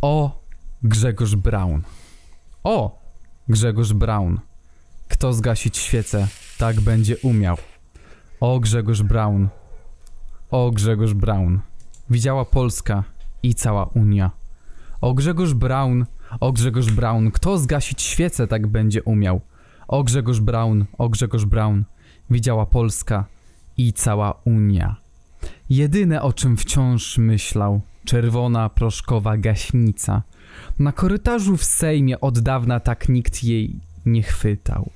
O, 0.00 0.42
Grzegorz 0.82 1.36
Braun. 1.36 1.82
O, 2.64 2.98
Grzegorz 3.48 3.92
Braun. 3.92 4.40
Kto 5.08 5.32
zgasić 5.32 5.78
świecę, 5.78 6.28
tak 6.58 6.80
będzie 6.80 7.16
umiał. 7.16 7.56
O, 8.40 8.60
Grzegorz 8.60 9.02
Braun. 9.02 9.48
O, 10.50 10.70
Grzegorz 10.70 11.14
Braun. 11.14 11.60
Widziała 12.10 12.44
Polska 12.44 13.04
i 13.42 13.54
cała 13.54 13.84
Unia. 13.84 14.30
O, 15.00 15.14
Grzegorz 15.14 15.54
Braun. 15.54 16.06
O, 16.40 16.52
Grzegorz 16.52 16.90
Braun. 16.92 17.30
Kto 17.30 17.58
zgasić 17.58 18.02
świecę, 18.02 18.46
tak 18.46 18.66
będzie 18.66 19.02
umiał. 19.02 19.40
O, 19.88 20.04
Grzegorz 20.04 20.40
Braun. 20.40 20.84
O, 20.98 21.08
Grzegorz 21.08 21.44
Braun. 21.44 21.84
Widziała 22.30 22.66
Polska 22.66 23.24
i 23.76 23.92
cała 23.92 24.40
Unia. 24.44 24.96
Jedyne 25.70 26.22
o 26.22 26.32
czym 26.32 26.56
wciąż 26.56 27.18
myślał, 27.18 27.80
czerwona 28.08 28.68
proszkowa 28.68 29.36
gaśnica. 29.36 30.22
Na 30.78 30.92
korytarzu 30.92 31.56
w 31.56 31.64
Sejmie 31.64 32.20
od 32.20 32.38
dawna 32.38 32.80
tak 32.80 33.08
nikt 33.08 33.44
jej 33.44 33.80
nie 34.06 34.22
chwytał. 34.22 34.90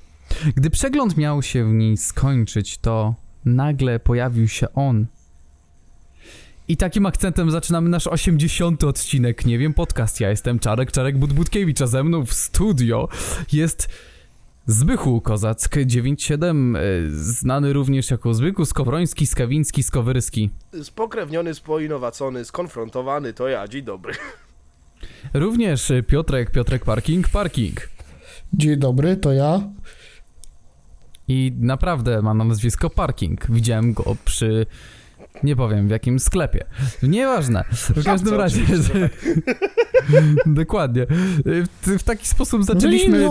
Gdy 0.55 0.69
przegląd 0.69 1.17
miał 1.17 1.41
się 1.41 1.65
w 1.69 1.73
niej 1.73 1.97
skończyć, 1.97 2.77
to 2.77 3.15
nagle 3.45 3.99
pojawił 3.99 4.47
się 4.47 4.73
on. 4.73 5.05
I 6.67 6.77
takim 6.77 7.05
akcentem 7.05 7.51
zaczynamy 7.51 7.89
nasz 7.89 8.07
80. 8.07 8.83
odcinek, 8.83 9.45
nie 9.45 9.57
wiem, 9.57 9.73
podcast. 9.73 10.19
Ja 10.19 10.29
jestem 10.29 10.59
Czarek, 10.59 10.91
Czarek 10.91 11.17
Budbudkiewicz, 11.17 11.81
a 11.81 11.87
ze 11.87 12.03
mną 12.03 12.25
w 12.25 12.33
studio 12.33 13.09
jest 13.51 13.89
Zbychu 14.67 15.21
Kozack 15.21 15.75
97, 15.85 16.75
y, 16.75 16.79
znany 17.11 17.73
również 17.73 18.11
jako 18.11 18.33
Zbychu 18.33 18.65
Skowroński, 18.65 19.27
Skawiński, 19.27 19.83
Skowerski. 19.83 20.49
Spokrewniony, 20.83 21.53
spoinowacony, 21.53 22.45
skonfrontowany, 22.45 23.33
to 23.33 23.47
ja, 23.47 23.67
dzień 23.67 23.83
dobry. 23.83 24.13
Również 25.33 25.91
Piotrek, 26.07 26.51
Piotrek 26.51 26.85
Parking, 26.85 27.29
Parking. 27.29 27.89
Dzień 28.53 28.77
dobry, 28.77 29.17
to 29.17 29.33
ja. 29.33 29.61
I 31.27 31.53
naprawdę 31.59 32.21
ma 32.21 32.33
na 32.33 32.43
nazwisko 32.43 32.89
Parking. 32.89 33.51
Widziałem 33.51 33.93
go 33.93 34.15
przy. 34.25 34.65
Nie 35.43 35.55
powiem 35.55 35.87
w 35.87 35.91
jakim 35.91 36.19
sklepie. 36.19 36.65
Nieważne. 37.03 37.63
W 37.71 38.03
każdym 38.03 38.33
razie. 38.33 38.65
Że... 38.65 39.09
Dokładnie. 40.45 41.05
W, 41.45 41.99
w 41.99 42.03
taki 42.03 42.27
sposób 42.27 42.63
zaczęliśmy. 42.63 43.29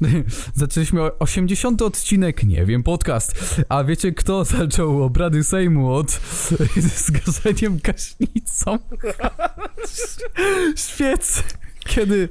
Zaczęliśmy 0.54 1.18
80 1.18 1.82
odcinek, 1.82 2.44
nie 2.44 2.66
wiem, 2.66 2.82
podcast. 2.82 3.60
A 3.68 3.84
wiecie 3.84 4.12
kto 4.12 4.44
zaczął 4.58 5.02
obrady 5.02 5.44
Sejmu 5.44 5.92
od 5.92 6.20
zgaszeniem 7.06 7.78
gaśnicą? 7.82 8.78
Świec. 10.76 11.42
Kiedy, 11.86 12.28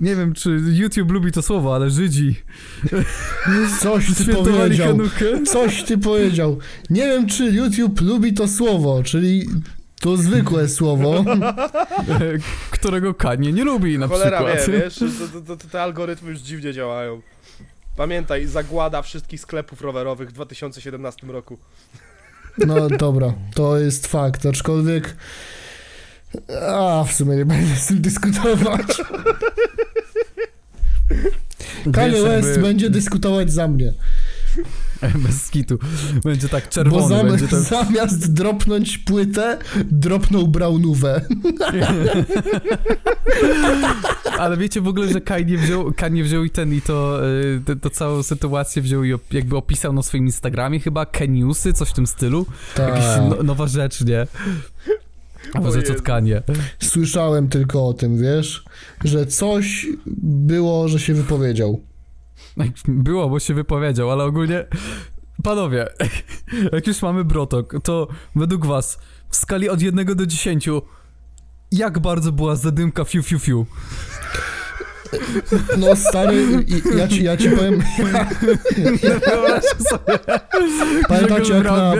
nie 0.00 0.16
wiem 0.16 0.34
czy 0.34 0.60
YouTube 0.66 1.10
lubi 1.10 1.32
to 1.32 1.42
słowo, 1.42 1.74
ale 1.74 1.90
Żydzi 1.90 2.34
Coś 3.80 4.14
ty 4.14 4.34
powiedział. 4.34 4.88
Hanukę. 4.88 5.44
Coś 5.46 5.82
ty 5.82 5.98
powiedział. 5.98 6.58
Nie 6.90 7.02
wiem, 7.02 7.26
czy 7.26 7.44
YouTube 7.44 8.00
lubi 8.00 8.34
to 8.34 8.48
słowo, 8.48 9.02
czyli 9.02 9.48
to 10.00 10.16
zwykłe 10.16 10.68
słowo. 10.68 11.24
którego 12.70 13.14
Kanie 13.14 13.52
nie 13.52 13.64
lubi 13.64 13.98
na 13.98 14.08
Cholera 14.08 14.44
przykład. 14.44 14.68
wiesz, 14.70 14.94
to, 14.98 15.40
to, 15.40 15.56
to, 15.56 15.68
te 15.68 15.82
algorytmy 15.82 16.30
już 16.30 16.40
dziwnie 16.40 16.72
działają. 16.72 17.20
Pamiętaj, 17.96 18.46
zagłada 18.46 19.02
wszystkich 19.02 19.40
sklepów 19.40 19.80
rowerowych 19.80 20.28
w 20.28 20.32
2017 20.32 21.26
roku. 21.26 21.58
No 22.58 22.88
dobra, 22.88 23.32
to 23.54 23.78
jest 23.78 24.06
fakt, 24.06 24.46
aczkolwiek. 24.46 25.16
A, 26.68 27.04
w 27.08 27.12
sumie 27.12 27.36
nie 27.36 27.44
będę 27.44 27.76
z 27.76 27.86
tym 27.86 28.00
dyskutować. 28.00 28.86
Kanye 31.92 32.22
West 32.22 32.48
jakby- 32.48 32.62
będzie 32.62 32.90
dyskutować 32.90 33.52
za 33.52 33.68
mnie. 33.68 33.92
Bez 35.26 35.42
skitu. 35.42 35.78
Będzie 36.24 36.48
tak 36.48 36.64
Bo 36.64 36.70
czerwony, 36.70 37.08
zam, 37.16 37.26
będzie 37.26 37.48
tak... 37.48 37.60
zamiast 37.84 38.32
dropnąć 38.32 38.98
płytę, 38.98 39.58
dropnął 39.84 40.48
brownówę. 40.48 41.20
Ale 44.38 44.56
wiecie 44.56 44.80
w 44.80 44.88
ogóle, 44.88 45.12
że 45.12 45.20
Kanye 45.20 45.58
wziął, 45.58 45.92
Kanye 45.96 46.24
wziął 46.24 46.44
i 46.44 46.50
ten 46.50 46.74
i 46.74 46.80
to, 46.80 47.28
y, 47.28 47.60
to, 47.64 47.76
to 47.76 47.90
całą 47.90 48.22
sytuację 48.22 48.82
wziął 48.82 49.04
i 49.04 49.14
jakby 49.30 49.56
opisał 49.56 49.92
na 49.92 50.02
swoim 50.02 50.24
Instagramie 50.24 50.80
chyba 50.80 51.06
Keniusy, 51.06 51.72
coś 51.72 51.88
w 51.88 51.92
tym 51.92 52.06
stylu. 52.06 52.46
Jakaś 52.78 53.04
Tak. 53.04 53.22
no, 53.30 53.42
nowa 53.42 53.66
rzecz, 53.66 54.04
nie? 54.04 54.26
Nowa 55.54 55.68
O 55.68 55.72
rzecz 55.72 55.84
od 55.84 55.90
Jezu. 55.90 56.02
Kanie. 56.02 56.42
Słyszałem 56.82 57.48
tylko 57.48 57.88
o 57.88 57.94
tym, 57.94 58.18
wiesz, 58.18 58.64
że 59.04 59.26
coś 59.26 59.86
było, 60.22 60.88
że 60.88 61.00
się 61.00 61.14
wypowiedział. 61.14 61.80
Było, 62.88 63.28
bo 63.28 63.38
się 63.38 63.54
wypowiedział, 63.54 64.10
ale 64.10 64.24
ogólnie... 64.24 64.64
Panowie, 65.42 65.86
jak 66.72 66.86
już 66.86 67.02
mamy 67.02 67.24
brotok, 67.24 67.74
to 67.82 68.08
według 68.36 68.66
was 68.66 68.98
w 69.30 69.36
skali 69.36 69.68
od 69.68 69.82
1 69.82 70.16
do 70.16 70.26
10 70.26 70.68
jak 71.72 71.98
bardzo 71.98 72.32
była 72.32 72.56
zadymka 72.56 73.04
fiu 73.04 73.22
fiu 73.22 73.38
fiu? 73.38 73.66
No 75.78 75.96
stary, 75.96 76.64
ja 76.96 77.08
ci, 77.08 77.24
ja 77.24 77.36
ci 77.36 77.50
powiem, 77.50 77.82
sobie. 79.78 80.18
pamiętacie 81.08 81.54
jak, 81.54 81.64
na, 81.64 81.94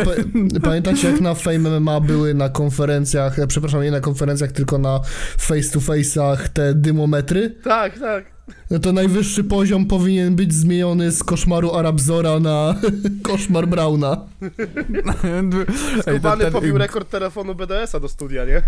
pamiętacie 0.62 1.10
jak 1.10 1.20
na 1.20 1.34
Fame 1.34 1.80
MMA 1.80 2.00
były 2.00 2.34
na 2.34 2.48
konferencjach, 2.48 3.36
przepraszam, 3.48 3.82
nie 3.82 3.90
na 3.90 4.00
konferencjach, 4.00 4.52
tylko 4.52 4.78
na 4.78 5.00
face 5.38 5.70
to 5.70 5.78
face'ach 5.80 6.48
te 6.48 6.74
dymometry? 6.74 7.50
Tak, 7.64 7.98
tak. 7.98 8.37
No 8.70 8.78
to 8.78 8.92
najwyższy 8.92 9.44
poziom 9.44 9.86
powinien 9.86 10.36
być 10.36 10.54
zmieniony 10.54 11.12
z 11.12 11.24
koszmaru 11.24 11.74
Arabzora 11.74 12.40
na 12.40 12.74
koszmar 13.28 13.68
Brauna. 13.68 14.16
Skubany 16.02 16.44
ten- 16.44 16.52
pobił 16.52 16.78
rekord 16.78 17.10
telefonu 17.10 17.54
BDS-a 17.54 18.00
do 18.00 18.08
studia, 18.08 18.44
nie? 18.44 18.62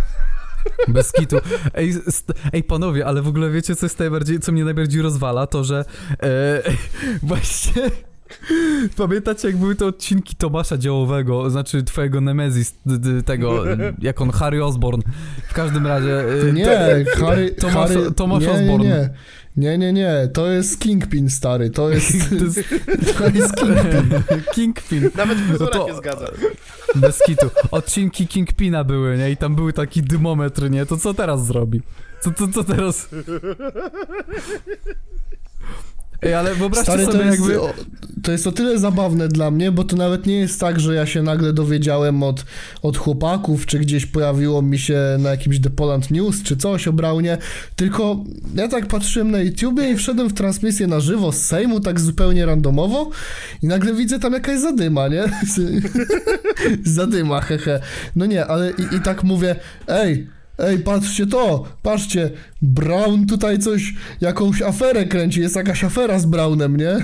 Bez 0.88 1.12
kitu. 1.12 1.36
Ej, 1.74 1.92
st- 1.92 2.32
ej, 2.52 2.62
panowie, 2.64 3.06
ale 3.06 3.22
w 3.22 3.28
ogóle 3.28 3.50
wiecie, 3.50 3.76
co 3.76 3.86
jest 3.86 3.98
najbardziej, 3.98 4.40
co 4.40 4.52
mnie 4.52 4.64
najbardziej 4.64 5.02
rozwala, 5.02 5.46
to 5.46 5.64
że 5.64 5.84
e, 6.22 6.62
właśnie 7.22 7.82
pamiętacie, 8.96 9.48
jak 9.48 9.56
były 9.56 9.76
te 9.76 9.86
odcinki 9.86 10.36
Tomasza 10.36 10.78
Działowego, 10.78 11.50
znaczy 11.50 11.82
twojego 11.82 12.20
Nemezis, 12.20 12.74
d- 12.86 12.98
d- 12.98 13.22
tego, 13.22 13.64
jak 13.98 14.20
on, 14.20 14.30
Harry 14.30 14.64
Osborn. 14.64 15.00
W 15.48 15.54
każdym 15.54 15.86
razie... 15.86 16.24
e, 16.48 16.52
Nie, 16.52 16.64
to- 16.64 17.26
Harry, 17.26 17.54
Tomasz- 17.60 17.72
Harry, 17.72 18.12
Tomasz 18.12 18.42
nie, 18.42 18.46
nie, 18.48 18.54
Osborn. 18.54 18.82
nie. 18.82 18.88
Nie, 18.88 19.10
nie, 19.56 19.92
nie, 19.92 20.28
to 20.34 20.46
jest 20.46 20.80
Kingpin, 20.80 21.30
stary, 21.30 21.70
to 21.70 21.90
jest, 21.90 22.12
To 22.38 22.44
jest 22.44 22.68
to 23.18 23.28
jest 23.28 23.54
Kingpin. 23.56 24.22
Kingpin. 24.54 25.10
Nawet 25.14 25.38
fryzura 25.38 25.70
No 25.74 25.80
to- 25.80 25.88
się 25.88 25.96
zgadza. 25.96 26.26
Bez 26.94 27.18
kitu. 27.26 27.50
Odcinki 27.70 28.26
Kingpina 28.26 28.84
były, 28.84 29.18
nie? 29.18 29.30
I 29.30 29.36
tam 29.36 29.54
były 29.54 29.72
taki 29.72 30.02
dymometr, 30.02 30.70
nie? 30.70 30.86
To 30.86 30.96
co 30.96 31.14
teraz 31.14 31.46
zrobi? 31.46 31.82
Co, 32.20 32.30
co, 32.32 32.48
co 32.48 32.64
teraz? 32.64 33.08
Ej, 36.22 36.34
ale 36.34 36.54
wyobraźcie 36.54 36.92
Stary, 36.92 37.04
sobie 37.04 37.18
to 37.18 37.24
jest, 37.24 37.38
jakby... 37.38 37.60
o, 37.60 37.74
to 38.22 38.32
jest 38.32 38.46
o 38.46 38.52
tyle 38.52 38.78
zabawne 38.78 39.28
dla 39.28 39.50
mnie, 39.50 39.72
bo 39.72 39.84
to 39.84 39.96
nawet 39.96 40.26
nie 40.26 40.38
jest 40.38 40.60
tak, 40.60 40.80
że 40.80 40.94
ja 40.94 41.06
się 41.06 41.22
nagle 41.22 41.52
dowiedziałem 41.52 42.22
od, 42.22 42.44
od 42.82 42.96
chłopaków, 42.96 43.66
czy 43.66 43.78
gdzieś 43.78 44.06
pojawiło 44.06 44.62
mi 44.62 44.78
się 44.78 44.98
na 45.18 45.30
jakimś 45.30 45.60
The 45.60 45.70
Poland 45.70 46.10
News, 46.10 46.42
czy 46.42 46.56
coś 46.56 46.88
o 46.88 46.92
Braunie, 46.92 47.38
tylko 47.76 48.24
ja 48.54 48.68
tak 48.68 48.86
patrzyłem 48.86 49.30
na 49.30 49.38
YouTubie 49.38 49.90
i 49.90 49.96
wszedłem 49.96 50.28
w 50.28 50.34
transmisję 50.34 50.86
na 50.86 51.00
żywo 51.00 51.32
z 51.32 51.36
Sejmu, 51.36 51.80
tak 51.80 52.00
zupełnie 52.00 52.46
randomowo 52.46 53.10
i 53.62 53.66
nagle 53.66 53.94
widzę 53.94 54.18
tam 54.18 54.32
jakaś 54.32 54.60
zadyma, 54.60 55.08
nie? 55.08 55.24
zadyma, 56.84 57.40
hehe. 57.40 57.80
No 58.16 58.26
nie, 58.26 58.46
ale 58.46 58.70
i, 58.70 58.96
i 58.96 59.00
tak 59.00 59.24
mówię, 59.24 59.56
ej, 59.88 60.26
Ej, 60.62 60.78
patrzcie 60.78 61.26
to, 61.26 61.64
patrzcie, 61.82 62.30
Brown 62.62 63.26
tutaj 63.26 63.58
coś, 63.58 63.94
jakąś 64.20 64.62
aferę 64.62 65.04
kręci, 65.04 65.40
jest 65.40 65.56
jakaś 65.56 65.84
afera 65.84 66.18
z 66.18 66.26
Brownem, 66.26 66.76
nie? 66.76 66.96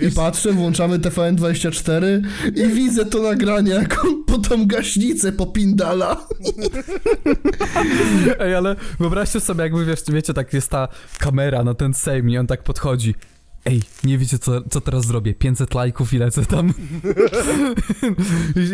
I 0.00 0.10
patrzę, 0.10 0.52
włączamy 0.52 0.98
TVN24 0.98 2.04
i 2.54 2.68
widzę 2.68 3.04
to 3.04 3.22
nagranie, 3.22 3.70
jak 3.70 4.04
on 4.04 4.24
po 4.24 4.38
tą 4.38 4.66
gaśnicę 4.66 5.32
popindala. 5.32 6.26
Ej, 8.40 8.54
ale 8.54 8.76
wyobraźcie 9.00 9.40
sobie, 9.40 9.62
jakby 9.62 9.84
wiesz, 9.84 10.00
wiecie, 10.08 10.34
tak 10.34 10.52
jest 10.52 10.70
ta 10.70 10.88
kamera 11.18 11.64
na 11.64 11.74
ten 11.74 11.94
Sejm 11.94 12.30
i 12.30 12.38
on 12.38 12.46
tak 12.46 12.62
podchodzi. 12.62 13.14
Ej, 13.68 13.82
nie 14.04 14.18
wiecie 14.18 14.38
co, 14.38 14.52
co 14.70 14.80
teraz 14.80 15.06
zrobię? 15.06 15.34
500 15.34 15.74
lajków 15.74 16.12
i 16.12 16.18
lecę 16.18 16.46
tam. 16.46 16.72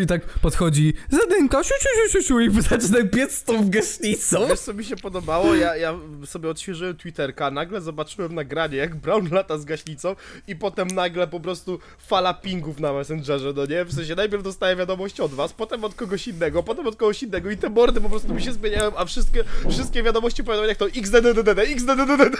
I, 0.03 0.07
tak 0.07 0.25
podchodzi 0.25 0.93
Zadynka, 1.09 1.63
siu, 1.63 1.73
siu, 1.79 2.11
siu, 2.11 2.27
siu, 2.27 2.39
i 2.39 2.61
zaczyna 2.61 3.03
biec 3.03 3.35
z 3.35 3.43
tą 3.43 3.69
gaśnicą. 3.69 4.47
Wiesz 4.47 4.59
co 4.59 4.73
mi 4.73 4.83
się 4.83 4.95
podobało? 4.95 5.55
Ja, 5.55 5.75
ja 5.75 5.95
sobie 6.25 6.49
odświeżyłem 6.49 6.97
Twitterka, 6.97 7.51
nagle 7.51 7.81
zobaczyłem 7.81 8.35
nagranie, 8.35 8.77
jak 8.77 8.95
Brown 8.95 9.29
lata 9.31 9.57
z 9.57 9.65
gaśnicą 9.65 10.15
i 10.47 10.55
potem 10.55 10.87
nagle 10.87 11.27
po 11.27 11.39
prostu 11.39 11.79
fala 11.97 12.33
pingów 12.33 12.79
na 12.79 12.93
Messengerze, 12.93 13.53
no 13.55 13.65
nie? 13.65 13.85
W 13.85 13.93
sensie 13.93 14.15
najpierw 14.15 14.43
dostaję 14.43 14.75
wiadomość 14.75 15.19
od 15.19 15.31
was, 15.31 15.53
potem 15.53 15.83
od 15.83 15.95
kogoś 15.95 16.27
innego, 16.27 16.63
potem 16.63 16.87
od 16.87 16.95
kogoś 16.95 17.23
innego 17.23 17.51
i 17.51 17.57
te 17.57 17.69
mordy 17.69 18.01
po 18.01 18.09
prostu 18.09 18.33
mi 18.33 18.41
się 18.41 18.53
zmieniają, 18.53 18.97
a 18.97 19.05
wszystkie, 19.05 19.43
wszystkie 19.69 20.03
wiadomości 20.03 20.43
powiadomienia 20.43 20.69
jak 20.69 20.77
to 20.77 20.87
XDDDD, 20.87 21.59
XDDDD. 21.59 22.37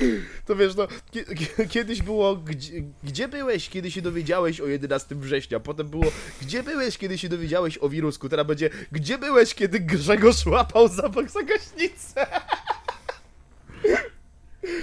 To 0.46 0.56
wiesz, 0.56 0.76
no, 0.76 0.86
ki- 1.10 1.24
ki- 1.36 1.68
kiedyś 1.68 2.02
było, 2.02 2.36
gdzie, 2.36 2.72
gdzie 3.04 3.28
byłeś, 3.28 3.68
kiedy 3.68 3.90
się 3.90 4.02
dowiedziałeś 4.02 4.60
o 4.60 4.66
11 4.66 5.14
września? 5.14 5.60
Potem 5.60 5.88
było, 5.88 6.04
gdzie 6.42 6.62
byłeś, 6.62 6.98
kiedy 6.98 7.18
się 7.18 7.28
dowiedziałeś 7.28 7.78
o 7.78 7.88
wirusku? 7.88 8.28
Teraz 8.28 8.46
będzie, 8.46 8.70
gdzie 8.92 9.18
byłeś, 9.18 9.54
kiedy 9.54 9.80
Grzegorz 9.80 10.46
łapał 10.46 10.88
zapach 10.88 11.30
za 11.30 11.42
gaśnicę? 11.42 12.26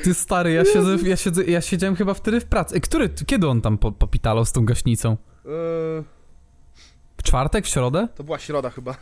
Ty 0.04 0.14
stary, 0.14 0.52
ja 0.54 0.66
siedzę, 0.66 0.98
ja 1.10 1.16
siedzę, 1.18 1.44
ja 1.44 1.62
siedziałem 1.62 1.96
chyba 1.96 2.13
wtedy 2.13 2.42
w 2.42 2.46
pracy. 2.46 2.75
Ej, 2.75 2.81
Który, 2.81 3.10
kiedy 3.25 3.48
on 3.48 3.62
tam 3.62 3.78
po, 3.78 3.92
popitalał 3.92 4.46
z 4.46 4.52
tą 4.52 4.66
gaśnicą? 4.66 5.10
Eee, 5.46 5.52
W 7.18 7.24
czwartek, 7.24 7.66
w 7.66 7.68
środę? 7.68 8.08
to 8.16 8.24
była 8.24 8.40
środa 8.40 8.70
chyba. 8.70 8.96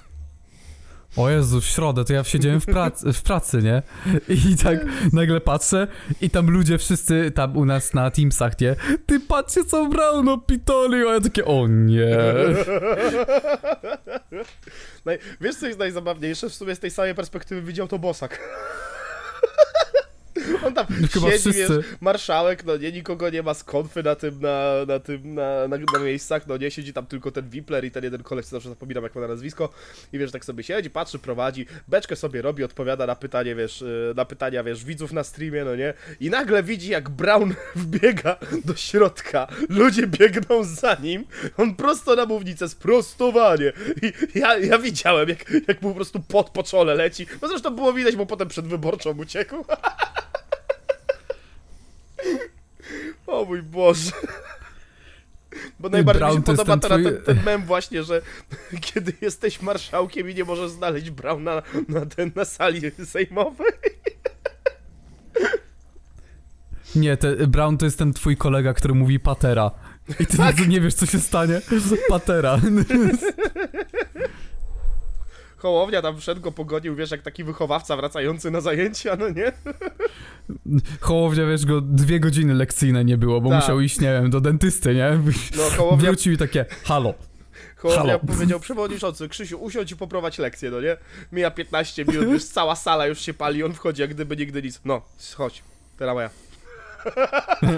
O 1.18 1.30
Jezu, 1.30 1.62
w 1.62 1.66
środę 1.66 2.06
to 2.06 2.14
ja 2.14 2.24
siedziałem 2.24 2.62
w, 2.62 2.66
pracy, 2.66 3.14
w 3.14 3.22
pracy, 3.22 3.62
nie? 3.62 3.82
I 4.30 4.56
tak 4.64 4.80
nagle 5.14 5.42
patrzę 5.42 5.88
i 6.22 6.30
tam 6.30 6.50
ludzie 6.50 6.78
wszyscy 6.78 7.32
tam 7.32 7.58
u 7.58 7.66
nas 7.66 7.94
na 7.94 8.12
Teamsach, 8.12 8.60
nie? 8.60 8.76
Ty 9.06 9.20
patrzcie 9.20 9.66
co 9.66 9.86
Brown 9.86 10.30
opitolił, 10.30 11.10
a 11.10 11.14
ja 11.14 11.22
takie, 11.22 11.46
o 11.46 11.68
nie. 11.68 12.18
Wiesz 15.42 15.56
co 15.56 15.68
jest 15.68 15.80
najzabawniejsze? 15.80 16.50
W 16.50 16.54
sumie 16.56 16.76
z 16.76 16.80
tej 16.80 16.92
samej 16.92 17.16
perspektywy 17.16 17.62
widział 17.62 17.88
to 17.88 18.00
Bosak. 18.00 18.40
On 20.66 20.74
tam 20.74 20.86
Chyba 21.14 21.32
siedzi, 21.32 21.52
wszyscy. 21.52 21.78
wiesz, 21.78 21.86
marszałek, 22.02 22.66
no 22.66 22.78
nie, 22.78 22.92
nikogo 22.92 23.30
nie 23.30 23.44
ma 23.44 23.54
z 23.54 23.64
konfy 23.64 24.04
na 24.04 24.16
tym, 24.16 24.42
na, 24.42 24.72
na 24.88 25.00
tym, 25.00 25.36
na, 25.36 25.68
na, 25.68 25.78
na 25.94 26.00
miejscach, 26.00 26.48
no 26.48 26.58
nie, 26.58 26.72
siedzi 26.72 26.94
tam 26.94 27.06
tylko 27.06 27.32
ten 27.32 27.50
Wipler 27.50 27.86
i 27.86 27.92
ten 27.92 28.04
jeden 28.04 28.24
koleś, 28.24 28.46
co 28.46 28.52
zawsze 28.52 28.70
zapominam 28.70 29.04
jak 29.04 29.16
ma 29.16 29.22
na 29.22 29.28
nazwisko. 29.28 29.70
I 30.14 30.20
wiesz, 30.20 30.32
tak 30.32 30.46
sobie 30.46 30.64
siedzi, 30.64 30.90
patrzy, 30.90 31.20
prowadzi, 31.20 31.66
beczkę 31.88 32.16
sobie 32.16 32.42
robi, 32.42 32.64
odpowiada 32.64 33.06
na 33.06 33.16
pytanie, 33.16 33.56
wiesz, 33.56 33.82
y, 33.82 34.14
na 34.16 34.26
pytania, 34.26 34.64
wiesz, 34.64 34.86
widzów 34.86 35.12
na 35.12 35.24
streamie, 35.24 35.66
no 35.66 35.76
nie, 35.76 35.94
i 36.20 36.30
nagle 36.30 36.64
widzi 36.64 36.90
jak 36.90 37.10
Brown 37.10 37.56
wbiega 37.76 38.38
do 38.66 38.76
środka, 38.76 39.48
ludzie 39.70 40.08
biegną 40.08 40.64
za 40.64 40.96
nim, 40.96 41.26
on 41.58 41.76
prosto 41.76 42.16
na 42.16 42.26
mównicę, 42.26 42.70
sprostowanie. 42.70 43.74
I 44.02 44.40
ja, 44.40 44.58
ja 44.58 44.78
widziałem, 44.80 45.30
jak, 45.30 45.52
jak 45.68 45.82
mu 45.82 45.90
po 45.90 45.96
prostu 45.96 46.20
pot 46.20 46.50
po 46.50 46.64
czole 46.64 46.96
leci, 46.96 47.28
no 47.42 47.48
zresztą 47.48 47.70
było 47.76 47.94
widać, 47.94 48.16
bo 48.16 48.26
potem 48.26 48.48
przed 48.48 48.68
wyborczą 48.68 49.18
uciekł. 49.18 49.56
O 53.28 53.46
mój 53.46 53.64
Boże. 53.64 54.12
Bo 55.80 55.90
najbardziej 55.90 56.24
mi 56.24 56.28
Brown 56.28 56.38
się 56.38 56.44
to 56.44 56.52
jest 56.52 56.64
podoba 56.64 56.88
teraz 56.88 57.04
ten, 57.04 57.36
ten 57.36 57.44
mem 57.46 57.66
właśnie, 57.66 58.04
że 58.04 58.22
kiedy 58.94 59.14
jesteś 59.22 59.62
marszałkiem 59.62 60.30
i 60.30 60.36
nie 60.36 60.44
możesz 60.44 60.72
znaleźć 60.72 61.10
Brauna 61.10 61.62
na, 61.88 62.06
ten, 62.06 62.32
na 62.36 62.46
sali 62.46 62.82
sejmowej. 63.06 63.72
Nie, 66.96 67.18
te, 67.18 67.48
Brown 67.48 67.78
to 67.78 67.86
jest 67.86 67.98
ten 67.98 68.14
twój 68.14 68.38
kolega, 68.38 68.74
który 68.74 68.94
mówi 68.94 69.20
patera. 69.20 69.72
I 70.20 70.26
ty 70.26 70.38
Tak. 70.38 70.68
nie 70.68 70.82
wiesz 70.82 70.94
co 70.94 71.06
się 71.06 71.20
stanie. 71.20 71.62
Patera. 72.10 72.60
Hołownia 75.66 76.02
tam 76.02 76.18
wszedł 76.18 76.42
go 76.42 76.52
pogonił, 76.52 76.96
wiesz, 76.96 77.12
jak 77.12 77.22
taki 77.22 77.44
wychowawca 77.44 77.96
wracający 77.98 78.52
na 78.52 78.62
zajęcia, 78.62 79.16
no 79.16 79.30
nie? 79.30 79.52
Hołownia, 81.02 81.46
wiesz, 81.46 81.66
go 81.66 81.82
dwie 81.82 82.20
godziny 82.20 82.54
lekcyjne 82.54 83.06
nie 83.06 83.18
było, 83.18 83.42
bo 83.42 83.50
Tak. 83.50 83.62
musiał 83.62 83.80
iść, 83.82 84.00
nie 84.00 84.08
wiem, 84.08 84.30
do 84.30 84.42
dentysty, 84.42 84.96
nie? 84.96 85.20
No 85.58 85.64
Hołownia, 85.78 86.08
Wrócił 86.10 86.34
i 86.34 86.38
takie, 86.38 86.66
halo. 86.84 87.14
Hołownia 87.76 88.04
halo. 88.06 88.20
powiedział, 88.20 88.60
przewodniczący, 88.60 89.30
Krzysiu, 89.30 89.58
usiądź 89.64 89.92
i 89.92 89.96
poprowadź 89.98 90.38
lekcję, 90.38 90.72
no 90.72 90.82
nie? 90.82 90.98
Mija 91.32 91.52
15 91.52 92.06
minut, 92.06 92.28
już 92.30 92.44
cała 92.44 92.76
sala 92.76 93.08
już 93.08 93.22
się 93.22 93.34
pali, 93.34 93.64
on 93.64 93.74
wchodzi 93.74 94.02
jak 94.02 94.14
gdyby 94.14 94.38
nigdy 94.38 94.62
nic. 94.62 94.82
No, 94.86 95.02
chodź, 95.36 95.64
teraz 95.98 96.14
moja. 96.16 96.30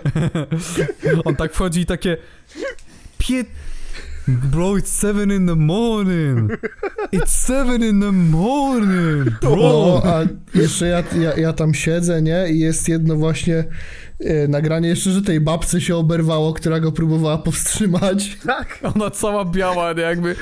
On 1.26 1.36
tak 1.36 1.54
wchodzi 1.54 1.82
i 1.82 1.86
takie. 1.86 2.18
Bro, 4.28 4.76
it's 4.76 4.92
seven 4.92 5.32
in 5.32 5.46
the 5.46 5.56
morning. 5.56 6.52
It's 7.14 7.32
seven 7.32 7.82
in 7.82 8.02
the 8.02 8.12
morning, 8.12 9.30
bro. 9.40 9.56
No, 9.56 10.02
a 10.04 10.24
jeszcze 10.54 10.88
ja, 10.88 11.04
ja, 11.22 11.38
ja 11.38 11.54
tam 11.54 11.74
siedzę, 11.74 12.22
nie? 12.22 12.50
I 12.50 12.60
jest 12.60 12.90
jedno 12.90 13.16
właśnie 13.16 13.64
nagranie 14.48 14.90
jeszcze, 14.90 15.12
że 15.12 15.22
tej 15.22 15.42
babce 15.42 15.82
się 15.82 15.96
oberwało, 15.96 16.54
która 16.54 16.80
go 16.80 16.92
próbowała 16.92 17.38
powstrzymać. 17.38 18.38
Tak. 18.46 18.80
Ona 18.96 19.10
cała 19.10 19.46
biała, 19.46 19.94
nie? 19.94 20.02
jakby 20.02 20.36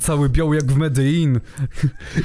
cały 0.00 0.28
biały 0.28 0.56
jak 0.56 0.64
w 0.64 0.76
Medellin. 0.76 1.40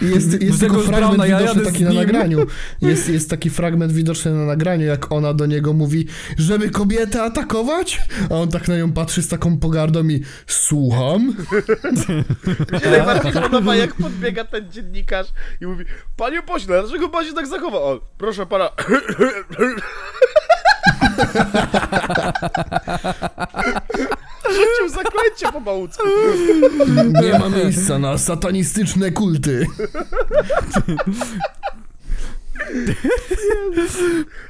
I 0.02 0.06
jest, 0.06 0.42
jest 0.42 0.60
tylko 0.60 0.80
fragment 0.80 1.30
ja 1.30 1.40
widoczny 1.40 1.66
taki 1.66 1.84
na 1.84 1.94
nagraniu. 1.94 2.46
Jest, 2.82 3.10
jest 3.10 3.30
taki 3.30 3.50
fragment 3.50 3.92
widoczny 3.92 4.34
na 4.34 4.46
nagraniu, 4.46 4.86
jak 4.86 5.12
ona 5.12 5.34
do 5.34 5.46
niego 5.46 5.74
mówi, 5.74 6.08
żeby 6.38 6.70
kobietę 6.70 7.24
atakować? 7.24 8.02
A 8.30 8.34
on 8.34 8.50
tak 8.50 8.68
na 8.68 8.78
nią 8.78 8.92
patrzy 8.92 9.22
z 9.22 9.28
taką 9.28 9.58
pogardą 9.58 10.08
i 10.08 10.24
słucham. 10.48 11.36
Najbardziej 12.92 13.32
podoba, 13.32 13.76
jak 13.76 13.96
podbiega 13.96 14.44
ten 14.44 14.72
dziennikarz 14.72 15.28
i 15.62 15.66
mówi 15.66 15.86
Panie 16.18 16.42
pośle, 16.42 16.82
dlaczego 16.82 17.10
pan 17.10 17.26
się 17.26 17.34
tak 17.34 17.48
zachował? 17.48 17.84
On, 17.84 18.00
proszę 18.18 18.46
pana... 18.46 18.70
Rzucił 24.50 24.90
zaklęcie 24.90 25.52
pomałutku. 25.54 26.04
Nie 27.22 27.40
ma 27.40 27.50
miejsca 27.50 28.00
na 28.00 28.18
satanistyczne 28.18 29.12
kulty. 29.12 29.66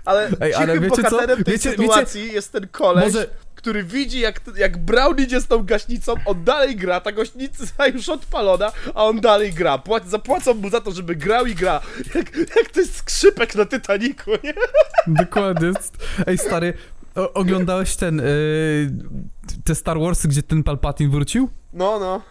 Ale, 0.05 0.29
Ej, 0.39 0.53
ale 0.53 0.79
wiecie 0.79 0.95
co? 0.95 1.01
bohaterem 1.01 1.43
tej 1.43 1.53
Wiecie- 1.53 1.69
sytuacji 1.69 2.33
jest 2.33 2.51
ten 2.51 2.67
koleś, 2.67 3.05
Może- 3.05 3.27
który 3.61 3.83
widzi 3.83 4.19
jak, 4.19 4.41
jak 4.57 4.77
Brown 4.77 5.19
idzie 5.19 5.41
z 5.41 5.47
tą 5.47 5.63
gaśnicą, 5.63 6.13
on 6.25 6.43
dalej 6.43 6.75
gra, 6.75 7.01
ta 7.01 7.11
gaśnica 7.11 7.87
już 7.93 8.09
odpalona, 8.09 8.71
a 8.95 9.03
on 9.03 9.19
dalej 9.19 9.53
gra. 9.53 9.77
Płac, 9.77 10.07
zapłacą 10.07 10.53
mu 10.53 10.69
za 10.69 10.81
to, 10.81 10.91
żeby 10.91 11.15
grał 11.15 11.45
i 11.45 11.55
gra. 11.55 11.81
Jak, 12.15 12.35
jak 12.35 12.69
to 12.73 12.79
jest 12.79 12.95
skrzypek 12.95 13.55
na 13.55 13.65
Titaniku, 13.65 14.31
nie? 14.43 14.53
Dokładnie. 15.07 15.71
Ej, 16.27 16.37
stary, 16.37 16.73
o, 17.15 17.33
oglądałeś 17.33 17.95
ten, 17.95 18.17
yy, 18.17 19.63
te 19.63 19.75
Star 19.75 19.99
Warsy, 19.99 20.27
gdzie 20.27 20.43
ten 20.43 20.63
Palpatine 20.63 21.11
wrócił? 21.11 21.49
No, 21.73 21.99
no. 21.99 22.21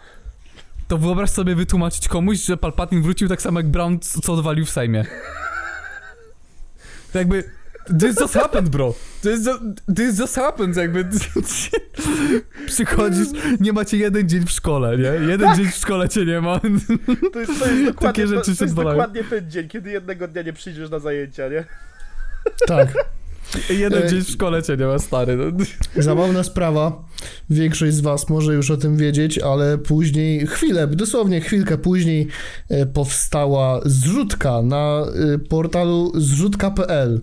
To 0.87 0.97
wyobraź 0.97 1.29
sobie 1.29 1.55
wytłumaczyć 1.55 2.07
komuś, 2.07 2.37
że 2.37 2.57
Palpatine 2.57 3.01
wrócił 3.01 3.27
tak 3.27 3.41
samo 3.41 3.59
jak 3.59 3.67
Brown, 3.67 3.99
co 3.99 4.21
co 4.21 4.33
odwalił 4.33 4.65
w 4.65 4.69
Sejmie. 4.69 5.05
To 7.13 7.19
jakby... 7.19 7.60
This 7.87 8.19
just 8.19 8.33
happened, 8.33 8.69
bro. 8.69 8.93
This 9.21 9.45
just, 9.45 9.59
this 9.95 10.19
just 10.19 10.35
happened, 10.35 10.77
jakby... 10.77 11.05
Przychodzisz, 12.67 13.27
nie 13.59 13.73
macie 13.73 13.97
jeden 13.97 14.29
dzień 14.29 14.45
w 14.45 14.51
szkole, 14.51 14.97
nie? 14.97 15.27
Jeden 15.29 15.55
dzień 15.55 15.65
w 15.65 15.75
szkole 15.75 16.09
cię 16.09 16.25
nie 16.25 16.41
ma. 16.41 16.59
To 17.33 17.39
jest, 17.39 17.59
to 17.59 17.69
jest 17.69 17.85
dokładnie, 17.85 17.93
Takie 17.93 18.27
rzeczy 18.27 18.41
to, 18.41 18.51
to 18.51 18.55
się 18.55 18.63
jest 18.63 18.75
dokładnie 18.75 19.23
ten 19.23 19.51
dzień, 19.51 19.67
kiedy 19.67 19.91
jednego 19.91 20.27
dnia 20.27 20.41
nie 20.41 20.53
przyjdziesz 20.53 20.89
na 20.89 20.99
zajęcia, 20.99 21.49
nie? 21.49 21.65
Tak. 22.67 22.93
Jeden 23.69 24.03
Ej. 24.03 24.09
dzień 24.09 24.21
w 24.21 24.29
szkole 24.29 24.63
cię 24.63 24.77
nie 24.77 24.85
ma, 24.85 24.99
stary. 24.99 25.37
Zabawna 25.97 26.43
sprawa. 26.43 27.03
Większość 27.49 27.93
z 27.93 28.01
was 28.01 28.29
może 28.29 28.53
już 28.53 28.71
o 28.71 28.77
tym 28.77 28.97
wiedzieć, 28.97 29.39
ale 29.39 29.77
później, 29.77 30.47
chwilę, 30.47 30.87
dosłownie 30.87 31.41
chwilkę 31.41 31.77
później 31.77 32.27
e, 32.69 32.85
powstała 32.85 33.81
zrzutka 33.85 34.61
na 34.61 35.05
e, 35.35 35.39
portalu 35.39 36.11
zrzutka.pl. 36.15 37.21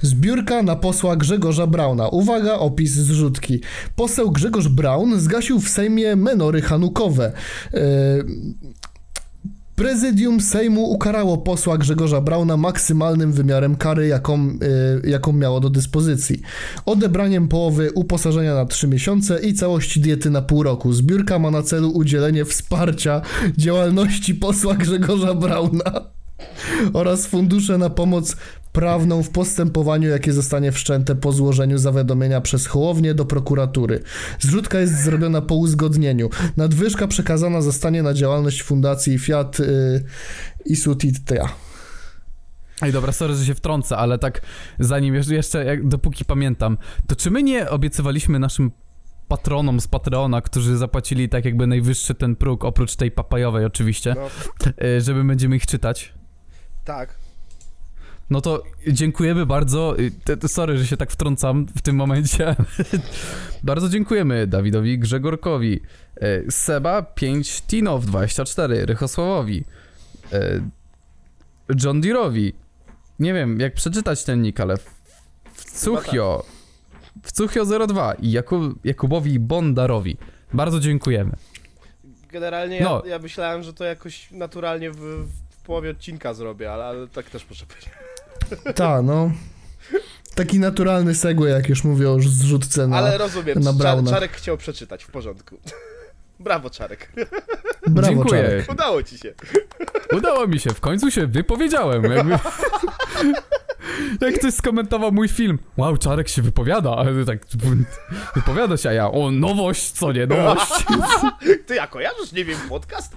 Zbiórka 0.00 0.62
na 0.62 0.76
posła 0.76 1.16
Grzegorza 1.16 1.66
Brauna. 1.66 2.08
Uwaga, 2.08 2.54
opis 2.54 2.92
zrzutki. 2.92 3.60
Poseł 3.96 4.30
Grzegorz 4.30 4.68
Braun 4.68 5.20
zgasił 5.20 5.60
w 5.60 5.68
Sejmie 5.68 6.16
menory 6.16 6.62
hanukowe. 6.62 7.32
E, 7.74 7.80
Prezydium 9.76 10.40
Sejmu 10.40 10.84
ukarało 10.90 11.38
posła 11.38 11.78
Grzegorza 11.78 12.20
Brauna 12.20 12.56
maksymalnym 12.56 13.32
wymiarem 13.32 13.76
kary, 13.76 14.06
jaką, 14.06 14.48
y, 15.04 15.08
jaką 15.08 15.32
miało 15.32 15.60
do 15.60 15.70
dyspozycji. 15.70 16.42
Odebraniem 16.86 17.48
połowy 17.48 17.90
uposażenia 17.94 18.54
na 18.54 18.66
3 18.66 18.88
miesiące 18.88 19.40
i 19.40 19.54
całości 19.54 20.00
diety 20.00 20.30
na 20.30 20.42
pół 20.42 20.62
roku. 20.62 20.92
Zbiórka 20.92 21.38
ma 21.38 21.50
na 21.50 21.62
celu 21.62 21.90
udzielenie 21.90 22.44
wsparcia 22.44 23.20
działalności 23.56 24.34
posła 24.34 24.74
Grzegorza 24.74 25.34
Brauna 25.34 26.12
oraz 26.92 27.26
fundusze 27.26 27.78
na 27.78 27.90
pomoc 27.90 28.36
prawną 28.72 29.22
w 29.22 29.30
postępowaniu, 29.30 30.08
jakie 30.08 30.32
zostanie 30.32 30.72
wszczęte 30.72 31.14
po 31.14 31.32
złożeniu 31.32 31.78
zawiadomienia 31.78 32.40
przez 32.40 32.66
Hołownię 32.66 33.14
do 33.14 33.24
prokuratury. 33.24 34.00
Zrzutka 34.40 34.80
jest 34.80 35.02
zrobiona 35.02 35.40
po 35.42 35.54
uzgodnieniu. 35.54 36.30
Nadwyżka 36.56 37.06
przekazana 37.06 37.62
zostanie 37.62 38.02
na 38.02 38.14
działalność 38.14 38.62
Fundacji 38.62 39.18
Fiat 39.18 39.60
y, 39.60 40.04
Isutitia. 40.64 41.48
Ej, 42.82 42.92
dobra, 42.92 43.12
sorry, 43.12 43.34
że 43.34 43.44
się 43.44 43.54
wtrącę, 43.54 43.96
ale 43.96 44.18
tak 44.18 44.40
zanim 44.78 45.14
jeszcze, 45.14 45.64
jak, 45.64 45.88
dopóki 45.88 46.24
pamiętam, 46.24 46.78
to 47.06 47.16
czy 47.16 47.30
my 47.30 47.42
nie 47.42 47.70
obiecywaliśmy 47.70 48.38
naszym 48.38 48.70
patronom 49.28 49.80
z 49.80 49.88
Patreona, 49.88 50.40
którzy 50.40 50.76
zapłacili 50.76 51.28
tak 51.28 51.44
jakby 51.44 51.66
najwyższy 51.66 52.14
ten 52.14 52.36
próg, 52.36 52.64
oprócz 52.64 52.96
tej 52.96 53.10
papajowej 53.10 53.64
oczywiście, 53.64 54.14
No, 54.18 54.26
y, 54.84 55.00
żeby 55.00 55.24
będziemy 55.24 55.56
ich 55.56 55.66
czytać? 55.66 56.14
tak. 56.84 57.21
No 58.30 58.40
to 58.40 58.62
dziękujemy 58.88 59.46
bardzo. 59.46 59.96
y, 60.44 60.48
Sorry, 60.48 60.78
że 60.78 60.86
się 60.86 60.96
tak 60.96 61.10
wtrącam 61.10 61.66
w 61.76 61.82
tym 61.82 61.96
momencie. 61.96 62.56
bardzo 63.62 63.88
dziękujemy 63.88 64.46
Dawidowi 64.46 64.98
Grzegorkowi, 64.98 65.80
y, 66.22 66.46
Seba 66.50 67.02
5 67.02 67.62
Tinow 67.62 68.04
24, 68.06 68.86
Rychosławowi, 68.86 69.64
y, 70.32 70.62
John 71.84 72.00
Deere'owi. 72.00 72.52
Nie 73.18 73.34
wiem, 73.34 73.60
jak 73.60 73.74
przeczytać 73.74 74.24
ten 74.24 74.42
nick, 74.42 74.60
ale 74.60 74.74
Wcuchio, 75.54 76.44
Wcuchio02 77.22 78.14
i 78.20 78.30
Jakub, 78.32 78.84
Jakubowi 78.84 79.38
Bondarowi. 79.40 80.16
Bardzo 80.54 80.80
dziękujemy. 80.80 81.32
Generalnie 82.32 82.80
No. 82.80 83.02
ja, 83.04 83.10
ja 83.10 83.18
myślałem, 83.18 83.62
że 83.62 83.72
to 83.72 83.84
jakoś 83.84 84.30
naturalnie 84.30 84.90
w, 84.90 84.96
w 85.50 85.62
połowie 85.64 85.90
odcinka 85.90 86.34
zrobię, 86.34 86.72
ale, 86.72 86.84
ale 86.84 87.08
tak 87.08 87.30
też 87.30 87.48
muszę 87.50 87.66
powiedzieć. 87.66 87.90
Ta, 88.74 89.02
no. 89.02 89.30
Taki 90.34 90.58
naturalny 90.58 91.14
segue, 91.14 91.44
jak 91.44 91.68
już 91.68 91.84
mówię 91.84 92.10
o 92.10 92.20
zrzutce 92.20 92.86
na... 92.86 92.96
ale 92.96 93.18
rozumiem, 93.18 93.60
na 93.60 93.74
Czar. 93.78 94.04
Czarek 94.04 94.32
chciał 94.32 94.56
przeczytać, 94.56 95.04
w 95.04 95.10
porządku. 95.10 95.58
Brawo, 96.40 96.70
Czarek. 96.70 97.12
Brawo, 97.86 98.08
Dziękuję. 98.08 98.42
Czarek. 98.42 98.72
Udało 98.72 99.02
ci 99.02 99.18
się. 99.18 99.34
Udało 100.16 100.46
mi 100.46 100.60
się, 100.60 100.70
w 100.70 100.80
końcu 100.80 101.10
się 101.10 101.26
wypowiedziałem. 101.26 102.02
Jakby... 102.04 102.38
Jak 104.20 104.34
ktoś 104.38 104.54
skomentował 104.54 105.12
mój 105.12 105.28
film, 105.28 105.58
wow, 105.76 105.96
Czarek 105.96 106.28
się 106.28 106.42
wypowiada, 106.42 106.96
ale 106.96 107.24
tak 107.24 107.38
wypowiada 108.34 108.76
się, 108.76 108.88
a 108.88 108.92
ja, 108.92 109.10
o, 109.10 109.30
nowość, 109.30 109.90
co 109.90 110.12
nie, 110.12 110.26
nowość. 110.26 110.72
Ty, 111.66 111.80
a 111.80 111.86
kojarzysz, 111.86 112.32
nie 112.32 112.44
wiem, 112.44 112.58
podcast? 112.68 113.16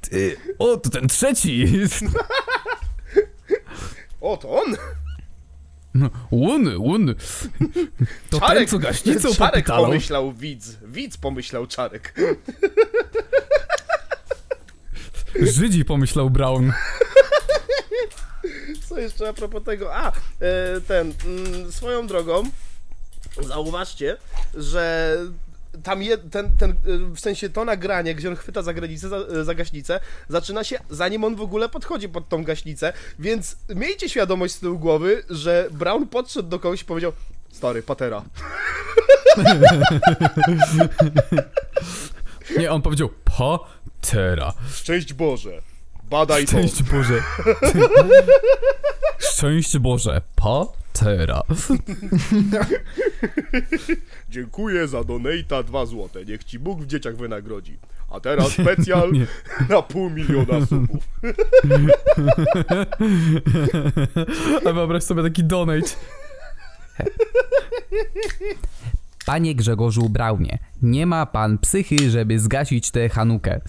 Ty, 0.00 0.36
o, 0.58 0.76
to 0.76 0.90
ten 0.90 1.08
trzeci. 1.08 1.66
O, 4.26 4.36
to 4.36 4.50
on! 4.50 4.76
Łuny, 6.30 6.78
łuny. 6.78 7.14
To 8.30 8.40
ten, 8.40 8.68
co 8.68 8.78
gaśnicą 8.78 9.34
Czarek 9.34 9.66
pomyślał 9.66 10.32
widz. 10.32 10.76
Widz 10.86 11.16
pomyślał 11.16 11.66
Czarek. 11.66 12.14
Żydzi 15.42 15.84
pomyślał 15.84 16.30
Brown. 16.30 16.72
Co 18.88 18.98
jeszcze 18.98 19.28
a 19.28 19.32
propos 19.32 19.64
tego? 19.64 19.94
A, 19.94 20.08
e, 20.08 20.12
ten, 20.80 21.14
mm, 21.24 21.72
swoją 21.72 22.06
drogą, 22.06 22.42
zauważcie, 23.42 24.16
że 24.54 25.16
tam 25.82 26.02
je, 26.02 26.18
ten, 26.18 26.56
ten, 26.56 26.70
e, 26.70 26.74
w 27.14 27.20
sensie 27.20 27.50
to 27.50 27.64
nagranie, 27.64 28.14
gdzie 28.14 28.28
on 28.28 28.36
chwyta 28.36 28.62
za 28.62 28.74
granicę, 28.74 29.08
za, 29.08 29.44
za 29.44 29.54
gaśnicę, 29.54 30.00
zaczyna 30.28 30.64
się 30.64 30.78
zanim 30.90 31.24
on 31.24 31.36
w 31.36 31.40
ogóle 31.40 31.68
podchodzi 31.68 32.08
pod 32.08 32.28
tą 32.28 32.44
gaśnicę, 32.44 32.92
więc 33.18 33.56
miejcie 33.68 34.08
świadomość 34.08 34.54
z 34.54 34.60
tyłu 34.60 34.78
głowy, 34.78 35.24
że 35.30 35.68
Brown 35.70 36.08
podszedł 36.08 36.48
do 36.48 36.58
kogoś 36.58 36.82
i 36.82 36.84
powiedział 36.84 37.12
Stary, 37.52 37.82
patera. 37.82 38.22
Nie, 42.58 42.72
on 42.72 42.82
powiedział, 42.82 43.10
patera. 43.24 44.54
Szczęść 44.72 45.12
Boże. 45.12 45.62
Badaj 46.10 46.44
to. 46.44 46.50
Szczęść 46.50 46.82
Boże. 46.82 47.22
Szczęść 49.32 49.78
Boże, 49.78 50.20
patera. 50.36 51.42
Dziękuję 54.28 54.88
za 54.88 55.04
donata 55.04 55.62
2 55.62 55.86
złote. 55.86 56.24
Niech 56.24 56.44
ci 56.44 56.58
Bóg 56.58 56.82
w 56.82 56.86
dzieciach 56.86 57.16
wynagrodzi. 57.16 57.78
A 58.10 58.20
teraz 58.20 58.52
specjal 58.52 59.12
Nie. 59.12 59.26
na 59.68 59.82
pół 59.82 60.10
miliona 60.10 60.66
subów. 60.66 61.04
A 64.66 64.72
wyobraź 64.72 65.02
sobie 65.02 65.22
taki 65.22 65.44
donate. 65.44 65.88
Panie 69.26 69.54
Grzegorzu 69.54 70.08
Braunie, 70.08 70.58
nie 70.82 71.06
ma 71.06 71.26
pan 71.26 71.58
psychy, 71.58 72.10
żeby 72.10 72.38
zgasić 72.38 72.90
tę 72.90 73.08
Hanukę. 73.08 73.60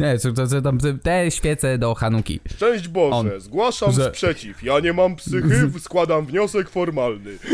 Nie, 0.00 0.18
to, 0.18 0.32
to, 0.32 0.62
tam 0.62 0.78
te 1.02 1.30
świece 1.30 1.78
do 1.78 1.94
Hanuki. 1.94 2.40
Szczęść 2.54 2.88
Boże, 2.88 3.16
On. 3.16 3.40
zgłaszam 3.40 3.92
Że- 3.92 4.08
sprzeciw. 4.08 4.62
Ja 4.62 4.80
nie 4.80 4.92
mam 4.92 5.16
psychy, 5.16 5.70
składam 5.80 6.26
wniosek 6.26 6.68
formalny. 6.68 7.30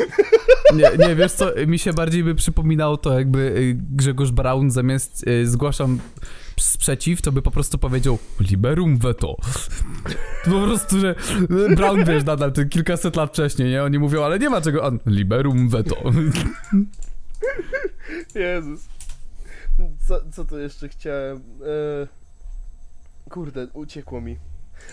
Nie, 0.75 1.07
nie, 1.09 1.15
wiesz 1.15 1.33
co, 1.33 1.51
mi 1.67 1.79
się 1.79 1.93
bardziej 1.93 2.25
by 2.25 2.35
przypominało 2.35 2.97
to, 2.97 3.19
jakby 3.19 3.39
y, 3.39 3.77
Grzegorz 3.91 4.31
Braun 4.31 4.71
zamiast 4.71 5.29
y, 5.29 5.49
zgłaszam 5.49 5.99
sprzeciw, 6.61 7.23
to 7.23 7.33
by 7.33 7.43
po 7.43 7.51
prostu 7.51 7.79
powiedział 7.79 8.19
liberum 8.41 8.99
veto. 8.99 9.35
Po 10.45 10.51
prostu, 10.61 11.01
że 11.01 11.15
y, 11.71 11.77
Brown, 11.77 12.05
wiesz, 12.05 12.25
nadal 12.25 12.53
ty 12.53 12.67
kilkaset 12.67 13.17
lat 13.17 13.31
wcześniej, 13.31 13.71
nie? 13.71 13.83
Oni 13.83 13.99
mówią, 13.99 14.25
ale 14.25 14.39
nie 14.39 14.51
ma 14.51 14.61
czego, 14.61 14.83
on 14.83 14.99
liberum 15.07 15.69
veto. 15.69 15.97
Jezus. 18.35 18.89
Co, 20.09 20.21
co 20.33 20.45
tu 20.45 20.59
jeszcze 20.59 20.89
chciałem? 20.89 21.37
E... 21.37 22.07
Kurde, 23.31 23.67
uciekło 23.73 24.21
mi. 24.21 24.39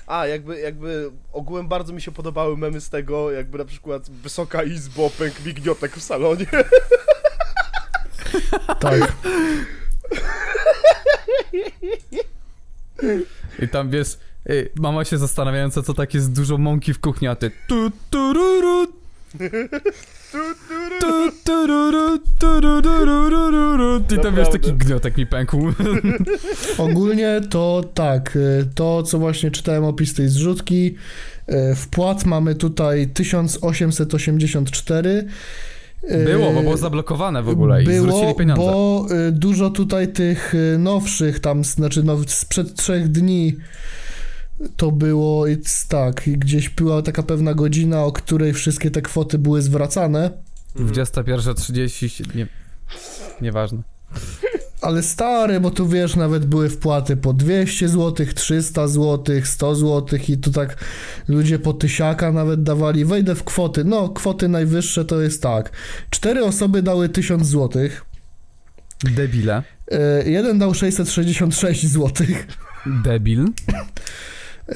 A, 0.08 0.28
jakby, 0.28 0.60
jakby 0.60 1.12
ogółem 1.34 1.68
bardzo 1.68 1.94
mi 1.94 2.02
się 2.02 2.12
podobały 2.12 2.58
memy 2.58 2.82
z 2.82 2.90
tego, 2.90 3.32
jakby 3.32 3.58
na 3.58 3.66
przykład 3.66 4.10
Wysoka 4.10 4.64
Izbo, 4.64 5.10
pęk 5.10 5.46
mi 5.46 5.54
gniotek 5.54 5.96
w 5.96 6.04
salonie. 6.04 6.46
Tak. 8.80 9.14
I 13.64 13.68
tam, 13.68 13.90
wiesz, 13.90 14.18
y, 14.50 14.70
mama 14.76 15.06
się 15.06 15.18
zastanawiająca, 15.18 15.84
co 15.84 15.94
tak 15.94 16.14
jest 16.14 16.32
dużo 16.32 16.58
mąki 16.58 16.94
w 16.94 17.00
kuchni, 17.00 17.28
a 17.28 17.36
ty 17.36 17.52
tu, 17.68 17.90
tu, 17.90 17.98
tururu, 18.10 18.88
turururururu. 19.38 20.73
I 24.16 24.20
tam, 24.20 24.36
wiesz, 24.36 24.50
taki 24.50 24.74
gniotek 24.74 25.18
mi 25.18 25.26
pękł. 25.26 25.58
Ogólnie 26.78 27.42
to 27.50 27.84
tak, 27.94 28.36
y, 28.36 28.66
to 28.76 29.04
co 29.04 29.20
właśnie 29.20 29.52
czytałem 29.52 29.84
opis 29.84 30.14
tej 30.14 30.30
zrzutki, 30.30 30.96
y, 31.50 31.76
wpłat 31.76 32.26
mamy 32.26 32.56
tutaj 32.56 33.08
1884. 33.08 35.28
y, 36.04 36.26
Było, 36.26 36.52
bo 36.54 36.62
było 36.62 36.78
zablokowane 36.78 37.44
w 37.44 37.50
ogóle 37.50 37.84
i 37.84 37.86
było, 37.86 38.08
zwrócili 38.08 38.36
pieniądze. 38.36 38.64
bo 38.64 39.08
dużo 39.32 39.70
tutaj 39.70 40.08
tych 40.08 40.54
nowszych, 40.80 41.40
tam, 41.40 41.64
znaczy 41.64 42.04
no, 42.04 42.18
sprzed 42.28 42.76
trzech 42.76 43.08
dni 43.08 43.56
to 44.78 44.92
było 44.92 45.46
it's 45.46 45.88
tak, 45.88 46.28
i 46.28 46.38
gdzieś 46.38 46.70
była 46.70 47.02
taka 47.02 47.24
pewna 47.24 47.54
godzina, 47.54 48.06
o 48.06 48.12
której 48.12 48.54
wszystkie 48.54 48.92
te 48.92 49.02
kwoty 49.02 49.38
były 49.38 49.62
zwracane, 49.62 50.30
21.30, 50.76 52.36
nie, 52.36 52.48
nieważne. 53.42 53.84
ale 54.82 55.04
stare, 55.04 55.60
bo 55.60 55.72
tu 55.72 55.88
wiesz, 55.88 56.16
nawet 56.16 56.46
były 56.46 56.70
wpłaty 56.70 57.18
po 57.18 57.34
200 57.34 57.90
zł, 57.90 58.26
300 58.36 58.88
zł, 58.88 59.36
100 59.44 59.76
zł 59.76 60.20
i 60.28 60.38
tu 60.38 60.52
tak 60.52 60.78
ludzie 61.28 61.60
po 61.60 61.74
tysiaka 61.74 62.32
nawet 62.32 62.64
dawali. 62.64 63.06
Wejdę 63.06 63.36
w 63.36 63.44
kwoty, 63.44 63.84
no 63.84 64.10
kwoty 64.10 64.48
najwyższe 64.48 65.06
to 65.06 65.22
jest 65.22 65.42
tak, 65.42 65.72
cztery 66.10 66.44
osoby 66.46 66.82
dały 66.82 67.10
1000 67.10 67.48
złotych, 67.48 68.06
Debile. 69.04 69.64
y, 70.26 70.30
jeden 70.32 70.60
dał 70.60 70.74
666 70.74 71.88
złotych. 71.88 72.48
Debil. 72.86 73.46
E, 74.70 74.76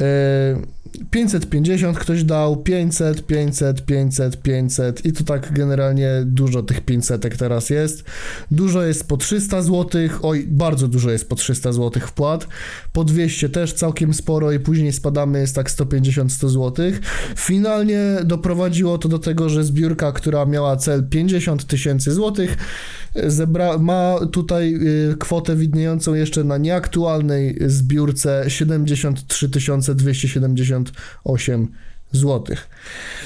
550 1.11 1.99
ktoś 1.99 2.23
dał, 2.23 2.57
500, 2.57 3.25
500, 3.25 3.85
500, 3.85 4.41
500 4.41 5.05
i 5.05 5.13
to 5.13 5.23
tak 5.23 5.53
generalnie 5.53 6.09
dużo 6.25 6.63
tych 6.63 6.81
500 6.81 7.37
teraz 7.37 7.69
jest. 7.69 8.03
Dużo 8.51 8.83
jest 8.83 9.07
po 9.07 9.17
300 9.17 9.61
zł, 9.61 10.01
oj, 10.21 10.47
bardzo 10.47 10.87
dużo 10.87 11.11
jest 11.11 11.29
po 11.29 11.35
300 11.35 11.71
zł 11.71 12.01
wpłat. 12.07 12.47
Po 12.93 13.03
200 13.03 13.49
też 13.49 13.73
całkiem 13.73 14.13
sporo 14.13 14.51
i 14.51 14.59
później 14.59 14.93
spadamy 14.93 15.39
jest 15.39 15.55
tak 15.55 15.69
150-100 15.69 16.49
zł. 16.49 16.91
Finalnie 17.35 18.01
doprowadziło 18.25 18.97
to 18.97 19.09
do 19.09 19.19
tego, 19.19 19.49
że 19.49 19.63
zbiórka, 19.63 20.11
która 20.11 20.45
miała 20.45 20.75
cel 20.77 21.07
50 21.09 21.65
tysięcy 21.65 22.11
złotych, 22.11 22.57
zebra- 23.15 23.79
ma 23.79 24.15
tutaj 24.31 24.73
y, 25.11 25.15
kwotę 25.19 25.55
widniejącą 25.55 26.13
jeszcze 26.13 26.43
na 26.43 26.57
nieaktualnej 26.57 27.57
zbiórce 27.65 28.45
73 28.47 29.49
278 30.91 31.67
złotych. 32.11 32.69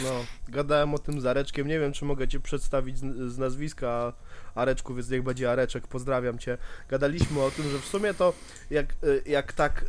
No, 0.04 0.26
gadałem 0.50 0.94
o 0.94 1.00
tym 1.00 1.22
z 1.22 1.26
Areczkiem, 1.26 1.68
nie 1.68 1.80
wiem 1.80 1.94
czy 1.94 2.06
mogę 2.06 2.28
cię 2.28 2.40
przedstawić 2.40 2.98
z, 2.98 3.34
z 3.34 3.38
nazwiska 3.38 4.14
Areczku, 4.56 4.96
więc 4.96 5.10
niech 5.10 5.24
będzie 5.24 5.52
Areczek, 5.52 5.88
pozdrawiam 5.88 6.40
cię. 6.40 6.58
Gadaliśmy 6.90 7.42
o 7.42 7.52
tym, 7.52 7.72
że 7.72 7.80
w 7.80 7.86
sumie 7.86 8.14
to 8.14 8.34
jak, 8.70 8.86
y, 9.04 9.22
jak 9.26 9.54
tak 9.54 9.86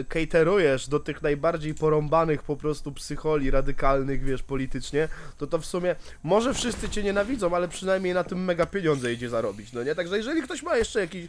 y, 0.00 0.04
caterujesz 0.04 0.88
do 0.88 1.00
tych 1.00 1.22
najbardziej 1.22 1.74
porąbanych 1.74 2.42
po 2.42 2.56
prostu 2.56 2.92
psycholi 2.92 3.50
radykalnych, 3.50 4.24
wiesz, 4.24 4.42
politycznie, 4.42 5.08
to 5.38 5.46
to 5.46 5.58
w 5.58 5.66
sumie 5.66 5.96
może 6.22 6.54
wszyscy 6.54 6.88
cię 6.88 7.02
nienawidzą, 7.02 7.56
ale 7.56 7.68
przynajmniej 7.68 8.14
na 8.14 8.24
tym 8.24 8.44
mega 8.44 8.66
pieniądze 8.66 9.12
idzie 9.12 9.28
zarobić, 9.28 9.72
no 9.72 9.82
nie? 9.82 9.94
Także 9.94 10.16
jeżeli 10.16 10.42
ktoś 10.42 10.62
ma 10.62 10.76
jeszcze 10.76 11.00
jakiś 11.00 11.28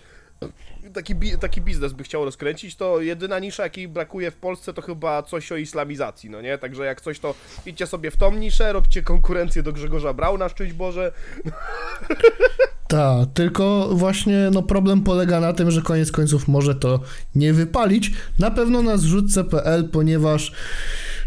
taki, 0.94 1.16
taki 1.40 1.62
biznes 1.62 1.94
by 1.94 2.04
chciał 2.04 2.26
rozkręcić, 2.26 2.76
to 2.76 3.02
jedyna 3.02 3.40
nisza, 3.40 3.64
jakiej 3.64 3.88
brakuje 3.88 4.32
w 4.32 4.36
Polsce, 4.36 4.74
to 4.74 4.82
chyba 4.82 5.24
coś 5.24 5.52
o 5.52 5.58
islamizacji, 5.58 6.30
no 6.30 6.42
nie? 6.42 6.58
Także 6.58 6.86
jak 6.86 7.02
coś, 7.02 7.20
to 7.20 7.36
idźcie 7.66 7.88
sobie 7.88 8.12
w 8.12 8.18
tą 8.18 8.36
niszę, 8.36 8.74
róbcie 8.74 9.02
konkurencję 9.02 9.64
do 9.64 9.74
Grzegorza 9.74 10.14
Brauna, 10.14 10.50
szczęść 10.50 10.74
Boże. 10.74 11.12
Tak, 12.88 13.30
tylko 13.34 13.90
właśnie 13.92 14.50
no 14.54 14.64
problem 14.64 15.02
polega 15.04 15.40
na 15.40 15.54
tym, 15.54 15.72
że 15.72 15.82
koniec 15.82 16.12
końców 16.12 16.48
może 16.48 16.76
to 16.76 17.00
nie 17.36 17.54
wypalić. 17.54 18.12
Na 18.40 18.52
pewno 18.52 18.82
na 18.82 18.98
zrzutce.pl, 18.98 19.90
ponieważ 19.90 20.52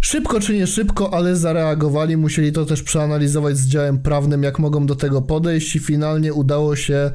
szybko 0.00 0.40
czy 0.40 0.54
nie 0.54 0.66
szybko, 0.66 1.14
ale 1.14 1.36
zareagowali, 1.36 2.16
musieli 2.16 2.52
to 2.52 2.64
też 2.64 2.82
przeanalizować 2.82 3.56
z 3.56 3.68
działem 3.68 3.98
prawnym, 3.98 4.42
jak 4.42 4.58
mogą 4.58 4.86
do 4.86 4.96
tego 4.96 5.22
podejść 5.22 5.76
i 5.76 5.80
finalnie 5.80 6.34
udało 6.34 6.76
się 6.76 7.10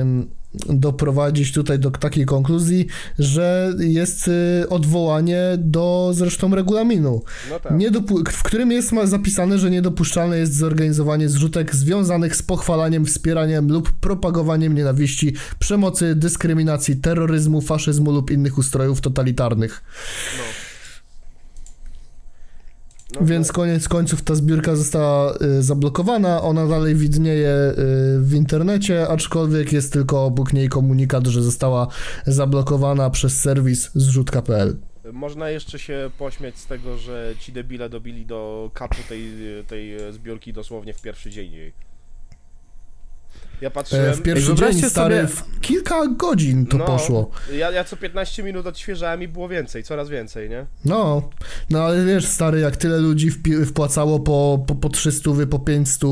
ym, 0.00 0.30
doprowadzić 0.68 1.52
tutaj 1.52 1.78
do 1.78 1.90
takiej 1.90 2.26
konkluzji, 2.26 2.86
że 3.18 3.72
jest 3.78 4.28
y, 4.28 4.68
odwołanie 4.68 5.40
do 5.58 6.10
zresztą 6.14 6.54
regulaminu. 6.54 7.22
No 7.50 7.60
tak. 7.60 7.72
Dopu- 7.78 8.30
w 8.30 8.42
którym 8.42 8.72
jest 8.72 8.92
zapisane, 9.04 9.58
że 9.58 9.70
niedopuszczalne 9.70 10.38
jest 10.38 10.54
zorganizowanie 10.54 11.28
zrzutek 11.28 11.74
związanych 11.74 12.36
z 12.36 12.42
pochwalaniem, 12.42 13.06
wspieraniem 13.06 13.68
lub 13.72 13.92
propagowaniem 13.92 14.74
nienawiści, 14.74 15.34
przemocy, 15.58 16.14
dyskryminacji, 16.14 16.96
terroryzmu, 16.96 17.60
faszyzmu 17.60 18.12
lub 18.12 18.30
innych 18.30 18.58
ustrojów 18.58 19.00
totalitarnych. 19.00 19.84
No. 20.38 20.63
No, 23.20 23.26
Więc 23.26 23.52
koniec 23.52 23.88
końców 23.88 24.22
ta 24.22 24.34
zbiórka 24.34 24.76
została 24.76 25.34
y, 25.34 25.62
zablokowana, 25.62 26.42
ona 26.42 26.66
dalej 26.66 26.94
widnieje 26.94 27.48
y, 27.48 27.74
w 28.20 28.34
internecie, 28.34 29.08
aczkolwiek 29.08 29.72
jest 29.72 29.92
tylko 29.92 30.24
obok 30.24 30.52
niej 30.52 30.68
komunikat, 30.68 31.26
że 31.26 31.42
została 31.42 31.88
zablokowana 32.26 33.10
przez 33.10 33.40
serwis 33.40 33.90
zrzutka.pl. 33.94 34.76
Można 35.12 35.50
jeszcze 35.50 35.78
się 35.78 36.10
pośmiać 36.18 36.58
z 36.58 36.66
tego, 36.66 36.98
że 36.98 37.34
ci 37.40 37.52
debile 37.52 37.88
dobili 37.88 38.26
do 38.26 38.70
kapu 38.74 38.96
tej, 39.08 39.32
tej 39.66 40.12
zbiórki 40.12 40.52
dosłownie 40.52 40.94
w 40.94 41.02
pierwszy 41.02 41.30
dzień 41.30 41.52
jej. 41.52 41.72
Ja 43.60 43.68
E, 43.68 43.70
patrzyłem... 43.70 44.14
W 44.14 44.22
pierwszy 44.22 44.54
dzień, 44.54 44.82
stary, 44.82 45.16
sobie- 45.16 45.28
w 45.28 45.60
kilka 45.60 46.06
godzin 46.06 46.66
to 46.66 46.76
no, 46.76 46.84
poszło. 46.84 47.30
Ja, 47.52 47.70
ja 47.70 47.84
co 47.84 47.96
15 47.96 48.42
minut 48.42 48.66
odświeżałem 48.66 49.22
i 49.22 49.28
było 49.28 49.48
więcej, 49.48 49.82
coraz 49.82 50.08
więcej, 50.08 50.50
nie? 50.50 50.66
No, 50.84 51.30
no 51.70 51.82
ale 51.82 52.04
wiesz, 52.04 52.26
stary, 52.26 52.60
jak 52.60 52.76
tyle 52.76 52.98
ludzi 52.98 53.30
wpłacało 53.66 54.20
po, 54.20 54.64
po, 54.66 54.74
po 54.74 54.88
300, 54.88 55.30
po 55.50 55.58
500, 55.58 56.02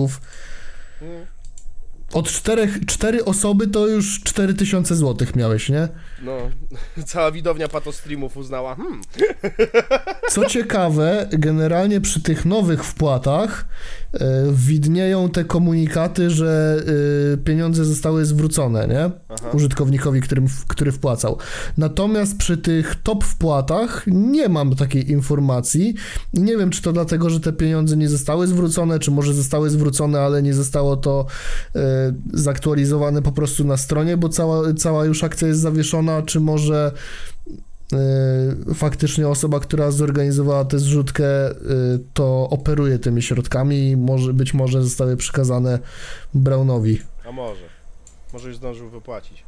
Mm. 1.03 1.27
od 2.13 2.29
czterech, 2.29 2.87
cztery 2.87 3.25
osoby 3.25 3.67
to 3.67 3.87
już 3.87 4.21
4000 4.23 4.95
złotych 4.97 5.37
miałeś, 5.37 5.69
nie? 5.69 5.89
No, 6.23 6.37
cała 7.07 7.31
widownia 7.31 7.69
patostreamów 7.69 8.37
uznała, 8.37 8.75
hmm, 8.75 9.01
Co 10.31 10.47
ciekawe, 10.47 11.29
generalnie 11.33 12.01
przy 12.01 12.21
tych 12.23 12.45
nowych 12.45 12.85
wpłatach 12.85 13.65
widnieją 14.53 15.29
te 15.29 15.45
komunikaty, 15.45 16.31
że 16.31 16.83
e, 17.35 17.37
pieniądze 17.37 17.85
zostały 17.85 18.25
zwrócone, 18.25 18.89
nie? 18.89 19.11
Aha. 19.29 19.51
Użytkownikowi, 19.53 20.21
którym, 20.21 20.47
który 20.69 20.93
wpłacał. 20.93 21.39
Natomiast 21.79 22.37
przy 22.37 22.57
tych 22.57 22.95
top 23.03 23.25
wpłatach 23.25 24.05
nie 24.07 24.49
mam 24.49 24.77
takiej 24.77 25.11
informacji. 25.11 25.95
Nie 26.35 26.57
wiem, 26.57 26.71
czy 26.71 26.83
to 26.83 26.93
dlatego, 26.93 27.31
że 27.31 27.41
te 27.41 27.53
pieniądze 27.53 27.97
nie 27.97 28.09
zostały 28.09 28.47
zwrócone, 28.47 28.99
czy 28.99 29.11
może 29.11 29.35
zostały 29.35 29.71
zwrócone, 29.71 30.21
ale 30.21 30.43
nie 30.43 30.55
zostało 30.55 30.97
to 30.97 31.27
e, 31.75 31.79
zaktualizowane 32.33 33.23
po 33.23 33.33
prostu 33.33 33.65
na 33.65 33.77
stronie, 33.77 34.17
bo 34.17 34.29
cała, 34.29 34.75
cała 34.75 35.05
już 35.05 35.25
akcja 35.25 35.49
jest 35.49 35.61
zawieszona, 35.61 36.23
czy 36.23 36.41
może 36.41 36.93
e, 36.93 37.32
faktycznie 38.75 39.29
osoba, 39.29 39.61
która 39.61 39.91
zorganizowała 39.91 40.65
tę 40.65 40.79
zrzutkę, 40.79 41.25
e, 41.51 41.55
to 42.15 42.49
operuje 42.51 42.99
tymi 42.99 43.23
środkami 43.23 43.89
i 43.91 43.97
może, 43.97 44.33
być 44.33 44.55
może 44.55 44.83
zostały 44.83 45.17
przekazane 45.17 45.79
Brownowi. 46.35 47.01
a 47.29 47.33
może. 47.33 47.63
Może 48.33 48.49
już 48.49 48.57
zdążył 48.57 48.91
wypłacić. 48.91 49.45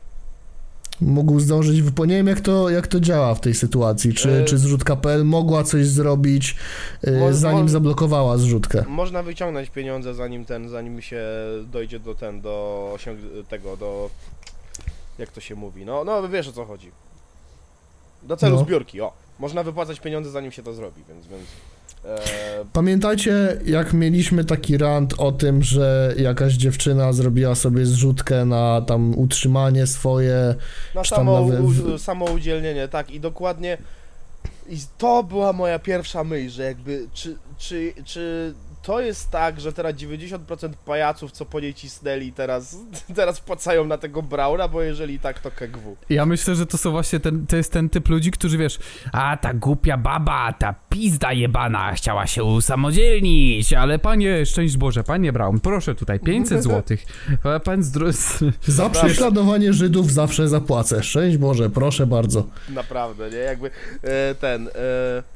Mógł 1.00 1.40
zdążyć, 1.40 1.82
wypo- 1.82 2.06
nie 2.08 2.16
wiem 2.16 2.26
jak 2.26 2.40
to, 2.40 2.70
jak 2.70 2.86
to 2.86 3.00
działa 3.00 3.34
w 3.34 3.40
tej 3.40 3.54
sytuacji, 3.54 4.14
czy, 4.14 4.30
E, 4.32 4.44
czy 4.44 4.58
zrzutka.pl 4.58 5.24
mogła 5.24 5.64
coś 5.64 5.86
zrobić, 5.86 6.56
Mo- 7.20 7.32
zanim 7.34 7.62
mo- 7.62 7.68
zablokowała 7.68 8.38
zrzutkę. 8.38 8.84
Można 8.88 9.22
wyciągnąć 9.22 9.70
pieniądze 9.70 10.14
zanim 10.14 10.44
ten, 10.44 10.68
zanim 10.68 11.02
się 11.02 11.22
dojdzie 11.72 12.00
do 12.00 12.14
ten, 12.14 12.40
do 12.40 12.90
osiąg... 12.94 13.18
tego, 13.48 13.76
do... 13.76 14.10
Jak 15.18 15.32
to 15.32 15.40
się 15.40 15.54
mówi? 15.54 15.84
No, 15.84 16.04
no 16.04 16.28
wiesz 16.28 16.48
o 16.48 16.52
co 16.52 16.64
chodzi. 16.64 16.90
Do 18.24 18.36
celu 18.36 18.56
No. 18.56 18.62
zbiórki, 18.64 19.00
o. 19.00 19.12
Można 19.38 19.62
wypłacać 19.62 20.00
pieniądze 20.00 20.30
zanim 20.30 20.52
się 20.52 20.62
to 20.62 20.72
zrobi, 20.74 21.02
więc, 21.08 21.26
więc 21.26 21.42
e, 22.04 22.18
Pamiętacie, 22.72 23.58
jak 23.64 23.92
mieliśmy 23.92 24.44
taki 24.44 24.78
rant 24.78 25.14
o 25.18 25.32
tym, 25.32 25.62
że 25.62 26.14
jakaś 26.18 26.54
dziewczyna 26.54 27.12
zrobiła 27.12 27.54
sobie 27.54 27.86
zrzutkę 27.86 28.44
na 28.44 28.80
tam 28.80 29.18
utrzymanie 29.18 29.86
swoje, 29.86 30.54
Na 30.94 31.02
Czy 31.02 31.10
tam 31.10 31.18
samo, 31.18 31.40
nawet 31.40 31.60
w- 31.60 31.86
u, 31.94 31.98
samoudzielnienie, 31.98 32.88
tak, 32.88 33.10
i 33.10 33.20
dokładnie. 33.20 33.78
I 34.68 34.76
to 34.98 35.22
była 35.22 35.52
moja 35.52 35.78
pierwsza 35.78 36.24
myśl, 36.24 36.50
że 36.50 36.62
jakby, 36.62 37.06
czy, 37.12 37.36
czy, 37.58 37.92
czy 38.04 38.54
to 38.84 39.00
jest 39.00 39.30
tak, 39.30 39.60
że 39.60 39.72
teraz 39.72 39.94
90% 39.94 40.38
pajaców, 40.84 41.32
co 41.32 41.44
po 41.44 41.60
niej 41.60 41.74
cisnęli, 41.74 42.32
teraz, 42.32 42.76
teraz 43.16 43.38
wpłacają 43.38 43.84
na 43.84 43.98
tego 43.98 44.22
Brauna, 44.22 44.68
bo 44.68 44.82
jeżeli 44.82 45.18
tak, 45.18 45.40
to 45.40 45.50
KGW. 45.50 45.96
Ja 46.08 46.26
myślę, 46.26 46.54
że 46.54 46.66
to 46.66 46.78
są 46.78 46.90
właśnie 46.90 47.20
ten, 47.20 47.46
to 47.46 47.56
jest 47.56 47.72
ten 47.72 47.88
typ 47.88 48.08
ludzi, 48.08 48.30
którzy 48.30 48.58
wiesz, 48.58 48.78
a 49.12 49.36
ta 49.36 49.54
głupia 49.54 49.96
baba, 49.96 50.52
ta 50.52 50.74
pizda 50.88 51.32
jebana 51.32 51.92
chciała 51.92 52.26
się 52.26 52.44
usamodzielnić, 52.44 53.72
ale 53.72 53.98
panie, 53.98 54.46
szczęść 54.46 54.76
Boże, 54.76 55.04
panie 55.04 55.32
Brown, 55.32 55.60
proszę 55.60 55.94
tutaj, 55.94 56.20
500 56.20 56.62
złotych. 56.68 57.04
Pan 57.64 57.82
zdro... 57.82 58.06
za 58.62 58.90
prześladowanie 58.90 59.72
Żydów 59.72 60.12
zawsze 60.12 60.48
zapłacę. 60.48 61.02
Szczęść 61.02 61.36
Boże, 61.36 61.70
proszę 61.70 62.06
bardzo. 62.06 62.46
Naprawdę, 62.68 63.30
nie? 63.30 63.36
Jakby 63.36 63.70
e, 64.02 64.34
ten. 64.34 64.68
E, 64.68 65.33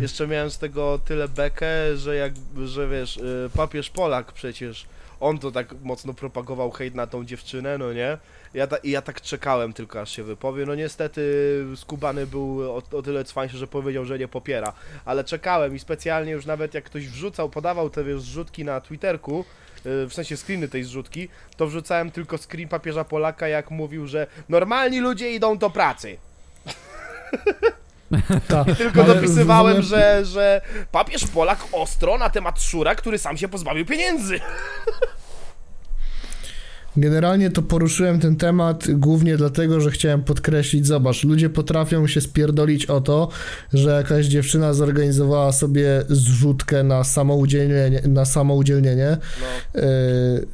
jeszcze 0.00 0.26
miałem 0.26 0.50
z 0.50 0.58
tego 0.58 0.98
tyle 1.04 1.28
bekę, 1.28 1.96
że 1.96 2.16
jak, 2.16 2.32
że 2.64 2.88
wiesz, 2.88 3.18
e, 3.18 3.50
papież 3.56 3.90
Polak 3.90 4.32
przecież. 4.32 4.86
On 5.20 5.38
to 5.38 5.50
tak 5.50 5.74
mocno 5.82 6.14
propagował 6.14 6.70
hejt 6.70 6.94
na 6.94 7.06
tą 7.06 7.24
dziewczynę, 7.24 7.78
no 7.78 7.92
nie? 7.92 8.18
Ja, 8.54 8.66
ta, 8.66 8.76
I 8.76 8.90
ja 8.90 9.02
tak 9.02 9.20
czekałem 9.20 9.72
tylko 9.72 10.00
aż 10.00 10.10
się 10.16 10.22
wypowie. 10.22 10.66
No 10.66 10.74
niestety 10.74 11.22
skubany 11.76 12.26
był 12.26 12.60
o, 12.72 12.82
o 12.92 13.02
tyle 13.02 13.24
cwańszy, 13.24 13.56
że 13.56 13.66
powiedział, 13.66 14.04
że 14.04 14.18
nie 14.18 14.28
popiera. 14.28 14.72
Ale 15.04 15.24
czekałem 15.24 15.76
i 15.76 15.78
specjalnie 15.78 16.32
już 16.32 16.46
nawet 16.46 16.74
jak 16.74 16.84
ktoś 16.84 17.08
wrzucał, 17.08 17.50
podawał 17.50 17.90
te 17.90 18.04
wiesz, 18.04 18.20
zrzutki 18.20 18.64
na 18.64 18.80
Twitterku, 18.80 19.44
y, 19.86 20.06
w 20.06 20.12
sensie 20.12 20.36
screeny 20.36 20.68
tej 20.68 20.84
zrzutki, 20.84 21.28
to 21.56 21.66
wrzucałem 21.66 22.10
tylko 22.10 22.38
screen 22.38 22.68
papieża 22.68 23.04
Polaka, 23.04 23.48
jak 23.48 23.70
mówił, 23.70 24.06
że 24.06 24.26
normalni 24.48 25.00
ludzie 25.00 25.32
idą 25.32 25.58
do 25.58 25.70
pracy. 25.70 26.16
Ta, 28.48 28.64
Tylko 28.78 29.04
dopisywałem, 29.04 29.72
ogóle- 29.72 29.88
że, 29.88 30.24
że 30.24 30.60
papież 30.92 31.26
Polak 31.26 31.58
ostro 31.72 32.18
na 32.18 32.30
temat 32.30 32.62
Szura, 32.62 32.94
który 32.94 33.18
sam 33.18 33.36
się 33.36 33.48
pozbawił 33.48 33.86
pieniędzy. 33.86 34.40
Generalnie 36.96 37.50
to 37.50 37.62
poruszyłem 37.62 38.20
ten 38.20 38.36
temat 38.36 38.90
głównie 38.90 39.36
dlatego, 39.36 39.80
że 39.80 39.90
chciałem 39.90 40.22
podkreślić, 40.22 40.86
zobacz, 40.86 41.24
ludzie 41.24 41.50
potrafią 41.50 42.06
się 42.06 42.20
spierdolić 42.20 42.86
o 42.86 43.00
to, 43.00 43.28
że 43.72 43.90
jakaś 43.90 44.26
dziewczyna 44.26 44.74
zorganizowała 44.74 45.52
sobie 45.52 46.02
zrzutkę 46.08 46.82
na 46.82 47.04
samoudzielnienie, 47.04 48.02
na 48.08 48.24
samoudzielnienie 48.24 49.16
No, 49.40 49.80
yy, 49.80 50.46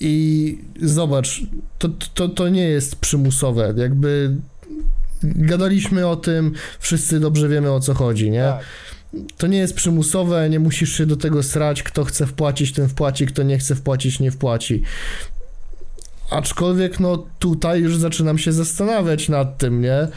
i 0.00 0.58
zobacz, 0.82 1.42
to, 1.78 1.88
to, 2.14 2.28
to 2.28 2.48
nie 2.48 2.68
jest 2.68 2.96
przymusowe, 2.96 3.74
jakby 3.76 4.36
gadaliśmy 5.24 6.06
o 6.06 6.16
tym, 6.16 6.52
wszyscy 6.80 7.20
dobrze 7.20 7.48
wiemy 7.48 7.72
o 7.72 7.80
co 7.80 7.94
chodzi, 7.94 8.30
nie? 8.30 8.42
tak. 8.42 8.64
To 9.36 9.46
nie 9.46 9.58
jest 9.58 9.74
przymusowe, 9.74 10.50
nie 10.50 10.60
musisz 10.60 10.92
się 10.96 11.06
do 11.06 11.16
tego 11.16 11.42
srać, 11.42 11.82
kto 11.82 12.04
chce 12.04 12.26
wpłacić, 12.26 12.72
ten 12.72 12.88
wpłaci, 12.88 13.26
kto 13.26 13.42
nie 13.42 13.58
chce 13.58 13.74
wpłacić, 13.74 14.20
nie 14.20 14.30
wpłaci. 14.30 14.82
Aczkolwiek, 16.30 17.00
no 17.00 17.26
tutaj 17.38 17.80
już 17.80 17.96
zaczynam 17.96 18.38
się 18.38 18.52
zastanawiać 18.52 19.28
nad 19.28 19.58
tym, 19.58 19.80
nie? 19.80 20.08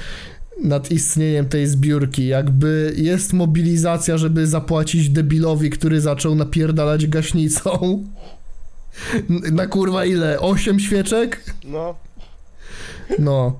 nad 0.63 0.91
istnieniem 0.91 1.49
tej 1.49 1.67
zbiórki. 1.67 2.27
Jakby 2.27 2.93
jest 2.97 3.33
mobilizacja, 3.33 4.17
żeby 4.17 4.47
zapłacić 4.47 5.09
debilowi, 5.09 5.69
który 5.69 6.01
zaczął 6.01 6.35
napierdalać 6.35 7.07
gaśnicą. 7.07 8.03
Na 9.51 9.67
kurwa 9.67 10.05
ile? 10.05 10.39
Osiem 10.39 10.79
świeczek? 10.79 11.43
No, 11.63 11.95
No. 13.19 13.59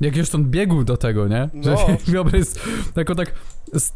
Jak 0.00 0.16
już 0.16 0.34
on 0.34 0.44
biegł 0.50 0.84
do 0.84 0.96
tego, 0.96 1.28
nie? 1.28 1.48
Że 1.62 1.70
No. 1.70 1.86
wyobraź, 2.12 2.44
tylko 2.94 3.14
tak, 3.14 3.32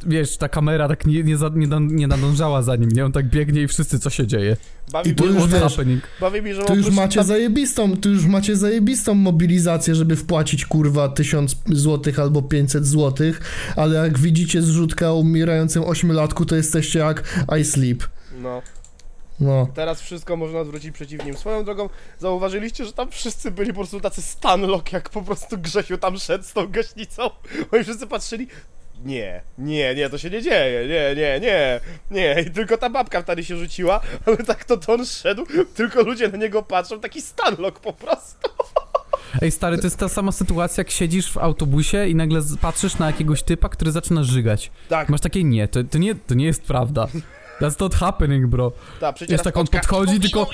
wiesz, 0.07 0.37
ta 0.37 0.49
kamera 0.49 0.89
tak 0.89 1.07
nie, 1.07 1.23
nie, 1.23 1.37
za, 1.37 1.51
nie, 1.55 1.67
nie 1.81 2.07
nadążała 2.07 2.63
za 2.63 2.77
nim, 2.77 2.89
nie? 2.93 3.05
On 3.05 3.13
tak 3.13 3.29
biegnie 3.31 3.63
i 3.63 3.69
wszyscy, 3.69 3.99
co 3.99 4.11
się 4.11 4.27
dzieje. 4.27 4.57
bawi, 4.93 5.11
I 5.11 5.15
tu 5.15 5.27
już 5.27 5.47
wiesz, 5.47 5.61
happening? 5.63 6.03
bawi 6.21 6.43
mi, 6.43 6.55
że 6.55 6.63
Tu 6.65 6.75
już 6.77 6.91
macie 6.91 7.19
tam- 7.21 7.27
zajebistą, 7.29 7.97
tu 7.97 8.11
już 8.11 8.27
macie 8.27 8.57
zajebistą 8.57 9.15
mobilizację, 9.15 9.95
żeby 9.95 10.17
wpłacić 10.17 10.67
kurwa 10.67 11.09
1000 11.09 11.57
złotych 11.67 12.19
albo 12.19 12.43
500 12.43 12.87
złotych, 12.87 13.41
ale 13.77 13.95
jak 13.97 14.19
widzicie 14.19 14.63
zrzutka 14.63 15.11
o 15.11 15.17
umierającym 15.17 15.85
ośmiolatku, 15.85 16.47
to 16.47 16.57
jesteście 16.57 16.99
jak 16.99 17.47
I 17.61 17.65
sleep. 17.65 18.05
No, 18.43 18.63
No. 19.41 19.69
teraz 19.75 20.01
wszystko 20.01 20.37
można 20.37 20.59
odwrócić 20.59 20.95
przeciw 20.95 21.25
nim. 21.25 21.37
Swoją 21.37 21.65
drogą, 21.65 21.89
zauważyliście, 22.19 22.85
że 22.85 22.93
tam 22.93 23.11
wszyscy 23.11 23.51
byli 23.51 23.69
po 23.69 23.75
prostu 23.75 24.01
tacy 24.01 24.23
Stanlock, 24.23 24.93
jak 24.93 25.11
po 25.11 25.23
prostu 25.23 25.59
Grzesiu 25.59 25.99
tam 25.99 26.19
szedł 26.19 26.45
z 26.45 26.53
tą 26.53 26.67
gaśnicą. 26.67 27.31
Oni 27.73 27.85
wszyscy 27.85 28.07
patrzyli, 28.07 28.49
nie, 29.05 29.43
nie, 29.59 29.95
nie, 29.95 30.11
to 30.11 30.19
się 30.19 30.31
nie 30.31 30.43
dzieje, 30.43 30.89
nie, 30.89 31.23
nie, 31.23 31.41
nie, 31.41 31.81
nie. 32.11 32.45
I 32.49 32.51
tylko 32.51 32.79
ta 32.79 32.91
babka 32.91 33.23
wtedy 33.23 33.45
się 33.45 33.57
rzuciła, 33.57 34.01
ale 34.27 34.37
tak 34.37 34.65
to, 34.65 34.77
to 34.77 34.93
on 34.95 35.07
szedł, 35.07 35.47
tylko 35.75 36.03
ludzie 36.03 36.29
na 36.29 36.39
niego 36.39 36.63
patrzą, 36.63 37.01
taki 37.01 37.23
Stanlock 37.23 37.81
po 37.81 37.93
prostu. 37.93 38.49
Ej, 39.43 39.51
stary, 39.51 39.79
to 39.79 39.85
jest 39.85 39.97
ta 39.97 40.09
sama 40.09 40.33
sytuacja, 40.33 40.81
jak 40.81 40.91
siedzisz 40.91 41.33
w 41.33 41.39
autobusie 41.39 42.07
i 42.07 42.15
nagle 42.15 42.41
patrzysz 42.61 42.99
na 42.99 43.07
jakiegoś 43.07 43.43
typa, 43.43 43.69
który 43.69 43.93
zaczyna 43.93 44.25
żygać. 44.25 44.71
Tak, 44.89 45.09
Masz 45.09 45.21
takie, 45.21 45.45
nie, 45.45 45.69
to, 45.69 45.85
to, 45.85 45.99
nie, 45.99 46.15
to 46.15 46.35
nie 46.35 46.47
jest 46.47 46.63
prawda. 46.63 47.09
That's 47.61 47.81
not 47.81 47.95
happening, 47.95 48.47
bro. 48.47 48.73
tak, 49.01 49.15
przecież 49.15 49.33
Wiesz, 49.33 49.45
tak 49.45 49.57
on 49.57 49.67
podchodzi, 49.67 50.21
tylko- 50.21 50.51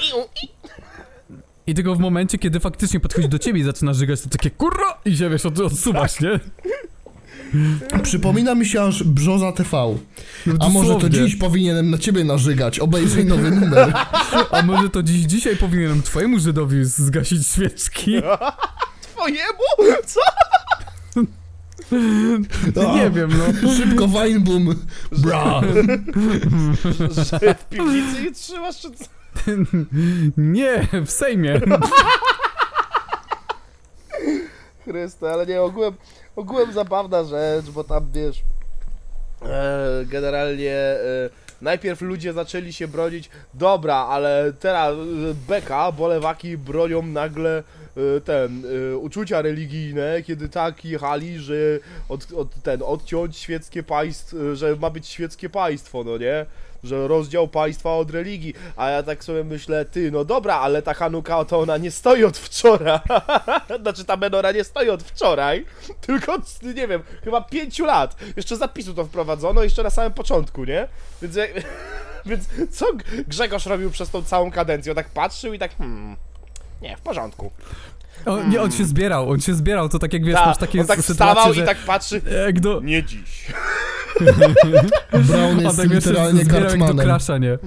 I 1.66 1.74
tylko 1.74 1.94
w 1.94 1.98
momencie, 1.98 2.38
kiedy 2.38 2.60
faktycznie 2.60 3.00
podchodzi 3.00 3.28
do 3.28 3.38
ciebie 3.38 3.60
i 3.60 3.64
zaczyna 3.64 3.92
żygać, 3.92 4.20
to 4.20 4.28
takie 4.28 4.50
kurwa 4.50 5.00
i 5.04 5.16
się, 5.16 5.30
wiesz, 5.30 5.46
od, 5.46 5.60
odsuwasz, 5.60 6.20
nie? 6.20 6.40
Przypomina 8.02 8.54
mi 8.54 8.66
się 8.66 8.82
aż 8.82 9.02
Brzoza 9.04 9.52
TV. 9.52 9.96
A 10.60 10.68
może 10.68 10.94
to 10.94 11.08
dziś 11.08 11.36
powinienem 11.36 11.90
na 11.90 11.98
ciebie 11.98 12.24
narzygać, 12.24 12.78
obejrzyj 12.78 13.24
nowy 13.26 13.50
numer. 13.50 13.92
A 14.50 14.62
może 14.62 14.88
to 14.88 15.02
dziś, 15.02 15.22
dzisiaj 15.24 15.56
powinienem 15.56 16.02
twojemu 16.02 16.38
Żydowi 16.38 16.84
zgasić 16.84 17.46
świeczki? 17.46 18.12
Twojemu? 19.14 19.98
Co? 20.06 20.20
No. 22.76 22.96
Nie 22.96 23.11
wiem, 23.11 23.31
no. 23.38 23.70
Szybko 23.74 24.09
Weinboom. 24.09 24.74
Bra. 25.12 25.61
Że 27.11 27.55
w 27.55 27.68
piwnicy 27.68 28.22
je 28.22 28.33
trzymasz, 28.33 28.81
czy 28.81 28.90
co? 28.90 29.05
Nie, 30.37 30.88
w 31.07 31.11
Sejmie. 31.11 31.61
Chryste, 34.85 35.33
ale 35.33 35.46
nie, 35.46 35.62
ogółem, 35.62 35.94
ogółem 36.37 36.72
zabawna 36.72 37.24
rzecz, 37.24 37.70
bo 37.70 37.85
tam 37.85 38.07
wiesz, 38.12 38.42
e, 39.42 40.05
generalnie 40.07 40.72
e, 40.72 41.31
najpierw 41.62 42.00
ludzie 42.00 42.33
zaczęli 42.33 42.72
się 42.72 42.88
bronić, 42.88 43.31
dobra, 43.55 43.96
ale 43.96 44.52
teraz 44.61 44.94
e, 44.94 44.98
beka, 45.48 45.92
bo 45.92 46.09
lewaki 46.09 46.59
bronią 46.59 47.02
nagle 47.02 47.62
ten, 48.24 48.64
e, 48.92 48.96
uczucia 48.96 49.42
religijne, 49.42 50.22
kiedy 50.22 50.48
tak 50.48 50.85
jechali, 50.85 51.38
że 51.38 51.55
od, 52.09 52.33
od, 52.33 52.62
ten, 52.62 52.83
odciąć 52.85 53.37
świeckie 53.37 53.83
państwo, 53.83 54.57
że 54.57 54.76
ma 54.76 54.90
być 54.90 55.09
świeckie 55.09 55.50
państwo, 55.50 56.05
no 56.05 56.18
nie? 56.18 56.46
Że 56.85 57.09
rozdział 57.09 57.48
państwa 57.48 57.96
od 57.96 58.11
religii, 58.11 58.55
a 58.76 58.90
ja 58.90 59.02
tak 59.02 59.24
sobie 59.24 59.44
myślę, 59.44 59.85
ty, 59.85 60.11
no 60.11 60.24
dobra, 60.24 60.55
ale 60.55 60.83
ta 60.83 60.94
Hanuka 60.94 61.44
to 61.44 61.61
ona 61.61 61.76
nie 61.76 61.90
stoi 61.90 62.24
od 62.24 62.38
wczoraj, 62.38 63.00
znaczy 63.83 64.05
ta 64.05 64.16
menora 64.16 64.52
nie 64.52 64.64
stoi 64.64 64.88
od 64.88 65.02
wczoraj, 65.02 65.66
tylko, 66.07 66.33
od, 66.33 66.62
nie 66.62 66.88
wiem, 66.88 67.02
chyba 67.24 67.40
pięciu 67.40 67.85
lat. 67.85 68.16
Jeszcze 68.37 68.57
zapisu 68.57 68.94
to 68.94 69.05
wprowadzono, 69.05 69.62
jeszcze 69.62 69.83
na 69.83 69.90
samym 69.90 70.12
początku, 70.12 70.64
nie? 70.64 70.88
Więc, 71.22 71.37
więc 72.26 72.44
co 72.70 72.87
Grzegorz 73.28 73.66
robił 73.66 73.90
przez 73.90 74.11
tą 74.11 74.22
całą 74.22 74.50
kadencję? 74.50 74.92
On 74.92 74.96
tak 74.96 75.09
patrzył 75.09 75.55
i 75.55 75.59
tak, 75.59 75.76
hmm, 75.76 76.16
nie, 76.82 76.96
w 76.96 77.00
porządku. 77.00 77.50
O, 78.24 78.42
nie, 78.42 78.62
on 78.62 78.70
się 78.72 78.84
zbierał, 78.84 79.30
on 79.30 79.40
się 79.40 79.54
zbierał, 79.54 79.88
to 79.88 79.98
tak 79.98 80.12
jak 80.12 80.24
wiesz, 80.24 80.34
Ta, 80.34 80.46
masz 80.46 80.58
takie 80.58 80.80
on 80.80 80.86
tak 80.86 81.00
sytuacje, 81.00 81.34
wstawał 81.34 81.54
że 81.54 81.62
i 81.62 81.66
tak 81.66 81.78
patrzy, 81.78 82.20
jak 82.46 82.60
do... 82.60 82.80
nie 82.80 83.02
dziś. 83.02 83.46
Brown 85.28 85.58
On 85.58 85.60
jest 85.60 85.76
tak 85.76 85.90
literalnie 85.90 86.46
Cartmanem. 86.46 87.06
Crasha, 87.06 87.38
nie? 87.38 87.58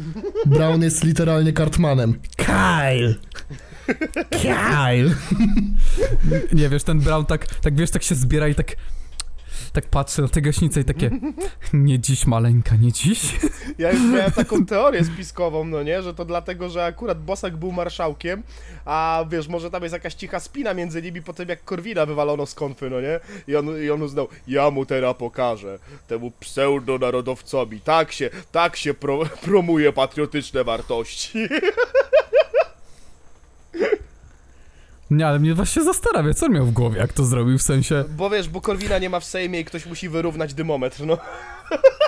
Brown 0.46 0.82
jest 0.82 1.04
literalnie 1.04 1.54
Cartmanem. 1.54 2.20
Kyle! 2.38 3.16
Kyle! 4.30 5.16
Nie, 6.54 6.70
wiesz, 6.70 6.84
ten 6.84 7.00
Brown 7.00 7.26
tak, 7.26 7.56
tak 7.56 7.76
wiesz, 7.76 7.92
tak 7.92 8.04
się 8.04 8.16
zbiera 8.16 8.48
i 8.48 8.56
tak... 8.56 8.76
Tak 9.74 9.86
patrzy 9.86 10.22
na 10.22 10.28
tę 10.28 10.42
gaśnicę 10.42 10.82
i 10.82 10.84
takie... 10.84 11.10
Nie 11.74 12.00
dziś, 12.00 12.26
maleńka, 12.26 12.76
nie 12.76 12.92
dziś. 12.92 13.22
Ja 13.78 13.92
już 13.92 14.02
miałem 14.02 14.32
taką 14.32 14.66
teorię 14.66 15.04
spiskową, 15.04 15.66
no 15.66 15.84
nie, 15.84 16.02
że 16.02 16.14
to 16.14 16.26
dlatego, 16.26 16.70
że 16.70 16.86
akurat 16.86 17.24
Bosak 17.24 17.58
był 17.58 17.72
marszałkiem, 17.72 18.44
a 18.86 19.26
wiesz, 19.30 19.48
może 19.48 19.72
tam 19.72 19.84
jest 19.84 19.94
jakaś 19.94 20.14
cicha 20.14 20.40
spina 20.40 20.74
między 20.74 21.02
nimi 21.02 21.22
po 21.22 21.34
tym, 21.34 21.50
jak 21.50 21.64
Korwina 21.64 22.06
wywalono 22.06 22.46
z 22.46 22.56
konfy, 22.56 22.90
no 22.90 23.02
nie? 23.02 23.20
I 23.48 23.56
on, 23.56 23.84
i 23.84 23.90
on 23.90 24.02
uznał, 24.02 24.28
ja 24.48 24.72
mu 24.72 24.86
teraz 24.86 25.16
pokażę, 25.18 25.80
temu 26.08 26.32
pseudonarodowcowi, 26.32 27.82
tak 27.82 28.12
się, 28.12 28.30
tak 28.52 28.76
się 28.76 28.94
pro, 28.94 29.20
promuje 29.42 29.94
patriotyczne 29.94 30.64
wartości. 30.64 31.48
Nie, 35.12 35.28
ale 35.28 35.40
mnie 35.40 35.54
właśnie 35.54 35.84
zastanawia, 35.84 36.34
co 36.34 36.46
on 36.46 36.52
miał 36.52 36.66
w 36.66 36.72
głowie, 36.72 37.00
jak 37.00 37.14
to 37.14 37.26
zrobił, 37.26 37.58
w 37.58 37.62
sensie... 37.62 38.04
Bo 38.18 38.30
wiesz, 38.30 38.50
bo 38.50 38.62
Korwina 38.62 38.98
nie 38.98 39.10
ma 39.10 39.20
w 39.20 39.26
Sejmie 39.26 39.60
i 39.60 39.66
ktoś 39.66 39.86
musi 39.86 40.10
wyrównać 40.10 40.54
dymometr, 40.54 41.06
no. 41.06 41.18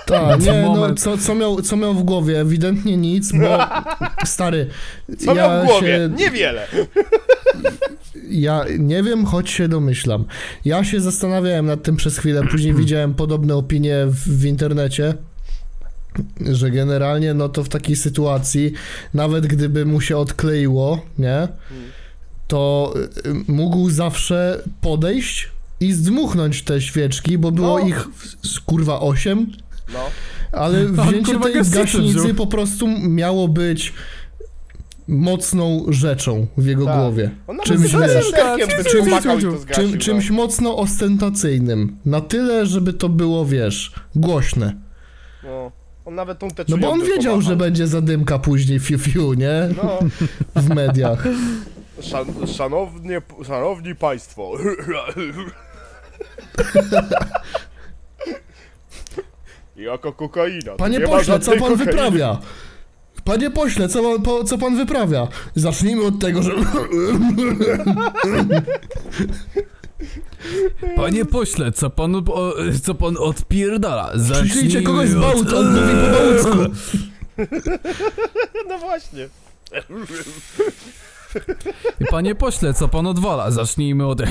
Tak, 0.06 0.40
nie, 0.40 0.62
no 0.76 0.94
co, 0.94 1.18
co, 1.18 1.36
miał, 1.36 1.62
co 1.62 1.76
miał 1.76 1.94
w 1.94 2.04
głowie? 2.04 2.42
Ewidentnie 2.42 2.98
nic, 2.98 3.32
bo 3.32 3.60
stary. 4.26 4.70
Co 5.20 5.36
ja 5.36 5.36
miał 5.36 5.64
w 5.64 5.66
głowie? 5.66 5.88
Się, 5.88 6.10
Niewiele. 6.16 6.68
ja 8.30 8.66
nie 8.80 9.04
wiem, 9.04 9.26
choć 9.26 9.50
się 9.50 9.68
domyślam. 9.68 10.26
Ja 10.66 10.84
się 10.84 11.02
zastanawiałem 11.02 11.66
nad 11.66 11.84
tym 11.84 11.96
przez 11.96 12.18
chwilę, 12.18 12.42
później 12.52 12.74
widziałem 12.84 13.14
podobne 13.14 13.56
opinie 13.56 14.06
w, 14.06 14.40
w 14.40 14.46
internecie. 14.46 15.14
Że 16.52 16.72
generalnie, 16.72 17.34
no 17.34 17.50
to 17.50 17.64
w 17.64 17.70
takiej 17.70 17.96
sytuacji, 17.96 18.74
nawet 19.14 19.48
gdyby 19.48 19.86
mu 19.86 20.02
się 20.02 20.18
odkleiło, 20.18 21.06
nie? 21.18 21.48
To 22.48 22.94
y, 23.26 23.52
mógł 23.52 23.90
zawsze 23.90 24.62
podejść 24.82 25.50
i 25.80 25.94
zdmuchnąć 25.94 26.62
te 26.64 26.82
świeczki, 26.82 27.38
bo 27.38 27.52
było 27.52 27.80
No. 27.80 27.88
ich 27.88 28.08
z- 28.44 28.60
kurwa 28.60 29.00
osiem. 29.00 29.48
No. 29.94 30.00
Ale 30.52 30.86
wzięcie 31.08 31.32
kurwa, 31.34 31.50
tej 31.50 31.54
gaśnicy 31.72 32.34
po 32.34 32.48
prostu 32.48 32.88
miało 33.10 33.48
być 33.48 33.94
mocną 35.08 35.86
rzeczą 35.90 36.48
w 36.58 36.66
jego 36.66 36.86
Tak. 36.86 36.98
głowie. 36.98 37.30
Czymś, 37.64 37.82
wiesz, 37.82 37.92
czymś- 37.92 39.08
zgasił, 39.10 39.52
Czym, 39.72 39.92
no. 39.92 39.98
czymś 39.98 40.30
mocno 40.30 40.78
ostentacyjnym. 40.78 41.98
Na 42.06 42.22
tyle, 42.22 42.66
żeby 42.66 42.94
to 42.94 43.10
było, 43.10 43.46
wiesz, 43.46 43.92
głośne. 44.16 44.74
No. 45.44 45.72
On 46.06 46.16
nawet 46.16 46.40
tą 46.40 46.48
No 46.68 46.78
bo 46.78 46.92
on 46.92 47.00
wiedział, 47.02 47.34
pomachał. 47.34 47.42
że 47.42 47.56
będzie 47.56 47.88
zadymka 47.88 48.40
później 48.40 48.80
fiu 48.80 49.00
fiu, 49.00 49.34
nie? 49.34 49.70
No. 49.84 50.00
W 50.62 50.70
mediach. 50.70 51.24
Szan, 52.02 52.48
szanownie, 52.58 53.22
szanowni 53.48 53.96
państwo. 53.96 54.52
Jaka 59.76 60.12
kokaina? 60.12 60.72
Tu 60.72 60.78
Panie 60.78 60.98
nie 61.00 61.06
ma 61.06 61.12
pośle, 61.12 61.40
co 61.40 61.52
żadnej 61.52 61.60
pan 61.60 61.70
kokainy. 61.70 61.86
wyprawia? 61.92 62.38
Panie 63.26 63.52
pośle, 63.52 63.90
co, 63.90 64.04
pan- 64.04 64.22
po, 64.24 64.44
co 64.44 64.58
pan 64.58 64.78
wyprawia? 64.78 65.28
Zacznijmy 65.56 66.04
od 66.06 66.20
tego, 66.20 66.44
że... 66.44 66.52
Panie 70.96 71.26
pośle, 71.26 71.72
co 71.72 71.90
pan, 71.90 72.16
o, 72.16 72.54
co 72.84 72.96
pan 72.96 73.18
odpierdala? 73.20 74.12
Przyślijcie 74.34 74.82
kogoś 74.82 75.10
z 75.10 75.16
od- 75.16 75.22
bałut, 75.22 75.54
on 75.54 75.66
mówi 75.68 75.94
po 75.94 76.08
bałucku. 76.18 76.58
No 78.70 78.78
właśnie. 78.80 79.30
Panie 82.10 82.36
pośle, 82.36 82.74
co 82.74 82.88
pan 82.88 83.08
odwala? 83.08 83.52
Zacznijmy 83.52 84.08
od... 84.08 84.22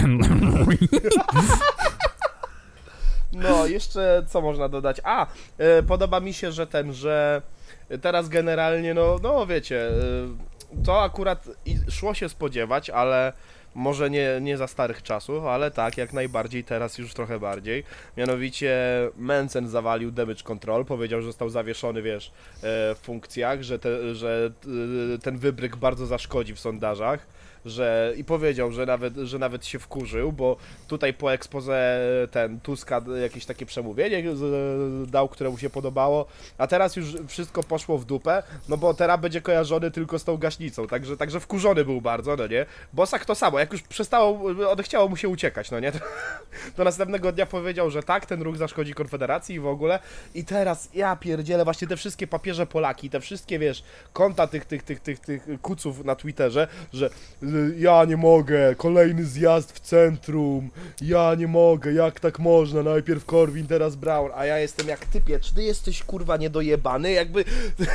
No, 3.32 3.66
jeszcze 3.66 4.22
co 4.28 4.40
można 4.40 4.68
dodać? 4.68 5.00
A, 5.04 5.26
e, 5.58 5.82
podoba 5.82 6.20
mi 6.20 6.34
się, 6.34 6.52
że 6.52 6.66
ten, 6.66 6.92
że 6.92 7.42
teraz 8.02 8.28
generalnie, 8.28 8.94
no, 8.94 9.16
no 9.22 9.46
wiecie, 9.46 9.88
e, 9.88 9.92
to 10.84 11.02
akurat 11.02 11.48
szło 11.90 12.14
się 12.14 12.28
spodziewać, 12.28 12.90
ale 12.90 13.32
Może 13.76 14.10
nie, 14.10 14.38
nie 14.40 14.56
za 14.56 14.66
starych 14.66 15.02
czasów, 15.02 15.44
ale 15.44 15.70
tak, 15.70 15.96
jak 15.96 16.12
najbardziej, 16.12 16.64
teraz 16.64 16.98
już 16.98 17.14
trochę 17.14 17.40
bardziej. 17.40 17.84
Mianowicie 18.16 18.76
Mencen 19.16 19.68
zawalił 19.68 20.10
damage 20.10 20.42
control, 20.42 20.84
powiedział, 20.84 21.20
że 21.20 21.26
został 21.26 21.50
zawieszony, 21.50 22.02
wiesz, 22.02 22.26
e, 22.28 22.94
w 22.94 22.98
funkcjach, 23.02 23.62
że, 23.62 23.78
te, 23.78 24.14
że 24.14 24.50
e, 25.14 25.18
ten 25.18 25.38
wybryk 25.38 25.76
bardzo 25.76 26.06
zaszkodzi 26.06 26.54
w 26.54 26.60
sondażach, 26.60 27.26
że 27.66 28.12
i 28.16 28.24
powiedział, 28.24 28.72
że 28.72 28.86
nawet, 28.86 29.16
że 29.16 29.38
nawet 29.38 29.66
się 29.66 29.78
wkurzył, 29.78 30.32
bo 30.32 30.56
tutaj 30.88 31.14
po 31.14 31.32
ekspoze 31.32 32.00
ten 32.30 32.60
Tuska 32.60 33.02
jakieś 33.22 33.46
takie 33.46 33.66
przemówienie 33.66 34.36
z- 34.36 35.10
dał, 35.10 35.28
które 35.28 35.50
mu 35.50 35.58
się 35.58 35.70
podobało, 35.70 36.26
a 36.58 36.66
teraz 36.66 36.96
już 36.96 37.06
wszystko 37.28 37.62
poszło 37.62 37.98
w 37.98 38.04
dupę, 38.04 38.42
no 38.68 38.76
bo 38.76 38.94
teraz 38.94 39.20
będzie 39.20 39.40
kojarzony 39.40 39.90
tylko 39.90 40.18
z 40.18 40.24
tą 40.24 40.36
gaśnicą, 40.36 40.86
także, 40.86 41.16
także 41.16 41.40
wkurzony 41.40 41.84
był 41.84 42.00
bardzo, 42.00 42.36
no 42.36 42.46
nie? 42.46 42.66
Bosak 42.92 43.24
to 43.24 43.34
samo, 43.34 43.58
jak 43.58 43.72
już 43.72 43.82
przestało, 43.82 44.40
odechciało 44.70 45.08
mu 45.08 45.16
się 45.16 45.28
uciekać, 45.28 45.70
no 45.70 45.80
nie? 45.80 45.92
To, 45.92 45.98
to 46.76 46.84
następnego 46.84 47.32
dnia 47.32 47.46
powiedział, 47.46 47.90
że 47.90 48.02
tak, 48.02 48.26
ten 48.26 48.42
ruch 48.42 48.56
zaszkodzi 48.56 48.94
Konfederacji 48.94 49.54
i 49.54 49.60
w 49.60 49.66
ogóle 49.66 49.98
i 50.34 50.44
teraz, 50.44 50.88
ja 50.94 51.16
pierdzielę, 51.16 51.64
właśnie 51.64 51.88
te 51.88 51.96
wszystkie 51.96 52.26
papieże 52.26 52.66
Polaki, 52.66 53.10
te 53.10 53.20
wszystkie, 53.20 53.58
wiesz, 53.58 53.82
konta 54.12 54.46
tych, 54.46 54.64
tych, 54.64 54.82
tych, 54.82 55.00
tych, 55.00 55.20
tych 55.20 55.46
kuców 55.62 56.04
na 56.04 56.14
Twitterze, 56.16 56.68
że 56.92 57.10
ja 57.78 58.04
nie 58.04 58.16
mogę, 58.16 58.74
kolejny 58.74 59.24
zjazd 59.24 59.72
w 59.72 59.80
centrum, 59.80 60.70
ja 61.00 61.34
nie 61.34 61.46
mogę, 61.46 61.92
jak 61.92 62.20
tak 62.20 62.38
można, 62.38 62.82
najpierw 62.82 63.24
Korwin, 63.24 63.66
teraz 63.66 63.96
Brown, 63.96 64.30
a 64.34 64.46
ja 64.46 64.58
jestem 64.58 64.88
jak 64.88 65.04
typie, 65.06 65.40
czy 65.40 65.54
ty 65.54 65.62
jesteś 65.62 66.02
kurwa 66.02 66.36
niedojebany, 66.36 67.12
jakby, 67.12 67.44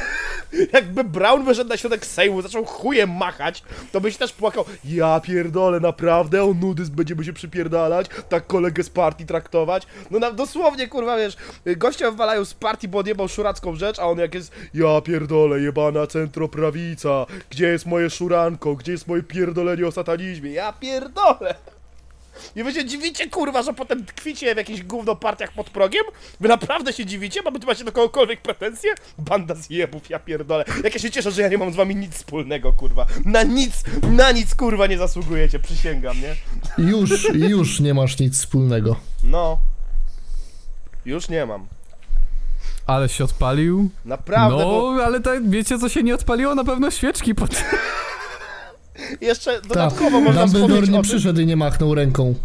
jakby 0.74 1.04
Brown 1.04 1.46
wyszedł 1.46 1.70
na 1.70 1.78
środek 1.78 2.06
Sejmu, 2.06 2.42
zaczął 2.42 2.66
chujem 2.66 3.12
machać, 3.12 3.64
to 3.92 4.02
byś 4.02 4.18
też 4.18 4.34
płakał, 4.34 4.66
ja 4.86 5.20
pierdolę, 5.20 5.80
naprawdę, 5.80 6.44
o 6.44 6.54
nudy 6.54 6.84
będziemy 6.92 7.24
się 7.24 7.34
przypierdalać, 7.34 8.08
tak 8.30 8.48
kolegę 8.48 8.84
z 8.84 8.90
partii 8.90 9.26
traktować, 9.26 9.88
no 10.12 10.20
na, 10.20 10.32
dosłownie, 10.32 10.88
kurwa, 10.88 11.18
wiesz, 11.18 11.38
gościa 11.78 12.12
wywalają 12.12 12.46
z 12.46 12.54
partii, 12.54 12.88
bo 12.88 12.98
odjebał 12.98 13.28
szuracką 13.28 13.76
rzecz, 13.76 14.00
a 14.00 14.04
on 14.04 14.18
jak 14.18 14.36
jest, 14.36 14.52
ja 14.74 15.02
pierdolę, 15.02 15.60
jebana 15.60 16.08
centroprawica, 16.08 17.26
gdzie 17.50 17.68
jest 17.68 17.86
moje 17.86 18.10
szuranko, 18.10 18.76
gdzie 18.76 18.92
jest 18.92 19.08
moje 19.08 19.24
pierdolenie 19.52 19.88
o 19.88 19.92
satanizmie, 19.92 20.52
ja 20.52 20.74
pierdolę. 20.74 21.56
I 22.56 22.64
wy 22.64 22.74
się 22.74 22.86
dziwicie, 22.86 23.30
kurwa, 23.30 23.64
że 23.64 23.74
potem 23.74 24.06
tkwicie 24.06 24.56
w 24.56 24.58
jakichś 24.58 24.82
gówno 24.82 25.16
partiach 25.16 25.52
pod 25.52 25.70
progiem? 25.70 26.04
Wy 26.40 26.48
naprawdę 26.48 26.94
się 26.94 27.06
dziwicie? 27.06 27.42
Mamy 27.42 27.60
tu 27.60 27.68
macie 27.68 27.84
do 27.84 27.92
kogokolwiek 27.92 28.42
pretensje? 28.42 28.94
Banda 29.18 29.56
zjebów, 29.56 30.10
ja 30.10 30.20
pierdolę. 30.20 30.66
Jak 30.84 30.94
ja 30.94 31.00
się 31.00 31.12
cieszę, 31.12 31.32
że 31.32 31.42
ja 31.42 31.48
nie 31.48 31.58
mam 31.58 31.74
z 31.74 31.76
wami 31.76 31.96
nic 31.96 32.14
wspólnego, 32.14 32.74
kurwa. 32.74 33.06
Na 33.26 33.44
nic, 33.44 33.84
na 34.12 34.32
nic, 34.32 34.56
kurwa, 34.56 34.88
nie 34.88 34.98
zasługujecie, 34.98 35.60
przysięgam, 35.60 36.18
nie? 36.22 36.36
Już, 36.86 37.34
już 37.34 37.80
nie 37.80 37.94
masz 37.94 38.20
nic 38.20 38.38
wspólnego. 38.38 38.96
No. 39.24 39.60
Już 41.06 41.30
nie 41.30 41.46
mam. 41.46 41.68
Ale 42.88 43.10
się 43.10 43.24
odpalił. 43.24 43.90
Naprawdę, 44.06 44.58
no, 44.58 44.66
bo 44.66 45.06
ale 45.06 45.20
tak, 45.20 45.50
wiecie 45.50 45.80
co 45.80 45.90
się 45.90 46.04
nie 46.04 46.16
odpaliło? 46.16 46.56
Na 46.56 46.64
pewno 46.64 46.92
świeczki 46.92 47.36
pod... 47.36 47.64
jeszcze 49.22 49.54
Tak, 49.54 49.68
dodatkowo 49.68 50.22
można 50.22 50.42
Dumbledore 50.42 50.68
wspomnieć 50.68 50.90
nie 50.90 51.00
o 51.00 51.02
tym, 51.02 51.10
przyszedł 51.10 51.40
i 51.40 51.46
nie 51.46 51.56
machnął 51.56 51.96
ręką. 51.96 52.36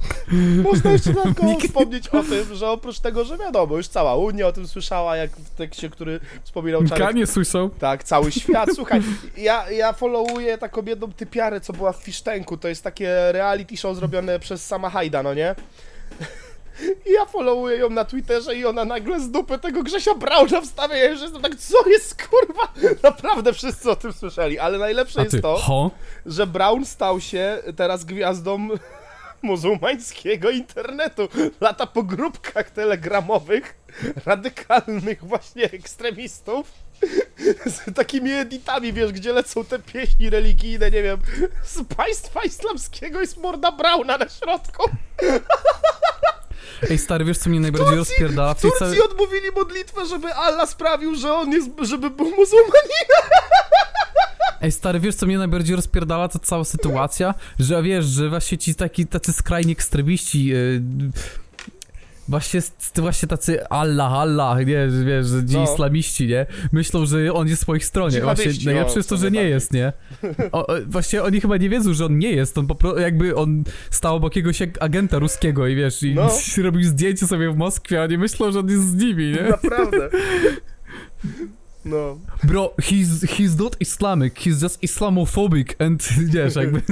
Można 0.62 0.90
jeszcze 0.90 1.12
dodatkowo 1.12 1.60
wspomnieć 1.68 2.08
o 2.08 2.22
tym, 2.22 2.54
że 2.54 2.70
oprócz 2.70 2.98
tego, 2.98 3.24
że 3.24 3.38
wiadomo, 3.38 3.76
już 3.76 3.88
cała 3.88 4.16
Unia 4.16 4.46
o 4.46 4.52
tym 4.52 4.68
słyszała, 4.68 5.16
jak 5.16 5.30
w 5.30 5.50
tekście, 5.50 5.90
który 5.90 6.20
wspominał 6.44 6.84
Czarek 6.84 7.06
Kanie 7.06 7.26
słyszał. 7.26 7.70
Tak, 7.70 8.04
cały 8.04 8.32
świat. 8.32 8.68
Słuchaj, 8.74 9.02
ja, 9.36 9.70
ja 9.70 9.92
followuję 9.92 10.58
taką 10.58 10.82
jedną 10.82 11.12
typiarę, 11.12 11.60
co 11.60 11.72
była 11.72 11.92
w 11.92 11.96
Fisztenku. 11.96 12.56
To 12.56 12.68
jest 12.68 12.84
takie 12.84 13.32
reality 13.32 13.76
show 13.76 13.96
zrobione 13.96 14.38
przez 14.38 14.66
sama 14.66 14.90
Hajda, 14.90 15.22
no 15.22 15.34
nie? 15.34 15.54
I 17.06 17.12
ja 17.12 17.26
followuję 17.26 17.76
ją 17.76 17.90
na 17.90 18.04
Twitterze 18.04 18.54
i 18.56 18.64
ona 18.64 18.84
nagle 18.84 19.20
z 19.20 19.30
dupy 19.30 19.58
tego 19.58 19.82
Grzesia 19.82 20.14
Brauna 20.14 20.60
wstawia. 20.60 20.96
Ja 20.96 21.10
już 21.10 21.20
jestem 21.20 21.42
tak, 21.42 21.56
co 21.56 21.88
jest 21.88 22.26
kurwa? 22.28 22.72
Naprawdę 23.02 23.52
wszyscy 23.52 23.90
o 23.90 23.96
tym 23.96 24.12
słyszeli, 24.12 24.58
ale 24.58 24.78
najlepsze 24.78 25.20
A 25.20 25.22
jest 25.22 25.36
ty, 25.36 25.42
to, 25.42 25.56
ho? 25.56 25.90
że 26.26 26.46
Brown 26.46 26.84
stał 26.84 27.20
się 27.20 27.58
teraz 27.76 28.04
gwiazdą 28.04 28.68
muzułmańskiego 29.42 30.50
internetu. 30.50 31.28
Lata 31.60 31.86
po 31.86 32.02
grupkach 32.02 32.70
telegramowych 32.70 33.74
radykalnych 34.26 35.24
właśnie 35.24 35.64
ekstremistów 35.64 36.72
z 37.66 37.94
takimi 37.94 38.32
editami, 38.32 38.92
wiesz, 38.92 39.12
gdzie 39.12 39.32
lecą 39.32 39.64
te 39.64 39.78
pieśni 39.78 40.30
religijne, 40.30 40.90
nie 40.90 41.02
wiem, 41.02 41.18
z 41.64 41.84
państwa 41.96 42.42
islamskiego 42.44 43.20
jest 43.20 43.36
morda 43.36 43.72
Brauna 43.72 44.18
na 44.18 44.28
środku. 44.28 44.90
Ej, 46.90 46.98
stary, 46.98 47.24
wiesz 47.24 47.38
co 47.38 47.50
mnie 47.50 47.60
najbardziej 47.60 47.96
rozpierdala 47.96 48.54
w 48.54 48.60
Turcji 48.60 48.78
całej... 48.78 49.02
odmówili 49.02 49.50
modlitwę, 49.56 50.06
żeby 50.06 50.34
Allah 50.34 50.70
sprawił, 50.70 51.14
że 51.14 51.32
on 51.32 51.52
jest, 51.52 51.70
żeby 51.82 52.10
był 52.10 52.30
muzułmaninem. 52.30 53.26
Ej, 54.60 54.72
stary, 54.72 55.00
wiesz 55.00 55.14
co 55.14 55.26
mnie 55.26 55.38
najbardziej 55.38 55.76
rozpierdala, 55.76 56.28
ta 56.28 56.38
cała 56.38 56.64
sytuacja? 56.64 57.34
Że 57.58 57.82
wiesz, 57.82 58.04
że 58.04 58.28
właśnie 58.28 58.58
ci 58.58 58.74
taki, 58.74 59.06
tacy 59.06 59.32
skrajni 59.32 59.72
ekstremiści... 59.72 60.44
Yy, 60.44 60.82
Właśnie, 62.28 62.60
właśnie 62.96 63.28
tacy 63.28 63.68
Allah, 63.68 64.12
Allah, 64.12 64.58
nie, 64.58 64.88
wiesz, 65.04 65.26
że 65.26 65.46
ci 65.46 65.54
No. 65.54 65.64
islamiści, 65.64 66.26
nie? 66.26 66.46
Myślą, 66.72 67.06
że 67.06 67.32
on 67.32 67.48
jest 67.48 67.64
po 67.66 67.74
ich 67.74 67.84
stronie. 67.84 68.20
Właśnie 68.20 68.36
Dżihadyści, 68.44 68.66
najlepsze 68.66 68.98
jest 68.98 69.08
to, 69.08 69.16
że 69.16 69.30
nie 69.30 69.42
jest, 69.42 69.72
nie? 69.72 69.92
O, 70.52 70.66
o, 70.66 70.74
właśnie 70.86 71.22
oni 71.22 71.40
chyba 71.40 71.56
nie 71.56 71.68
wiedzą, 71.68 71.94
że 71.94 72.04
on 72.06 72.18
nie 72.18 72.30
jest, 72.32 72.58
on 72.58 72.66
po 72.66 72.74
prostu 72.74 73.00
jakby 73.00 73.34
on 73.34 73.64
stał 73.90 74.16
obok 74.16 74.36
jakiegoś 74.36 74.62
ag- 74.62 74.76
agenta 74.80 75.18
ruskiego 75.18 75.66
i 75.66 75.76
wiesz, 75.76 76.02
i 76.02 76.14
No. 76.14 76.28
robił 76.62 76.82
zdjęcie 76.82 77.26
sobie 77.26 77.50
w 77.50 77.56
Moskwie, 77.56 78.00
a 78.00 78.04
oni 78.04 78.18
myślą, 78.18 78.52
że 78.52 78.60
on 78.60 78.68
jest 78.70 78.90
z 78.90 78.94
nimi, 78.94 79.24
nie? 79.26 79.42
Naprawdę. 79.42 80.08
No. 81.84 82.18
Bro, 82.44 82.74
he's, 82.80 83.26
he's 83.26 83.58
not 83.58 83.76
Islamic, 83.80 84.34
he's 84.34 84.62
just 84.62 84.82
Islamophobic 84.82 85.76
and 85.80 86.08
wiesz, 86.34 86.56
jakby... 86.56 86.82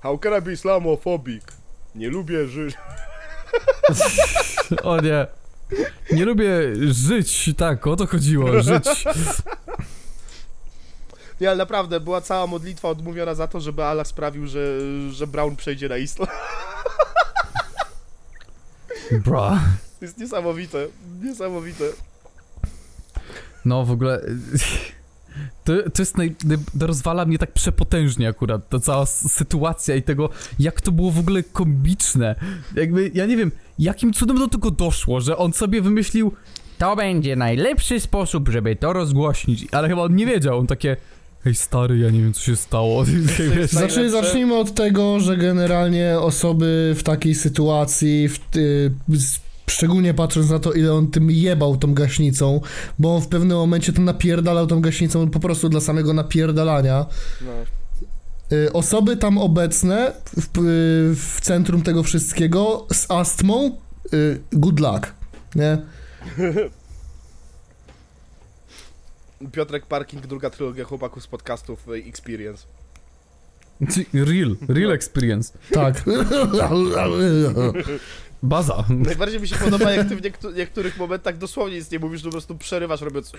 How 0.00 0.18
can 0.18 0.32
I 0.38 0.42
be 0.42 0.52
Islamophobic? 0.52 1.42
Nie 1.98 2.08
lubię 2.10 2.46
żyć. 2.46 2.74
O 4.82 5.00
nie. 5.00 5.26
Nie 6.12 6.24
lubię 6.24 6.50
żyć, 6.92 7.50
tak, 7.56 7.86
o 7.86 7.96
to 7.96 8.06
chodziło, 8.06 8.62
żyć. 8.62 9.04
Nie, 11.40 11.48
ale 11.48 11.58
naprawdę, 11.58 12.00
była 12.00 12.20
cała 12.20 12.46
modlitwa 12.46 12.88
odmówiona 12.88 13.34
za 13.34 13.46
to, 13.46 13.60
żeby 13.60 13.84
Allah 13.84 14.06
sprawił, 14.06 14.46
że, 14.46 14.80
że 15.10 15.26
Brown 15.26 15.56
przejdzie 15.56 15.88
na 15.88 15.96
islam. 15.96 16.28
To 19.98 20.04
jest 20.04 20.18
niesamowite, 20.18 20.86
niesamowite. 21.22 21.84
No 23.64 23.84
w 23.84 23.90
ogóle... 23.90 24.20
To, 25.64 25.72
to 25.90 26.02
jest 26.02 26.16
naj, 26.16 26.34
naj, 26.44 26.58
to 26.80 26.86
rozwala 26.86 27.24
mnie 27.26 27.38
tak 27.38 27.52
przepotężnie 27.52 28.28
akurat, 28.28 28.68
ta 28.68 28.78
cała 28.78 29.06
sytuacja 29.06 29.96
i 29.96 30.02
tego, 30.02 30.30
jak 30.58 30.80
to 30.80 30.92
było 30.92 31.10
w 31.10 31.18
ogóle 31.18 31.42
komiczne. 31.42 32.34
Jakby, 32.76 33.10
ja 33.14 33.26
nie 33.26 33.36
wiem, 33.36 33.52
jakim 33.78 34.12
cudem 34.12 34.38
do 34.38 34.48
tego 34.48 34.70
doszło, 34.70 35.20
że 35.20 35.36
on 35.36 35.52
sobie 35.52 35.82
wymyślił 35.82 36.32
to 36.78 36.96
będzie 36.96 37.36
najlepszy 37.36 38.00
sposób, 38.00 38.48
żeby 38.48 38.76
to 38.76 38.92
rozgłośnić, 38.92 39.66
ale 39.72 39.88
chyba 39.88 40.02
on 40.02 40.14
nie 40.16 40.26
wiedział, 40.26 40.58
on 40.58 40.66
takie 40.66 40.96
hej 41.44 41.54
stary, 41.54 41.98
ja 41.98 42.10
nie 42.10 42.20
wiem 42.20 42.32
co 42.32 42.40
się 42.40 42.56
stało. 42.56 43.04
Znaczy, 43.68 44.10
zacznijmy 44.10 44.54
od 44.54 44.74
tego, 44.74 45.20
że 45.20 45.36
generalnie 45.36 46.20
osoby 46.20 46.94
w 46.98 47.02
takiej 47.02 47.34
sytuacji, 47.34 48.28
w, 48.28 48.38
y, 48.56 48.90
z- 49.08 49.47
szczególnie 49.68 50.14
patrząc 50.14 50.50
na 50.50 50.58
to, 50.58 50.72
ile 50.72 50.92
on 50.92 51.10
tym 51.10 51.30
jebał 51.30 51.76
tą 51.76 51.94
gaśnicą, 51.94 52.60
bo 52.98 53.16
on 53.16 53.22
w 53.22 53.28
pewnym 53.28 53.56
momencie 53.56 53.92
to 53.92 54.02
napierdalał 54.02 54.66
tą 54.66 54.80
gaśnicą 54.80 55.30
po 55.30 55.40
prostu 55.40 55.68
dla 55.68 55.80
samego 55.80 56.12
napierdalania. 56.12 57.06
No. 57.40 57.52
Y, 58.52 58.72
Osoby 58.72 59.16
tam 59.16 59.38
obecne 59.38 60.12
w, 60.36 60.58
y, 60.58 61.14
w 61.14 61.40
centrum 61.40 61.82
tego 61.82 62.02
wszystkiego 62.02 62.86
z 62.92 63.10
astmą, 63.10 63.76
y, 64.12 64.40
good 64.52 64.80
luck, 64.80 65.14
nie? 65.54 65.78
Piotrek 69.52 69.86
Parking, 69.86 70.26
druga 70.26 70.50
trylogia 70.50 70.84
chłopaków 70.84 71.22
z 71.22 71.26
podcastów 71.26 71.86
Experience. 72.08 72.66
Real, 74.14 74.56
real 74.68 74.92
experience. 74.92 75.58
Tak. 75.70 75.96
Baza. 78.42 78.84
Najbardziej 78.88 79.40
mi 79.40 79.48
się 79.48 79.56
podoba, 79.56 79.90
jak 79.90 80.08
ty 80.08 80.16
w 80.16 80.22
niektó- 80.22 80.56
niektórych 80.56 80.98
momentach 80.98 81.38
dosłownie 81.38 81.76
nic 81.76 81.90
nie 81.90 81.98
mówisz, 81.98 82.22
po 82.22 82.30
prostu 82.30 82.54
przerywasz 82.54 83.00
robiąc... 83.00 83.32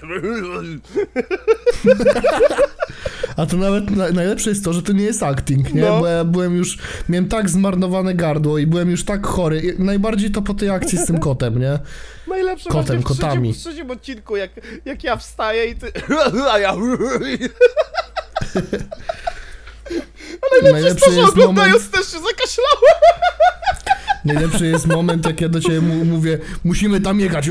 A 3.38 3.46
to 3.46 3.58
nawet 3.58 3.90
na, 3.92 4.10
najlepsze 4.12 4.50
jest 4.50 4.64
to, 4.64 4.74
że 4.74 4.82
to 4.82 4.94
nie 4.94 5.04
jest 5.04 5.24
acting, 5.24 5.74
nie? 5.74 5.82
No. 5.82 6.00
Bo 6.00 6.08
ja 6.08 6.24
byłem 6.24 6.56
już, 6.56 6.78
miałem 7.10 7.28
tak 7.28 7.50
zmarnowane 7.50 8.16
gardło 8.16 8.58
i 8.58 8.68
byłem 8.68 8.92
już 8.92 9.06
tak 9.06 9.26
chory. 9.28 9.60
I 9.60 9.84
najbardziej 9.84 10.32
to 10.32 10.42
po 10.42 10.54
tej 10.54 10.70
akcji 10.70 10.98
z 10.98 11.06
tym 11.06 11.20
kotem, 11.20 11.60
nie? 11.60 11.80
Najlepsze 12.28 12.70
Kotem, 12.70 13.02
w 13.02 13.06
trzecim, 13.06 13.24
kotami. 13.24 13.54
w 13.54 13.58
trzecim 13.58 13.92
odcinku, 13.92 14.36
jak, 14.36 14.52
jak 14.86 15.04
ja 15.04 15.16
wstaję 15.16 15.66
i 15.66 15.76
ty... 15.76 15.92
A 16.54 16.60
ja... 16.60 16.76
Najlepszy 20.72 21.06
To, 21.06 21.12
że 21.12 21.18
jest 21.20 21.36
moment, 21.36 21.50
oglądając 21.50 21.90
też 21.90 22.02
się 22.02 22.18
zakaszlałem. 22.20 22.80
najlepszy 24.26 24.68
jest 24.68 24.86
moment, 24.88 25.26
jak 25.26 25.42
ja 25.42 25.50
do 25.50 25.62
ciebie 25.62 25.82
mówię, 25.82 26.40
musimy 26.64 27.02
tam 27.02 27.20
jechać. 27.20 27.50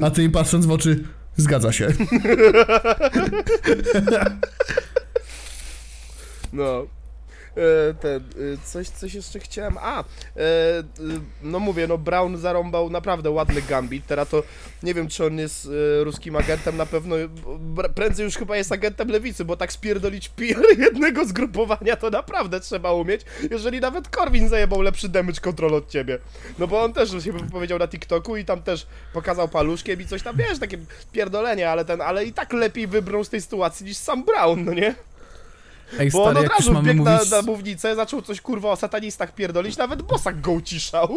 A 0.00 0.10
ty 0.10 0.22
mi 0.22 0.30
patrząc 0.30 0.66
w 0.66 0.70
oczy, 0.70 1.04
zgadza 1.36 1.72
się. 1.72 1.88
No. 6.52 6.86
E, 7.56 7.94
ten, 7.94 8.16
e, 8.16 8.22
coś, 8.64 8.88
coś 8.88 9.14
jeszcze 9.14 9.40
chciałem. 9.40 9.78
A, 9.80 10.00
e, 10.00 10.04
no 11.42 11.58
mówię, 11.58 11.86
no 11.86 11.98
Brown 11.98 12.36
zarąbał 12.36 12.90
naprawdę 12.90 13.30
ładny 13.30 13.62
gambit. 13.62 14.06
Teraz 14.06 14.28
to 14.28 14.42
nie 14.82 14.94
wiem, 14.94 15.08
czy 15.08 15.26
on 15.26 15.38
jest 15.38 15.68
ruskim 16.02 16.36
agentem, 16.36 16.76
na 16.76 16.86
pewno 16.86 17.16
prędzej 17.94 18.24
już 18.24 18.36
chyba 18.36 18.56
jest 18.56 18.72
agentem 18.72 19.08
lewicy, 19.08 19.44
bo 19.44 19.56
tak 19.56 19.72
spierdolić 19.72 20.28
PR 20.28 20.78
jednego 20.78 21.26
zgrupowania 21.26 21.96
to 21.96 22.10
naprawdę 22.10 22.60
trzeba 22.60 22.92
umieć, 22.92 23.20
jeżeli 23.50 23.80
nawet 23.80 24.08
Korwin 24.08 24.48
zajebał 24.48 24.82
lepszy 24.82 25.08
damage 25.08 25.40
control 25.40 25.74
od 25.74 25.90
ciebie. 25.90 26.18
No 26.58 26.66
bo 26.66 26.82
on 26.82 26.92
też 26.92 27.24
się 27.24 27.32
wypowiedział 27.32 27.78
na 27.78 27.88
TikToku 27.88 28.36
i 28.36 28.44
tam 28.44 28.62
też 28.62 28.86
pokazał 29.12 29.48
paluszkiem 29.48 30.00
i 30.00 30.06
coś 30.06 30.22
tam, 30.22 30.36
wiesz, 30.36 30.58
takie 30.58 30.78
pierdolenie, 31.12 31.70
ale 31.70 31.84
ten, 31.84 32.00
ale 32.00 32.24
i 32.24 32.32
tak 32.32 32.52
lepiej 32.52 32.86
wybrał 32.86 33.24
z 33.24 33.28
tej 33.28 33.40
sytuacji 33.40 33.86
niż 33.86 33.96
sam 33.96 34.24
Brown, 34.24 34.64
no 34.64 34.74
nie? 34.74 34.94
Ej, 35.98 36.10
Bo 36.10 36.24
on 36.24 36.30
stary, 36.30 36.38
od 36.38 36.42
jak 36.42 36.52
już 36.52 36.66
razu 36.66 36.72
mamy 36.72 36.92
wbiegł 36.92 37.10
mówić... 37.10 37.30
na, 37.30 37.36
na 37.36 37.42
mównicę, 37.42 37.96
zaczął 37.96 38.22
coś 38.22 38.40
kurwa 38.40 38.70
o 38.70 38.76
satanistach 38.76 39.34
pierdolić, 39.34 39.76
nawet 39.76 40.02
Bosak 40.02 40.40
go 40.40 40.52
uciszał. 40.52 41.08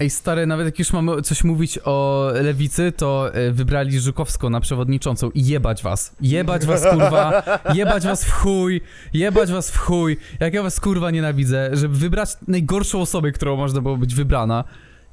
Ej, 0.00 0.10
stary, 0.10 0.46
nawet 0.46 0.66
jak 0.66 0.78
już 0.78 0.92
mamy 0.92 1.22
coś 1.22 1.44
mówić 1.44 1.78
o 1.84 2.26
lewicy, 2.34 2.92
to 2.92 3.34
e, 3.34 3.52
wybrali 3.52 4.00
Żukowską 4.00 4.50
na 4.50 4.60
przewodniczącą 4.60 5.30
i 5.30 5.46
jebać 5.46 5.82
was. 5.82 6.16
Jebać 6.20 6.66
was, 6.66 6.82
kurwa, 6.90 7.42
jebać 7.74 8.04
was 8.04 8.24
w 8.24 8.32
chuj, 8.32 8.80
jebać 9.14 9.52
was 9.52 9.70
w 9.70 9.78
chuj. 9.78 10.16
Jak 10.40 10.54
ja 10.54 10.62
was, 10.62 10.80
kurwa, 10.80 11.10
nienawidzę, 11.10 11.70
żeby 11.72 11.96
wybrać 11.96 12.30
najgorszą 12.48 13.00
osobę, 13.00 13.32
którą 13.32 13.56
można 13.56 13.80
było 13.80 13.96
być 13.96 14.14
wybrana. 14.14 14.64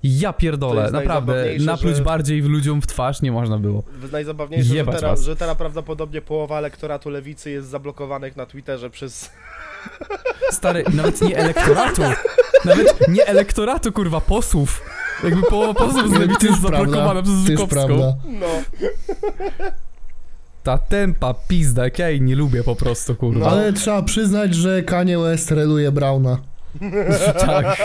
Ja 0.03 0.33
pierdolę, 0.33 0.91
naprawdę, 0.91 1.45
napluć 1.59 1.95
że- 1.95 2.03
bardziej 2.03 2.41
w 2.41 2.45
ludziom 2.45 2.81
w 2.81 2.87
twarz 2.87 3.21
nie 3.21 3.31
można 3.31 3.57
było. 3.57 3.83
Najzabawniejsze, 4.11 4.75
że 4.75 4.85
teraz, 4.85 5.21
że 5.21 5.35
teraz 5.35 5.57
prawdopodobnie 5.57 6.21
połowa 6.21 6.57
elektoratu 6.57 7.09
lewicy 7.09 7.51
jest 7.51 7.67
zablokowanych 7.67 8.35
na 8.35 8.45
Twitterze 8.45 8.89
przez... 8.89 9.29
Stary, 10.51 10.83
nawet 10.93 11.21
nie 11.21 11.37
elektoratu, 11.37 12.01
nawet 12.65 13.07
nie 13.07 13.25
elektoratu, 13.25 13.91
kurwa, 13.91 14.21
posłów. 14.21 14.81
Jakby 15.23 15.41
połowa 15.41 15.73
posłów 15.73 16.09
z 16.09 16.19
lewicy 16.19 16.47
jest 16.47 16.61
zablokowana 16.61 17.21
przez 17.21 17.69
prawda. 17.69 18.13
No. 18.25 18.47
Ta 20.63 20.77
tempa 20.77 21.33
pizda, 21.33 21.83
jak 21.83 21.99
ja 21.99 22.09
jej 22.09 22.21
nie 22.21 22.35
lubię 22.35 22.63
po 22.63 22.75
prostu, 22.75 23.15
kurwa. 23.15 23.39
No. 23.39 23.51
Ale 23.51 23.73
trzeba 23.73 24.01
przyznać, 24.01 24.55
że 24.55 24.83
Kanye 24.83 25.19
West 25.19 25.51
reluje 25.51 25.91
Browna. 25.91 26.37
tak. 27.47 27.77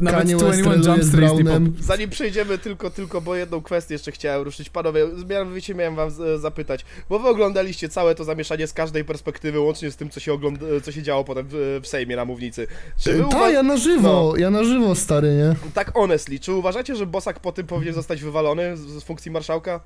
Nawet 0.00 0.20
Kanye 0.20 0.36
West 0.36 0.60
21 0.62 0.72
reluje 0.72 0.92
Jump 0.92 1.02
z 1.04 1.10
Brownem. 1.16 1.74
Zanim 1.80 2.10
przejdziemy 2.10 2.58
tylko, 2.58 2.90
tylko, 2.90 3.20
bo 3.20 3.36
jedną 3.36 3.62
kwestię 3.62 3.94
jeszcze 3.94 4.12
chciałem 4.12 4.42
ruszyć. 4.42 4.70
Panowie, 4.70 5.06
mianowicie 5.28 5.74
miałem 5.74 5.96
wam 5.96 6.10
z- 6.10 6.40
zapytać, 6.40 6.84
bo 7.08 7.18
wy 7.18 7.28
oglądaliście 7.28 7.88
całe 7.88 8.14
to 8.14 8.24
zamieszanie 8.24 8.66
z 8.66 8.72
każdej 8.72 9.04
perspektywy, 9.04 9.60
łącznie 9.60 9.90
z 9.90 9.96
tym, 9.96 10.10
co 10.10 10.20
się, 10.20 10.32
ogląda, 10.32 10.66
co 10.82 10.92
się 10.92 11.02
działo 11.02 11.24
potem 11.24 11.46
w, 11.50 11.80
w 11.82 11.86
Sejmie 11.86 12.16
na 12.16 12.24
mównicy. 12.24 12.66
Czy 12.98 13.12
wy 13.12 13.22
Tak, 13.22 13.30
uwa- 13.32 13.50
ja 13.50 13.62
na 13.62 13.76
żywo, 13.76 14.32
No. 14.32 14.36
ja 14.36 14.50
na 14.50 14.64
żywo, 14.64 14.94
stary, 14.94 15.34
nie? 15.36 15.70
Tak 15.74 15.92
honestly, 15.94 16.38
czy 16.40 16.52
uważacie, 16.52 16.96
że 16.96 17.06
Bosak 17.06 17.40
po 17.40 17.52
tym 17.52 17.66
powinien 17.66 17.94
zostać 17.94 18.22
wywalony 18.22 18.76
z, 18.76 18.80
z 18.80 19.02
funkcji 19.04 19.30
marszałka? 19.30 19.80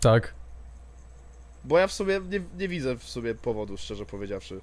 Tak. 0.00 0.34
Bo 1.64 1.78
ja 1.78 1.86
w 1.86 1.92
sumie 1.92 2.20
nie, 2.30 2.40
nie 2.58 2.68
widzę 2.68 2.96
w 2.98 3.02
sobie 3.04 3.34
powodu, 3.34 3.76
szczerze 3.76 4.06
powiedziawszy. 4.06 4.60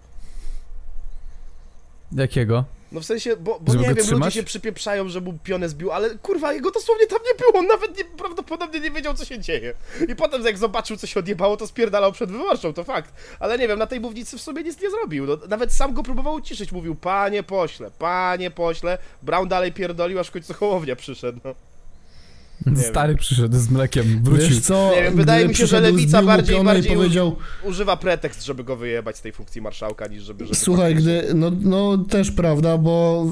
Jakiego? 2.12 2.66
No 2.96 3.02
w 3.02 3.06
sensie, 3.06 3.38
bo, 3.38 3.60
bo 3.62 3.76
nie 3.76 3.88
wiem, 3.88 3.96
trzymać? 3.96 4.12
ludzie 4.12 4.32
się 4.32 4.44
przypieprzają, 4.44 5.10
że 5.10 5.22
mu 5.22 5.34
pionę 5.44 5.70
zbił, 5.70 5.92
ale 5.92 6.16
kurwa, 6.18 6.54
jego 6.54 6.72
dosłownie 6.72 7.08
tam 7.08 7.20
nie 7.26 7.36
było, 7.40 7.60
on 7.60 7.68
nawet 7.68 7.98
nie, 7.98 8.06
prawdopodobnie 8.06 8.80
nie 8.80 8.92
wiedział, 8.92 9.14
co 9.14 9.26
się 9.26 9.40
dzieje. 9.40 9.74
I 10.10 10.16
potem 10.16 10.46
jak 10.46 10.58
zobaczył, 10.58 10.98
co 10.98 11.08
się 11.08 11.20
odjebało, 11.20 11.58
to 11.58 11.68
spierdalał 11.68 12.12
przed 12.12 12.32
wyborczą, 12.32 12.74
to 12.74 12.84
fakt. 12.84 13.14
Ale 13.40 13.58
nie 13.58 13.68
wiem, 13.68 13.80
na 13.80 13.88
tej 13.88 14.00
mównicy 14.00 14.38
w 14.38 14.42
sobie 14.42 14.64
nic 14.64 14.82
nie 14.82 14.90
zrobił, 14.90 15.26
no, 15.26 15.38
nawet 15.50 15.74
sam 15.74 15.94
go 15.94 16.04
próbował 16.04 16.34
uciszyć, 16.34 16.72
mówił, 16.72 16.96
panie 16.96 17.44
pośle, 17.44 17.92
panie 18.00 18.52
pośle, 18.52 18.98
Brown 19.22 19.48
dalej 19.48 19.72
pierdolił, 19.72 20.20
aż 20.20 20.28
w 20.28 20.32
końcu 20.32 20.54
Hołownia 20.54 20.96
przyszedł, 20.96 21.40
no. 21.44 21.56
Stary 22.90 23.16
przyszedł 23.16 23.58
z 23.58 23.70
mlekiem, 23.70 24.24
wrócił. 24.24 24.48
Wiesz 24.50 24.60
co, 24.62 24.92
Nie 24.96 25.04
wiem, 25.04 25.16
wydaje 25.16 25.48
mi 25.48 25.56
się, 25.56 25.68
że 25.68 25.80
lewica 25.82 26.22
bardziej- 26.24 26.64
bardziej 26.64 26.96
powiedział, 26.96 27.36
Używa 27.64 27.98
pretekst, 27.98 28.46
żeby 28.46 28.64
go 28.64 28.76
wyjebać 28.76 29.18
z 29.18 29.22
tej 29.22 29.32
funkcji 29.32 29.62
marszałka, 29.62 30.08
niż 30.08 30.24
żeby... 30.24 30.46
żeby 30.46 30.56
Słuchaj, 30.56 30.96
gdy, 30.96 31.24
no, 31.36 31.52
no 31.62 31.98
też 31.98 32.32
prawda, 32.32 32.78
bo 32.78 33.26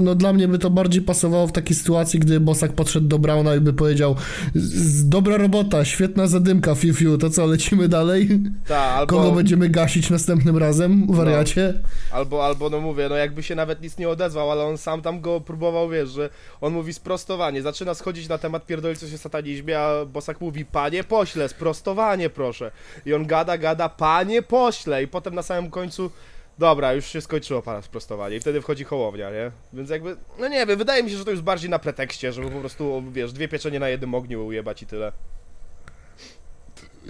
no, 0.00 0.14
dla 0.14 0.32
mnie 0.32 0.48
by 0.48 0.58
to 0.58 0.70
bardziej 0.70 1.02
pasowało 1.02 1.46
w 1.46 1.52
takiej 1.52 1.76
sytuacji, 1.76 2.20
gdy 2.20 2.40
Bosak 2.40 2.72
podszedł 2.72 3.06
do 3.08 3.18
Brauna 3.18 3.54
i 3.56 3.60
by 3.60 3.72
powiedział 3.72 4.16
"Z- 4.54 4.62
z- 4.74 5.08
dobra 5.08 5.36
robota, 5.36 5.84
świetna 5.84 6.26
zadymka, 6.26 6.74
fiu, 6.74 6.94
fiu, 6.94 7.18
to 7.18 7.30
co, 7.30 7.46
lecimy 7.46 7.88
dalej? 7.88 8.28
Ta, 8.68 8.78
albo... 8.78 9.16
Kogo 9.16 9.32
będziemy 9.32 9.68
gasić 9.68 10.10
następnym 10.10 10.58
razem, 10.58 11.06
wariacie? 11.12 11.74
Albo, 12.12 12.46
albo, 12.46 12.70
no 12.70 12.80
mówię, 12.80 13.06
no 13.08 13.16
jakby 13.16 13.42
się 13.42 13.54
nawet 13.54 13.82
nic 13.82 13.98
nie 13.98 14.08
odezwał, 14.08 14.50
ale 14.50 14.64
on 14.64 14.78
sam 14.78 15.02
tam 15.02 15.20
go 15.20 15.40
próbował, 15.40 15.88
wiesz, 15.90 16.08
że 16.10 16.30
on 16.60 16.72
mówi 16.72 16.92
sprostowanie, 16.92 17.62
zaczyna 17.62 17.94
schodzić 17.94 18.28
na 18.28 18.38
temat 18.38 18.66
pierdolicy 18.68 19.10
się 19.10 19.18
satanizmie, 19.18 19.80
a 19.80 20.04
Bosak 20.04 20.40
mówi, 20.40 20.64
panie 20.64 21.04
pośle, 21.04 21.48
sprostowanie 21.48 22.30
proszę. 22.30 22.70
I 23.06 23.14
on 23.14 23.26
gada, 23.26 23.58
gada, 23.58 23.88
panie 23.88 24.42
pośle, 24.42 25.02
i 25.02 25.08
potem 25.08 25.34
na 25.34 25.42
samym 25.42 25.70
końcu, 25.70 26.10
dobra, 26.58 26.92
już 26.92 27.06
się 27.06 27.20
skończyło 27.20 27.62
pana 27.62 27.82
sprostowanie 27.82 28.36
i 28.36 28.40
wtedy 28.40 28.60
wchodzi 28.60 28.84
Hołownia, 28.84 29.30
nie? 29.30 29.50
Więc 29.72 29.90
jakby, 29.90 30.16
no 30.38 30.48
nie 30.48 30.66
wiem, 30.66 30.78
wydaje 30.78 31.02
mi 31.02 31.10
się, 31.10 31.16
że 31.16 31.24
to 31.24 31.30
już 31.30 31.40
bardziej 31.40 31.70
na 31.70 31.78
pretekście, 31.78 32.32
żeby 32.32 32.50
po 32.50 32.60
prostu, 32.60 33.04
wiesz, 33.12 33.32
dwie 33.32 33.48
pieczenie 33.48 33.80
na 33.80 33.88
jednym 33.88 34.14
ogniu 34.14 34.46
ujebać 34.46 34.82
i 34.82 34.86
tyle. 34.86 35.12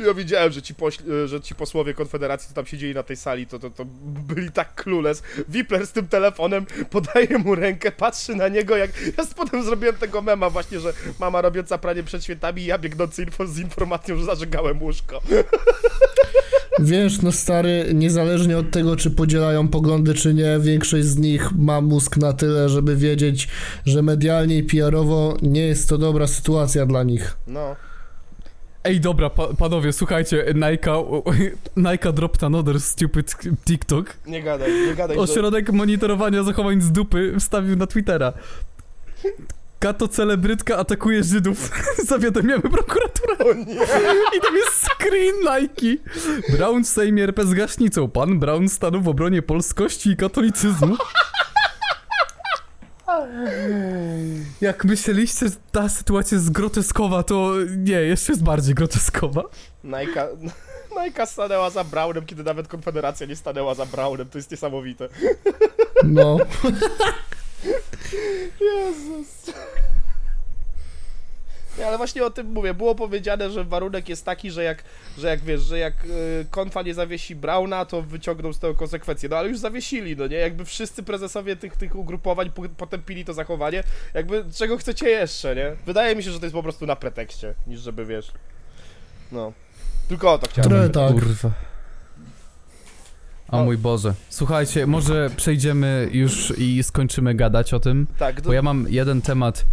Ja 0.06 0.14
widziałem, 0.14 0.52
że 0.52 0.62
ci, 0.62 0.74
pośl, 0.74 1.02
że 1.26 1.40
ci 1.40 1.54
posłowie 1.54 1.94
Konfederacji, 1.94 2.48
co 2.48 2.54
tam 2.54 2.66
siedzieli 2.66 2.94
na 2.94 3.02
tej 3.02 3.16
sali, 3.16 3.46
to, 3.46 3.58
to, 3.58 3.70
to 3.70 3.84
byli 4.28 4.50
tak 4.52 4.74
clueless. 4.74 5.22
Wipler 5.48 5.86
z 5.86 5.92
tym 5.92 6.08
telefonem 6.08 6.66
podaje 6.90 7.38
mu 7.38 7.54
rękę, 7.54 7.92
patrzy 7.92 8.34
na 8.34 8.48
niego, 8.48 8.76
jak... 8.76 8.90
Ja 9.18 9.24
potem 9.36 9.64
zrobiłem 9.64 9.96
tego 9.96 10.22
mema 10.22 10.50
właśnie, 10.50 10.80
że 10.80 10.92
mama 11.20 11.40
robiąca 11.40 11.78
pranie 11.78 12.02
przed 12.02 12.24
świętami 12.24 12.62
i 12.62 12.66
ja 12.66 12.78
biegnący 12.78 13.22
info 13.22 13.46
z 13.46 13.58
informacją, 13.58 14.16
że 14.16 14.24
zażegałem 14.24 14.82
łóżko. 14.82 15.20
Wiesz, 16.80 17.22
no 17.22 17.32
stary, 17.32 17.90
niezależnie 17.94 18.58
od 18.58 18.70
tego, 18.70 18.96
czy 18.96 19.10
podzielają 19.10 19.68
poglądy, 19.68 20.14
czy 20.14 20.34
nie, 20.34 20.58
większość 20.60 21.04
z 21.04 21.18
nich 21.18 21.52
ma 21.58 21.80
mózg 21.80 22.16
na 22.16 22.32
tyle, 22.32 22.68
żeby 22.68 22.96
wiedzieć, 22.96 23.48
że 23.86 24.02
medialnie 24.02 24.56
i 24.56 24.62
PR-owo 24.62 25.36
nie 25.42 25.66
jest 25.66 25.88
to 25.88 25.98
dobra 25.98 26.26
sytuacja 26.26 26.86
dla 26.86 27.02
nich. 27.02 27.36
No. 27.46 27.76
Ej, 28.84 29.00
dobra, 29.00 29.30
pa 29.30 29.46
panowie, 29.46 29.92
słuchajcie, 29.92 30.44
Nike, 30.54 30.92
Nike 31.76 32.12
dropped 32.12 32.44
another 32.44 32.80
stupid 32.80 33.36
TikTok. 33.66 34.16
Nie 34.26 34.42
gadaj, 34.42 34.72
nie 34.86 34.94
gadaj, 34.94 35.16
że... 35.16 35.22
Ośrodek 35.22 35.72
monitorowania 35.72 36.42
zachowań 36.42 36.80
z 36.80 36.92
dupy 36.92 37.34
wstawił 37.38 37.76
na 37.76 37.86
Twittera. 37.86 38.32
Kato 39.78 40.08
celebrytka 40.08 40.76
atakuje 40.76 41.24
Żydów. 41.24 41.70
Zawiadamiamy 42.08 42.62
prokuraturę. 42.62 43.38
O 43.38 43.54
nie! 43.54 43.74
I 44.36 44.40
tam 44.42 44.56
jest 44.56 44.86
screen 44.86 45.34
Nike. 45.40 46.02
Brown 46.56 46.84
w 46.84 46.88
Sejmie 46.88 47.24
RP 47.24 47.46
z 47.46 47.54
gaśnicą. 47.54 48.08
Pan 48.08 48.38
Brown 48.38 48.68
stanął 48.68 49.00
w 49.00 49.08
obronie 49.08 49.42
polskości 49.42 50.10
i 50.10 50.16
katolicyzmu. 50.16 50.96
Jak 54.60 54.84
myśleliście, 54.84 55.48
że 55.48 55.54
ta 55.72 55.88
sytuacja 55.88 56.34
jest 56.36 56.50
groteskowa, 56.52 57.22
to 57.22 57.52
nie, 57.76 57.92
jeszcze 58.00 58.32
jest 58.32 58.42
bardziej 58.44 58.74
groteskowa. 58.74 59.42
Najka... 59.84 60.28
Najka 60.96 61.26
stanęła 61.26 61.70
za 61.70 61.84
Brownem, 61.84 62.26
kiedy 62.26 62.44
nawet 62.44 62.68
Konfederacja 62.68 63.26
nie 63.26 63.36
stanęła 63.36 63.74
za 63.74 63.86
Brownem, 63.86 64.28
to 64.28 64.38
jest 64.38 64.50
niesamowite. 64.50 65.08
No, 66.04 66.38
Jezus. 68.60 69.54
Nie, 71.78 71.86
ale 71.86 71.96
właśnie 71.96 72.24
o 72.24 72.30
tym 72.30 72.46
mówię. 72.52 72.74
Było 72.74 72.94
powiedziane, 72.94 73.50
że 73.50 73.64
warunek 73.64 74.08
jest 74.08 74.24
taki, 74.24 74.50
że 74.50 74.64
jak, 74.64 74.84
że 75.18 75.28
jak 75.28 75.40
wiesz, 75.40 75.60
że 75.60 75.78
jak 75.78 76.04
y, 76.04 76.46
konfa 76.50 76.82
nie 76.82 76.94
zawiesi 76.94 77.34
Brauna, 77.36 77.84
to 77.84 78.02
wyciągną 78.02 78.52
z 78.52 78.58
tego 78.58 78.74
konsekwencje. 78.74 79.28
No 79.28 79.36
ale 79.36 79.48
już 79.48 79.58
zawiesili, 79.58 80.16
no 80.16 80.26
nie? 80.26 80.36
Jakby 80.36 80.64
wszyscy 80.64 81.02
prezesowie 81.02 81.56
tych, 81.56 81.76
tych 81.76 81.96
ugrupowań 81.96 82.50
po- 82.50 82.68
potępili 82.68 83.24
to 83.24 83.32
zachowanie. 83.34 83.82
Jakby 84.14 84.44
czego 84.54 84.76
chcecie 84.76 85.08
jeszcze, 85.08 85.56
nie? 85.56 85.76
Wydaje 85.86 86.16
mi 86.16 86.22
się, 86.22 86.30
że 86.30 86.38
to 86.38 86.44
jest 86.44 86.54
po 86.54 86.62
prostu 86.62 86.86
na 86.86 86.96
pretekście, 86.96 87.54
niż 87.66 87.80
żeby 87.80 88.06
wiesz. 88.06 88.32
No. 89.32 89.52
Tylko 90.08 90.32
o 90.32 90.38
to 90.38 90.46
chciałem. 90.48 90.70
trochę 90.70 90.88
tak. 90.90 91.12
Kurwa. 91.12 91.50
O 93.50 93.58
O. 93.60 93.64
mój 93.64 93.78
Boże. 93.78 94.14
Słuchajcie, 94.28 94.86
może 94.86 95.30
przejdziemy 95.36 96.08
już 96.12 96.52
i 96.58 96.82
skończymy 96.82 97.34
gadać 97.34 97.74
o 97.74 97.80
tym, 97.80 98.06
Tak, 98.18 98.40
bo 98.40 98.52
ja 98.52 98.62
mam 98.62 98.86
jeden 98.88 99.22
temat 99.22 99.64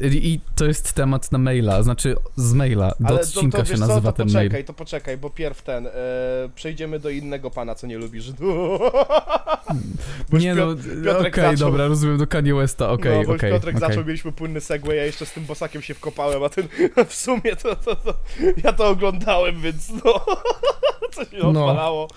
I, 0.00 0.40
to 0.56 0.64
jest 0.64 0.92
temat 0.92 1.32
na 1.32 1.38
maila, 1.38 1.82
znaczy 1.82 2.16
z 2.36 2.52
maila. 2.52 2.92
Do 3.00 3.08
Ale 3.08 3.20
odcinka 3.20 3.58
to, 3.58 3.62
to, 3.62 3.68
się 3.68 3.70
wiesz 3.72 3.80
co, 3.80 3.86
nazywa 3.86 4.12
to 4.12 4.16
ten 4.16 4.26
poczekaj, 4.26 4.48
mail. 4.50 4.64
to 4.64 4.72
poczekaj, 4.74 5.16
bo 5.18 5.30
pierw 5.30 5.62
ten, 5.62 5.86
e, 5.86 5.90
przejdziemy 6.54 6.98
do 6.98 7.10
innego 7.10 7.50
pana, 7.50 7.74
co 7.74 7.86
nie 7.86 7.98
lubi 7.98 8.20
Żydów. 8.26 8.80
Nie 10.32 10.54
no, 10.54 10.66
okej, 11.20 11.32
zaczął. 11.44 11.56
dobra, 11.56 11.86
rozumiem, 11.88 12.18
do 12.18 12.26
Kanye 12.26 12.54
Westa, 12.54 12.90
okej, 12.90 13.18
no, 13.18 13.24
bo 13.24 13.32
okej, 13.34 13.52
Piotrek 13.52 13.76
okej. 13.76 13.88
zaczął, 13.88 14.04
mieliśmy 14.04 14.32
płynny 14.32 14.60
segway, 14.60 14.96
ja 14.96 15.04
jeszcze 15.04 15.26
z 15.26 15.32
tym 15.32 15.44
bosakiem 15.44 15.82
się 15.82 15.94
wkopałem, 15.94 16.42
a 16.42 16.48
ten 16.48 16.68
w 17.08 17.14
sumie 17.14 17.56
to, 17.62 17.76
to, 17.76 17.96
to 17.96 18.14
ja 18.64 18.72
to 18.72 18.88
oglądałem, 18.88 19.60
więc 19.60 19.88
no, 20.04 20.24
co 21.14 21.24
się 21.24 21.36
No. 21.38 21.48
odpalało. 21.48 22.08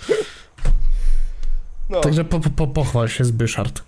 No. 1.90 2.02
Także 2.02 2.24
po, 2.26 2.40
po, 2.40 2.68
pochwal 2.68 3.08
się 3.08 3.26
Zbyszard. 3.26 3.84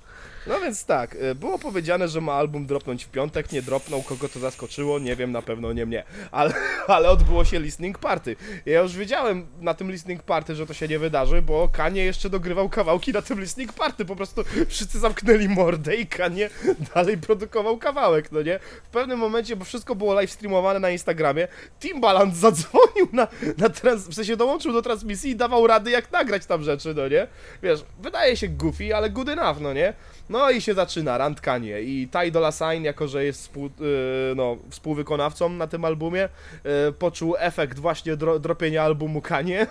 No 0.48 0.60
więc 0.60 0.86
tak, 0.86 1.16
y, 1.16 1.36
było 1.36 1.60
powiedziane, 1.60 2.08
że 2.08 2.22
ma 2.22 2.34
album 2.34 2.66
dropnąć 2.66 3.06
w 3.06 3.10
piątek, 3.10 3.52
nie 3.52 3.62
dropnął, 3.62 4.02
kogo 4.02 4.30
to 4.30 4.40
zaskoczyło, 4.40 5.00
nie 5.00 5.16
wiem, 5.16 5.32
na 5.32 5.42
pewno 5.42 5.74
nie 5.74 5.86
mnie, 5.86 6.04
ale, 6.32 6.54
ale 6.88 7.10
odbyło 7.10 7.46
się 7.46 7.60
listening 7.60 8.00
party. 8.00 8.36
Ja 8.66 8.82
już 8.82 8.96
wiedziałem 8.96 9.48
na 9.60 9.74
tym 9.74 9.92
listening 9.92 10.24
party, 10.24 10.56
że 10.56 10.66
to 10.66 10.74
się 10.74 10.88
nie 10.88 11.00
wydarzy, 11.00 11.42
bo 11.42 11.70
Kanie 11.70 12.04
jeszcze 12.06 12.30
dogrywał 12.30 12.70
kawałki 12.70 13.12
na 13.12 13.22
tym 13.22 13.40
listening 13.40 13.74
party, 13.74 14.06
po 14.06 14.16
prostu 14.16 14.44
wszyscy 14.68 15.00
zamknęli 15.00 15.50
mordę 15.50 15.96
i 15.96 16.08
Kanie 16.08 16.50
dalej 16.96 17.18
produkował 17.18 17.78
kawałek, 17.78 18.32
no 18.32 18.42
nie? 18.42 18.60
W 18.84 18.90
pewnym 18.90 19.20
momencie, 19.20 19.56
bo 19.56 19.66
wszystko 19.66 19.96
było 19.96 20.14
live 20.14 20.32
streamowane 20.32 20.80
na 20.80 20.90
Instagramie, 20.90 21.48
Timbaland 21.80 22.36
zadzwonił 22.46 23.08
na, 23.14 23.28
na 23.58 23.70
trans, 23.70 24.08
w 24.08 24.14
sensie 24.14 24.38
dołączył 24.38 24.74
do 24.74 24.82
transmisji 24.82 25.32
i 25.32 25.36
dawał 25.36 25.68
rady 25.68 25.92
jak 25.92 26.12
nagrać 26.12 26.46
tam 26.46 26.64
rzeczy, 26.64 26.94
no 26.94 27.08
nie? 27.08 27.28
Wiesz, 27.64 27.84
wydaje 28.00 28.38
się 28.38 28.48
goofy, 28.48 28.96
ale 28.96 29.10
good 29.10 29.30
enough, 29.30 29.60
no 29.60 29.74
nie? 29.74 29.94
No 30.32 30.52
i 30.52 30.62
się 30.62 30.74
zaczyna 30.74 31.18
randkanie 31.18 31.82
i 31.82 32.08
Ty 32.08 32.32
Dolla 32.32 32.52
Sign, 32.52 32.84
jako 32.84 33.08
że 33.08 33.26
jest 33.26 33.42
współ, 33.42 33.64
yy, 33.64 34.34
no, 34.36 34.58
współwykonawcą 34.70 35.50
na 35.50 35.68
tym 35.68 35.86
albumie, 35.86 36.30
yy, 36.64 36.94
poczuł 37.00 37.36
efekt 37.38 37.80
właśnie 37.80 38.16
dro, 38.16 38.40
dropienia 38.40 38.84
albumu 38.84 39.22
Kanie. 39.22 39.68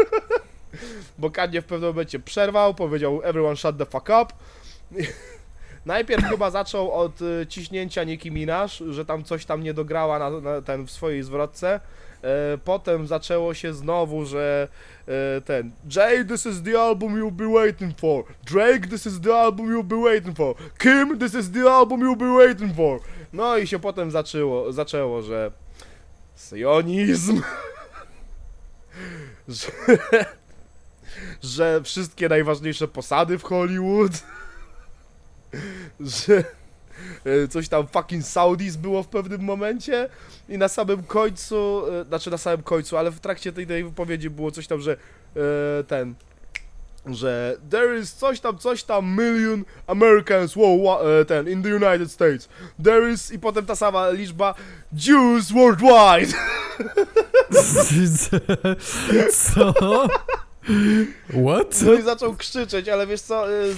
Bo 1.18 1.30
Kanye 1.30 1.62
w 1.62 1.64
pewnym 1.64 1.90
momencie 1.90 2.18
przerwał, 2.18 2.74
powiedział 2.74 3.20
everyone 3.24 3.56
shut 3.56 3.78
the 3.78 3.86
fuck 3.86 4.08
up. 4.22 4.26
Najpierw 5.86 6.24
chyba 6.24 6.50
zaczął 6.50 6.92
od 6.92 7.22
y, 7.22 7.46
ciśnięcia 7.48 8.04
Nicki 8.04 8.30
Minaj, 8.32 8.68
że 8.90 9.04
tam 9.04 9.24
coś 9.24 9.44
tam 9.44 9.62
nie 9.62 9.74
dograła 9.74 10.18
na, 10.18 10.30
na 10.30 10.62
ten 10.62 10.86
w 10.86 10.90
swojej 10.90 11.22
zwrotce. 11.22 11.80
E, 12.24 12.58
potem 12.58 13.06
zaczęło 13.06 13.54
się 13.54 13.74
znowu, 13.74 14.26
że 14.26 14.68
e, 15.08 15.40
ten 15.40 15.70
Jay, 15.96 16.24
this 16.24 16.46
is 16.46 16.62
the 16.62 16.80
album 16.80 17.20
you'll 17.20 17.32
be 17.32 17.52
waiting 17.52 17.98
for. 17.98 18.24
Drake, 18.44 18.86
this 18.88 19.06
is 19.06 19.20
the 19.20 19.34
album 19.34 19.66
you'll 19.66 19.84
be 19.84 20.02
waiting 20.04 20.36
for. 20.36 20.54
Kim, 20.78 21.18
this 21.18 21.34
is 21.34 21.50
the 21.50 21.70
album 21.70 22.00
you'll 22.00 22.18
be 22.18 22.38
waiting 22.38 22.76
for. 22.76 23.00
No 23.32 23.58
i 23.58 23.66
się 23.66 23.78
potem 23.78 24.10
zaczęło, 24.10 24.72
zaczęło 24.72 25.22
że 25.22 25.52
sionizm, 26.36 27.42
że, 29.48 29.70
że 31.42 31.82
wszystkie 31.82 32.28
najważniejsze 32.28 32.88
posady 32.88 33.38
w 33.38 33.42
Hollywood, 33.42 34.12
że 36.00 36.44
coś 37.50 37.68
tam 37.68 37.86
fucking 37.86 38.24
Saudis 38.24 38.76
było 38.76 39.02
w 39.02 39.08
pewnym 39.08 39.40
momencie 39.40 40.08
i 40.48 40.58
na 40.58 40.68
samym 40.68 41.02
końcu, 41.02 41.82
e, 42.00 42.04
znaczy 42.04 42.30
na 42.30 42.38
samym 42.38 42.62
końcu, 42.62 42.96
ale 42.96 43.10
w 43.10 43.20
trakcie 43.20 43.52
tej, 43.52 43.66
tej 43.66 43.84
wypowiedzi 43.84 44.30
było 44.30 44.50
coś 44.50 44.66
tam, 44.66 44.80
że 44.80 44.92
e, 44.92 45.84
ten, 45.84 46.14
że 47.06 47.56
there 47.70 47.98
is 47.98 48.12
coś 48.12 48.40
tam, 48.40 48.58
coś 48.58 48.82
tam 48.82 49.16
million 49.16 49.64
Americans, 49.86 50.56
wow, 50.56 50.98
e, 51.20 51.24
ten, 51.24 51.48
in 51.48 51.62
the 51.62 51.76
United 51.76 52.12
States, 52.12 52.48
there 52.84 53.12
is, 53.12 53.32
i 53.32 53.38
potem 53.38 53.66
ta 53.66 53.76
sama 53.76 54.10
liczba 54.10 54.54
Jews 54.92 55.52
worldwide. 55.52 56.34
Co? 59.32 59.74
What? 61.44 61.82
No 61.82 61.94
i 61.94 62.02
zaczął 62.02 62.36
krzyczeć, 62.36 62.88
ale 62.88 63.06
wiesz 63.06 63.20
co, 63.20 63.52
e, 63.52 63.52
e, 63.52 63.72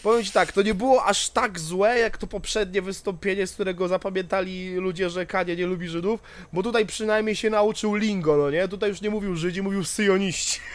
powiem 0.00 0.24
ci 0.24 0.32
tak, 0.32 0.52
to 0.52 0.62
nie 0.62 0.74
było 0.74 1.04
aż 1.04 1.30
tak 1.30 1.58
złe, 1.58 1.98
jak 1.98 2.18
to 2.18 2.26
poprzednie 2.26 2.82
wystąpienie, 2.82 3.46
z 3.46 3.52
którego 3.52 3.88
zapamiętali 3.88 4.74
ludzie, 4.74 5.10
że 5.10 5.26
Kanie 5.26 5.56
nie 5.56 5.66
lubi 5.66 5.88
Żydów, 5.88 6.20
bo 6.52 6.62
tutaj 6.62 6.86
przynajmniej 6.86 7.36
się 7.36 7.50
nauczył 7.50 7.94
lingo, 7.94 8.36
no 8.36 8.50
nie? 8.50 8.68
Tutaj 8.68 8.90
już 8.90 9.00
nie 9.00 9.10
mówił 9.10 9.36
Żydzi, 9.36 9.62
mówił 9.62 9.84
syjoniści. 9.84 10.60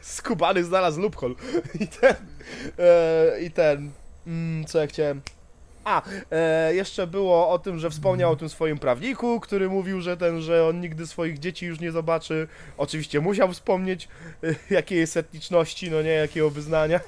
Skubany 0.00 0.64
znalazł 0.64 1.00
loophole. 1.00 1.34
I 1.80 1.88
ten, 1.88 2.16
e, 2.78 3.40
i 3.40 3.50
ten, 3.50 3.90
mm, 4.26 4.64
co 4.64 4.78
ja 4.78 4.86
chciałem... 4.86 5.35
A, 5.86 6.02
e, 6.30 6.74
jeszcze 6.74 7.06
było 7.06 7.50
o 7.50 7.58
tym, 7.58 7.78
że 7.78 7.90
wspomniał 7.90 8.32
o 8.32 8.36
tym 8.36 8.48
swoim 8.48 8.78
prawniku, 8.78 9.40
który 9.40 9.68
mówił, 9.68 10.00
że 10.00 10.16
ten, 10.16 10.40
że 10.40 10.68
on 10.68 10.80
nigdy 10.80 11.06
swoich 11.06 11.38
dzieci 11.38 11.66
już 11.66 11.80
nie 11.80 11.92
zobaczy. 11.92 12.48
Oczywiście 12.78 13.20
musiał 13.20 13.52
wspomnieć, 13.52 14.08
e, 14.44 14.54
jakiej 14.74 14.98
jest 14.98 15.16
etniczności, 15.16 15.90
no 15.90 16.02
nie, 16.02 16.10
jakiego 16.10 16.50
wyznania. 16.50 17.00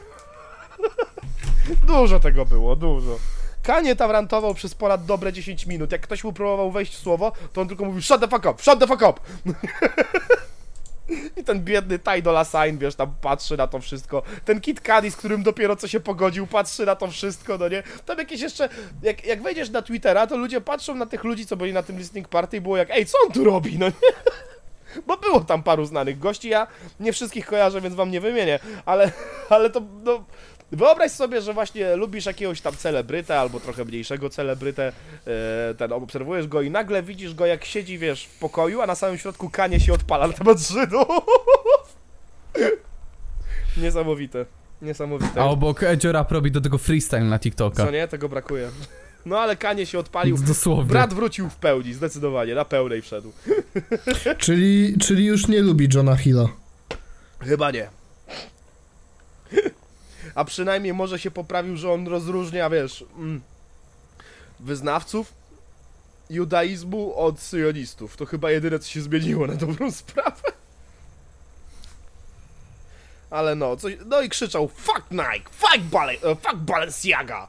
dużo 1.87 2.21
tego 2.21 2.45
było, 2.45 2.77
dużo. 2.77 3.19
Kanie 3.63 3.97
tam 3.97 4.11
rantował 4.11 4.55
przez 4.55 4.75
ponad 4.75 5.05
dobre 5.05 5.33
10 5.33 5.67
minut. 5.67 5.93
Jak 5.93 6.01
ktoś 6.01 6.25
mu 6.25 6.33
próbował 6.33 6.71
wejść 6.71 6.95
w 6.95 6.99
słowo, 6.99 7.33
to 7.53 7.61
on 7.61 7.69
tylko 7.69 7.85
mówił 7.85 8.03
shut 8.03 8.21
the 8.21 8.29
fuck 8.29 8.47
up, 8.47 8.63
shut 8.63 8.81
the 8.81 8.87
fuck 8.87 9.03
up. 9.03 9.21
I 11.37 11.45
ten 11.45 11.65
biedny 11.65 11.99
Ty 11.99 12.23
Dolla 12.23 12.45
wiesz, 12.73 12.95
tam 12.95 13.15
patrzy 13.21 13.57
na 13.57 13.67
to 13.67 13.81
wszystko. 13.81 14.23
Ten 14.45 14.61
Kid 14.61 14.81
Cudi, 14.81 15.11
z 15.11 15.17
którym 15.17 15.43
dopiero 15.43 15.77
co 15.77 15.89
się 15.89 16.01
pogodził, 16.01 16.47
patrzy 16.47 16.87
na 16.87 16.97
to 16.97 17.09
wszystko, 17.09 17.59
no 17.59 17.69
nie? 17.69 17.83
Tam 18.07 18.19
jakieś 18.19 18.41
jeszcze, 18.41 18.69
jak, 19.03 19.27
jak 19.27 19.43
wejdziesz 19.43 19.71
na 19.71 19.83
Twittera, 19.83 20.27
to 20.27 20.37
ludzie 20.37 20.61
patrzą 20.61 20.95
na 20.95 21.07
tych 21.07 21.25
ludzi, 21.25 21.47
co 21.47 21.57
byli 21.57 21.73
na 21.73 21.83
tym 21.83 21.99
listening 21.99 22.29
party 22.29 22.57
i 22.57 22.61
było 22.61 22.77
jak, 22.77 22.91
ej, 22.91 23.07
co 23.07 23.19
on 23.27 23.33
tu 23.33 23.45
robi, 23.45 23.79
no 23.79 23.87
nie? 23.87 23.93
Bo 25.07 25.17
było 25.17 25.41
tam 25.41 25.63
paru 25.63 25.85
znanych 25.85 26.19
gości, 26.19 26.49
ja 26.49 26.67
nie 27.01 27.13
wszystkich 27.13 27.47
kojarzę, 27.47 27.81
więc 27.81 27.95
wam 27.95 28.11
nie 28.11 28.21
wymienię, 28.21 28.59
ale, 28.87 29.13
ale 29.49 29.71
to, 29.71 29.83
no... 30.05 30.25
Wyobraź 30.73 31.13
sobie, 31.13 31.43
że 31.43 31.55
właśnie 31.55 31.97
lubisz 31.97 32.27
jakiegoś 32.27 32.61
tam 32.61 32.77
celebrytę 32.77 33.41
albo 33.41 33.61
trochę 33.61 33.85
mniejszego 33.85 34.31
celebrytę, 34.31 34.93
e, 35.27 35.75
ten, 35.75 35.93
obserwujesz 35.93 36.47
go 36.47 36.63
i 36.63 36.71
nagle 36.71 37.03
widzisz 37.03 37.35
go 37.35 37.47
jak 37.47 37.65
siedzi, 37.65 37.99
wiesz, 37.99 38.25
w 38.25 38.39
pokoju, 38.39 38.81
a 38.81 38.87
na 38.87 38.95
samym 38.95 39.19
środku 39.19 39.51
kanie 39.51 39.81
się 39.81 39.93
odpala 39.93 40.27
na 40.27 40.33
temat 40.33 40.61
Żydów. 40.61 41.07
Niesamowite. 43.83 44.47
Niesamowite. 44.83 45.41
A 45.41 45.45
obok 45.45 45.83
Edzio 45.83 46.13
Rap 46.13 46.33
robi 46.33 46.51
do 46.51 46.61
tego 46.61 46.79
freestyle 46.79 47.25
na 47.25 47.39
TikToka. 47.39 47.85
Co 47.85 47.91
nie? 47.91 48.09
Tego 48.09 48.29
brakuje. 48.29 48.71
No 49.27 49.39
ale 49.39 49.57
Kanie 49.57 49.87
się 49.87 49.99
odpalił. 49.99 50.39
Dosłownie. 50.39 50.91
Brat 50.91 51.15
wrócił 51.15 51.51
w 51.51 51.57
pełni, 51.57 51.95
zdecydowanie, 51.95 52.55
na 52.55 52.65
pełnej 52.65 53.03
wszedł. 53.03 53.33
Czyli, 54.39 54.97
czyli 55.01 55.27
już 55.27 55.49
nie 55.49 55.63
lubi 55.63 55.89
Johna 55.95 56.17
Hilla. 56.17 56.49
Chyba 57.41 57.71
nie. 57.71 57.89
A 60.39 60.45
przynajmniej 60.45 60.95
może 60.95 61.19
się 61.19 61.31
poprawił, 61.31 61.77
że 61.77 61.93
on 61.93 62.07
rozróżnia, 62.07 62.71
wiesz, 62.71 63.05
mm, 63.17 63.41
wyznawców 64.61 65.33
judaizmu 66.31 67.15
od 67.17 67.41
syjonistów. 67.41 68.17
To 68.17 68.27
chyba 68.27 68.51
jedyne, 68.51 68.79
co 68.79 68.89
się 68.89 69.01
zmieniło 69.01 69.47
na 69.47 69.55
dobrą 69.55 69.91
sprawę. 70.03 70.43
Ale 73.31 73.55
no, 73.55 73.77
coś, 73.77 73.97
no 74.07 74.21
i 74.21 74.29
krzyczał 74.29 74.69
Fuck 74.69 75.11
Nike! 75.11 75.51
Fuck, 75.51 75.79
Bale, 75.79 76.13
uh, 76.15 76.39
fuck 76.43 76.57
Balenciaga! 76.57 77.49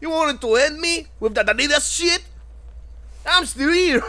You 0.00 0.10
wanted 0.10 0.40
to 0.40 0.60
end 0.60 0.80
me 0.80 0.96
with 1.22 1.34
that 1.34 1.48
Adidas 1.48 1.92
shit? 1.92 2.22
I'm 3.24 3.46
still 3.46 3.72
here! 3.72 4.02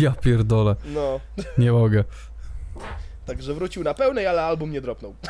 Ja 0.00 0.12
pierdolę, 0.12 0.76
No, 0.84 1.20
nie 1.58 1.72
mogę. 1.72 2.04
Także 3.26 3.54
wrócił 3.54 3.82
na 3.82 3.94
pełnej, 3.94 4.26
ale 4.26 4.42
album 4.42 4.72
nie 4.72 4.80
dropnął. 4.80 5.14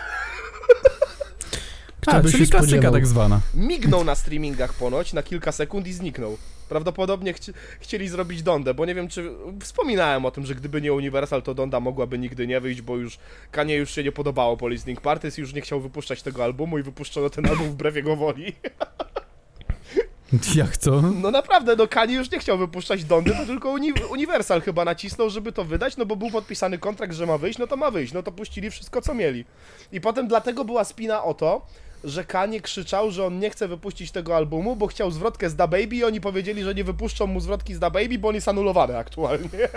Kto 2.00 2.12
A, 2.12 2.20
by 2.20 2.30
czyli 2.30 2.46
się 2.46 2.50
klasyka 2.50 2.72
spodziewał? 2.72 2.92
tak 2.92 3.06
zwana. 3.06 3.40
mignął 3.54 4.04
na 4.04 4.14
streamingach 4.14 4.72
ponoć 4.72 5.12
na 5.12 5.22
kilka 5.22 5.52
sekund 5.52 5.86
i 5.86 5.92
zniknął. 5.92 6.36
Prawdopodobnie 6.68 7.32
chci 7.32 7.52
chcieli 7.80 8.08
zrobić 8.08 8.42
Dondę, 8.42 8.74
bo 8.74 8.84
nie 8.86 8.94
wiem 8.94 9.08
czy... 9.08 9.30
Wspominałem 9.60 10.24
o 10.24 10.30
tym, 10.30 10.46
że 10.46 10.54
gdyby 10.54 10.80
nie 10.80 10.92
Universal, 10.92 11.42
to 11.42 11.54
Donda 11.54 11.80
mogłaby 11.80 12.18
nigdy 12.18 12.46
nie 12.46 12.60
wyjść, 12.60 12.82
bo 12.82 12.96
już 12.96 13.18
Kanie 13.50 13.76
już 13.76 13.90
się 13.90 14.04
nie 14.04 14.12
podobało 14.12 14.56
po 14.56 14.68
Listening 14.68 15.00
Parties, 15.00 15.38
już 15.38 15.52
nie 15.52 15.60
chciał 15.60 15.80
wypuszczać 15.80 16.22
tego 16.22 16.44
albumu 16.44 16.78
i 16.78 16.82
wypuszczono 16.82 17.30
ten 17.30 17.46
album 17.46 17.70
wbrew 17.70 17.96
jego 17.96 18.16
woli. 18.16 18.52
Jak 20.54 20.76
to? 20.76 21.02
No 21.02 21.30
naprawdę, 21.30 21.76
no 21.76 21.88
Kanye 21.88 22.14
już 22.14 22.30
nie 22.30 22.38
chciał 22.38 22.58
wypuszczać 22.58 23.04
Dondy, 23.04 23.30
to 23.30 23.46
tylko 23.46 23.70
uni 23.70 23.92
Universal 24.10 24.60
chyba 24.60 24.84
nacisnął, 24.84 25.30
żeby 25.30 25.52
to 25.52 25.64
wydać, 25.64 25.96
no 25.96 26.06
bo 26.06 26.16
był 26.16 26.30
podpisany 26.30 26.78
kontrakt, 26.78 27.14
że 27.14 27.26
ma 27.26 27.38
wyjść, 27.38 27.58
no 27.58 27.66
to 27.66 27.76
ma 27.76 27.90
wyjść, 27.90 28.12
no 28.12 28.22
to 28.22 28.32
puścili 28.32 28.70
wszystko, 28.70 29.02
co 29.02 29.14
mieli. 29.14 29.44
I 29.92 30.00
potem 30.00 30.28
dlatego 30.28 30.64
była 30.64 30.84
spina 30.84 31.24
o 31.24 31.34
to, 31.34 31.66
że 32.04 32.24
Kanye 32.24 32.60
krzyczał, 32.60 33.10
że 33.10 33.26
on 33.26 33.38
nie 33.38 33.50
chce 33.50 33.68
wypuścić 33.68 34.10
tego 34.10 34.36
albumu, 34.36 34.76
bo 34.76 34.86
chciał 34.86 35.10
zwrotkę 35.10 35.50
z 35.50 35.56
Da 35.56 35.66
Baby 35.66 35.96
i 35.96 36.04
oni 36.04 36.20
powiedzieli, 36.20 36.62
że 36.62 36.74
nie 36.74 36.84
wypuszczą 36.84 37.26
mu 37.26 37.40
zwrotki 37.40 37.74
z 37.74 37.78
Da 37.78 37.90
Baby, 37.90 38.18
bo 38.18 38.28
on 38.28 38.34
jest 38.34 38.48
anulowany 38.48 38.98
aktualnie. 38.98 39.48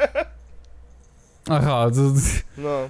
Aha, 1.50 1.88
to... 1.96 2.02
No. 2.58 2.90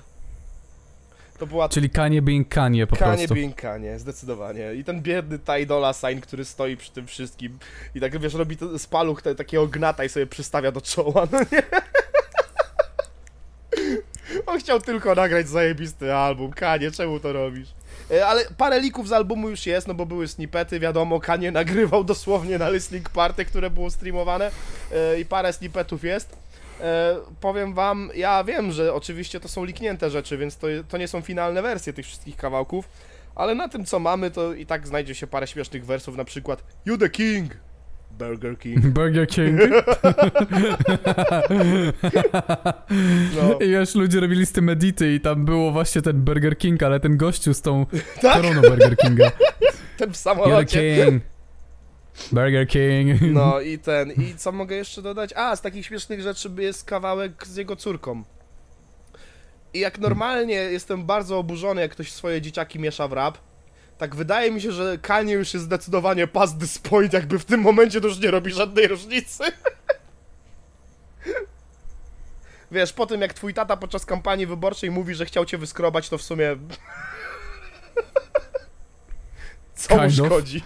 To 1.37 1.47
była 1.47 1.69
Czyli 1.69 1.89
Kanye 1.89 2.21
being 2.21 2.49
Kanye 2.49 2.87
po 2.87 2.95
Kanie 2.95 3.17
prostu. 3.17 3.35
being 3.35 3.55
Kanie, 3.55 3.99
zdecydowanie. 3.99 4.73
I 4.73 4.83
ten 4.83 5.01
biedny 5.01 5.39
Ty 5.39 5.65
Dolla 5.65 5.93
Sign, 5.93 6.19
który 6.21 6.45
stoi 6.45 6.77
przy 6.77 6.91
tym 6.91 7.07
wszystkim 7.07 7.59
i 7.95 7.99
tak, 7.99 8.19
wiesz, 8.19 8.33
robi 8.33 8.57
to 8.57 8.79
z 8.79 8.87
paluch 8.87 9.21
te, 9.21 9.35
takiego 9.35 9.67
gnata 9.67 10.03
i 10.03 10.09
sobie 10.09 10.27
przystawia 10.27 10.71
do 10.71 10.81
czoła, 10.81 11.27
no 11.31 11.39
nie? 11.39 11.63
On 14.45 14.59
chciał 14.59 14.81
tylko 14.81 15.15
nagrać 15.15 15.49
zajebisty 15.49 16.13
album. 16.13 16.51
Kanie, 16.51 16.91
czemu 16.91 17.19
to 17.19 17.33
robisz? 17.33 17.69
E, 18.11 18.27
Ale 18.27 18.45
parę 18.57 18.79
lików 18.79 19.07
z 19.07 19.11
albumu 19.11 19.49
już 19.49 19.65
jest, 19.65 19.87
no 19.87 19.93
bo 19.93 20.05
były 20.05 20.27
snippety, 20.27 20.79
wiadomo, 20.79 21.19
Kanie 21.19 21.51
nagrywał 21.51 22.03
dosłownie 22.03 22.57
na 22.57 22.69
Listening 22.69 23.09
Party, 23.09 23.45
które 23.45 23.69
było 23.69 23.89
streamowane 23.89 24.51
e, 24.91 25.19
i 25.19 25.25
parę 25.25 25.53
snippetów 25.53 26.03
jest. 26.03 26.46
E, 26.81 27.15
powiem 27.41 27.73
wam, 27.73 28.09
ja 28.15 28.43
wiem, 28.43 28.71
że 28.71 28.93
oczywiście 28.93 29.39
to 29.39 29.47
są 29.47 29.65
liknięte 29.65 30.09
rzeczy, 30.09 30.37
więc 30.37 30.57
to, 30.57 30.67
to 30.89 30.97
nie 30.97 31.07
są 31.07 31.21
finalne 31.21 31.61
wersje 31.61 31.93
tych 31.93 32.05
wszystkich 32.05 32.37
kawałków, 32.37 32.89
ale 33.35 33.55
na 33.55 33.69
tym 33.69 33.85
co 33.85 33.99
mamy, 33.99 34.31
to 34.31 34.53
i 34.53 34.65
tak 34.65 34.87
znajdzie 34.87 35.15
się 35.15 35.27
parę 35.27 35.47
śmiesznych 35.47 35.85
wersów, 35.85 36.17
na 36.17 36.25
przykład 36.25 36.63
You 36.85 36.97
the 36.97 37.09
King, 37.09 37.57
Burger 38.19 38.57
King, 38.57 38.87
Burger 38.97 39.27
King. 39.27 39.59
no, 43.35 43.59
I 43.65 43.69
wiesz, 43.69 43.95
ludzie 43.95 44.19
robili 44.19 44.45
z 44.45 44.51
tym 44.51 44.69
edity 44.69 45.13
i 45.13 45.19
tam 45.19 45.45
było 45.45 45.71
właśnie 45.71 46.01
ten 46.01 46.21
Burger 46.21 46.57
King, 46.57 46.83
ale 46.83 46.99
ten 46.99 47.17
gościu 47.17 47.53
z 47.53 47.61
tą 47.61 47.85
tak, 48.21 48.41
koroną 48.41 48.61
Burger 48.61 48.97
Kinga. 48.97 49.31
ten 49.97 50.09
w 50.09 50.11
You're 50.11 50.11
the 50.11 50.13
samolocie. 50.13 51.05
King. 51.05 51.36
Burger 52.31 52.67
King. 52.67 53.21
No 53.33 53.61
i 53.61 53.79
ten, 53.79 54.11
i 54.11 54.35
co 54.35 54.51
mogę 54.51 54.75
jeszcze 54.75 55.01
dodać? 55.01 55.33
A, 55.35 55.55
z 55.55 55.61
takich 55.61 55.85
śmiesznych 55.85 56.21
rzeczy 56.21 56.51
jest 56.57 56.85
kawałek 56.85 57.47
z 57.47 57.55
jego 57.55 57.75
córką. 57.75 58.23
I 59.73 59.79
jak 59.79 59.99
normalnie 59.99 60.55
jestem 60.55 61.05
bardzo 61.05 61.37
oburzony, 61.37 61.81
jak 61.81 61.91
ktoś 61.91 62.11
swoje 62.11 62.41
dzieciaki 62.41 62.79
miesza 62.79 63.07
w 63.07 63.13
rap, 63.13 63.37
tak 63.97 64.15
wydaje 64.15 64.51
mi 64.51 64.61
się, 64.61 64.71
że 64.71 64.97
Kanye 64.97 65.33
już 65.33 65.53
jest 65.53 65.65
zdecydowanie 65.65 66.27
past 66.27 66.59
this 66.59 66.79
point, 66.79 67.13
jakby 67.13 67.39
w 67.39 67.45
tym 67.45 67.61
momencie 67.61 68.01
to 68.01 68.07
już 68.07 68.19
nie 68.19 68.31
robi 68.31 68.51
żadnej 68.51 68.87
różnicy. 68.87 69.43
Wiesz, 72.71 72.93
po 72.93 73.05
tym 73.05 73.21
jak 73.21 73.33
twój 73.33 73.53
tata 73.53 73.77
podczas 73.77 74.05
kampanii 74.05 74.45
wyborczej 74.47 74.91
mówi, 74.91 75.15
że 75.15 75.25
chciał 75.25 75.45
cię 75.45 75.57
wyskrobać, 75.57 76.09
to 76.09 76.17
w 76.17 76.21
sumie... 76.21 76.55
Co 79.75 80.03
mu 80.03 80.11
szkodzi? 80.11 80.61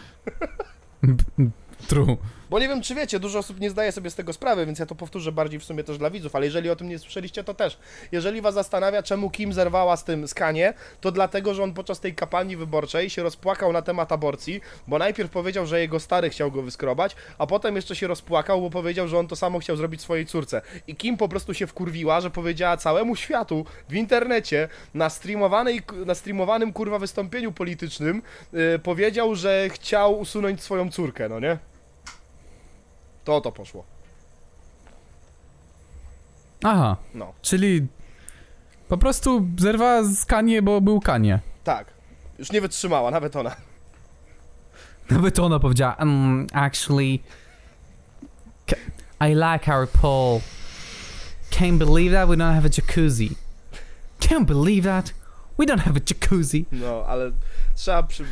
True. 1.87 2.17
Bo 2.51 2.59
nie 2.59 2.67
wiem, 2.67 2.81
czy 2.81 2.95
wiecie, 2.95 3.19
dużo 3.19 3.39
osób 3.39 3.59
nie 3.59 3.69
zdaje 3.69 3.91
sobie 3.91 4.09
z 4.09 4.15
tego 4.15 4.33
sprawy, 4.33 4.65
więc 4.65 4.79
ja 4.79 4.85
to 4.85 4.95
powtórzę 4.95 5.31
bardziej 5.31 5.59
w 5.59 5.63
sumie 5.63 5.83
też 5.83 5.97
dla 5.97 6.09
widzów, 6.09 6.35
ale 6.35 6.45
jeżeli 6.45 6.69
o 6.69 6.75
tym 6.75 6.89
nie 6.89 6.99
słyszeliście, 6.99 7.43
to 7.43 7.53
też. 7.53 7.77
Jeżeli 8.11 8.41
was 8.41 8.53
zastanawia, 8.53 9.03
czemu 9.03 9.29
Kim 9.29 9.53
zerwała 9.53 9.97
z 9.97 10.03
tym 10.03 10.27
skanie, 10.27 10.73
to 11.01 11.11
dlatego, 11.11 11.53
że 11.53 11.63
on 11.63 11.73
podczas 11.73 11.99
tej 11.99 12.15
kampanii 12.15 12.57
wyborczej 12.57 13.09
się 13.09 13.23
rozpłakał 13.23 13.73
na 13.73 13.81
temat 13.81 14.11
aborcji, 14.11 14.61
bo 14.87 14.97
najpierw 14.97 15.31
powiedział, 15.31 15.65
że 15.65 15.79
jego 15.79 15.99
stary 15.99 16.29
chciał 16.29 16.51
go 16.51 16.61
wyskrobać, 16.61 17.15
a 17.37 17.47
potem 17.47 17.75
jeszcze 17.75 17.95
się 17.95 18.07
rozpłakał, 18.07 18.61
bo 18.61 18.69
powiedział, 18.69 19.07
że 19.07 19.19
on 19.19 19.27
to 19.27 19.35
samo 19.35 19.59
chciał 19.59 19.75
zrobić 19.75 20.01
swojej 20.01 20.25
córce. 20.25 20.61
I 20.87 20.95
Kim 20.95 21.17
po 21.17 21.29
prostu 21.29 21.53
się 21.53 21.67
wkurwiła, 21.67 22.21
że 22.21 22.29
powiedziała 22.29 22.77
całemu 22.77 23.15
światu 23.15 23.65
w 23.89 23.93
internecie, 23.93 24.69
na, 24.93 25.09
streamowanej, 25.09 25.81
na 26.05 26.15
streamowanym 26.15 26.73
kurwa 26.73 26.99
wystąpieniu 26.99 27.51
politycznym, 27.51 28.21
yy, 28.53 28.79
powiedział, 28.83 29.35
że 29.35 29.69
chciał 29.69 30.19
usunąć 30.19 30.63
swoją 30.63 30.91
córkę, 30.91 31.29
no 31.29 31.39
nie? 31.39 31.70
To 33.23 33.35
o 33.35 33.41
to 33.41 33.51
poszło. 33.51 33.83
Aha, 36.63 36.95
No, 37.13 37.33
czyli 37.41 37.87
po 38.89 38.97
prostu 38.97 39.47
zerwała 39.59 40.03
z 40.03 40.25
Kanye, 40.25 40.61
bo 40.61 40.81
był 40.81 40.99
Kanye. 40.99 41.39
tak. 41.63 41.87
Już 42.39 42.51
nie 42.51 42.61
wytrzymała, 42.61 43.11
nawet 43.11 43.35
ona. 43.35 43.55
Nawet 45.09 45.39
ona 45.39 45.59
powiedziała, 45.59 45.95
um, 45.99 46.47
actually, 46.53 47.19
I 49.29 49.35
like 49.35 49.75
our 49.75 49.87
poll. 49.89 50.39
Can't 51.51 51.77
believe 51.77 52.13
that 52.15 52.29
we 52.29 52.35
don't 52.35 52.53
have 52.55 52.65
a 52.65 52.69
jacuzzi. 52.69 53.35
Can't 54.19 54.45
believe 54.45 54.83
that 54.89 55.13
we 55.59 55.65
don't 55.65 55.79
have 55.81 55.95
a 55.97 55.99
jacuzzi. 56.09 56.65
No, 56.71 57.03
ale 57.07 57.31
trzeba 57.75 58.03
przy, 58.03 58.25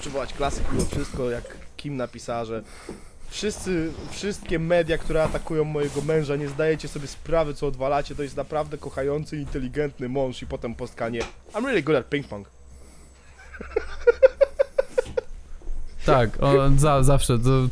przywołać 0.00 0.32
klasyk 0.32 0.72
mimo 0.72 0.84
wszystko, 0.84 1.30
jak 1.30 1.44
Kim 1.76 1.96
napisała, 1.96 2.44
że 2.44 2.62
wszyscy, 3.36 3.92
wszystkie 4.10 4.58
media, 4.58 4.98
które 4.98 5.22
atakują 5.22 5.64
mojego 5.64 6.02
męża, 6.02 6.36
nie 6.36 6.48
zdajecie 6.48 6.88
sobie 6.88 7.06
sprawy, 7.06 7.54
co 7.54 7.66
odwalacie, 7.66 8.14
to 8.14 8.22
jest 8.22 8.36
naprawdę 8.36 8.78
kochający, 8.78 9.36
inteligentny 9.36 10.08
mąż 10.08 10.42
i 10.42 10.46
potem 10.46 10.74
postkanie 10.74 11.20
I'm 11.52 11.64
really 11.64 11.82
good 11.82 11.96
at 11.96 12.08
ping 12.08 12.28
pong. 12.28 12.48
Tak, 16.06 16.42
o, 16.42 16.70
za, 16.76 17.02
zawsze 17.02 17.38
to... 17.38 17.68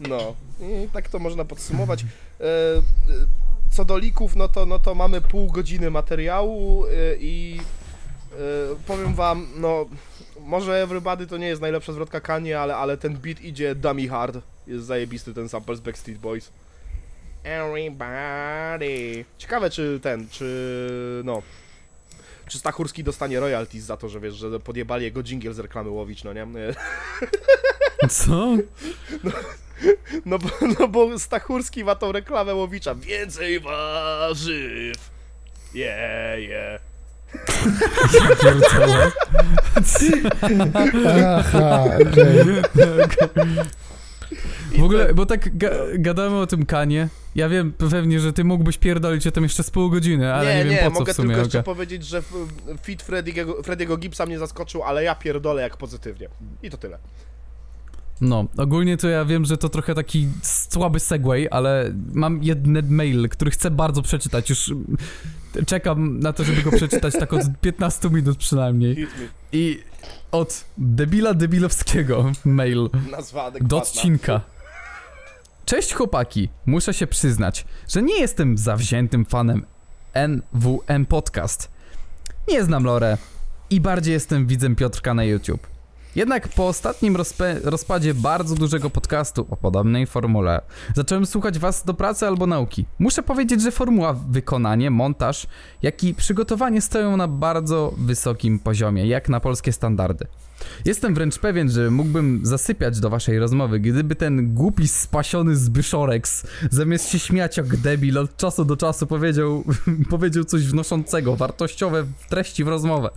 No, 0.00 0.34
i 0.60 0.88
tak 0.92 1.08
to 1.08 1.18
można 1.18 1.44
podsumować. 1.44 2.02
E, 2.02 2.04
e, 2.44 2.82
Co 3.70 3.84
do 3.84 3.98
lików, 3.98 4.36
no 4.36 4.48
to, 4.48 4.66
no 4.66 4.78
to 4.78 4.94
mamy 4.94 5.20
pół 5.20 5.52
godziny 5.52 5.90
materiału 5.90 6.86
e, 6.86 6.90
i 7.18 7.60
powiem 8.86 9.14
wam, 9.14 9.46
no 9.56 9.86
może 10.44 10.82
Everybody 10.82 11.26
to 11.26 11.36
nie 11.36 11.46
jest 11.46 11.62
najlepsza 11.62 11.92
zwrotka 11.92 12.20
Kanye, 12.20 12.60
ale, 12.60 12.76
ale 12.76 12.96
ten 12.96 13.16
beat 13.16 13.40
idzie 13.40 13.74
dummy 13.74 14.08
hard. 14.08 14.38
Jest 14.66 14.84
zajebisty 14.86 15.34
ten 15.34 15.48
sample 15.48 15.76
z 15.76 15.80
Backstreet 15.80 16.18
Boys. 16.18 16.52
Everybody. 17.42 19.24
Ciekawe 19.38 19.70
czy 19.70 20.00
ten, 20.02 20.28
czy 20.28 21.22
no... 21.24 21.42
Czy 22.48 22.58
Stachurski 22.58 23.04
dostanie 23.04 23.40
royalties 23.40 23.84
za 23.84 23.96
to, 23.96 24.08
że 24.08 24.20
wiesz, 24.20 24.34
że 24.34 24.60
podjebali 24.60 25.04
jego 25.04 25.22
jingle 25.22 25.54
z 25.54 25.58
reklamy 25.58 25.90
Łowicz, 25.90 26.24
no 26.24 26.32
nie? 26.32 26.46
Co? 28.10 28.56
No 30.24 30.38
bo, 30.38 30.48
no 30.78 30.88
bo 30.88 31.18
Stachurski 31.18 31.84
ma 31.84 31.94
tą 31.94 32.12
reklamę 32.12 32.54
Łowicza. 32.54 32.94
Więcej 32.94 33.60
warzyw. 33.60 35.10
Yeah, 35.74 36.40
yeah. 36.40 36.93
Pierdolę. 38.42 39.10
Aha. 41.26 41.84
I 44.72 44.80
W 44.80 44.84
ogóle, 44.84 45.14
bo 45.14 45.26
tak 45.26 45.56
ga 45.58 45.70
gadamy 45.94 46.36
o 46.36 46.46
tym 46.46 46.66
Kanie. 46.66 47.08
Ja 47.34 47.48
wiem 47.48 47.72
pewnie, 47.72 48.20
że 48.20 48.32
ty 48.32 48.44
mógłbyś 48.44 48.78
pierdolić 48.78 49.26
o 49.26 49.30
tym 49.30 49.42
jeszcze 49.44 49.62
z 49.62 49.70
pół 49.70 49.90
godziny, 49.90 50.34
ale 50.34 50.56
nie, 50.56 50.64
nie, 50.64 50.76
wiem 50.76 50.84
po 50.84 50.90
co 50.90 51.00
mogę 51.00 51.12
w 51.12 51.16
sumie. 51.16 51.28
tylko 51.28 51.42
jeszcze 51.44 51.62
powiedzieć, 51.62 52.06
że 52.06 52.22
fit 52.82 53.02
Frediego, 53.02 53.62
Frediego 53.62 53.96
Gibsa 53.96 54.26
mnie 54.26 54.38
zaskoczył, 54.38 54.82
ale 54.82 55.04
ja 55.04 55.14
pierdolę 55.14 55.62
jak 55.62 55.76
pozytywnie. 55.76 56.28
I 56.62 56.70
to 56.70 56.76
tyle. 56.76 56.98
No, 58.20 58.44
ogólnie 58.56 58.96
to 58.96 59.08
ja 59.08 59.24
wiem, 59.24 59.44
że 59.44 59.56
to 59.56 59.68
trochę 59.68 59.94
taki 59.94 60.28
słaby 60.42 61.00
segway, 61.00 61.48
ale 61.50 61.92
mam 62.12 62.42
jeden 62.42 62.88
mail, 62.88 63.28
który 63.28 63.50
chcę 63.50 63.70
bardzo 63.70 64.02
przeczytać. 64.02 64.50
Już 64.50 64.72
czekam 65.66 66.20
na 66.20 66.32
to, 66.32 66.44
żeby 66.44 66.62
go 66.62 66.70
przeczytać 66.70 67.14
tak 67.14 67.32
od 67.32 67.42
15 67.60 68.10
minut 68.10 68.38
przynajmniej. 68.38 69.06
I 69.52 69.82
od 70.32 70.64
debila 70.78 71.34
debilowskiego 71.34 72.32
mail 72.44 72.90
do 73.60 73.76
odcinka. 73.76 74.40
Cześć 75.64 75.94
chłopaki, 75.94 76.48
muszę 76.66 76.94
się 76.94 77.06
przyznać, 77.06 77.64
że 77.88 78.02
nie 78.02 78.20
jestem 78.20 78.58
zawziętym 78.58 79.24
fanem 79.24 79.66
NWM 80.14 81.06
Podcast. 81.06 81.70
Nie 82.48 82.64
znam 82.64 82.84
Lore 82.84 83.18
i 83.70 83.80
bardziej 83.80 84.12
jestem 84.12 84.46
widzem 84.46 84.76
Piotrka 84.76 85.14
na 85.14 85.24
YouTube. 85.24 85.73
Jednak 86.16 86.48
po 86.48 86.68
ostatnim 86.68 87.16
rozpadzie 87.64 88.14
bardzo 88.14 88.54
dużego 88.54 88.90
podcastu 88.90 89.46
o 89.50 89.56
podobnej 89.56 90.06
formule 90.06 90.60
zacząłem 90.94 91.26
słuchać 91.26 91.58
was 91.58 91.84
do 91.84 91.94
pracy 91.94 92.26
albo 92.26 92.46
nauki. 92.46 92.86
Muszę 92.98 93.22
powiedzieć, 93.22 93.62
że 93.62 93.70
formuła, 93.70 94.12
wykonanie, 94.12 94.90
montaż, 94.90 95.46
jak 95.82 96.04
i 96.04 96.14
przygotowanie 96.14 96.80
stoją 96.80 97.16
na 97.16 97.28
bardzo 97.28 97.94
wysokim 97.98 98.58
poziomie, 98.58 99.06
jak 99.06 99.28
na 99.28 99.40
polskie 99.40 99.72
standardy. 99.72 100.26
Jestem 100.84 101.14
wręcz 101.14 101.38
pewien, 101.38 101.70
że 101.70 101.90
mógłbym 101.90 102.40
zasypiać 102.42 103.00
do 103.00 103.10
waszej 103.10 103.38
rozmowy, 103.38 103.80
gdyby 103.80 104.14
ten 104.14 104.54
głupi, 104.54 104.88
spasiony 104.88 105.56
Zbyszoreks, 105.56 106.46
zamiast 106.70 107.08
się 107.08 107.18
śmiać 107.18 107.56
jak 107.56 107.76
debil, 107.76 108.18
od 108.18 108.36
czasu 108.36 108.64
do 108.64 108.76
czasu 108.76 109.06
powiedział, 109.06 109.64
powiedział 110.10 110.44
coś 110.44 110.66
wnoszącego, 110.66 111.36
wartościowe 111.36 112.04
treści 112.28 112.64
w 112.64 112.68
rozmowę. 112.68 113.10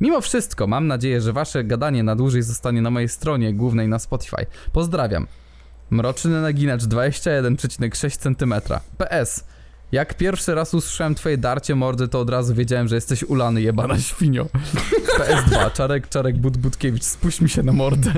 Mimo 0.00 0.20
wszystko, 0.20 0.66
mam 0.66 0.86
nadzieję, 0.86 1.20
że 1.20 1.32
wasze 1.32 1.64
gadanie 1.64 2.02
na 2.02 2.16
dłużej 2.16 2.42
zostanie 2.42 2.82
na 2.82 2.90
mojej 2.90 3.08
stronie 3.08 3.54
głównej 3.54 3.88
na 3.88 3.98
Spotify. 3.98 4.46
Pozdrawiam. 4.72 5.26
Mroczny 5.90 6.42
naginacz 6.42 6.82
21,6 6.82 8.18
cm. 8.18 8.54
PS. 8.98 9.44
Jak 9.92 10.14
pierwszy 10.16 10.54
raz 10.54 10.74
usłyszałem 10.74 11.14
twoje 11.14 11.38
darcie 11.38 11.74
mordy, 11.74 12.08
to 12.08 12.20
od 12.20 12.30
razu 12.30 12.54
wiedziałem, 12.54 12.88
że 12.88 12.94
jesteś 12.94 13.22
ulany 13.22 13.62
jebana 13.62 13.98
świnio. 13.98 14.46
PS2, 15.18 15.72
Czarek, 15.72 16.08
Czarek, 16.08 16.36
But, 16.38 16.56
Butkiewicz, 16.56 17.04
spuść 17.04 17.40
mi 17.40 17.48
się 17.48 17.62
na 17.62 17.72
mordę. 17.72 18.12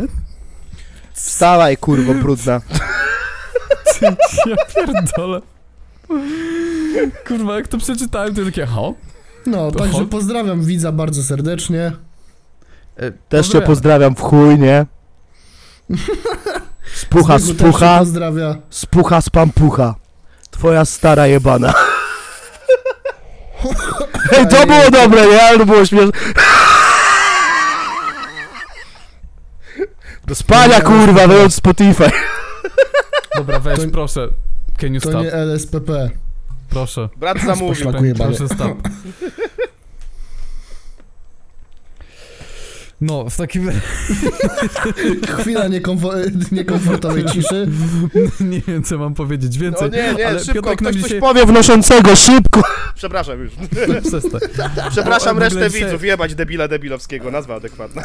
Wstawaj, 1.13 1.77
kurwo 1.77 2.15
brudna. 2.15 2.61
Ja 4.47 4.57
pierdolę. 4.75 5.41
Kurwa, 7.27 7.55
jak 7.57 7.69
to 7.69 7.79
przeczytałem, 7.79 8.35
to 8.35 8.45
takie, 8.45 8.67
ho? 8.67 8.95
No, 9.47 9.71
To 9.73 9.79
także 9.79 10.07
pozdrawiam 10.07 10.63
widza 10.65 10.93
bardzo 10.93 11.23
serdecznie. 11.23 11.93
E, 12.97 13.11
Też 13.11 13.49
cię 13.49 13.61
pozdrawiam. 13.61 13.67
pozdrawiam 13.67 14.15
w 14.15 14.21
chuj, 14.21 14.59
nie? 14.59 14.87
Spucha, 16.95 17.39
też 17.39 17.43
spucha, 17.49 17.99
pozdrawia. 17.99 18.57
spucha, 18.71 19.21
spampucha. 19.21 19.95
Twoja 20.61 20.85
stara 20.85 21.27
jebana. 21.27 21.75
Ej, 24.33 24.49
to 24.49 24.67
było 24.67 24.91
dobre, 24.91 25.27
nie? 25.27 25.43
Ale 25.43 25.59
to 25.59 25.67
było 25.67 25.87
śmieszne. 25.87 26.13
Do 30.27 30.35
spania, 30.35 30.81
kurwa, 30.81 31.27
wyłącz 31.27 31.53
Spotify. 31.53 32.11
Dobra, 33.37 33.61
weź, 33.61 33.79
To- 33.81 33.87
proszę. 33.93 34.29
Can 34.81 34.95
you 34.95 35.01
To 35.01 35.09
stop? 35.09 35.23
nie 35.23 35.33
LSPP. 35.33 36.11
Proszę. 36.71 37.09
Brat 37.17 37.39
zamówił. 37.41 37.93
Proszę 38.17 38.49
stop. 38.49 38.79
No, 43.01 43.31
w 43.31 43.37
takim 43.37 43.71
Chwila 45.41 45.69
niekomfo- 45.69 46.53
niekomfortowej 46.53 47.25
ciszy. 47.25 47.69
nie 48.41 48.61
wiem, 48.61 48.83
co 48.83 48.99
mam 48.99 49.15
powiedzieć 49.15 49.57
No 49.57 49.63
więcej. 49.63 49.91
nie, 49.91 50.15
nie, 50.19 50.29
ale 50.29 50.39
szybko, 50.39 50.55
Piotrek 50.55 50.81
nam 50.81 50.91
ktoś 50.93 50.95
coś 50.95 51.03
dzisiaj... 51.03 51.21
Powie 51.21 51.47
wnoszącego, 51.47 52.17
szybko. 52.17 52.63
Przepraszam 52.95 53.41
już. 53.41 53.53
Przestań. 54.09 54.41
Przepraszam 54.91 55.39
resztę 55.39 55.71
dzisiaj- 55.71 55.85
widzów, 55.85 56.05
jebać 56.05 56.35
debila 56.35 56.69
debilowskiego, 56.69 57.31
nazwa 57.31 57.55
adekwatna. 57.55 58.03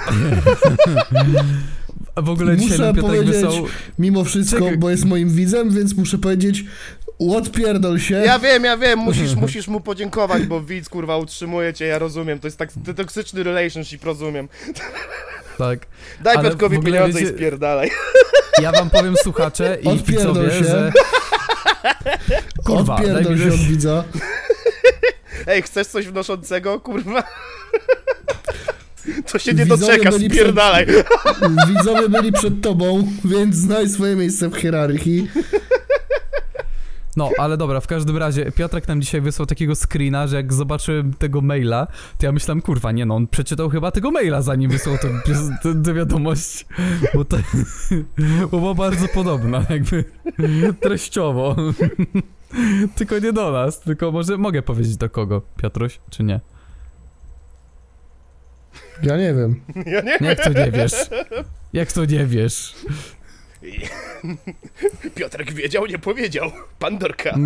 A 2.16 2.22
w 2.22 2.30
ogóle 2.30 2.58
dzisiaj 2.58 2.72
Muszę 2.72 2.84
nam 2.86 2.96
Piotrek 2.96 3.16
powiedzieć- 3.22 3.36
wysłał... 3.46 3.66
Mimo 4.00 4.24
wszystko, 4.24 4.60
Czekaj. 4.60 4.78
bo 4.78 4.90
jest 4.90 5.06
moim 5.06 5.30
widzem, 5.30 5.70
więc 5.70 5.96
muszę 5.98 6.18
powiedzieć 6.18 6.66
odpierdol 7.20 8.00
się. 8.00 8.16
Ja 8.16 8.40
wiem, 8.40 8.64
ja 8.64 8.78
wiem, 8.78 9.00
musisz, 9.00 9.36
musisz 9.46 9.68
mu 9.68 9.80
podziękować, 9.82 10.44
bo 10.44 10.62
widz 10.62 10.90
kurwa 10.90 11.18
utrzymuje 11.18 11.74
cię, 11.74 11.86
ja 11.86 12.00
rozumiem, 12.00 12.40
to 12.40 12.48
jest 12.48 12.58
tak 12.58 12.70
to 12.86 12.94
toksyczny 12.94 13.44
relationship, 13.44 14.04
rozumiem. 14.04 14.48
Tak. 15.58 15.80
Daj 16.22 16.36
Ale 16.36 16.56
pieniądze 16.56 17.20
wiecie- 17.20 17.32
i 17.32 17.36
spierdalaj. 17.36 17.92
Ja 18.62 18.72
wam 18.72 18.90
powiem, 18.90 19.16
słuchacze 19.24 19.78
i 19.82 19.88
Odpierdol 19.88 20.34
widzowie, 20.34 20.50
się. 20.52 20.64
że... 20.64 20.92
Kurwa, 22.66 22.96
Odpierdol 22.96 23.38
się 23.38 23.48
od 23.48 23.60
widza. 23.60 24.04
Ej, 25.48 25.62
chcesz 25.62 25.88
coś 25.88 26.08
wnoszącego, 26.08 26.80
kurwa? 26.80 27.24
To 29.32 29.40
się 29.40 29.54
nie 29.54 29.66
doczeka, 29.66 30.12
byli 30.12 30.30
przed- 30.30 30.34
spierdalaj. 30.40 30.86
Widzowie 31.68 32.10
byli 32.10 32.32
przed 32.32 32.62
tobą, 32.62 33.08
więc 33.26 33.56
znaj 33.56 33.90
swoje 33.90 34.16
miejsce 34.16 34.50
w 34.50 34.56
hierarchii. 34.56 35.28
No, 37.16 37.30
ale 37.38 37.58
dobra, 37.58 37.80
w 37.80 37.88
każdym 37.88 38.18
razie 38.18 38.52
Piotrek 38.52 38.88
nam 38.88 39.02
dzisiaj 39.02 39.22
wysłał 39.22 39.46
takiego 39.46 39.76
screena, 39.76 40.28
że 40.28 40.36
jak 40.36 40.54
zobaczyłem 40.54 41.14
tego 41.14 41.42
maila, 41.42 41.88
to 42.18 42.26
ja 42.26 42.32
myślałem, 42.32 42.62
kurwa, 42.62 42.92
nie 42.92 43.06
no, 43.06 43.16
on 43.16 43.28
przeczytał 43.28 43.70
chyba 43.70 43.92
tego 43.92 44.12
maila, 44.12 44.42
zanim 44.42 44.72
wysłał 44.72 44.98
tę 45.86 45.94
wiadomość, 45.94 46.66
bo 47.14 47.26
to 47.26 47.38
bo 48.52 48.60
była 48.60 48.74
bardzo 48.74 49.08
podobna, 49.08 49.66
jakby 49.70 50.04
treściowo. 50.80 51.56
Tylko 52.96 53.20
nie 53.20 53.34
do 53.34 53.52
nas, 53.52 53.80
tylko 53.80 54.12
może 54.12 54.38
mogę 54.38 54.62
powiedzieć 54.62 54.98
do 54.98 55.10
kogo, 55.10 55.42
Piotruś, 55.58 56.00
czy 56.10 56.24
nie? 56.24 56.40
Ja 59.04 59.18
nie 59.18 59.34
wiem. 59.34 59.62
Ja 59.86 60.02
nie 60.02 60.28
Jak 60.28 60.44
to 60.44 60.50
nie 60.50 60.72
wiesz? 60.72 60.94
Jak 61.74 61.92
to 61.92 62.06
nie 62.06 62.26
wiesz? 62.26 62.76
Piotrek 65.16 65.54
wiedział, 65.54 65.86
nie 65.86 66.00
powiedział. 66.00 66.52
Pandorka. 66.80 67.36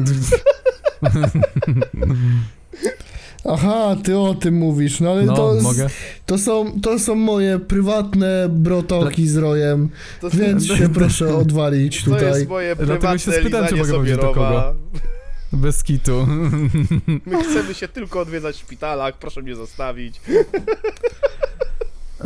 Aha, 3.50 3.96
ty 4.04 4.18
o 4.18 4.34
tym 4.36 4.54
mówisz, 4.56 5.00
no 5.00 5.12
ale 5.12 5.24
No, 5.24 5.36
to, 5.36 5.56
mogę. 5.62 5.88
to, 6.26 6.38
są, 6.38 6.82
to 6.82 7.00
są 7.00 7.16
moje 7.16 7.60
prywatne 7.60 8.48
brotoki 8.50 9.28
z 9.28 9.38
rojem, 9.38 9.90
To, 10.22 10.30
więc 10.30 10.66
się 10.68 10.90
proszę 11.00 11.36
odwalić 11.36 12.04
to 12.04 12.12
tutaj. 12.12 12.26
jest 12.26 12.50
moje 12.50 12.76
Dlatego 12.76 12.98
prywatne 13.00 13.20
się 13.20 13.32
spytałem, 13.42 13.68
czy 13.68 13.76
mogę 13.76 13.94
powiedzieć 13.94 14.16
do 14.18 14.22
Sobierowa. 14.22 14.74
Bez 15.54 15.84
kitu. 15.84 16.28
My 17.26 17.44
chcemy 17.44 17.74
się 17.74 17.88
tylko 17.88 18.20
odwiedzać 18.20 18.56
w 18.56 18.60
szpitalach, 18.60 19.18
proszę 19.18 19.42
mnie 19.42 19.56
zostawić. 19.56 20.22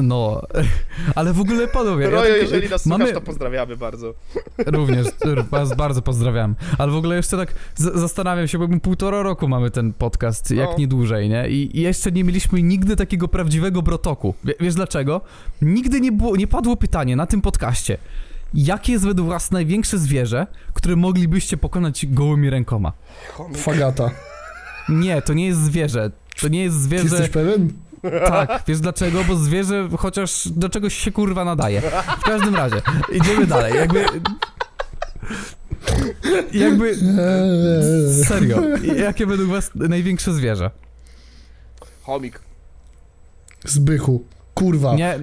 No, 0.02 0.42
ale 1.16 1.34
w 1.34 1.40
ogóle 1.40 1.68
panowie, 1.68 2.04
ja 2.06 2.10
Rojo, 2.12 2.34
tak- 2.34 2.42
jeżeli 2.42 2.70
nas 2.70 2.86
mamy- 2.86 3.06
słuchasz, 3.06 3.20
to 3.22 3.26
pozdrawiamy 3.26 3.78
bardzo. 3.78 4.14
Również, 4.66 5.08
bardzo 5.78 6.02
pozdrawiam. 6.02 6.56
Ale 6.78 6.92
w 6.92 6.96
ogóle 6.96 7.16
jeszcze 7.16 7.38
tak 7.38 7.54
z- 7.76 8.00
zastanawiam 8.00 8.48
się, 8.48 8.58
bo 8.58 8.68
my 8.68 8.80
półtora 8.80 9.22
roku 9.24 9.48
mamy 9.48 9.72
ten 9.72 9.94
podcast, 9.94 10.52
jak 10.52 10.70
No. 10.70 10.78
nie 10.78 10.88
dłużej, 10.88 11.30
nie? 11.30 11.50
I, 11.50 11.78
I 11.78 11.82
jeszcze 11.82 12.12
nie 12.12 12.24
mieliśmy 12.24 12.64
nigdy 12.64 12.96
takiego 12.96 13.28
prawdziwego 13.28 13.82
brotoku. 13.82 14.34
Wie, 14.44 14.54
wiesz 14.60 14.76
dlaczego? 14.76 15.22
Nigdy 15.62 16.02
nie, 16.02 16.12
było, 16.12 16.36
nie 16.36 16.48
padło 16.48 16.76
pytanie 16.78 17.16
na 17.16 17.26
tym 17.26 17.42
podcaście, 17.42 17.98
jakie 18.54 18.92
jest 18.94 19.06
według 19.06 19.30
was 19.30 19.52
największe 19.52 19.98
zwierzę, 19.98 20.48
które 20.74 20.96
moglibyście 20.96 21.58
pokonać 21.58 22.06
gołymi 22.06 22.50
rękoma? 22.50 22.92
Fagata. 23.56 24.12
Nie, 24.90 25.22
to 25.22 25.34
nie 25.34 25.46
jest 25.46 25.60
zwierzę. 25.60 26.12
To 26.42 26.48
nie 26.48 26.64
jest 26.64 26.76
Ty 26.76 26.82
zwierzę... 26.84 27.04
jesteś 27.04 27.30
pewien? 27.30 27.74
Tak, 28.28 28.64
wiesz 28.68 28.80
dlaczego? 28.80 29.24
Bo 29.24 29.36
zwierzę 29.36 29.90
chociaż 29.98 30.48
do 30.48 30.70
czegoś 30.70 30.94
się 30.98 31.12
kurwa 31.12 31.46
nadaje. 31.46 31.82
W 32.20 32.24
każdym 32.24 32.56
razie, 32.56 32.82
idziemy 33.12 33.48
dalej. 33.48 33.76
Jakby. 33.76 34.06
Jakby. 36.54 36.96
Serio. 38.24 38.62
Jakie 38.96 39.26
według 39.26 39.50
was 39.50 39.72
największe 39.76 40.34
zwierzę? 40.34 40.72
Chomik. 42.04 42.40
Zbychu. 43.66 44.26
Kurwa. 44.54 44.96
Nie. 44.96 45.14
Eee, 45.14 45.20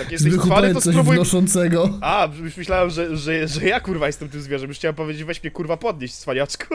Jak 0.00 0.12
jesteś 0.12 0.36
cwany, 0.36 0.74
to 0.74 0.80
spróbuj... 0.80 1.16
wnoszącego. 1.16 1.88
A, 2.00 2.28
już 2.42 2.56
myślałem, 2.56 2.90
że, 2.90 3.16
że, 3.16 3.48
że 3.48 3.64
ja 3.64 3.80
kurwa 3.80 4.06
jestem 4.06 4.28
tym 4.28 4.42
zwierzem. 4.42 4.68
Już 4.68 4.78
chciałem 4.78 4.94
powiedzieć, 4.94 5.24
weź 5.24 5.42
mnie 5.42 5.50
kurwa 5.50 5.76
podnieść, 5.76 6.14
cwaniaczku. 6.14 6.74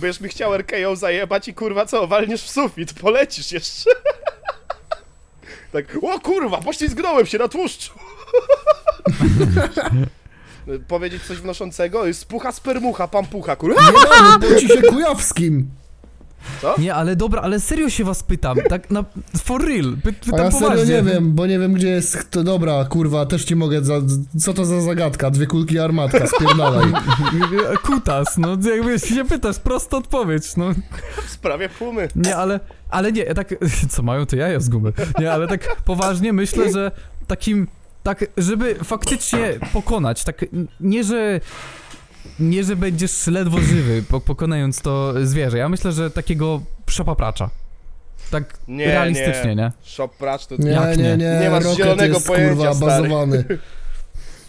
Będziesz 0.00 0.20
mi 0.20 0.28
chciał 0.28 0.56
RKO 0.56 0.96
zajebać 0.96 1.48
i 1.48 1.54
kurwa 1.54 1.86
co, 1.86 2.06
walniesz 2.06 2.42
w 2.42 2.50
sufit, 2.50 2.92
polecisz 2.92 3.52
jeszcze. 3.52 3.90
tak, 5.72 5.98
o 6.02 6.20
kurwa, 6.20 6.58
poślizgnąłem 6.60 7.26
się 7.26 7.38
na 7.38 7.48
tłuszczu. 7.48 7.92
Powiedzieć 10.88 11.22
coś 11.22 11.38
wnoszącego? 11.38 12.14
Spucha 12.14 12.52
spermucha, 12.52 13.08
pampucha, 13.08 13.56
kurwa. 13.56 13.82
Nie 13.82 13.92
damy, 13.92 14.38
bo 14.38 14.60
ci 14.60 14.68
się 14.68 14.82
Kujawskim. 14.82 15.70
Nie, 16.78 16.94
ale 16.94 17.16
dobra, 17.16 17.42
ale 17.42 17.60
serio 17.60 17.90
się 17.90 18.04
was 18.04 18.22
pytam. 18.22 18.58
Tak 18.68 18.90
na. 18.90 19.04
For 19.44 19.64
real. 19.64 19.96
Py, 20.04 20.10
A 20.10 20.24
pytam 20.24 20.44
ja 20.44 20.50
serio 20.50 20.68
poważnie. 20.68 20.94
nie 20.94 21.02
wiem, 21.02 21.32
bo 21.32 21.46
nie 21.46 21.58
wiem 21.58 21.72
gdzie 21.72 21.88
jest... 21.88 22.30
To 22.30 22.44
dobra, 22.44 22.84
kurwa, 22.84 23.26
też 23.26 23.44
ci 23.44 23.56
mogę... 23.56 23.84
Za, 23.84 23.94
co 24.38 24.54
to 24.54 24.64
za 24.64 24.80
zagadka? 24.80 25.30
Dwie 25.30 25.46
kulki 25.46 25.78
armatka, 25.78 26.26
spierdalaj. 26.26 26.92
Kutas, 27.86 28.38
no 28.38 28.56
jakby 28.74 28.98
się 28.98 29.24
pytasz, 29.24 29.58
prosta 29.58 29.96
odpowiedź, 29.96 30.56
no. 30.56 30.70
W 31.26 31.30
sprawie 31.30 31.68
pumy. 31.68 32.08
Nie, 32.16 32.36
ale, 32.36 32.60
ale 32.90 33.12
nie, 33.12 33.34
tak, 33.34 33.54
co 33.90 34.02
mają 34.02 34.26
to 34.26 34.36
jaja 34.36 34.60
z 34.60 34.68
gumy. 34.68 34.92
Nie, 35.18 35.32
ale 35.32 35.48
tak 35.48 35.82
poważnie 35.84 36.32
myślę, 36.32 36.72
że 36.72 36.90
takim, 37.26 37.68
tak, 38.02 38.24
żeby 38.36 38.74
faktycznie 38.84 39.58
pokonać, 39.72 40.24
tak, 40.24 40.44
nie, 40.80 41.04
że, 41.04 41.40
nie, 42.40 42.64
że 42.64 42.76
będziesz 42.76 43.26
ledwo 43.26 43.60
żywy, 43.60 44.02
po, 44.08 44.20
pokonając 44.20 44.82
to 44.82 45.14
zwierzę. 45.26 45.58
Ja 45.58 45.68
myślę, 45.68 45.92
że 45.92 46.10
takiego 46.10 46.60
przepapracza. 46.86 47.50
Tak 48.30 48.58
Nie, 48.68 48.86
realistycznie, 48.86 49.56
nie? 49.56 49.72
Shop 49.82 50.08
pracz 50.18 50.46
to... 50.46 50.54
Nie, 50.58 50.70
Jak 50.70 50.96
nie, 50.96 51.02
nie? 51.04 51.16
nie, 51.16 51.38
Nie 51.40 51.50
masz 51.50 51.64
Rocket 51.64 51.78
zielonego 51.78 52.14
jest, 52.14 52.26
pojęcia, 52.26 52.54
kurwa, 52.54 52.74
stary. 52.74 53.02
bazowany. 53.02 53.44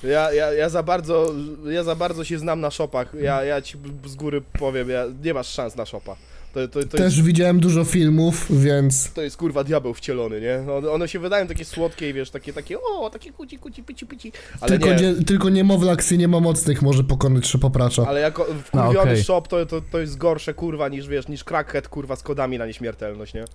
Ja, 0.04 0.34
ja, 0.34 0.54
ja 0.54 0.70
za 0.70 0.84
bardzo, 0.84 1.34
ja 1.66 1.84
za 1.84 1.96
bardzo 1.96 2.24
się 2.24 2.40
znam 2.40 2.62
na 2.62 2.72
shopach. 2.72 3.14
Ja, 3.22 3.44
ja 3.44 3.62
ci 3.62 3.78
z 4.06 4.16
góry 4.16 4.42
powiem, 4.60 4.90
ja, 4.90 5.06
nie 5.24 5.34
masz 5.34 5.48
szans 5.48 5.76
na 5.76 5.86
shopa. 5.86 6.16
To, 6.54 6.68
to, 6.68 6.80
to, 6.80 6.98
Też 6.98 7.16
jest, 7.16 7.28
widziałem 7.28 7.60
dużo 7.60 7.84
filmów, 7.84 8.62
więc... 8.62 9.14
to 9.14 9.22
jest 9.22 9.38
kurwa 9.38 9.64
diabeł 9.64 9.94
wcielony, 9.94 10.42
nie? 10.42 10.74
One, 10.74 10.92
one 10.92 11.08
się 11.08 11.20
wydają 11.20 11.48
takie 11.48 11.66
słodkie 11.66 12.10
i 12.10 12.14
wiesz, 12.14 12.30
takie, 12.30 12.54
takie, 12.54 12.78
o, 12.82 13.10
takie 13.10 13.32
kuci, 13.32 13.58
kuci, 13.60 13.84
pici, 13.84 14.06
pici. 14.06 14.32
Ale 14.62 14.80
Tylko, 14.80 15.02
nie, 15.02 15.14
nie, 15.14 15.26
tylko 15.26 15.50
niemowlak 15.50 16.12
nie 16.12 16.28
ma 16.28 16.40
mocnych 16.40 16.82
może 16.82 17.04
pokonać 17.04 17.48
szepopracza. 17.48 18.08
ale 18.08 18.20
jako 18.20 18.46
wkurwiony 18.66 19.00
A, 19.00 19.02
okej. 19.02 19.24
shop 19.24 19.42
to, 19.42 19.66
to, 19.66 19.82
to 19.92 20.00
jest 20.00 20.18
gorsze 20.18 20.54
kurwa 20.54 20.90
niż 20.90 21.08
wiesz, 21.08 21.28
niż 21.28 21.44
crackhead 21.44 21.88
kurwa 21.88 22.16
z 22.16 22.24
kodami 22.24 22.58
na 22.58 22.66
nieśmiertelność, 22.66 23.34
nie? 23.34 23.46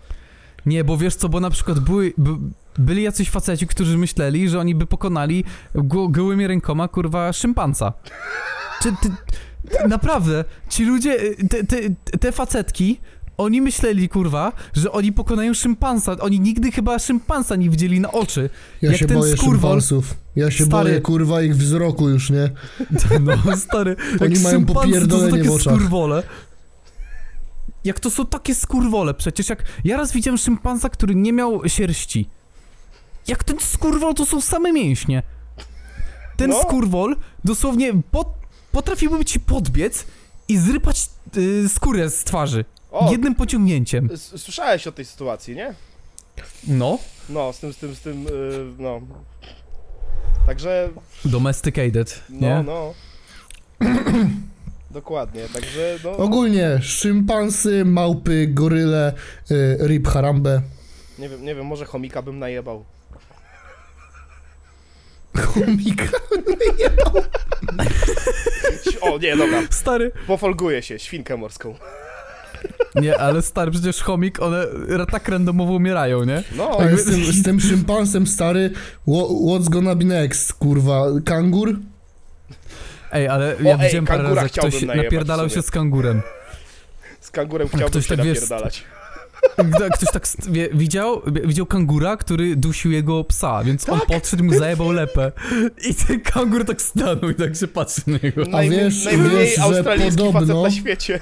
Nie, 0.66 0.84
bo 0.84 0.97
wiesz 0.97 1.14
co, 1.14 1.28
bo 1.28 1.40
na 1.40 1.51
przykład 1.51 1.80
były, 1.80 2.12
by, 2.18 2.30
byli 2.78 3.03
jacyś 3.03 3.30
faceci, 3.30 3.66
którzy 3.66 3.99
myśleli, 3.99 4.49
że 4.49 4.61
oni 4.61 4.74
by 4.74 4.86
pokonali 4.86 5.45
go, 5.74 6.09
gołymi 6.09 6.47
rękoma, 6.47 6.88
kurwa, 6.88 7.32
szympansa. 7.32 7.92
Czy 8.82 8.92
ty, 9.03 9.09
naprawdę, 9.89 10.45
ci 10.69 10.85
ludzie, 10.85 11.19
te, 11.51 11.65
te, 11.65 11.77
te 12.21 12.33
facetki 12.33 13.01
Oni 13.37 13.61
myśleli, 13.61 14.09
kurwa, 14.09 14.53
że 14.75 14.93
oni 14.93 15.12
pokonają 15.12 15.55
szympansa. 15.55 16.17
Oni 16.21 16.41
nigdy 16.41 16.73
chyba 16.73 16.99
szympansa 16.99 17.57
nie 17.57 17.71
widzieli 17.71 18.01
na 18.01 18.12
oczy. 18.12 18.51
Ja 18.83 18.91
Jak 18.91 18.99
się 19.01 19.07
ten 19.07 19.19
boję 19.19 19.35
skurwol- 19.35 19.51
szympansów. 19.51 20.15
Ja 20.37 20.51
się 20.51 20.65
Stary- 20.65 20.71
boję, 20.89 21.01
kurwa, 21.01 21.43
ich 21.43 21.57
wzroku 21.57 22.09
już, 22.09 22.31
nie? 22.31 22.51
No, 23.47 23.57
stary. 23.57 23.97
Oni 24.21 24.35
jak 24.35 24.43
mają 24.43 24.57
szympansy, 24.59 24.67
to 24.67 24.71
są 24.75 24.75
popierdolenie 24.75 25.39
takie 25.39 25.49
w 25.49 25.53
oczach. 25.53 25.75
skurwole. 25.75 26.23
Jak 27.85 28.01
to 28.01 28.11
są 28.11 28.27
takie 28.27 28.55
skurwole 28.55 29.15
przecież, 29.15 29.49
jak 29.49 29.65
ja 29.85 29.97
raz 29.97 30.12
widziałem 30.12 30.39
szympansa, 30.39 30.89
który 30.89 31.15
nie 31.15 31.33
miał 31.33 31.69
sierści. 31.69 32.29
Jak 33.29 33.45
ten 33.45 33.61
skurwol, 33.61 34.15
to 34.15 34.27
są 34.27 34.41
same 34.41 34.73
mięśnie. 34.73 35.23
Ten 36.37 36.51
No. 36.51 36.62
skurwol 36.62 37.17
dosłownie 37.45 37.93
pot, 38.11 38.29
potrafiłby 38.79 39.25
ci 39.25 39.41
podbiec 39.41 40.05
i 40.49 40.59
zrypać 40.59 41.09
y, 41.37 41.68
skórę 41.68 42.11
z 42.11 42.25
twarzy. 42.25 42.64
O, 42.93 43.11
Jednym 43.12 43.35
pociągnięciem. 43.35 44.09
s- 44.12 44.33
słyszałeś 44.43 44.87
o 44.87 44.93
tej 44.93 45.05
sytuacji, 45.05 45.57
nie? 45.57 45.75
No. 46.66 46.99
No, 47.29 47.53
z 47.53 47.59
tym, 47.59 47.72
z 47.72 47.77
tym, 47.77 47.95
z 47.95 48.01
tym, 48.01 48.25
yy, 48.25 48.31
no. 48.79 49.01
Także, 50.47 50.89
Domesticated, 51.25 52.22
no, 52.31 52.41
nie? 52.41 52.62
no. 52.66 52.95
Dokładnie, 54.91 55.43
także, 55.55 55.99
no, 56.05 56.16
Ogólnie 56.16 56.79
szympansy, 56.83 57.85
małpy, 57.85 58.47
goryle, 58.47 59.12
y, 59.51 59.79
rib 59.87 60.09
harambe. 60.09 60.62
nie 61.18 61.29
wiem, 61.29 61.45
nie 61.45 61.55
wiem, 61.55 61.66
może 61.66 61.85
chomika 61.85 62.22
bym 62.22 62.39
najebał. 62.39 62.85
Chomika. 65.39 66.05
O, 69.01 69.18
nie, 69.18 69.37
dobra, 69.37 69.62
Stary. 69.70 70.12
pofolguję 70.26 70.82
się, 70.82 70.99
świnkę 70.99 71.37
morską. 71.37 71.74
Nie, 72.95 73.18
ale 73.20 73.43
stary, 73.43 73.70
przecież 73.70 74.03
chomik, 74.03 74.43
one 74.43 74.66
tak 75.11 75.28
randomowo 75.28 75.72
umierają, 75.72 76.24
nie? 76.24 76.43
No, 76.57 76.78
A 76.80 76.97
z 76.97 77.05
tym, 77.05 77.24
z 77.24 77.43
tym 77.43 77.61
szympansem 77.61 78.26
stary, 78.26 78.70
wha- 79.09 79.28
what's 79.47 79.68
gonna 79.68 79.95
be 79.95 80.05
next, 80.05 80.53
kurwa? 80.53 81.05
Kangur? 81.24 81.74
Ej, 83.12 83.28
ale 83.28 83.57
ja 83.62 83.74
ej, 83.78 83.80
widziałem 83.87 84.07
parę 84.07 84.22
razy, 84.22 84.41
jak 84.41 84.53
ktoś 84.53 84.82
napierdalał 84.82 85.49
sobie. 85.49 85.62
się 85.62 85.66
z 85.66 85.70
kangurem. 85.70 86.22
z 87.20 87.30
kangurem 87.30 87.68
chciałbym 87.68 87.89
ktoś 87.89 88.07
się 88.07 88.16
tak, 88.16 88.26
wiesz, 88.26 88.35
napierdalać. 88.41 88.85
Ktoś 89.95 90.11
tak 90.12 90.26
wie, 90.51 90.68
widział, 90.74 91.22
widział 91.45 91.66
kangura, 91.66 92.16
który 92.16 92.57
dusił 92.57 92.92
jego 92.92 93.24
psa, 93.24 93.64
więc 93.64 93.88
on 93.88 94.01
podszedł 94.09 94.45
i 94.45 94.47
mu 94.47 94.55
zajebał 94.59 94.92
lepę. 94.92 95.32
I 95.90 95.95
ten 95.95 96.20
kangur 96.20 96.64
tak 96.64 96.82
stanął 96.82 97.30
i 97.30 97.34
tak 97.34 97.57
się 97.57 97.68
patrzy 97.68 98.03
na 98.07 98.18
niego. 98.22 98.42
A 98.53 98.62
wiesz- 98.62 99.05
najmniej 99.05 99.30
wiesz, 99.30 99.57
że 99.57 99.62
australijski 99.62 100.22
facet 100.32 100.32
podobno- 100.32 100.62
na 100.62 100.70
świecie. 100.70 101.20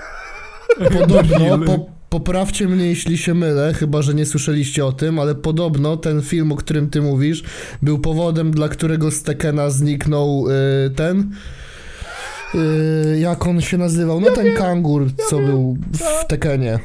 Podobno, 0.92 1.58
po, 1.58 1.86
poprawcie 2.10 2.68
mnie 2.68 2.86
jeśli 2.86 3.18
się 3.18 3.34
mylę, 3.34 3.74
chyba 3.74 4.02
że 4.02 4.14
nie 4.14 4.26
słyszeliście 4.26 4.86
o 4.86 4.92
tym, 4.92 5.18
ale 5.18 5.34
podobno 5.34 5.96
ten 5.96 6.22
film, 6.22 6.52
o 6.52 6.56
którym 6.56 6.90
ty 6.90 7.02
mówisz, 7.02 7.42
był 7.82 7.98
powodem, 7.98 8.50
dla 8.50 8.68
którego 8.68 9.10
z 9.10 9.22
Tekena 9.22 9.70
zniknął 9.70 10.46
y, 10.86 10.90
ten. 10.90 11.30
Y, 12.54 13.18
jak 13.18 13.46
on 13.46 13.60
się 13.60 13.78
nazywał? 13.78 14.20
No 14.20 14.30
ten 14.30 14.56
kangur, 14.56 15.06
co 15.28 15.38
był 15.38 15.76
w 15.92 16.26
Tekenie. 16.26 16.78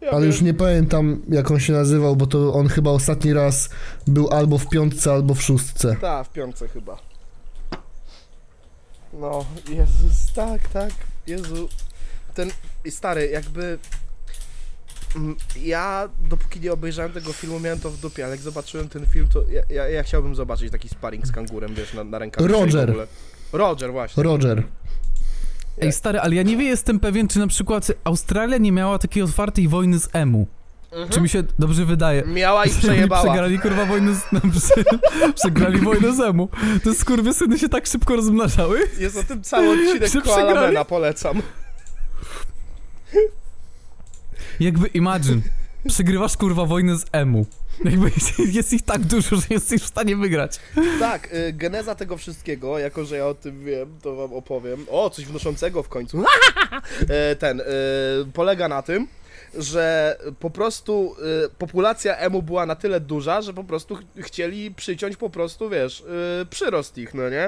Ja 0.00 0.10
Ale 0.10 0.20
wiem. 0.20 0.30
już 0.30 0.40
nie 0.42 0.54
pamiętam 0.54 1.22
jak 1.28 1.50
on 1.50 1.60
się 1.60 1.72
nazywał, 1.72 2.16
bo 2.16 2.26
to 2.26 2.52
on 2.54 2.68
chyba 2.68 2.90
ostatni 2.90 3.32
raz 3.32 3.70
był 4.06 4.28
albo 4.30 4.58
w 4.58 4.68
piątce, 4.68 5.12
albo 5.12 5.34
w 5.34 5.42
szóstce. 5.42 5.96
Tak, 6.00 6.26
w 6.26 6.30
piątce 6.32 6.68
chyba. 6.68 6.96
No, 9.12 9.44
Jezus, 9.68 10.32
tak, 10.34 10.68
tak, 10.68 10.90
Jezu. 11.26 11.68
Ten 12.34 12.50
stary, 12.90 13.28
jakby. 13.30 13.78
mm, 15.16 15.36
Ja, 15.56 16.08
dopóki 16.28 16.60
nie 16.60 16.72
obejrzałem 16.72 17.12
tego 17.12 17.32
filmu, 17.32 17.60
miałem 17.60 17.80
to 17.80 17.90
w 17.90 17.98
dupie, 18.00 18.24
ale 18.24 18.34
jak 18.34 18.40
zobaczyłem 18.40 18.88
ten 18.88 19.06
film, 19.06 19.28
to 19.28 19.42
ja, 19.48 19.62
ja, 19.70 19.88
ja 19.88 20.02
chciałbym 20.02 20.34
zobaczyć 20.34 20.72
taki 20.72 20.88
sparring 20.88 21.26
z 21.26 21.32
kangurem, 21.32 21.74
wiesz, 21.74 21.94
na, 21.94 22.04
na 22.04 22.18
rękach. 22.18 22.46
Roger. 22.46 22.94
Roger, 23.52 23.92
właśnie. 23.92 24.22
Roger. 24.22 24.62
Ej, 25.80 25.92
stary, 25.92 26.20
ale 26.20 26.34
ja 26.34 26.42
nie 26.42 26.64
jestem 26.64 27.00
pewien, 27.00 27.28
czy 27.28 27.38
na 27.38 27.46
przykład 27.46 27.92
Australia 28.04 28.58
nie 28.58 28.72
miała 28.72 28.98
takiej 28.98 29.22
otwartej 29.22 29.68
wojny 29.68 29.98
z 29.98 30.08
emu. 30.12 30.46
Czy 31.10 31.20
mi 31.20 31.28
się 31.28 31.42
dobrze 31.58 31.84
wydaje? 31.84 32.22
Miała 32.26 32.64
i 32.64 32.70
przejebała. 32.82 33.22
Przegrali 33.22 33.58
kurwa 33.58 33.84
wojnę 33.84 34.14
z... 34.14 34.22
No, 34.32 34.40
prze... 34.40 34.84
Przegrali 35.34 35.78
wojnę 35.80 36.14
z 36.14 36.20
emu. 36.20 36.48
Te 36.84 36.94
skurwysyny 36.94 37.58
się 37.58 37.68
tak 37.68 37.86
szybko 37.86 38.16
rozmnażały. 38.16 38.80
Jest 38.98 39.16
o 39.16 39.22
tym 39.22 39.42
cały 39.42 39.70
odcinek 39.70 40.08
Że 40.12 40.20
Koala 40.20 40.44
przegrali? 40.44 40.66
Mena, 40.66 40.84
polecam. 40.84 41.42
Jakby 44.60 44.86
imagine, 44.86 45.40
przegrywasz 45.88 46.36
kurwa 46.36 46.64
wojnę 46.64 46.98
z 46.98 47.04
emu. 47.12 47.46
Jakby 47.84 48.10
jest 48.52 48.72
ich 48.72 48.82
tak 48.82 49.00
dużo, 49.00 49.36
że 49.36 49.42
jesteś 49.50 49.82
w 49.82 49.86
stanie 49.86 50.16
wygrać. 50.16 50.60
Tak, 51.00 51.34
y, 51.34 51.52
geneza 51.52 51.94
tego 51.94 52.16
wszystkiego, 52.16 52.78
jako 52.78 53.04
że 53.04 53.16
ja 53.16 53.26
o 53.26 53.34
tym 53.34 53.64
wiem, 53.64 53.98
to 54.02 54.16
wam 54.16 54.32
opowiem. 54.32 54.86
O, 54.90 55.10
coś 55.10 55.24
wnoszącego 55.24 55.82
w 55.82 55.88
końcu. 55.88 56.24
E, 57.08 57.36
Ten, 57.36 57.60
y, 57.60 57.64
polega 58.32 58.68
na 58.68 58.82
tym, 58.82 59.06
że 59.58 60.16
po 60.40 60.50
prostu 60.50 61.16
y, 61.46 61.48
populacja 61.58 62.16
emu 62.16 62.42
była 62.42 62.66
na 62.66 62.74
tyle 62.76 63.00
duża, 63.00 63.42
że 63.42 63.54
po 63.54 63.64
prostu 63.64 63.96
ch 63.96 64.00
chcieli 64.20 64.70
przyciąć 64.74 65.16
po 65.16 65.30
prostu, 65.30 65.70
wiesz, 65.70 66.00
y, 66.42 66.46
przyrost 66.46 66.98
ich, 66.98 67.14
no 67.14 67.30
nie? 67.30 67.46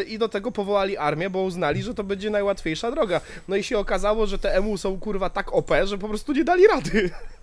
Y, 0.00 0.02
I 0.04 0.18
do 0.18 0.28
tego 0.28 0.52
powołali 0.52 0.96
armię, 0.96 1.30
bo 1.30 1.42
uznali, 1.42 1.82
że 1.82 1.94
to 1.94 2.04
będzie 2.04 2.30
najłatwiejsza 2.30 2.90
droga. 2.90 3.20
No 3.48 3.56
i 3.56 3.62
się 3.62 3.78
okazało, 3.78 4.26
że 4.26 4.38
te 4.38 4.54
emu 4.54 4.78
są 4.78 5.00
kurwa 5.00 5.30
tak 5.30 5.52
OP, 5.52 5.70
że 5.84 5.98
po 5.98 6.08
prostu 6.08 6.32
nie 6.32 6.44
dali 6.44 6.66
rady. 6.66 7.10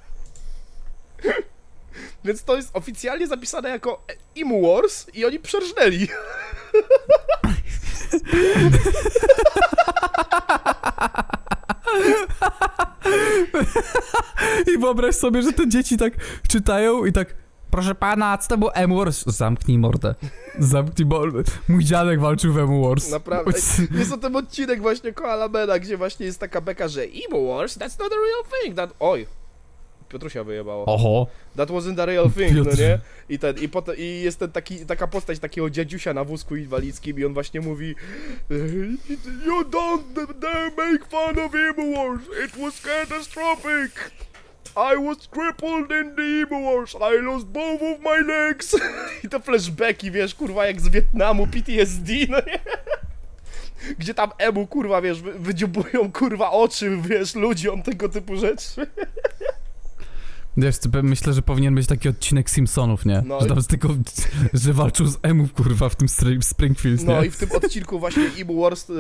Więc 2.26 2.44
to 2.44 2.56
jest 2.56 2.70
oficjalnie 2.74 3.28
zapisane 3.28 3.70
jako 3.70 4.06
Emu 4.38 4.68
Wars 4.68 5.08
i 5.14 5.26
oni 5.26 5.40
przerżnęli. 5.40 6.08
I 14.74 14.78
wyobraź 14.78 15.16
sobie, 15.16 15.42
że 15.42 15.54
te 15.54 15.68
dzieci 15.68 15.98
tak 15.98 16.14
czytają 16.48 17.06
i 17.06 17.14
tak 17.14 17.36
Proszę 17.74 17.96
pana, 17.96 18.38
co 18.38 18.50
to 18.50 18.58
był 18.58 18.70
M 18.74 18.96
Wars? 18.96 19.24
Zamknij 19.26 19.78
mordę. 19.78 20.16
Zamknij 20.60 21.06
mordę. 21.06 21.44
Mój 21.68 21.84
dziadek 21.84 22.20
walczył 22.20 22.54
w 22.54 22.58
M 22.58 22.82
Wars. 22.82 23.12
Naprawdę. 23.12 23.52
Jest 23.92 24.14
o 24.14 24.18
tym 24.18 24.36
odcinek 24.36 24.82
właśnie 24.82 25.14
Koala 25.14 25.48
Mena, 25.48 25.80
gdzie 25.80 25.98
właśnie 25.98 26.26
jest 26.26 26.40
taka 26.40 26.62
beka, 26.62 26.88
że 26.88 27.02
Emo 27.02 27.54
Wars, 27.56 27.78
that's 27.78 28.00
not 28.00 28.12
a 28.12 28.16
real 28.16 28.62
thing. 28.62 28.76
That... 28.76 28.94
Oj. 29.00 29.28
Piotrusia 30.14 30.44
wyjebało. 30.44 30.86
Oho. 30.86 31.28
That 31.58 31.70
wasn't 31.70 32.02
a 32.02 32.06
real 32.06 32.30
thing, 32.32 32.52
no 32.58 32.64
Piotr. 32.66 32.80
nie? 32.80 33.00
I, 33.30 33.40
ten, 33.40 33.58
i, 33.58 33.70
potem, 33.70 33.96
I 33.98 34.22
jest 34.24 34.40
ten 34.40 34.52
taki, 34.52 34.86
taka 34.86 35.08
postać 35.08 35.40
takiego 35.40 35.70
dziadziusia 35.70 36.14
na 36.14 36.24
wózku 36.24 36.56
inwalidzkim 36.56 37.20
i 37.20 37.26
on 37.26 37.34
właśnie 37.34 37.62
mówi 37.62 37.96
You 39.46 39.62
don't 39.64 40.34
dare 40.40 40.72
make 40.78 41.06
fun 41.10 41.40
of 41.40 41.56
Emo 41.56 41.98
Wars, 41.98 42.22
it 42.46 42.58
was 42.62 42.82
catastrophic. 42.82 44.12
I 44.76 44.98
was 45.08 45.28
crippled 45.28 45.92
in 45.92 46.16
the 46.16 46.56
Wars, 46.56 46.96
I 46.96 47.22
lost 47.22 47.46
both 47.46 47.82
of 47.82 48.00
my 48.04 48.34
legs. 48.34 48.76
I 49.24 49.30
te 49.30 49.40
flashbacki, 49.40 50.12
wiesz, 50.12 50.36
kurwa, 50.36 50.66
jak 50.66 50.82
z 50.82 50.88
Wietnamu, 50.90 51.48
PTSD, 51.48 52.12
no 52.30 52.38
nie? 52.38 52.60
Gdzie 54.00 54.14
tam 54.14 54.32
emu, 54.38 54.68
kurwa, 54.68 55.02
wiesz, 55.02 55.22
wy- 55.22 55.34
wydziobują, 55.40 56.12
kurwa, 56.12 56.52
oczy, 56.52 56.98
wiesz, 57.10 57.36
ludziom, 57.36 57.82
tego 57.84 58.10
typu 58.10 58.38
rzeczy. 58.38 58.66
Wiesz, 60.58 60.76
myślę, 61.04 61.34
że 61.34 61.42
powinien 61.42 61.76
być 61.76 61.88
taki 61.88 62.10
odcinek 62.10 62.50
Simpsonów, 62.50 63.06
nie? 63.06 63.24
No 63.26 63.40
że 63.40 63.46
i- 63.46 63.50
tam 63.50 63.62
z 63.62 63.68
tylko, 63.68 63.90
że 64.54 64.74
walczył 64.74 65.08
z 65.08 65.18
emów, 65.22 65.54
kurwa, 65.54 65.90
w 65.90 65.96
tym 65.96 66.08
Springfield, 66.42 67.02
nie? 67.02 67.14
No 67.14 67.24
i 67.24 67.32
w 67.32 67.38
tym 67.38 67.52
odcinku 67.52 68.00
właśnie 68.00 68.24
Emu 68.42 68.62
Wars, 68.62 68.90
e, 68.90 68.94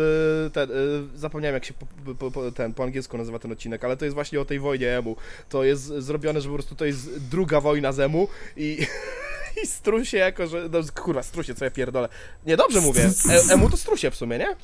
ten, 0.49 0.69
e, 0.71 0.73
zapomniałem 1.15 1.53
jak 1.53 1.65
się 1.65 1.73
po, 1.73 2.15
po, 2.15 2.31
po, 2.31 2.51
ten, 2.51 2.73
po 2.73 2.83
angielsku 2.83 3.17
nazywa 3.17 3.39
ten 3.39 3.51
odcinek, 3.51 3.83
ale 3.83 3.97
to 3.97 4.05
jest 4.05 4.15
właśnie 4.15 4.41
o 4.41 4.45
tej 4.45 4.59
wojnie 4.59 4.97
Emu. 4.97 5.15
To 5.49 5.63
jest 5.63 5.85
zrobione, 5.85 6.41
że 6.41 6.47
po 6.49 6.53
prostu 6.55 6.75
to 6.75 6.85
jest 6.85 7.19
druga 7.29 7.61
wojna 7.61 7.91
z 7.91 7.99
Emu 7.99 8.27
i... 8.57 8.77
I 9.63 9.67
strusie 9.67 10.17
jako, 10.17 10.47
że... 10.47 10.69
No, 10.71 10.79
kurwa, 11.03 11.23
strusie, 11.23 11.55
co 11.55 11.65
ja 11.65 11.71
pierdolę. 11.71 12.09
Nie, 12.45 12.57
dobrze 12.57 12.81
mówię. 12.81 13.09
E, 13.49 13.53
emu 13.53 13.69
to 13.69 13.77
strusie 13.77 14.11
w 14.11 14.15
sumie, 14.15 14.37
nie? 14.37 14.55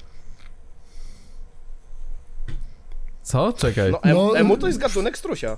Co? 3.23 3.53
Czekaj. 3.53 3.91
No, 3.91 4.03
em, 4.03 4.15
No, 4.15 4.37
emu 4.37 4.57
to 4.57 4.67
jest 4.67 4.79
gatunek 4.79 5.17
strusia. 5.17 5.57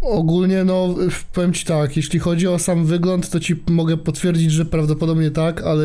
Ogólnie, 0.00 0.64
no, 0.64 0.94
powiem 1.32 1.52
ci 1.52 1.64
tak, 1.64 1.96
jeśli 1.96 2.18
chodzi 2.18 2.48
o 2.48 2.58
sam 2.58 2.86
wygląd, 2.86 3.30
to 3.30 3.40
ci 3.40 3.62
mogę 3.68 3.96
potwierdzić, 3.96 4.52
że 4.52 4.64
prawdopodobnie 4.64 5.30
tak, 5.30 5.62
ale 5.62 5.84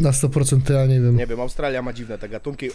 na 0.00 0.10
100% 0.10 0.62
to 0.62 0.72
ja 0.72 0.86
nie 0.86 1.00
wiem. 1.00 1.16
Nie 1.16 1.26
wiem, 1.26 1.40
Australia 1.40 1.82
ma 1.82 1.92
dziwne 1.92 2.18
te 2.18 2.28
gatunki, 2.28 2.70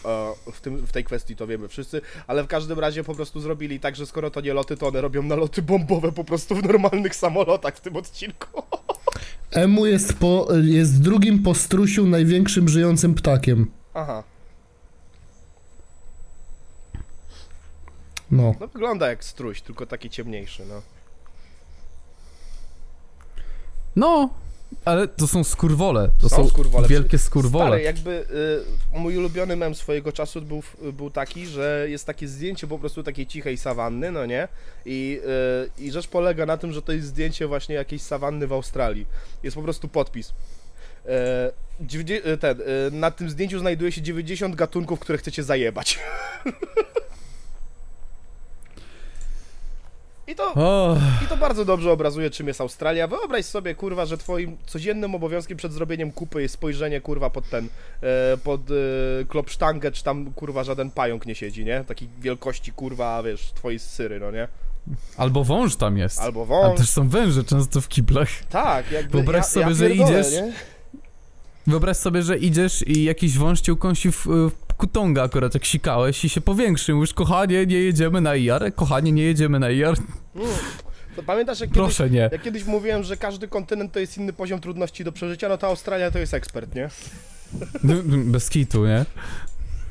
w, 0.52 0.62
tym, 0.62 0.78
w 0.78 0.92
tej 0.92 1.04
kwestii 1.04 1.36
to 1.36 1.48
wiemy 1.48 1.68
wszyscy, 1.68 2.02
ale 2.28 2.44
w 2.44 2.48
każdym 2.48 2.80
razie 2.80 3.04
po 3.04 3.16
prostu 3.16 3.40
zrobili 3.40 3.80
tak, 3.80 3.96
że 3.96 4.06
skoro 4.06 4.32
to 4.32 4.42
nie 4.42 4.54
loty, 4.54 4.78
to 4.78 4.88
one 4.88 5.02
robią 5.02 5.24
naloty 5.24 5.62
bombowe 5.62 6.12
po 6.12 6.24
prostu 6.24 6.56
w 6.56 6.64
normalnych 6.64 7.16
samolotach 7.16 7.76
w 7.76 7.82
tym 7.82 7.96
odcinku. 7.96 8.64
Emu 9.52 9.86
jest, 9.86 10.14
po, 10.14 10.48
jest 10.64 11.02
drugim 11.02 11.44
po 11.44 11.56
strusiu 11.56 12.08
największym 12.08 12.70
żyjącym 12.70 13.14
ptakiem. 13.14 13.72
Aha. 13.94 14.24
No. 18.32 18.56
No 18.60 18.68
wygląda 18.68 19.10
jak 19.10 19.24
struś, 19.24 19.62
tylko 19.62 19.86
taki 19.86 20.10
ciemniejszy, 20.10 20.66
no. 20.66 20.82
No, 23.96 24.30
ale 24.86 25.08
to 25.08 25.28
są 25.28 25.44
skurwole. 25.44 26.10
To 26.22 26.30
Są 26.30 26.36
są, 26.36 26.50
skurwole. 26.50 26.88
wielkie 26.88 27.18
skurwole. 27.18 27.66
Stary, 27.66 27.82
jakby 27.84 28.26
y, 28.94 29.00
mój 29.00 29.18
ulubiony 29.18 29.56
mem 29.56 29.76
swojego 29.76 30.12
czasu 30.12 30.42
był, 30.42 30.64
był 30.94 31.10
taki, 31.12 31.46
że 31.48 31.86
jest 31.90 32.06
takie 32.06 32.28
zdjęcie 32.28 32.68
po 32.68 32.80
prostu 32.80 33.04
takiej 33.04 33.28
cichej 33.28 33.58
sawanny, 33.58 34.12
no 34.12 34.26
nie? 34.26 34.48
I, 34.86 35.22
y, 35.80 35.84
I 35.84 35.92
rzecz 35.92 36.08
polega 36.08 36.46
na 36.46 36.58
tym, 36.58 36.72
że 36.74 36.82
to 36.82 36.92
jest 36.92 37.08
zdjęcie 37.08 37.48
właśnie 37.48 37.76
jakiejś 37.76 38.02
sawanny 38.02 38.48
w 38.48 38.54
Australii. 38.54 39.06
Jest 39.44 39.56
po 39.56 39.64
prostu 39.64 39.88
podpis. 39.88 40.34
Dziewięćdzie- 41.82 42.26
e, 42.26 42.38
ten, 42.38 42.62
e, 42.62 42.64
na 42.92 43.12
tym 43.12 43.30
zdjęciu 43.30 43.60
znajduje 43.60 43.92
się 43.92 44.02
90 44.02 44.56
gatunków, 44.56 45.00
które 45.00 45.18
chcecie 45.18 45.44
zajebać. 45.44 46.00
I 50.32 50.36
to, 50.36 50.54
O, 50.56 50.98
I 51.26 51.28
to 51.28 51.38
bardzo 51.38 51.66
dobrze 51.66 51.92
obrazuje, 51.92 52.30
czym 52.30 52.48
jest 52.48 52.62
Australia. 52.62 53.08
Wyobraź 53.08 53.46
sobie, 53.46 53.76
kurwa, 53.76 54.06
że 54.06 54.18
twoim 54.18 54.58
codziennym 54.66 55.16
obowiązkiem 55.16 55.58
przed 55.58 55.74
zrobieniem 55.74 56.12
kupy 56.12 56.42
jest 56.42 56.54
spojrzenie, 56.54 57.02
kurwa, 57.02 57.30
pod 57.30 57.50
ten, 57.50 57.68
e, 58.02 58.38
pod 58.38 58.62
e, 58.72 58.74
klopsztangę, 59.28 59.92
czy 59.92 60.04
tam, 60.04 60.34
kurwa, 60.34 60.64
żaden 60.64 60.92
pająk 60.92 61.26
nie 61.26 61.36
siedzi, 61.36 61.66
nie? 61.66 61.84
Takiej 61.84 62.10
wielkości, 62.20 62.72
kurwa, 62.72 63.24
wiesz, 63.24 63.52
twojej 63.56 63.80
syry, 63.80 64.20
no 64.20 64.32
nie? 64.32 64.48
albo 65.18 65.44
wąż 65.44 65.76
tam 65.76 65.98
jest. 65.98 66.20
Albo 66.20 66.42
A 66.42 66.46
wąż. 66.46 66.78
też 66.78 66.90
są 66.90 67.10
węże 67.10 67.44
często 67.44 67.82
w 67.82 67.88
kiblach. 67.88 68.30
Tak, 68.50 68.92
jakby 68.92 69.12
Wyobraź 69.12 69.38
ja, 69.42 69.44
sobie, 69.50 69.66
ja 69.66 69.74
że 69.74 69.90
idziesz- 69.90 70.32
Nie? 70.32 70.52
Wyobraź 71.68 71.97
sobie, 71.97 72.22
że 72.24 72.38
idziesz 72.38 72.88
i 72.88 73.03
jakiś 73.03 73.38
wąż 73.38 73.62
cię 73.62 73.74
ukąsi 73.74 74.12
w, 74.12 74.26
w 74.26 74.74
kutonga 74.78 75.24
akurat 75.24 75.53
jak 75.53 75.66
sikałeś 75.66 76.26
i 76.26 76.30
się 76.30 76.41
powiększy. 76.41 76.93
Mówisz, 76.93 77.14
kochanie, 77.14 77.66
nie 77.66 77.78
jedziemy 77.78 78.22
na 78.22 78.36
IR, 78.36 78.76
kochanie, 78.76 79.12
nie 79.12 79.24
jedziemy 79.24 79.59
na 79.59 79.70
IR. 79.70 79.95
Mm. 80.36 80.47
To 81.16 81.24
pamiętasz, 81.24 81.59
jak 81.59 81.70
kiedyś, 81.70 81.84
Proszę 81.84 82.09
nie. 82.09 82.30
jak 82.32 82.41
kiedyś 82.41 82.66
mówiłem, 82.66 83.03
że 83.03 83.18
każdy 83.18 83.47
kontynent 83.47 83.91
to 83.91 83.99
jest 83.99 84.18
inny 84.18 84.34
poziom 84.34 84.59
trudności 84.59 85.03
do 85.03 85.12
przeżycia, 85.12 85.49
no 85.49 85.57
to 85.57 85.68
Australia 85.68 86.12
to 86.12 86.20
jest 86.20 86.34
ekspert, 86.34 86.76
nie? 86.76 86.89
Bez 88.26 88.49
kitu, 88.49 88.86
nie? 88.86 89.05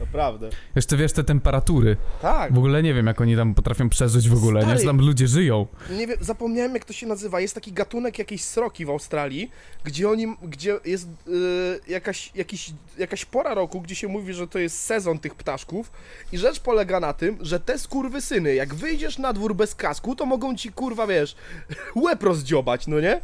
Naprawdę. 0.00 0.50
Jeszcze 0.74 0.96
wiesz 0.96 1.12
te 1.12 1.24
temperatury. 1.24 1.96
Tak. 2.22 2.54
W 2.54 2.58
ogóle 2.58 2.82
nie 2.82 2.94
wiem, 2.94 3.06
jak 3.06 3.20
oni 3.20 3.36
tam 3.36 3.54
potrafią 3.54 3.88
przeżyć 3.88 4.28
w 4.28 4.34
ogóle, 4.34 4.60
nie? 4.60 4.66
Stary. 4.66 4.78
Że 4.80 4.86
tam 4.86 4.98
ludzie 4.98 5.28
żyją. 5.28 5.66
Nie 5.90 6.06
wiem, 6.06 6.16
zapomniałem 6.20 6.74
jak 6.74 6.84
to 6.84 6.92
się 6.92 7.06
nazywa. 7.06 7.40
Jest 7.40 7.54
taki 7.54 7.72
gatunek 7.72 8.18
jakiejś 8.18 8.44
sroki 8.44 8.86
w 8.86 8.90
Australii, 8.90 9.50
gdzie 9.84 10.08
oni, 10.08 10.36
gdzie 10.42 10.78
jest 10.84 11.08
y, 11.28 11.80
jakaś, 11.88 12.32
jakiś, 12.34 12.72
jakaś 12.98 13.24
pora 13.24 13.54
roku, 13.54 13.80
gdzie 13.80 13.94
się 13.94 14.08
mówi, 14.08 14.34
że 14.34 14.48
to 14.48 14.58
jest 14.58 14.80
sezon 14.80 15.18
tych 15.18 15.34
ptaszków 15.34 15.92
i 16.32 16.38
rzecz 16.38 16.60
polega 16.60 17.00
na 17.00 17.12
tym, 17.12 17.38
że 17.40 17.60
te 17.60 17.78
skurwysyny, 17.78 18.54
jak 18.54 18.74
wyjdziesz 18.74 19.18
na 19.18 19.32
dwór 19.32 19.54
bez 19.54 19.74
kasku, 19.74 20.16
to 20.16 20.26
mogą 20.26 20.56
ci 20.56 20.72
kurwa, 20.72 21.06
wiesz, 21.06 21.36
łeb 22.04 22.22
rozdziobać, 22.22 22.86
no 22.86 23.00
nie? 23.00 23.20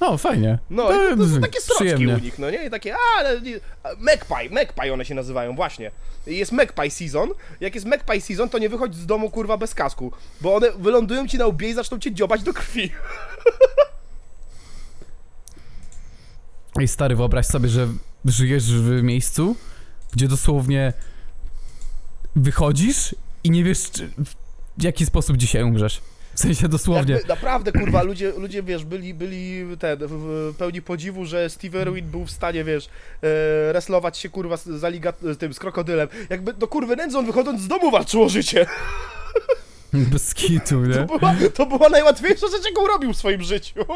No, 0.00 0.18
fajnie. 0.18 0.58
No, 0.70 0.88
to, 0.88 1.16
to 1.16 1.28
są 1.28 1.40
takie 1.40 1.60
sroczki 1.60 2.06
u 2.06 2.18
nich, 2.18 2.38
no 2.38 2.50
nie? 2.50 2.64
I 2.64 2.70
takie, 2.70 2.94
a, 2.94 3.18
ale... 3.18 3.40
Magpie, 3.98 4.50
Magpie 4.50 4.92
one 4.92 5.04
się 5.04 5.14
nazywają, 5.14 5.54
właśnie. 5.56 5.90
Jest 6.26 6.52
Magpie 6.52 6.90
Season. 6.90 7.30
Jak 7.60 7.74
jest 7.74 7.86
Magpie 7.86 8.20
Season, 8.20 8.48
to 8.48 8.58
nie 8.58 8.68
wychodź 8.68 8.94
z 8.94 9.06
domu, 9.06 9.30
kurwa, 9.30 9.56
bez 9.56 9.74
kasku. 9.74 10.12
Bo 10.40 10.54
one 10.54 10.72
wylądują 10.72 11.28
ci 11.28 11.38
na 11.38 11.46
łbie 11.46 11.68
i 11.68 11.74
zaczną 11.74 11.98
cię 11.98 12.12
dziobać 12.12 12.42
do 12.42 12.52
krwi. 12.52 12.90
Ej, 16.80 16.88
stary, 16.88 17.16
wyobraź 17.16 17.46
sobie, 17.46 17.68
że 17.68 17.88
żyjesz 18.24 18.72
w 18.72 19.02
miejscu, 19.02 19.56
gdzie 20.12 20.28
dosłownie 20.28 20.92
wychodzisz 22.36 23.14
i 23.44 23.50
nie 23.50 23.64
wiesz, 23.64 23.90
czy, 23.90 24.10
w 24.78 24.82
jaki 24.82 25.06
sposób 25.06 25.36
dzisiaj 25.36 25.62
umrzesz. 25.62 26.00
W 26.38 26.40
sensie 26.40 26.68
dosłownie. 26.68 27.14
Jakby, 27.14 27.28
naprawdę, 27.28 27.72
kurwa, 27.72 28.02
ludzie, 28.02 28.32
ludzie, 28.36 28.62
wiesz, 28.62 28.84
byli, 28.84 29.14
byli 29.14 29.64
ten, 29.78 29.98
w, 30.02 30.54
pełni 30.58 30.82
podziwu, 30.82 31.24
że 31.24 31.50
Steve 31.50 31.82
Irwin 31.82 32.10
był 32.10 32.24
w 32.24 32.30
stanie, 32.30 32.64
wiesz, 32.64 32.86
e, 32.86 32.88
wrestlować 33.72 34.18
się, 34.18 34.28
kurwa, 34.28 34.56
z, 34.56 34.64
z, 34.64 35.38
tym, 35.38 35.54
z 35.54 35.58
krokodylem. 35.58 36.08
Jakby, 36.30 36.52
do 36.52 36.68
kurwy 36.68 36.96
nędzy 36.96 37.18
on 37.18 37.26
wychodząc 37.26 37.60
z 37.60 37.68
domu 37.68 37.90
walczył 37.90 38.22
o 38.22 38.28
życie. 38.28 38.66
Bez 40.12 40.34
kitu, 40.34 40.80
nie? 40.80 40.94
To 40.94 41.18
była, 41.18 41.34
to 41.54 41.66
była 41.66 41.88
najłatwiejsza 41.88 42.46
rzecz, 42.46 42.64
jaką 42.64 42.86
robił 42.86 43.12
w 43.12 43.16
swoim 43.16 43.42
życiu. 43.42 43.80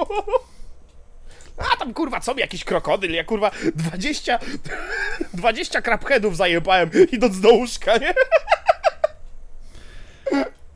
A 1.73 1.77
tam 1.77 1.95
kurwa, 1.95 2.21
co 2.21 2.35
mi 2.35 2.41
jakiś 2.41 2.65
krokodyl, 2.65 3.13
ja 3.13 3.25
kurwa 3.25 3.51
20, 3.75 4.39
20 5.35 5.83
crabheadów 5.83 6.37
zajebałem 6.37 6.91
idąc 7.13 7.41
do 7.41 7.49
łóżka, 7.49 7.97
nie? 7.97 8.15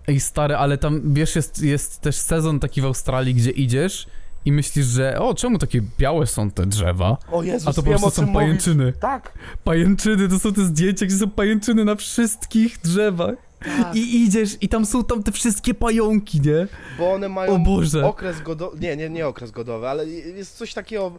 Ej, 0.08 0.20
stary, 0.20 0.56
ale 0.56 0.78
tam, 0.78 1.14
wiesz, 1.14 1.36
jest, 1.36 1.62
jest 1.62 2.00
też 2.00 2.16
sezon 2.16 2.60
taki 2.60 2.80
w 2.80 2.84
Australii, 2.84 3.34
gdzie 3.34 3.50
idziesz 3.50 4.06
i 4.44 4.52
myślisz, 4.52 4.86
że 4.86 5.18
o, 5.20 5.34
czemu 5.34 5.58
takie 5.58 5.80
białe 5.98 6.26
są 6.26 6.50
te 6.50 6.66
drzewa? 6.66 7.16
O 7.32 7.42
Jezus, 7.42 7.68
A 7.68 7.72
to 7.72 7.82
po 7.82 7.88
prostu 7.90 8.10
są 8.10 8.14
czym 8.22 8.24
mówisz. 8.24 8.34
pajęczyny. 8.34 8.92
Tak, 9.00 9.32
Pajęczyny, 9.64 10.28
to 10.28 10.38
są 10.38 10.52
te 10.52 10.64
zdjęcia, 10.64 11.06
gdzie 11.06 11.16
są 11.16 11.30
pajęczyny 11.30 11.84
na 11.84 11.94
wszystkich 11.94 12.78
drzewach. 12.84 13.34
Tak, 13.82 13.96
I 13.96 14.22
idziesz 14.22 14.56
i 14.60 14.68
tam 14.68 14.86
są 14.86 15.04
tam 15.04 15.22
te 15.22 15.32
wszystkie 15.32 15.74
pająki, 15.74 16.40
nie? 16.40 16.66
bo 16.98 17.12
one 17.12 17.28
mają 17.28 17.54
O 17.54 17.58
Boże. 17.58 18.06
okres 18.06 18.40
godowy, 18.42 18.78
nie, 18.80 18.96
nie, 18.96 19.08
nie 19.10 19.26
okres 19.26 19.50
godowy, 19.50 19.88
ale 19.88 20.06
jest 20.06 20.56
coś 20.56 20.74
takiego, 20.74 21.12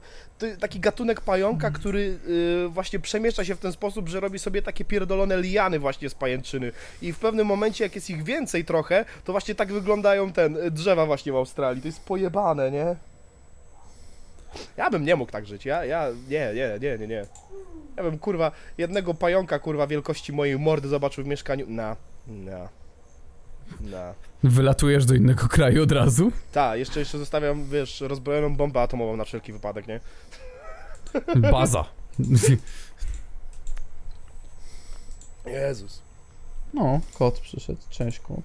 taki 0.59 0.79
gatunek 0.79 1.21
pająka, 1.21 1.71
który 1.71 2.19
y, 2.65 2.67
właśnie 2.69 2.99
przemieszcza 2.99 3.45
się 3.45 3.55
w 3.55 3.59
ten 3.59 3.71
sposób, 3.71 4.09
że 4.09 4.19
robi 4.19 4.39
sobie 4.39 4.61
takie 4.61 4.85
pierdolone 4.85 5.41
liany 5.41 5.79
właśnie 5.79 6.09
z 6.09 6.15
pajęczyny 6.15 6.71
i 7.01 7.13
w 7.13 7.19
pewnym 7.19 7.47
momencie, 7.47 7.83
jak 7.83 7.95
jest 7.95 8.09
ich 8.09 8.23
więcej 8.23 8.65
trochę, 8.65 9.05
to 9.25 9.31
właśnie 9.31 9.55
tak 9.55 9.73
wyglądają 9.73 10.31
ten, 10.31 10.57
y, 10.57 10.71
drzewa 10.71 11.05
właśnie 11.05 11.31
w 11.31 11.35
Australii, 11.35 11.81
to 11.81 11.87
jest 11.87 11.99
pojebane, 12.05 12.71
nie? 12.71 12.95
Ja 14.77 14.89
bym 14.89 15.05
nie 15.05 15.15
mógł 15.15 15.31
tak 15.31 15.45
żyć, 15.45 15.65
ja, 15.65 15.85
ja, 15.85 16.07
nie, 16.29 16.53
nie, 16.53 16.77
nie, 16.81 16.97
nie, 16.97 17.07
nie. 17.07 17.25
Ja 17.97 18.03
bym, 18.03 18.19
kurwa, 18.19 18.51
jednego 18.77 19.13
pająka, 19.13 19.59
kurwa, 19.59 19.87
wielkości 19.87 20.33
mojej 20.33 20.59
mordy 20.59 20.87
zobaczył 20.87 21.23
w 21.23 21.27
mieszkaniu, 21.27 21.65
na, 21.69 21.95
na, 22.27 22.69
na. 23.81 24.13
Wylatujesz 24.43 25.05
do 25.05 25.13
innego 25.13 25.47
kraju 25.47 25.83
od 25.83 25.91
razu. 25.91 26.31
Tak, 26.51 26.79
jeszcze, 26.79 26.99
jeszcze 26.99 27.17
zostawiam, 27.17 27.65
wiesz, 27.69 28.01
rozbrojoną 28.01 28.55
bombę 28.55 28.81
atomową 28.81 29.17
na 29.17 29.25
wszelki 29.25 29.53
wypadek, 29.53 29.87
nie? 29.87 29.99
Baza. 31.51 31.85
Jezus. 35.45 36.01
No, 36.73 36.99
kot 37.13 37.39
przyszedł, 37.39 37.79
cześć 37.89 38.19
kot. 38.19 38.41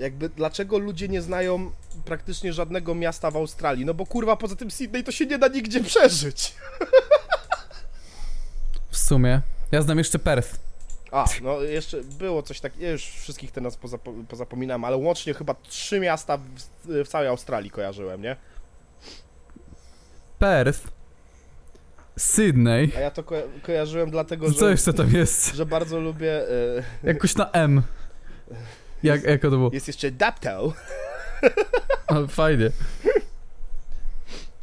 Jakby, 0.00 0.28
dlaczego 0.28 0.78
ludzie 0.78 1.08
nie 1.08 1.22
znają 1.22 1.70
praktycznie 2.04 2.52
żadnego 2.52 2.94
miasta 2.94 3.30
w 3.30 3.36
Australii? 3.36 3.84
No 3.84 3.94
bo 3.94 4.06
kurwa, 4.06 4.36
poza 4.36 4.56
tym 4.56 4.70
Sydney 4.70 5.04
to 5.04 5.12
się 5.12 5.26
nie 5.26 5.38
da 5.38 5.48
nigdzie 5.48 5.84
przeżyć. 5.84 6.54
W 8.90 8.96
sumie. 8.98 9.40
Ja 9.72 9.82
znam 9.82 9.98
jeszcze 9.98 10.18
Perth. 10.18 10.56
A, 11.12 11.24
no 11.42 11.62
jeszcze 11.62 12.02
było 12.04 12.42
coś 12.42 12.60
takiego, 12.60 12.84
ja 12.84 12.90
już 12.90 13.04
wszystkich 13.06 13.52
teraz 13.52 13.78
pozapo- 13.78 14.24
pozapominam, 14.28 14.84
ale 14.84 14.96
łącznie 14.96 15.34
chyba 15.34 15.54
trzy 15.54 16.00
miasta 16.00 16.36
w, 16.36 17.04
w 17.04 17.08
całej 17.08 17.28
Australii 17.28 17.70
kojarzyłem, 17.70 18.22
nie? 18.22 18.36
Perth. 20.38 20.80
Sydney. 22.18 22.92
A 22.96 23.00
ja 23.00 23.10
to 23.10 23.22
ko- 23.22 23.42
kojarzyłem 23.62 24.10
dlatego, 24.10 24.52
Co 24.52 24.58
że, 24.66 24.70
jeszcze 24.70 24.92
tam 24.92 25.10
jest? 25.14 25.54
że 25.54 25.66
bardzo 25.66 26.00
lubię... 26.00 26.48
E, 26.48 26.82
Jakoś 27.02 27.36
na 27.36 27.50
M. 27.50 27.82
Jak, 29.02 29.22
jak 29.24 29.42
to 29.42 29.50
było? 29.50 29.70
jest 29.72 29.86
jeszcze 29.86 30.10
Dapto. 30.10 30.72
Fajnie. 32.28 32.70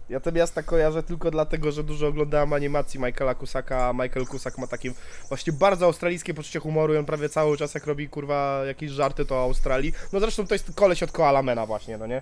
Ja 0.09 0.19
te 0.19 0.31
miasta 0.31 0.63
kojarzę 0.63 1.03
tylko 1.03 1.31
dlatego, 1.31 1.71
że 1.71 1.83
dużo 1.83 2.07
oglądałem 2.07 2.53
animacji 2.53 2.99
Michaela 2.99 3.35
Kusaka, 3.35 3.89
a 3.89 3.93
Michael 3.93 4.25
Kusak 4.25 4.57
ma 4.57 4.67
takie 4.67 4.93
właśnie 5.27 5.53
bardzo 5.53 5.85
australijskie 5.85 6.33
poczucie 6.33 6.59
humoru 6.59 6.93
i 6.93 6.97
on 6.97 7.05
prawie 7.05 7.29
cały 7.29 7.57
czas 7.57 7.73
jak 7.73 7.87
robi 7.87 8.09
kurwa 8.09 8.61
jakieś 8.65 8.91
żarty 8.91 9.25
to 9.25 9.35
o 9.35 9.41
Australii. 9.41 9.93
No 10.13 10.19
zresztą 10.19 10.47
to 10.47 10.55
jest 10.55 10.71
koleś 10.75 11.03
od 11.03 11.11
Koalamena 11.11 11.65
właśnie, 11.65 11.97
no 11.97 12.07
nie? 12.07 12.21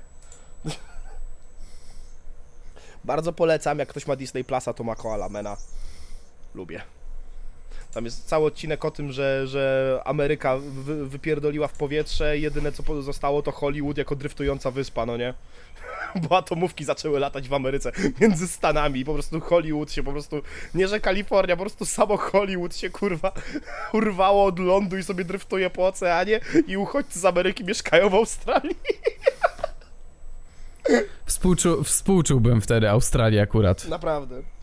bardzo 3.03 3.33
polecam, 3.33 3.79
jak 3.79 3.89
ktoś 3.89 4.07
ma 4.07 4.15
Disney 4.15 4.43
Plusa, 4.43 4.73
to 4.73 4.83
ma 4.83 4.95
Koalamena. 4.95 5.57
Lubię. 6.55 6.81
Tam 7.95 8.05
jest 8.05 8.27
cały 8.27 8.45
odcinek 8.45 8.85
o 8.85 8.91
tym, 8.91 9.11
że, 9.11 9.47
że 9.47 10.01
Ameryka 10.05 10.57
wy, 10.57 11.07
wypierdoliła 11.07 11.67
w 11.67 11.73
powietrze 11.73 12.37
jedyne 12.37 12.71
co 12.71 13.01
zostało 13.01 13.41
to 13.41 13.51
Hollywood 13.51 13.97
jako 13.97 14.15
dryftująca 14.15 14.71
wyspa, 14.71 15.05
no 15.05 15.17
nie? 15.17 15.33
bo 16.29 16.37
atomówki 16.37 16.85
zaczęły 16.85 17.19
latać 17.19 17.49
w 17.49 17.53
Ameryce 17.53 17.91
między 18.21 18.47
Stanami 18.47 19.05
po 19.05 19.13
prostu 19.13 19.39
Hollywood 19.41 19.91
się 19.91 20.03
po 20.03 20.11
prostu, 20.11 20.41
nie 20.73 20.87
że 20.87 20.99
Kalifornia, 20.99 21.55
po 21.55 21.63
prostu 21.63 21.85
samo 21.85 22.17
Hollywood 22.17 22.75
się 22.75 22.89
kurwa 22.89 23.31
urwało 23.93 24.45
od 24.45 24.59
lądu 24.59 24.97
i 24.97 25.03
sobie 25.03 25.25
dryftuje 25.25 25.69
po 25.69 25.87
oceanie 25.87 26.39
i 26.67 26.77
uchodźcy 26.77 27.19
z 27.19 27.25
Ameryki 27.25 27.63
mieszkają 27.63 28.09
w 28.09 28.13
Australii. 28.13 28.75
Współczu, 31.25 31.83
współczułbym 31.83 32.61
wtedy 32.61 32.89
Australii 32.89 33.39
akurat. 33.39 33.87
Naprawdę. 33.87 34.54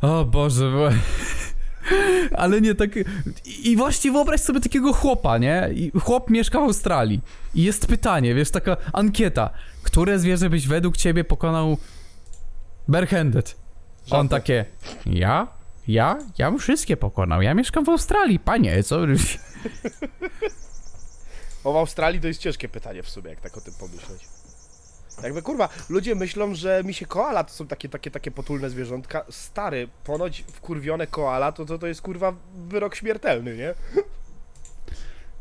O 0.00 0.24
Boże, 0.24 0.70
bo... 0.70 0.88
Ale 2.42 2.60
nie 2.60 2.74
tak... 2.74 2.90
I 3.64 3.76
właśnie 3.76 4.12
wyobraź 4.12 4.40
sobie 4.40 4.60
takiego 4.60 4.92
chłopa, 4.92 5.38
nie? 5.38 5.68
I 5.72 5.92
chłop 6.00 6.30
mieszka 6.30 6.60
w 6.60 6.62
Australii. 6.62 7.20
I 7.54 7.62
jest 7.62 7.86
pytanie, 7.86 8.34
wiesz, 8.34 8.50
taka 8.50 8.76
ankieta. 8.92 9.50
Które 9.82 10.18
zwierzę 10.18 10.50
byś 10.50 10.66
według 10.66 10.96
ciebie 10.96 11.24
pokonał 11.24 11.76
barehanded? 12.88 13.56
On 14.10 14.28
takie... 14.28 14.64
Ja? 15.06 15.48
Ja? 15.88 16.18
Ja 16.38 16.50
bym 16.50 16.60
wszystkie 16.60 16.96
pokonał. 16.96 17.42
Ja 17.42 17.54
mieszkam 17.54 17.84
w 17.84 17.88
Australii, 17.88 18.38
panie, 18.38 18.82
co... 18.82 18.98
O, 21.64 21.72
w 21.72 21.76
Australii 21.76 22.20
to 22.20 22.26
jest 22.26 22.40
ciężkie 22.40 22.68
pytanie 22.68 23.02
w 23.02 23.08
sumie, 23.08 23.30
jak 23.30 23.40
tak 23.40 23.56
o 23.56 23.60
tym 23.60 23.74
pomyśleć. 23.80 24.22
Jakby 25.22 25.42
kurwa, 25.42 25.68
ludzie 25.88 26.14
myślą, 26.14 26.54
że 26.54 26.82
mi 26.84 26.94
się 26.94 27.06
koala 27.06 27.44
to 27.44 27.52
są 27.52 27.66
takie, 27.66 27.88
takie, 27.88 28.10
takie 28.10 28.30
potulne 28.30 28.70
zwierzątka. 28.70 29.24
Stary, 29.30 29.88
ponoć 30.04 30.44
wkurwione 30.52 31.06
koala 31.06 31.52
to, 31.52 31.64
to, 31.64 31.78
to 31.78 31.86
jest 31.86 32.02
kurwa 32.02 32.32
wyrok 32.54 32.94
śmiertelny, 32.94 33.56
nie? 33.56 33.74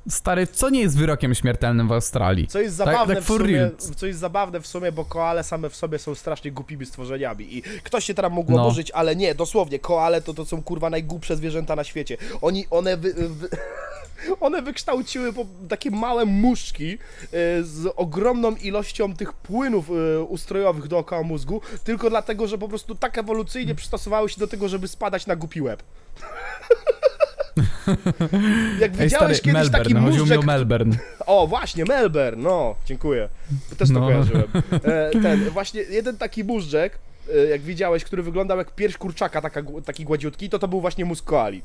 Stary, 0.10 0.48
co 0.48 0.70
nie 0.70 0.82
jest 0.82 0.98
wyrokiem 0.98 1.36
śmiertelnym 1.36 1.88
w 1.88 1.92
Australii? 1.92 2.48
Co 2.48 2.60
jest 2.60 2.78
Tak- 2.78 2.88
zabawne 2.88 3.16
tak 3.16 3.24
w 3.24 3.28
for 3.28 3.42
sumie, 3.42 3.70
co 3.96 4.06
jest 4.06 4.20
zabawne 4.20 4.62
w 4.62 4.68
sumie, 4.68 4.92
bo 4.92 5.06
koale 5.06 5.44
same 5.44 5.70
w 5.70 5.76
sobie 5.76 6.00
są 6.00 6.16
strasznie 6.16 6.52
głupimi 6.52 6.86
stworzeniami 6.86 7.58
i 7.58 7.62
ktoś 7.62 8.06
się 8.06 8.14
teraz 8.14 8.32
mógł 8.32 8.52
No. 8.52 8.74
ale 8.94 9.16
nie, 9.16 9.36
dosłownie, 9.36 9.80
koale 9.80 10.22
to, 10.22 10.34
to 10.34 10.46
są 10.46 10.64
kurwa 10.64 10.90
najgłupsze 10.90 11.36
zwierzęta 11.36 11.76
na 11.76 11.84
świecie. 11.84 12.18
Oni, 12.42 12.66
one 12.70 12.98
wy, 12.98 13.14
wy, 13.14 13.50
one 14.40 14.62
wykształciły 14.62 15.34
takie 15.70 15.92
małe 15.92 16.26
muszki 16.26 16.94
e, 16.94 16.98
z 17.64 17.94
ogromną 17.96 18.56
ilością 18.56 19.16
tych 19.16 19.34
płynów 19.34 19.90
e, 19.90 20.22
ustrojowych 20.22 20.88
dookoła 20.88 21.24
mózgu, 21.24 21.62
tylko 21.84 22.10
dlatego, 22.10 22.48
że 22.48 22.58
po 22.58 22.68
prostu 22.68 22.96
tak 22.96 23.18
ewolucyjnie 23.18 23.76
przystosowały 23.76 24.30
się 24.30 24.40
do 24.40 24.48
tego, 24.48 24.70
żeby 24.70 24.88
spadać 24.88 25.28
na 25.28 25.36
głupi 25.36 25.62
łeb. 25.62 25.84
Jak 28.82 28.92
Ej, 28.92 28.96
stary, 28.96 29.04
widziałeś 29.06 29.42
kiedyś 29.42 29.54
Melbourne, 29.54 29.84
taki 29.84 29.94
chodziło 29.94 30.12
mi 30.12 30.20
móżdżek, 30.20 30.40
o 30.40 30.44
Melbourne. 30.46 30.96
o, 31.26 31.48
właśnie, 31.48 31.86
Melbourne, 31.86 32.44
no, 32.44 32.76
dziękuję. 32.86 33.30
Też 33.78 33.88
to 33.90 33.94
No. 33.94 34.08
kojarzyłem. 34.08 34.44
E, 34.84 35.12
ten, 35.24 35.50
właśnie 35.50 35.82
jeden 35.82 36.18
taki 36.18 36.44
móżdżek, 36.44 37.00
e, 37.36 37.38
jak 37.46 37.62
widziałeś, 37.62 38.04
który 38.04 38.24
wyglądał 38.24 38.58
jak 38.58 38.76
pierś 38.76 38.98
kurczaka, 38.98 39.42
taka, 39.42 39.64
taki 39.86 40.06
gładziutki, 40.06 40.50
to 40.50 40.60
to 40.60 40.68
był 40.68 40.82
właśnie 40.82 41.06
mózg 41.06 41.26
koali. 41.26 41.62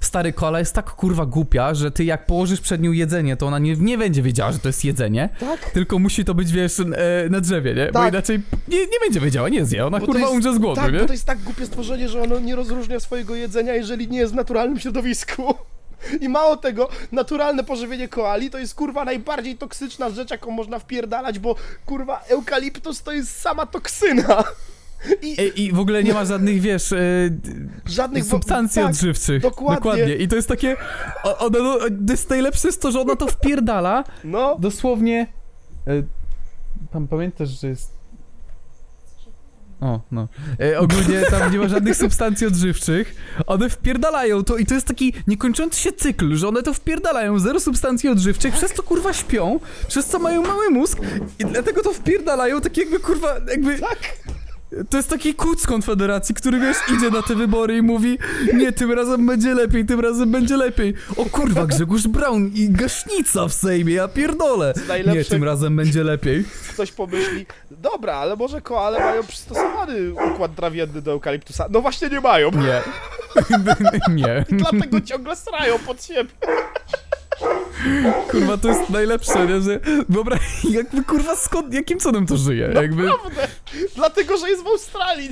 Stary, 0.00 0.32
koala 0.32 0.58
jest 0.58 0.74
tak 0.74 0.90
kurwa 0.90 1.26
głupia, 1.26 1.74
że 1.74 1.90
ty 1.90 2.04
jak 2.04 2.26
położysz 2.26 2.60
przed 2.60 2.80
nią 2.82 2.92
jedzenie, 2.92 3.36
to 3.36 3.46
ona 3.46 3.58
nie, 3.58 3.76
nie 3.76 3.98
będzie 3.98 4.22
wiedziała, 4.22 4.52
że 4.52 4.58
to 4.58 4.68
jest 4.68 4.84
jedzenie, 4.84 5.28
Tak? 5.40 5.70
tylko 5.70 5.98
musi 5.98 6.24
to 6.24 6.34
być, 6.34 6.52
wiesz, 6.52 6.80
e, 6.80 6.84
na 7.30 7.40
drzewie, 7.40 7.74
nie? 7.74 7.86
Bo 7.86 7.92
Tak. 7.92 8.12
inaczej 8.12 8.40
nie, 8.68 8.78
nie 8.78 9.00
będzie 9.00 9.20
wiedziała, 9.20 9.48
nie 9.48 9.64
zje, 9.64 9.86
ona 9.86 9.98
Bo 9.98 10.06
kurwa 10.06 10.20
jest- 10.20 10.32
umrze 10.32 10.54
z 10.54 10.58
głodu, 10.58 10.80
Tak, 10.80 10.92
nie? 10.92 10.98
bo 11.00 11.06
to 11.06 11.12
jest 11.12 11.24
tak 11.26 11.38
głupie 11.38 11.66
stworzenie, 11.66 12.08
że 12.08 12.22
ono 12.22 12.38
nie 12.40 12.56
rozróżnia 12.56 13.00
swojego 13.00 13.34
jedzenia, 13.34 13.74
jeżeli 13.74 14.08
nie 14.08 14.18
jest 14.18 14.32
w 14.32 14.36
naturalnym 14.36 14.78
środowisku. 14.80 15.54
I 16.20 16.28
mało 16.28 16.56
tego, 16.56 16.88
naturalne 17.12 17.64
pożywienie 17.64 18.08
koali 18.08 18.50
to 18.50 18.58
jest 18.58 18.74
kurwa 18.74 19.04
najbardziej 19.04 19.56
toksyczna 19.56 20.10
rzecz, 20.10 20.30
jaką 20.30 20.50
można 20.50 20.78
wpierdalać, 20.78 21.38
bo 21.38 21.56
kurwa 21.86 22.20
eukaliptus 22.28 23.02
to 23.02 23.12
jest 23.12 23.40
sama 23.40 23.66
toksyna. 23.66 24.44
I 25.22 25.64
I 25.64 25.72
w 25.72 25.78
ogóle 25.80 26.04
nie 26.04 26.14
ma 26.14 26.24
żadnych, 26.24 26.60
wiesz, 26.60 26.92
e, 26.92 26.96
żadnych 27.86 28.24
substancji 28.24 28.82
tak, 28.82 28.90
odżywczych. 28.90 29.42
dokładnie. 29.42 30.14
I 30.14 30.28
to 30.28 30.36
jest 30.36 30.48
takie, 30.48 30.76
ona, 31.38 31.58
no, 31.58 31.78
to 31.78 32.12
jest 32.12 32.30
najlepsze 32.30 32.68
jest 32.68 32.82
to, 32.82 32.90
że 32.90 33.00
ona 33.00 33.16
to 33.16 33.26
wpierdala, 33.26 34.04
No, 34.24 34.56
dosłownie, 34.60 35.26
e, 35.86 36.02
tam 36.92 37.08
pamiętasz, 37.08 37.60
że 37.60 37.68
jest... 37.68 37.96
O, 39.80 40.00
no. 40.12 40.28
E, 40.60 40.78
ogólnie 40.78 41.22
tam 41.30 41.52
nie 41.52 41.58
ma 41.58 41.68
żadnych 41.68 41.96
substancji 41.96 42.46
odżywczych. 42.46 43.14
One 43.46 43.68
wpierdalają 43.70 44.44
to 44.44 44.56
i 44.56 44.66
to 44.66 44.74
jest 44.74 44.86
taki 44.86 45.12
niekończący 45.26 45.80
się 45.80 45.92
cykl, 45.92 46.36
że 46.36 46.48
one 46.48 46.62
to 46.62 46.74
wpierdalają, 46.74 47.38
zero 47.38 47.60
substancji 47.60 48.08
odżywczych, 48.08 48.54
przez 48.54 48.72
to 48.72 48.82
kurwa 48.82 49.12
śpią, 49.12 49.60
przez 49.88 50.06
co 50.06 50.18
mają 50.18 50.42
mały 50.42 50.70
mózg 50.70 50.98
i 51.38 51.44
dlatego 51.44 51.82
to 51.82 51.92
wpierdalają 51.92 52.60
tak 52.60 52.76
jakby 52.76 53.00
kurwa, 53.00 53.34
jakby... 53.50 53.78
tak. 53.78 53.98
To 54.90 54.96
jest 54.96 55.10
taki 55.10 55.34
kuc 55.34 55.66
Konfederacji, 55.66 56.34
który 56.34 56.60
wiesz, 56.60 56.76
idzie 56.96 57.10
na 57.10 57.22
te 57.22 57.34
wybory 57.34 57.76
i 57.76 57.82
mówi 57.82 58.18
nie, 58.54 58.72
tym 58.72 58.92
razem 58.92 59.26
będzie 59.26 59.54
lepiej, 59.54 59.86
tym 59.86 60.00
razem 60.00 60.30
będzie 60.30 60.56
lepiej. 60.56 60.94
O 61.16 61.24
kurwa, 61.24 61.66
Grzegorz 61.66 62.06
Braun 62.08 62.50
i 62.54 62.70
gaśnica 62.70 63.48
w 63.48 63.52
Sejmie, 63.52 63.94
ja 63.94 64.08
pierdolę. 64.08 64.74
Nie, 65.14 65.24
tym 65.24 65.44
razem 65.44 65.76
będzie 65.76 66.04
lepiej. 66.04 66.44
Ktoś 66.72 66.92
pomyśli, 66.92 67.46
dobra, 67.70 68.14
ale 68.14 68.36
może 68.36 68.60
koale 68.60 69.00
mają 69.00 69.22
przystosowany 69.22 70.12
układ 70.32 70.54
trawienny 70.54 71.02
do 71.02 71.10
eukaliptusa. 71.12 71.66
No 71.70 71.80
właśnie 71.80 72.08
nie 72.08 72.20
mają, 72.20 72.50
Nie. 72.50 72.82
nie. 74.14 74.44
dlatego 74.48 75.00
ciągle 75.00 75.36
srają 75.36 75.78
pod 75.78 76.04
siebie. 76.04 76.30
Kurwa, 78.30 78.56
to 78.56 78.68
jest 78.68 78.90
najlepsze, 78.90 79.46
nie? 79.46 79.60
Że 79.60 79.80
wyobraź, 80.08 80.64
jakby 80.70 81.04
kurwa 81.04 81.36
skąd, 81.36 81.74
jakim 81.74 82.00
cudem 82.00 82.26
to 82.26 82.36
żyje? 82.36 82.70
Jakby, 82.74 83.02
Naprawdę. 83.02 83.48
Dlatego, 83.94 84.36
że 84.36 84.50
jest 84.50 84.62
w 84.64 84.66
Australii, 84.66 85.28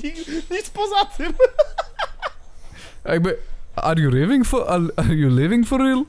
nic, 0.50 0.70
poza 0.70 1.04
tym. 1.04 1.32
jakby, 3.04 3.36
are 3.76 4.02
you 4.02 4.10
living 4.10 4.46
for, 4.46 4.64
are, 4.68 4.84
are 4.96 5.14
you 5.14 5.28
living 5.30 5.68
for 5.68 5.80
real? 5.80 6.04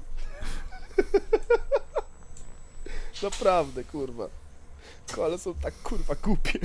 Naprawdę, 3.24 3.84
kurwa. 3.84 4.28
Koale 5.16 5.38
są 5.38 5.54
tak 5.54 5.74
kurwa 5.84 6.16
głupie. 6.24 6.60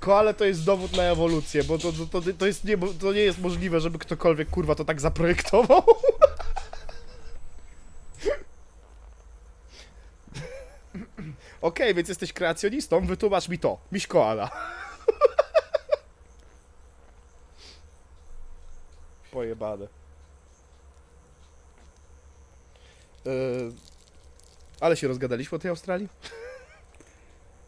Koale 0.00 0.34
to 0.34 0.44
jest 0.44 0.64
dowód 0.64 0.96
na 0.96 1.02
ewolucję, 1.02 1.64
bo 1.64 1.78
to, 1.78 1.92
to, 1.92 2.22
to, 2.38 2.46
jest 2.46 2.64
nie, 2.64 2.78
to 2.78 3.12
nie 3.12 3.20
jest 3.20 3.38
możliwe, 3.38 3.80
żeby 3.80 3.98
ktokolwiek 3.98 4.50
kurwa 4.50 4.74
to 4.74 4.84
tak 4.84 5.00
zaprojektował. 5.00 5.82
Okej, 11.60 11.94
więc 11.94 12.08
jesteś 12.08 12.32
kreacjonistą, 12.32 13.06
wytłumacz 13.06 13.48
mi 13.48 13.58
to. 13.58 13.78
Miś 13.92 14.06
koala. 14.06 14.50
Pojebane. 19.32 19.88
Yy, 23.24 23.72
ale 24.80 24.96
się 24.96 25.08
rozgadaliśmy 25.08 25.56
o 25.56 25.58
tej 25.58 25.68
Australii? 25.68 26.08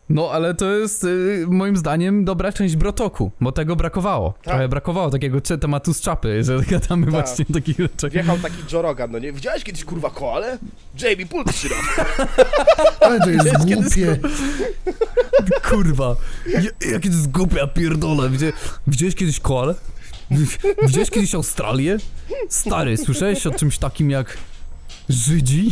No, 0.08 0.30
ale 0.32 0.54
to 0.54 0.70
jest 0.72 1.04
y, 1.04 1.44
moim 1.48 1.76
zdaniem 1.76 2.24
dobra 2.24 2.52
część 2.52 2.76
Brotoku, 2.76 3.30
bo 3.40 3.52
tego 3.52 3.76
brakowało. 3.76 4.34
Trochę 4.42 4.68
brakowało 4.68 5.10
takiego 5.10 5.40
cze- 5.40 5.58
tematu 5.58 5.94
z 5.94 6.00
czapy, 6.00 6.44
że 6.44 6.58
gadamy 6.70 7.06
Tak. 7.06 7.10
właśnie 7.14 7.44
takich 7.44 7.76
rzeczach. 7.78 8.10
Wjechał 8.12 8.38
taki 8.38 8.56
Joe 8.72 8.82
Rogan, 8.82 9.10
no 9.10 9.18
nie? 9.18 9.32
Widziałeś 9.32 9.64
kiedyś 9.64 9.84
kurwa 9.84 10.10
koale? 10.10 10.58
Jamie, 11.02 11.26
shit 11.52 11.72
up. 11.72 12.06
Ale 13.00 13.20
to 13.20 13.30
jest 13.30 13.56
głupie. 13.64 14.18
Kurwa, 15.70 16.16
ja- 16.46 16.90
jakie 16.92 17.08
to 17.10 17.14
jest 17.16 17.30
głupie, 17.30 17.56
ja 17.56 17.66
pierdolę. 17.66 18.30
Widzia, 18.30 18.46
widziałeś 18.86 19.14
kiedyś 19.14 19.40
koalę? 19.40 19.74
Widziałeś 20.82 21.10
kiedyś 21.10 21.34
Australię? 21.34 21.96
Stary, 22.48 22.96
słyszałeś 22.96 23.46
o 23.46 23.50
czymś 23.50 23.78
takim 23.78 24.10
jak 24.10 24.36
Żydzi? 25.08 25.70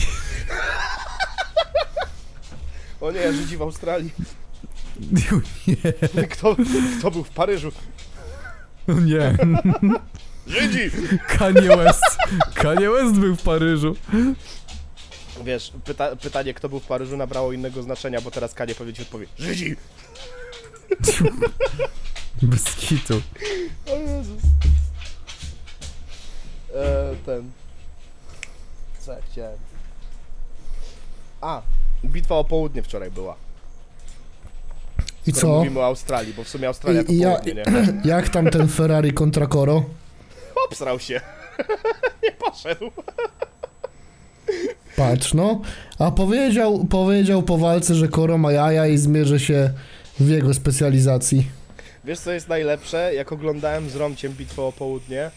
O 3.04 3.12
nie, 3.12 3.32
Żydzi 3.32 3.56
w 3.56 3.62
Australii. 3.62 4.10
Nie, 5.66 6.26
Kto, 6.26 6.56
kto 6.98 7.10
był 7.10 7.24
w 7.24 7.30
Paryżu? 7.30 7.72
o 8.88 8.92
nie. 8.92 9.36
Żydzi! 10.46 10.90
Kanye 11.38 11.76
West. 11.76 12.02
Kanye 12.54 12.90
West 12.90 13.14
był 13.14 13.36
w 13.36 13.42
Paryżu. 13.42 13.96
Wiesz, 15.44 15.72
pyta, 15.84 16.16
pytanie, 16.16 16.54
kto 16.54 16.68
był 16.68 16.80
w 16.80 16.86
Paryżu 16.86 17.16
nabrało 17.16 17.52
innego 17.52 17.82
znaczenia, 17.82 18.20
bo 18.20 18.30
teraz 18.30 18.54
Kanie 18.54 18.74
pewnie 18.74 18.92
ci 18.92 19.02
odpowie. 19.02 19.26
Żydzi! 19.38 19.76
Bez 22.42 22.64
kitu. 22.76 23.22
O 23.86 23.96
Jezus. 23.96 24.42
E, 26.74 27.14
ten... 27.26 27.50
Co 29.00 29.12
ja 29.12 29.18
chciałem? 29.32 29.58
A, 31.40 31.62
bitwa 32.08 32.34
o 32.34 32.44
południe 32.44 32.82
wczoraj 32.82 33.10
była. 33.10 33.36
I 35.26 35.32
Skoro 35.32 35.52
co? 35.52 35.58
mówimy 35.58 35.80
o 35.80 35.84
Australii, 35.86 36.34
bo 36.34 36.44
w 36.44 36.48
sumie 36.48 36.68
Australia 36.68 37.02
I, 37.02 37.04
to 37.04 37.12
i 37.12 37.16
ja, 37.16 37.30
południe, 37.30 37.54
nie? 37.54 37.64
jak 38.14 38.28
tam 38.28 38.50
ten 38.50 38.68
Ferrari 38.68 39.12
kontra 39.12 39.46
Coro? 39.46 39.84
Obsrał 40.70 41.00
się. 41.00 41.20
nie 42.22 42.32
poszedł. 42.32 42.90
Patrz, 44.96 45.34
no. 45.34 45.60
A 45.98 46.10
powiedział, 46.10 46.84
powiedział 46.84 47.42
po 47.42 47.58
walce, 47.58 47.94
że 47.94 48.08
Coro 48.08 48.38
ma 48.38 48.52
jaja 48.52 48.86
i 48.86 48.98
zmierzy 48.98 49.40
się 49.40 49.70
w 50.20 50.28
jego 50.28 50.54
specjalizacji. 50.54 51.46
Wiesz 52.04 52.18
co 52.18 52.32
jest 52.32 52.48
najlepsze? 52.48 53.14
Jak 53.14 53.32
oglądałem 53.32 53.90
z 53.90 53.96
Romciem 53.96 54.32
bitwę 54.32 54.62
o 54.62 54.72
południe, 54.72 55.30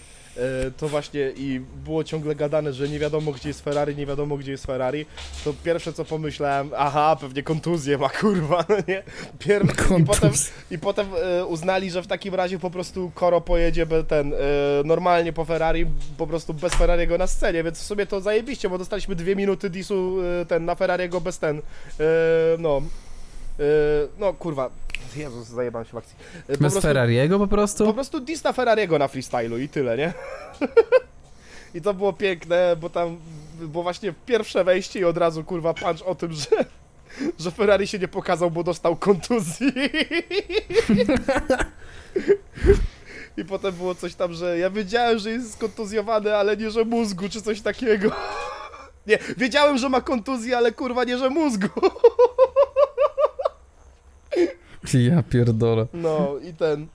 to 0.78 0.88
właśnie 0.88 1.32
i 1.38 1.62
było 1.86 2.04
ciągle 2.04 2.36
gadane, 2.36 2.74
że 2.74 2.90
nie 2.90 3.00
wiadomo 3.00 3.32
gdzie 3.32 3.50
jest 3.50 3.64
Ferrari, 3.64 3.96
nie 3.96 4.06
wiadomo 4.06 4.38
gdzie 4.38 4.52
jest 4.52 4.66
Ferrari, 4.66 5.06
to 5.44 5.54
pierwsze 5.64 5.94
co 5.94 6.06
pomyślałem, 6.06 6.72
aha, 6.78 7.18
pewnie 7.22 7.44
kontuzję 7.44 7.98
ma, 7.98 8.10
kurwa, 8.22 8.66
no 8.70 8.76
nie? 8.88 9.04
Pier... 9.40 9.66
I 10.00 10.04
potem, 10.04 10.32
i 10.72 10.80
potem 10.80 11.08
e, 11.16 11.46
uznali, 11.46 11.92
że 11.92 12.02
w 12.02 12.08
takim 12.08 12.36
razie 12.36 12.60
po 12.60 12.70
prostu 12.70 13.12
Koro 13.16 13.42
pojedzie 13.42 13.88
ten, 14.08 14.34
e, 14.34 14.38
normalnie 14.86 15.34
po 15.34 15.46
Ferrari, 15.46 15.86
po 16.18 16.28
prostu 16.28 16.54
bez 16.54 16.74
Ferrariego 16.74 17.18
na 17.18 17.28
scenie, 17.28 17.64
więc 17.64 17.80
w 17.80 17.84
sumie 17.84 18.06
to 18.06 18.22
zajebiście, 18.22 18.70
bo 18.70 18.78
dostaliśmy 18.78 19.16
dwie 19.16 19.36
minuty 19.36 19.70
disu 19.70 20.18
e, 20.42 20.46
ten, 20.46 20.66
na 20.66 20.76
Ferrariego 20.76 21.22
bez 21.22 21.40
ten, 21.40 21.58
e, 21.58 21.62
no, 22.60 22.82
e, 23.60 23.64
no 24.20 24.34
kurwa, 24.34 24.70
Jezus, 25.16 25.48
zajebałem 25.48 25.86
się 25.86 25.91
w 25.93 25.98
akcji. 25.98 26.16
E, 26.38 26.41
po 26.41 26.48
Bez 26.48 26.58
prostu- 26.60 26.82
Ferrariego 26.82 27.39
po 27.39 27.48
po 27.48 27.56
prostu? 27.56 27.93
prostu 27.93 28.20
dis 28.20 28.43
na 28.43 28.54
Ferrariego 28.54 29.00
na 29.00 29.08
freestylu 29.08 29.58
i 29.58 29.70
tyle, 29.70 29.98
nie? 29.98 30.14
I 31.76 31.82
to 31.82 31.93
było 31.93 32.14
piękne, 32.14 32.76
bo 32.76 32.89
tam, 32.89 33.18
bo 33.62 33.84
właśnie 33.84 34.14
pierwsze 34.26 34.64
wejście 34.64 35.00
i 35.00 35.04
od 35.04 35.18
razu 35.18 35.43
kurwa 35.43 35.74
punch 35.74 36.02
o 36.06 36.16
tym, 36.16 36.32
że, 36.34 36.66
że 37.39 37.52
Ferrari 37.52 37.88
się 37.88 38.00
nie 38.00 38.08
pokazał, 38.08 38.52
bo 38.52 38.64
dostał 38.64 38.95
kontuzji. 38.95 39.72
I 43.38 43.45
potem 43.45 43.76
było 43.76 43.95
coś 43.95 44.16
tam, 44.16 44.34
że 44.34 44.58
ja 44.60 44.70
wiedziałem, 44.70 45.20
że 45.20 45.32
jest 45.32 45.54
skontuzjowany, 45.54 46.36
ale 46.36 46.58
nie, 46.58 46.72
że 46.72 46.86
mózgu, 46.86 47.30
czy 47.30 47.41
coś 47.41 47.62
takiego. 47.62 48.12
Nie, 49.08 49.20
wiedziałem, 49.38 49.78
że 49.78 49.89
ma 49.89 50.02
kontuzję, 50.02 50.58
ale 50.58 50.72
kurwa 50.72 51.04
nie, 51.04 51.18
że 51.18 51.30
mózgu. 51.30 51.68
Ja 54.94 55.24
pierdolę. 55.24 55.88
No 55.94 56.36
i 56.50 56.54
ten. 56.54 56.88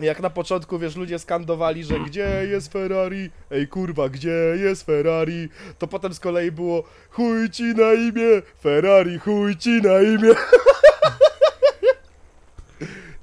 Jak 0.00 0.20
na 0.20 0.30
początku, 0.30 0.78
wiesz, 0.78 0.96
ludzie 0.96 1.18
skandowali, 1.18 1.84
że 1.84 2.00
gdzie 2.00 2.46
jest 2.50 2.72
Ferrari? 2.72 3.30
Ej 3.50 3.68
kurwa, 3.68 4.08
gdzie 4.08 4.54
jest 4.56 4.86
Ferrari? 4.86 5.48
To 5.78 5.86
potem 5.86 6.14
z 6.14 6.20
kolei 6.20 6.52
było 6.52 6.84
chuj 7.10 7.50
ci 7.50 7.62
na 7.62 7.92
imię, 7.92 8.42
Ferrari, 8.62 9.18
chuj 9.18 9.56
ci 9.56 9.82
na 9.82 10.02
imię. 10.02 10.34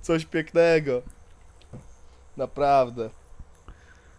Coś 0.02 0.26
pięknego. 0.26 1.02
Naprawdę. 2.38 3.10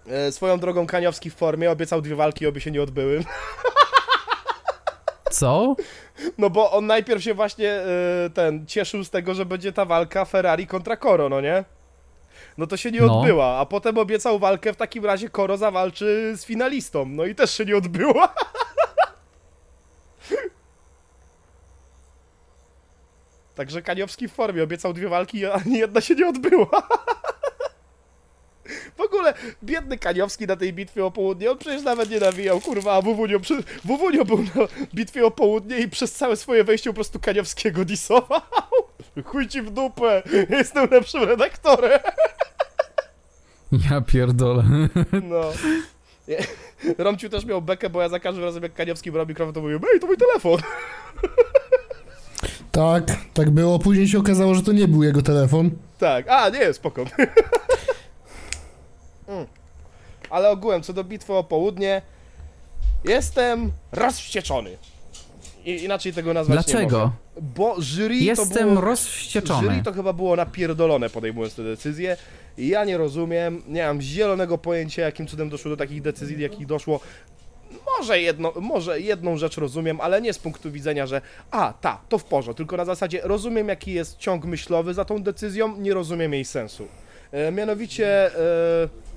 E, 0.06 0.32
swoją 0.32 0.58
drogą 0.58 0.86
Kaniowski 0.86 1.30
w 1.30 1.34
formie 1.34 1.70
obiecał 1.70 2.02
dwie 2.02 2.16
walki, 2.16 2.46
oby 2.46 2.60
się 2.60 2.70
nie 2.70 2.82
odbyły. 2.82 3.24
Co? 5.30 5.76
No 6.38 6.50
bo 6.50 6.70
on 6.72 6.86
najpierw 6.86 7.22
się 7.22 7.34
właśnie 7.34 7.72
e, 7.72 7.84
ten 8.34 8.66
cieszył 8.66 9.04
z 9.04 9.10
tego, 9.10 9.34
że 9.34 9.46
będzie 9.46 9.72
ta 9.72 9.84
walka 9.84 10.24
Ferrari 10.24 10.66
kontra 10.66 10.96
Koro, 10.96 11.28
no 11.28 11.40
nie? 11.40 11.64
No 12.58 12.66
to 12.66 12.76
się 12.76 12.90
nie 12.90 13.00
No. 13.00 13.20
odbyła, 13.20 13.58
a 13.58 13.66
potem 13.66 13.98
obiecał 13.98 14.38
walkę 14.38 14.72
w 14.72 14.76
takim 14.76 15.04
razie 15.06 15.28
Koro 15.28 15.56
zawalczy 15.56 16.32
z 16.36 16.44
finalistą, 16.44 17.06
no 17.06 17.24
i 17.24 17.34
też 17.34 17.50
się 17.56 17.64
nie 17.64 17.76
odbyła. 17.76 18.34
Także 23.54 23.82
Kaniowski 23.82 24.28
w 24.28 24.32
formie 24.32 24.62
obiecał 24.62 24.92
dwie 24.92 25.08
walki, 25.08 25.46
a 25.46 25.52
ani 25.52 25.78
jedna 25.78 26.00
się 26.00 26.14
nie 26.14 26.28
odbyła. 26.28 26.68
W 28.96 29.00
ogóle 29.00 29.34
biedny 29.62 29.98
Kaniowski 29.98 30.46
na 30.46 30.56
tej 30.56 30.72
bitwie 30.72 31.04
o 31.04 31.10
południe, 31.10 31.50
on 31.50 31.58
przecież 31.58 31.82
nawet 31.82 32.10
nie 32.10 32.20
nawijał, 32.20 32.60
kurwa, 32.60 32.94
a 32.94 33.02
Wuwunio, 33.02 33.40
przy... 33.40 33.62
Wuwunio 33.84 34.24
był 34.24 34.38
na 34.38 34.68
bitwie 34.94 35.26
o 35.26 35.30
południe 35.30 35.78
i 35.78 35.88
przez 35.88 36.12
całe 36.12 36.36
swoje 36.36 36.64
wejście 36.64 36.90
po 36.90 36.94
prostu 36.94 37.20
Kaniowskiego 37.20 37.84
disował. 37.84 38.40
Chuj 39.24 39.48
ci 39.48 39.62
w 39.62 39.70
dupę, 39.70 40.22
jestem 40.50 40.90
lepszym 40.90 41.22
redaktorem. 41.22 42.00
Ja 43.90 44.00
pierdolę. 44.00 44.64
No. 45.22 45.40
Romciu 46.98 47.28
też 47.28 47.44
miał 47.44 47.62
bekę, 47.62 47.90
bo 47.90 48.02
ja 48.02 48.08
za 48.08 48.20
każdym 48.20 48.44
razem 48.44 48.62
jak 48.62 48.74
Kaniowski 48.74 49.12
brał 49.12 49.26
mikrofon, 49.26 49.54
to 49.54 49.60
mówił, 49.60 49.80
ej, 49.94 50.00
to 50.00 50.06
mój 50.06 50.16
telefon. 50.16 50.60
Tak, 52.72 53.04
tak 53.34 53.50
było. 53.50 53.78
Później 53.78 54.08
się 54.08 54.18
okazało, 54.18 54.54
że 54.54 54.62
to 54.62 54.72
nie 54.72 54.88
był 54.88 55.02
jego 55.02 55.22
telefon. 55.22 55.70
Tak, 55.98 56.28
a 56.28 56.48
nie, 56.48 56.72
spoko. 56.72 57.04
Mm. 59.30 59.46
Ale 60.30 60.50
ogółem, 60.50 60.82
co 60.82 60.92
do 60.92 61.04
bitwy 61.04 61.32
o 61.32 61.44
południe, 61.44 62.02
jestem 63.04 63.72
rozwścieczony. 63.92 64.76
I, 65.64 65.84
inaczej 65.84 66.12
tego 66.12 66.34
nazwać 66.34 66.66
nie 66.66 66.72
Dlaczego? 66.72 66.98
mogę. 66.98 67.10
Bo 67.56 67.76
jury 67.78 68.18
to 68.18 68.24
Jestem 68.24 68.68
było... 68.68 68.80
rozwścieczony. 68.80 69.68
Jury 69.68 69.82
to 69.82 69.92
chyba 69.92 70.12
było 70.12 70.36
napierdolone 70.36 71.10
podejmując 71.10 71.54
te 71.54 71.64
decyzje. 71.64 72.16
I 72.58 72.68
ja 72.68 72.84
nie 72.84 72.96
rozumiem, 72.96 73.62
nie 73.68 73.86
mam 73.86 74.00
zielonego 74.00 74.58
pojęcia, 74.58 75.02
jakim 75.02 75.26
cudem 75.26 75.48
doszło 75.48 75.70
do 75.70 75.76
takich 75.76 76.02
decyzji, 76.02 76.36
do 76.36 76.42
jakich 76.42 76.66
doszło. 76.66 77.00
Może, 77.98 78.20
jedno, 78.20 78.52
może 78.60 79.00
jedną 79.00 79.36
rzecz 79.36 79.56
rozumiem, 79.56 80.00
ale 80.00 80.22
nie 80.22 80.32
z 80.32 80.38
punktu 80.38 80.72
widzenia, 80.72 81.06
że 81.06 81.20
a, 81.50 81.72
ta, 81.80 82.00
to 82.08 82.18
w 82.18 82.24
porządku, 82.24 82.54
tylko 82.54 82.76
na 82.76 82.84
zasadzie 82.84 83.20
rozumiem, 83.22 83.68
jaki 83.68 83.92
jest 83.92 84.18
ciąg 84.18 84.44
myślowy 84.44 84.94
za 84.94 85.04
tą 85.04 85.22
decyzją, 85.22 85.76
nie 85.76 85.94
rozumiem 85.94 86.32
jej 86.32 86.44
sensu. 86.44 86.88
E, 87.32 87.52
mianowicie... 87.52 88.36
E, 88.36 89.09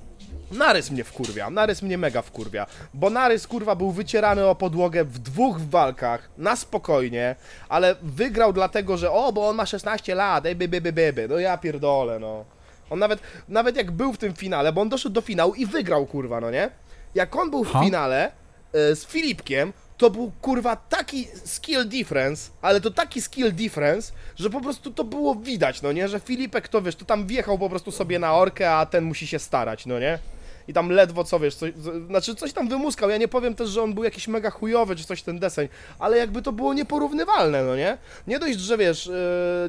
Narys 0.52 0.92
mnie 0.92 1.04
wkurwia, 1.04 1.50
Narys 1.50 1.82
mnie 1.82 1.98
mega 1.98 2.22
wkurwia, 2.22 2.66
bo 2.94 3.10
Narys 3.10 3.48
kurwa 3.48 3.76
był 3.76 3.92
wycierany 3.92 4.46
o 4.46 4.56
podłogę 4.56 5.04
w 5.04 5.20
dwóch 5.20 5.60
walkach, 5.60 6.30
na 6.38 6.56
spokojnie, 6.56 7.36
ale 7.70 7.96
wygrał 8.02 8.54
dlatego, 8.54 8.98
że 8.98 9.12
o, 9.12 9.34
bo 9.34 9.48
on 9.48 9.56
ma 9.56 9.66
16 9.66 10.16
lat, 10.16 10.46
ej, 10.46 10.56
by, 10.56 10.68
by, 10.68 10.94
by, 10.94 11.28
no 11.30 11.40
ja 11.40 11.58
pierdolę, 11.58 12.20
no. 12.20 12.46
On 12.90 13.00
nawet, 13.00 13.20
nawet 13.50 13.76
jak 13.76 13.92
był 13.92 14.14
w 14.14 14.18
tym 14.18 14.34
finale, 14.34 14.74
bo 14.74 14.82
on 14.82 14.90
doszedł 14.90 15.14
do 15.16 15.22
finału 15.22 15.54
i 15.54 15.66
wygrał, 15.66 16.06
kurwa, 16.06 16.42
no 16.42 16.52
nie? 16.52 16.70
Jak 17.16 17.36
on 17.36 17.50
był 17.50 17.64
w 17.64 17.72
finale 17.84 18.32
e, 18.74 18.96
z 18.96 19.06
Filipkiem, 19.06 19.74
to 19.98 20.10
był 20.10 20.32
kurwa 20.42 20.76
taki 20.76 21.28
skill 21.46 21.88
difference, 21.88 22.52
ale 22.62 22.82
to 22.82 22.92
taki 22.92 23.22
skill 23.22 23.54
difference, 23.54 24.14
że 24.36 24.50
po 24.50 24.62
prostu 24.62 24.92
to 24.92 25.04
było 25.04 25.36
widać, 25.36 25.82
no 25.82 25.92
nie? 25.92 26.08
Że 26.08 26.20
Filipek 26.20 26.68
to 26.68 26.82
wiesz, 26.82 26.96
to 26.96 27.06
tam 27.06 27.28
wjechał 27.28 27.58
po 27.58 27.70
prostu 27.70 27.92
sobie 27.92 28.20
na 28.20 28.34
orkę, 28.34 28.72
a 28.72 28.86
ten 28.86 29.04
musi 29.04 29.28
się 29.28 29.40
starać, 29.40 29.86
no 29.86 30.00
nie? 30.00 30.20
I 30.68 30.74
tam 30.74 30.90
ledwo 30.90 31.24
co 31.24 31.40
wiesz, 31.40 31.56
coś, 31.56 31.72
znaczy 32.08 32.36
coś 32.36 32.54
tam 32.54 32.70
wymuskał. 32.70 33.10
Ja 33.10 33.18
nie 33.18 33.28
powiem 33.28 33.56
też, 33.56 33.70
że 33.70 33.82
on 33.84 33.94
był 33.94 34.04
jakiś 34.04 34.28
mega 34.28 34.50
chujowy 34.50 34.96
czy 34.96 35.04
coś 35.04 35.22
ten 35.22 35.40
deseń, 35.40 35.68
ale 36.00 36.18
jakby 36.18 36.42
to 36.42 36.52
było 36.52 36.74
nieporównywalne, 36.74 37.64
no 37.64 37.76
nie? 37.76 37.98
Nie 38.28 38.40
dość, 38.40 38.60
że 38.60 38.78
wiesz, 38.78 39.06
yy, 39.06 39.14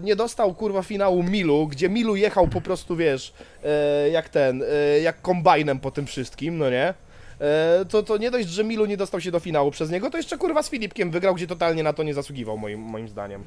nie 0.02 0.16
dostał 0.16 0.54
kurwa 0.54 0.82
finału 0.82 1.22
Milu, 1.22 1.66
gdzie 1.68 1.88
Milu 1.88 2.16
jechał 2.16 2.48
po 2.48 2.60
prostu, 2.60 2.96
wiesz, 2.96 3.32
yy, 3.62 4.10
jak 4.10 4.28
ten, 4.28 4.58
yy, 4.58 5.00
jak 5.00 5.22
kombajnem 5.22 5.78
po 5.78 5.90
tym 5.90 6.06
wszystkim, 6.06 6.58
no 6.58 6.70
nie? 6.70 6.94
E, 7.40 7.84
to, 7.88 8.02
to 8.02 8.16
nie 8.16 8.30
dość, 8.30 8.48
że 8.48 8.64
Milu 8.64 8.86
nie 8.86 8.96
dostał 8.96 9.20
się 9.20 9.30
do 9.30 9.40
finału 9.40 9.70
przez 9.70 9.90
niego, 9.90 10.10
to 10.10 10.16
jeszcze 10.16 10.38
kurwa 10.38 10.62
z 10.62 10.70
Filipkiem 10.70 11.10
wygrał, 11.10 11.34
gdzie 11.34 11.46
totalnie 11.46 11.82
na 11.82 11.92
to 11.92 12.02
nie 12.02 12.14
zasługiwał, 12.14 12.58
moim, 12.58 12.80
moim 12.80 13.08
zdaniem. 13.08 13.44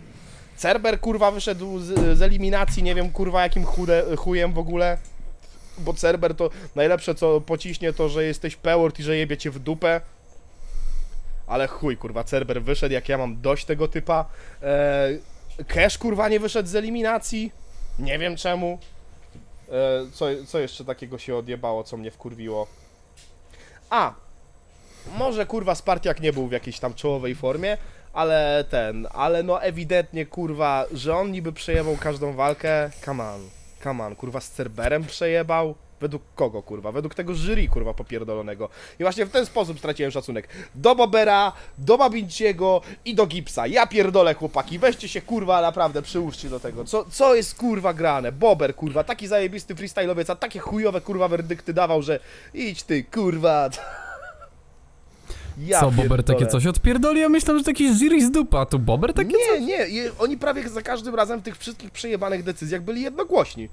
Cerber 0.58 1.00
kurwa 1.00 1.32
wyszedł 1.32 1.80
z, 1.80 2.18
z 2.18 2.22
eliminacji, 2.22 2.84
nie 2.84 2.96
wiem 2.96 3.12
kurwa 3.12 3.44
jakim 3.44 3.66
chude, 3.66 4.04
chujem 4.18 4.54
w 4.54 4.58
ogóle. 4.58 4.98
Bo 5.78 5.94
Cerber 5.94 6.36
to 6.36 6.50
najlepsze 6.76 7.16
co 7.16 7.42
pociśnie 7.42 7.94
to, 7.94 8.10
że 8.10 8.24
jesteś 8.24 8.56
pełort 8.56 9.00
i 9.00 9.04
że 9.04 9.18
jebie 9.18 9.38
cię 9.38 9.52
w 9.52 9.60
dupę. 9.60 10.02
Ale 11.48 11.68
chuj 11.68 11.98
kurwa, 11.98 12.24
Cerber 12.24 12.64
wyszedł, 12.64 12.94
jak 12.94 13.10
ja 13.10 13.18
mam 13.18 13.42
dość 13.42 13.66
tego 13.66 13.88
typa. 13.88 14.26
E, 14.64 15.10
Cash 15.68 15.98
kurwa 15.98 16.30
nie 16.30 16.40
wyszedł 16.40 16.70
z 16.70 16.76
eliminacji. 16.76 17.52
Nie 18.00 18.20
wiem 18.20 18.36
czemu. 18.36 18.80
E, 19.70 20.12
co, 20.14 20.26
co 20.48 20.60
jeszcze 20.60 20.86
takiego 20.86 21.18
się 21.18 21.36
odjebało, 21.36 21.84
co 21.84 21.98
mnie 21.98 22.12
wkurwiło? 22.12 22.68
A, 23.90 24.14
może 25.18 25.46
kurwa 25.46 25.76
Spartiak 25.76 26.20
nie 26.20 26.34
był 26.34 26.48
w 26.48 26.52
jakiejś 26.52 26.80
tam 26.80 26.94
czołowej 26.94 27.36
formie, 27.36 27.78
ale 28.14 28.66
ten, 28.70 29.08
ale 29.14 29.44
no 29.44 29.62
ewidentnie 29.64 30.26
kurwa, 30.26 30.86
że 30.94 31.16
on 31.16 31.32
niby 31.32 31.54
przejebał 31.54 31.98
każdą 31.98 32.34
walkę, 32.34 32.90
come 33.06 33.24
on, 33.24 33.50
come 33.84 34.06
on, 34.06 34.16
kurwa 34.16 34.42
z 34.42 34.52
Cerberem 34.52 35.04
przejebał? 35.04 35.76
Według 36.02 36.24
kogo 36.36 36.64
kurwa? 36.64 36.91
Według 36.91 37.16
tego 37.16 37.34
jury 37.34 37.68
kurwa 37.68 37.93
popierdolonego. 37.93 38.70
I 39.00 39.04
właśnie 39.04 39.26
w 39.26 39.30
ten 39.32 39.45
sposób 39.45 39.80
straciłem 39.80 40.12
szacunek. 40.12 40.48
Do 40.76 40.95
Bobera, 40.95 41.52
do 41.78 41.98
Babinciego 41.98 42.82
i 43.06 43.16
do 43.16 43.26
Gipsa. 43.28 43.67
Ja 43.67 43.88
pierdolę 43.88 44.34
chłopaki, 44.34 44.80
weźcie 44.80 45.08
się 45.09 45.21
kurwa 45.21 45.62
naprawdę, 45.62 46.01
przyłóżcie 46.01 46.50
do 46.50 46.59
tego. 46.59 46.86
Co, 46.86 47.05
co 47.12 47.36
jest 47.36 47.55
kurwa 47.55 47.93
grane? 47.93 48.32
Bober 48.32 48.76
kurwa, 48.76 49.04
taki 49.04 49.28
zajebisty 49.28 49.76
freestyle'owiec, 49.76 50.32
a 50.32 50.36
takie 50.36 50.59
chujowe 50.59 51.01
kurwa 51.01 51.28
werdykty 51.28 51.74
dawał, 51.74 52.01
że 52.01 52.20
idź 52.54 52.84
ty 52.84 53.04
kurwa. 53.04 53.70
Ja 55.58 55.80
Co, 55.80 55.86
Bober 55.92 56.08
pierdolę. 56.08 56.24
takie 56.24 56.47
coś 56.47 56.66
odpierdoli? 56.67 57.21
Ja 57.21 57.30
myślałem, 57.30 57.59
że 57.59 57.66
taki 57.66 57.96
jury 58.00 58.26
z 58.26 58.32
dupa, 58.32 58.59
a 58.59 58.66
tu 58.66 58.80
Bober 58.80 59.13
takie 59.13 59.30
Nie, 59.51 59.59
nie, 59.66 59.74
je- 59.88 60.12
oni 60.20 60.38
prawie 60.38 60.70
za 60.70 60.82
każdym 60.82 61.16
razem 61.16 61.39
w 61.39 61.43
tych 61.43 61.58
wszystkich 61.58 61.92
przejebanych 61.92 62.43
decyzjach 62.43 62.82
byli 62.82 63.01
jednogłośni. 63.01 63.70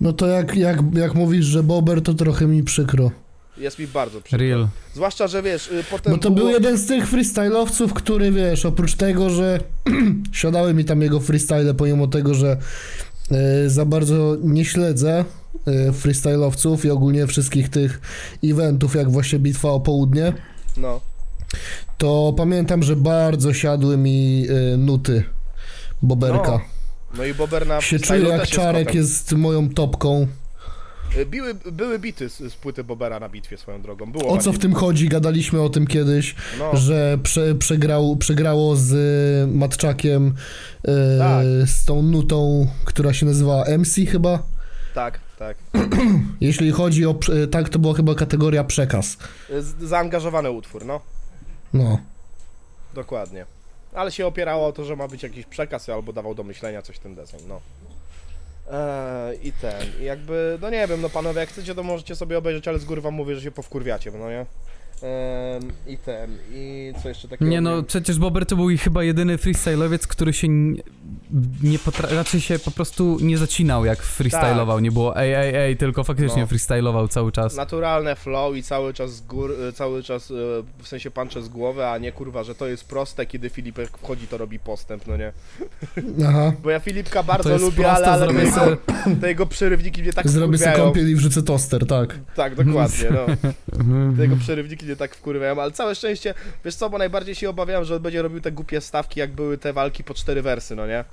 No 0.00 0.12
to 0.12 0.26
jak, 0.26 0.56
jak, 0.56 0.78
jak 0.94 1.14
mówisz, 1.14 1.46
że 1.46 1.62
Bober, 1.62 2.02
to 2.02 2.14
trochę 2.14 2.46
mi 2.46 2.62
przykro. 2.62 3.10
Jest 3.58 3.78
mi 3.78 3.86
bardzo 3.86 4.20
przykro. 4.20 4.46
Real. 4.46 4.68
Zwłaszcza, 4.94 5.26
że 5.26 5.42
wiesz, 5.42 5.68
y, 5.68 5.84
potem 5.90 6.12
Bo 6.12 6.18
to 6.18 6.30
było... 6.30 6.46
był 6.46 6.54
jeden 6.54 6.78
z 6.78 6.86
tych 6.86 7.12
freestyle'owców, 7.12 7.92
który 7.92 8.32
wiesz, 8.32 8.66
oprócz 8.66 8.94
tego, 8.94 9.30
że 9.30 9.60
siadały 10.32 10.74
mi 10.74 10.84
tam 10.84 11.02
jego 11.02 11.20
freestyle, 11.20 11.74
pomimo 11.74 12.06
tego, 12.06 12.34
że 12.34 12.56
e, 13.30 13.70
za 13.70 13.84
bardzo 13.84 14.36
nie 14.42 14.64
śledzę 14.64 15.24
y, 15.68 15.92
freestyle'owców 15.92 16.86
i 16.86 16.90
ogólnie 16.90 17.26
wszystkich 17.26 17.68
tych 17.68 18.00
eventów, 18.44 18.94
jak 18.94 19.10
właśnie 19.10 19.38
Bitwa 19.38 19.68
o 19.68 19.80
Południe, 19.80 20.32
No. 20.76 21.00
to 21.98 22.34
pamiętam, 22.36 22.82
że 22.82 22.96
bardzo 22.96 23.52
siadły 23.54 23.96
mi 23.96 24.46
y, 24.74 24.76
nuty 24.76 25.24
Boberka. 26.02 26.50
No, 26.52 26.60
No 27.16 27.24
i 27.24 27.34
Bober 27.34 27.66
na 27.66 27.80
się 27.80 27.98
czuję 27.98 28.28
jak 28.28 28.46
Czarek 28.46 28.94
jest 28.94 29.32
moją 29.32 29.68
topką. 29.68 30.26
Y, 31.16 31.26
Biły, 31.26 31.54
były 31.54 31.98
bity 31.98 32.28
z, 32.28 32.38
z 32.38 32.54
płyty 32.54 32.84
Bobera 32.84 33.20
na 33.20 33.28
bitwie 33.28 33.56
swoją 33.58 33.82
drogą. 33.82 34.12
Było 34.12 34.28
O 34.28 34.38
co 34.38 34.52
w 34.52 34.58
tym 34.58 34.74
chodzi? 34.74 35.08
Gadaliśmy 35.08 35.60
o 35.60 35.68
tym 35.68 35.86
kiedyś, 35.86 36.34
No, 36.58 36.76
że 36.76 37.18
prze, 37.22 37.54
przegrał, 37.54 38.16
przegrało 38.16 38.76
z 38.76 38.92
y, 38.92 39.56
Matczakiem 39.56 40.26
y, 40.28 40.90
Tak. 41.18 41.44
z 41.66 41.84
tą 41.84 42.02
nutą, 42.02 42.66
która 42.84 43.12
się 43.12 43.26
nazywa 43.26 43.64
MC 43.78 44.06
chyba. 44.10 44.42
tak, 44.94 45.20
tak. 45.38 45.56
Jeśli 46.40 46.70
chodzi 46.70 47.06
o, 47.06 47.14
tak 47.50 47.68
to 47.68 47.78
była 47.78 47.94
chyba 47.94 48.14
kategoria 48.14 48.64
przekaz. 48.64 49.16
Z, 49.60 49.82
zaangażowany 49.88 50.50
utwór, 50.50 50.84
no. 50.84 51.00
No. 51.72 51.98
Dokładnie. 52.94 53.46
Ale 53.94 54.12
się 54.12 54.26
opierało 54.26 54.66
o 54.66 54.72
to, 54.72 54.84
że 54.84 54.96
ma 54.96 55.08
być 55.08 55.22
jakiś 55.22 55.46
przekaz 55.46 55.88
albo 55.88 56.12
dawał 56.12 56.34
do 56.34 56.44
myślenia 56.44 56.82
coś 56.82 56.98
ten 56.98 57.14
deseń, 57.14 57.40
no. 57.48 57.60
Eee, 58.72 59.48
I 59.48 59.52
ten, 59.52 59.82
i 60.00 60.04
jakby, 60.04 60.58
no 60.60 60.70
nie 60.70 60.86
wiem, 60.86 61.00
no 61.00 61.10
panowie, 61.10 61.40
jak 61.40 61.48
chcecie, 61.48 61.74
to 61.74 61.82
możecie 61.82 62.16
sobie 62.16 62.38
obejrzeć, 62.38 62.68
ale 62.68 62.78
z 62.78 62.84
góry 62.84 63.00
wam 63.00 63.14
mówię, 63.14 63.34
że 63.34 63.40
się 63.40 63.50
powkurwiacie, 63.50 64.10
no 64.10 64.30
nie? 64.30 64.46
I 65.86 65.98
ten, 65.98 66.38
i 66.52 66.92
co 67.02 67.08
jeszcze 67.08 67.28
takiego? 67.28 67.50
Nie 67.50 67.60
no, 67.60 67.70
miałem? 67.70 67.84
przecież 67.84 68.18
Bober 68.18 68.46
to 68.46 68.56
był 68.56 68.68
chyba 68.78 69.02
jedyny 69.04 69.36
freestyle'owiec, 69.36 70.06
który 70.06 70.32
się 70.32 70.48
nie, 70.48 70.82
nie 71.62 71.78
potra- 71.78 72.14
raczej 72.16 72.40
się 72.40 72.58
po 72.58 72.70
prostu 72.70 73.18
nie 73.20 73.38
zacinał 73.38 73.84
jak 73.84 73.98
freestyle'ował, 73.98 74.82
nie 74.82 74.92
było 74.92 75.16
ej, 75.16 75.34
ej, 75.34 75.54
ej, 75.54 75.76
tylko 75.76 76.04
faktycznie 76.04 76.42
No. 76.42 76.48
freestyle'ował 76.48 77.08
cały 77.08 77.32
czas. 77.32 77.56
Naturalne 77.56 78.16
flow 78.16 78.56
i 78.56 78.62
cały 78.62 78.94
czas 78.94 79.16
z 79.16 79.20
gór, 79.20 79.50
y, 79.68 79.72
cały 79.72 80.02
czas 80.02 80.30
y, 80.30 80.34
w 80.82 80.88
sensie 80.88 81.10
pancze 81.10 81.42
z 81.42 81.48
głowy, 81.48 81.86
a 81.86 81.98
nie 81.98 82.12
kurwa, 82.12 82.42
że 82.44 82.54
to 82.54 82.66
jest 82.66 82.84
proste, 82.88 83.26
kiedy 83.26 83.50
Filipek 83.50 83.98
wchodzi, 83.98 84.26
to 84.26 84.38
robi 84.38 84.58
postęp, 84.58 85.06
no 85.06 85.16
nie? 85.16 85.32
Aha. 86.28 86.52
Bo 86.62 86.70
ja 86.70 86.80
Filipka 86.80 87.20
To 87.22 87.24
bardzo 87.24 87.50
jest 87.50 87.64
lubię, 87.64 87.82
proste, 87.84 87.96
ale, 87.96 88.06
ale 88.06 88.26
te, 88.26 88.32
zrobię 88.32 88.44
jego, 88.44 88.60
sobie... 88.60 88.76
te 89.20 89.28
jego 89.28 89.46
przerywniki 89.46 90.02
mnie 90.02 90.12
tak 90.12 90.28
Zrobię 90.28 90.58
sobie 90.58 90.72
kąpiel 90.72 91.10
i 91.10 91.14
wrzucę 91.14 91.42
toster, 91.42 91.86
tak. 91.86 92.18
Tak, 92.36 92.54
dokładnie, 92.54 93.10
no. 93.10 93.26
Te 94.16 94.22
jego 94.22 94.36
przerywniki 94.36 94.83
mnie 94.84 94.96
tak 94.96 95.14
wkurwiają, 95.14 95.62
ale 95.62 95.72
całe 95.72 95.94
szczęście, 95.94 96.34
wiesz 96.64 96.74
co, 96.74 96.90
bo 96.90 96.98
najbardziej 96.98 97.34
się 97.34 97.50
obawiałem, 97.50 97.84
że 97.84 97.96
on 97.96 98.02
będzie 98.02 98.22
robił 98.22 98.40
te 98.40 98.52
głupie 98.52 98.80
stawki, 98.80 99.20
jak 99.20 99.32
były 99.32 99.58
te 99.58 99.72
walki 99.72 100.04
po 100.04 100.14
cztery 100.14 100.42
wersy, 100.42 100.76
no 100.76 100.86
nie? 100.86 101.04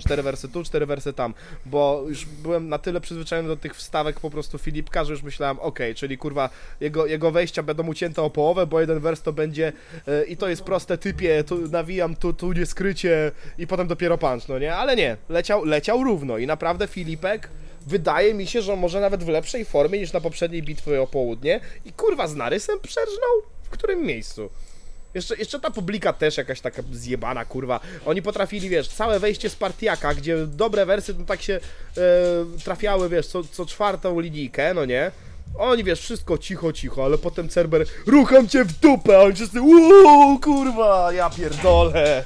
Cztery 0.00 0.22
wersy 0.22 0.48
tu, 0.48 0.64
cztery 0.64 0.86
wersy 0.86 1.12
tam, 1.12 1.34
bo 1.66 2.04
już 2.08 2.26
byłem 2.26 2.68
na 2.68 2.78
tyle 2.78 3.00
przyzwyczajony 3.00 3.48
do 3.48 3.56
tych 3.56 3.76
wstawek 3.76 4.20
po 4.20 4.30
prostu 4.30 4.58
Filipka, 4.58 5.04
że 5.04 5.12
już 5.12 5.22
myślałem, 5.22 5.58
okej, 5.60 5.94
czyli 5.94 6.18
kurwa, 6.18 6.50
jego, 6.80 7.06
jego 7.06 7.30
wejścia 7.30 7.62
będą 7.62 7.86
ucięte 7.86 8.22
o 8.22 8.30
połowę, 8.30 8.66
bo 8.66 8.80
jeden 8.80 9.00
wers 9.00 9.22
to 9.22 9.32
będzie 9.32 9.72
e, 10.08 10.24
i 10.24 10.36
to 10.36 10.48
jest 10.48 10.62
proste 10.62 10.98
typie, 10.98 11.44
tu 11.44 11.68
nawijam, 11.68 12.16
tu, 12.16 12.32
tu 12.32 12.52
nie 12.52 12.66
skrycie 12.66 13.32
i 13.58 13.66
potem 13.66 13.88
dopiero 13.88 14.18
punch, 14.18 14.48
no 14.48 14.58
nie? 14.58 14.76
Ale 14.76 14.96
nie, 14.96 15.16
leciał, 15.28 15.64
leciał 15.64 16.04
równo 16.04 16.38
i 16.38 16.46
naprawdę 16.46 16.86
Filipek 16.86 17.48
wydaje 17.86 18.34
mi 18.34 18.46
się, 18.46 18.62
że 18.62 18.76
może 18.76 19.00
nawet 19.00 19.24
w 19.24 19.28
lepszej 19.28 19.64
formie 19.64 19.98
niż 19.98 20.12
na 20.12 20.20
poprzedniej 20.20 20.62
bitwie 20.62 21.02
o 21.02 21.06
południe 21.06 21.60
i 21.84 21.92
kurwa 21.92 22.28
z 22.28 22.34
narysem 22.34 22.80
przerżnął 22.80 23.42
w 23.62 23.68
którym 23.68 24.02
miejscu. 24.02 24.50
Jeszcze, 25.14 25.36
jeszcze 25.36 25.60
ta 25.60 25.70
publika 25.70 26.12
też 26.12 26.36
jakaś 26.36 26.60
taka 26.60 26.82
zjebana, 26.92 27.44
kurwa. 27.44 27.80
Oni 28.06 28.22
potrafili, 28.22 28.68
wiesz, 28.68 28.88
całe 28.88 29.20
wejście 29.20 29.50
z 29.50 29.56
partiaka, 29.56 30.14
gdzie 30.14 30.46
dobre 30.46 30.86
wersy 30.86 31.14
no 31.18 31.24
tak 31.24 31.42
się 31.42 31.54
e, 31.54 31.60
trafiały, 32.64 33.08
wiesz, 33.08 33.26
co, 33.26 33.44
co 33.44 33.66
czwartą 33.66 34.20
linijkę, 34.20 34.74
no 34.74 34.84
nie? 34.84 35.10
Oni, 35.58 35.84
wiesz, 35.84 36.00
wszystko 36.00 36.38
cicho, 36.38 36.72
cicho, 36.72 37.04
ale 37.04 37.18
potem 37.18 37.48
Cerber, 37.48 37.86
rucham 38.06 38.48
cię 38.48 38.64
w 38.64 38.72
dupę, 38.72 39.18
a 39.18 39.20
oni 39.20 39.34
wszyscy, 39.34 39.60
uuu, 39.60 40.40
kurwa, 40.40 41.12
ja 41.12 41.30
pierdolę. 41.30 42.24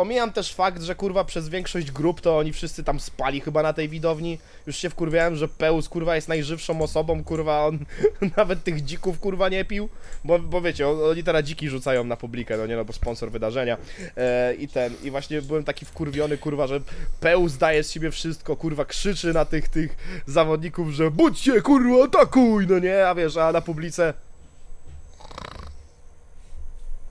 Pomijam 0.00 0.32
też 0.32 0.54
fakt, 0.54 0.82
że 0.82 0.94
kurwa 0.94 1.24
przez 1.24 1.48
większość 1.48 1.90
grup 1.90 2.20
to 2.20 2.38
oni 2.38 2.52
wszyscy 2.52 2.84
tam 2.84 3.00
spali 3.00 3.40
chyba 3.40 3.62
na 3.62 3.72
tej 3.72 3.88
widowni. 3.88 4.38
Już 4.66 4.76
się 4.76 4.90
wkurwiałem, 4.90 5.36
że 5.36 5.48
Peus 5.48 5.88
kurwa 5.88 6.16
jest 6.16 6.28
najżywszą 6.28 6.82
osobą, 6.82 7.24
kurwa 7.24 7.66
on 7.66 7.78
nawet 8.36 8.64
tych 8.64 8.84
dzików 8.84 9.20
kurwa 9.20 9.48
nie 9.48 9.64
pił. 9.64 9.88
Bo, 10.24 10.38
bo 10.38 10.60
wiecie, 10.60 10.88
oni 10.88 11.24
teraz 11.24 11.44
dziki 11.44 11.68
rzucają 11.68 12.04
na 12.04 12.16
publikę, 12.16 12.56
no 12.56 12.66
nie 12.66 12.76
no, 12.76 12.84
bo 12.84 12.92
sponsor 12.92 13.30
wydarzenia. 13.30 13.76
E, 14.16 14.54
I 14.54 14.68
ten, 14.68 14.94
i 15.02 15.10
właśnie 15.10 15.42
byłem 15.42 15.64
taki 15.64 15.86
wkurwiony 15.86 16.38
kurwa, 16.38 16.66
że 16.66 16.80
Peus 17.20 17.56
daje 17.56 17.84
z 17.84 17.90
siebie 17.90 18.10
wszystko, 18.10 18.56
kurwa 18.56 18.84
krzyczy 18.84 19.32
na 19.32 19.44
tych 19.44 19.68
tych 19.68 19.96
zawodników, 20.26 20.90
że 20.90 21.10
budźcie 21.10 21.62
kurwa, 21.62 22.04
atakuj, 22.04 22.66
no 22.66 22.78
nie, 22.78 23.08
a 23.08 23.14
wiesz, 23.14 23.36
a 23.36 23.52
na 23.52 23.60
publice... 23.60 24.14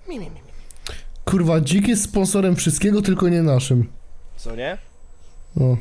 Mi, 0.08 0.20
mi, 0.20 0.30
mi. 0.30 0.49
Kurwa, 1.26 1.62
dzik 1.62 1.88
jest 1.88 2.04
sponsorem 2.04 2.56
wszystkiego, 2.56 3.02
tylko 3.02 3.30
nie 3.30 3.42
naszym. 3.42 3.88
Co 4.38 4.56
nie? 4.56 4.78
No. 5.56 5.78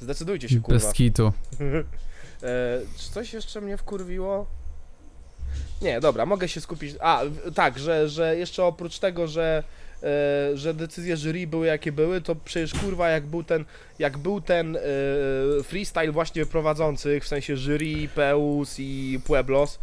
Zdecydujcie 0.00 0.48
się 0.48 0.60
kurwa. 0.60 0.80
Bez 0.80 0.92
kitu. 0.92 1.32
E, 2.42 2.80
czy 2.96 3.10
coś 3.10 3.32
jeszcze 3.32 3.60
mnie 3.60 3.76
wkurwiło? 3.76 4.46
Nie, 5.82 6.00
dobra, 6.00 6.26
mogę 6.26 6.48
się 6.48 6.60
skupić. 6.60 6.94
A, 7.00 7.22
tak, 7.54 7.78
że, 7.78 8.08
że 8.08 8.36
jeszcze 8.36 8.64
oprócz 8.64 8.98
tego, 8.98 9.26
że, 9.26 9.62
e, 10.02 10.56
że 10.56 10.74
decyzje 10.74 11.16
jury 11.16 11.46
były 11.46 11.66
jakie 11.66 11.92
były, 11.92 12.20
to 12.20 12.34
przecież 12.34 12.74
kurwa 12.80 13.08
jak 13.08 13.26
był 13.26 13.44
ten, 13.44 13.64
jak 13.98 14.18
był 14.18 14.40
ten 14.40 14.76
e, 14.76 14.80
freestyle 15.62 16.12
właśnie 16.12 16.46
prowadzących, 16.46 17.24
w 17.24 17.28
sensie 17.28 17.56
jury, 17.56 18.08
Peus 18.14 18.74
i 18.78 19.20
Pueblos, 19.24 19.78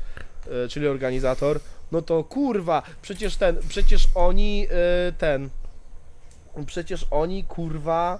e, 0.65 0.67
czyli 0.67 0.87
organizator, 0.87 1.59
no 1.93 2.01
to 2.01 2.23
kurwa, 2.23 2.83
przecież 3.01 3.35
ten, 3.35 3.57
przecież 3.69 4.07
oni 4.15 4.67
e, 4.69 5.11
ten, 5.11 5.49
przecież 6.65 7.05
oni 7.11 7.43
kurwa 7.43 8.19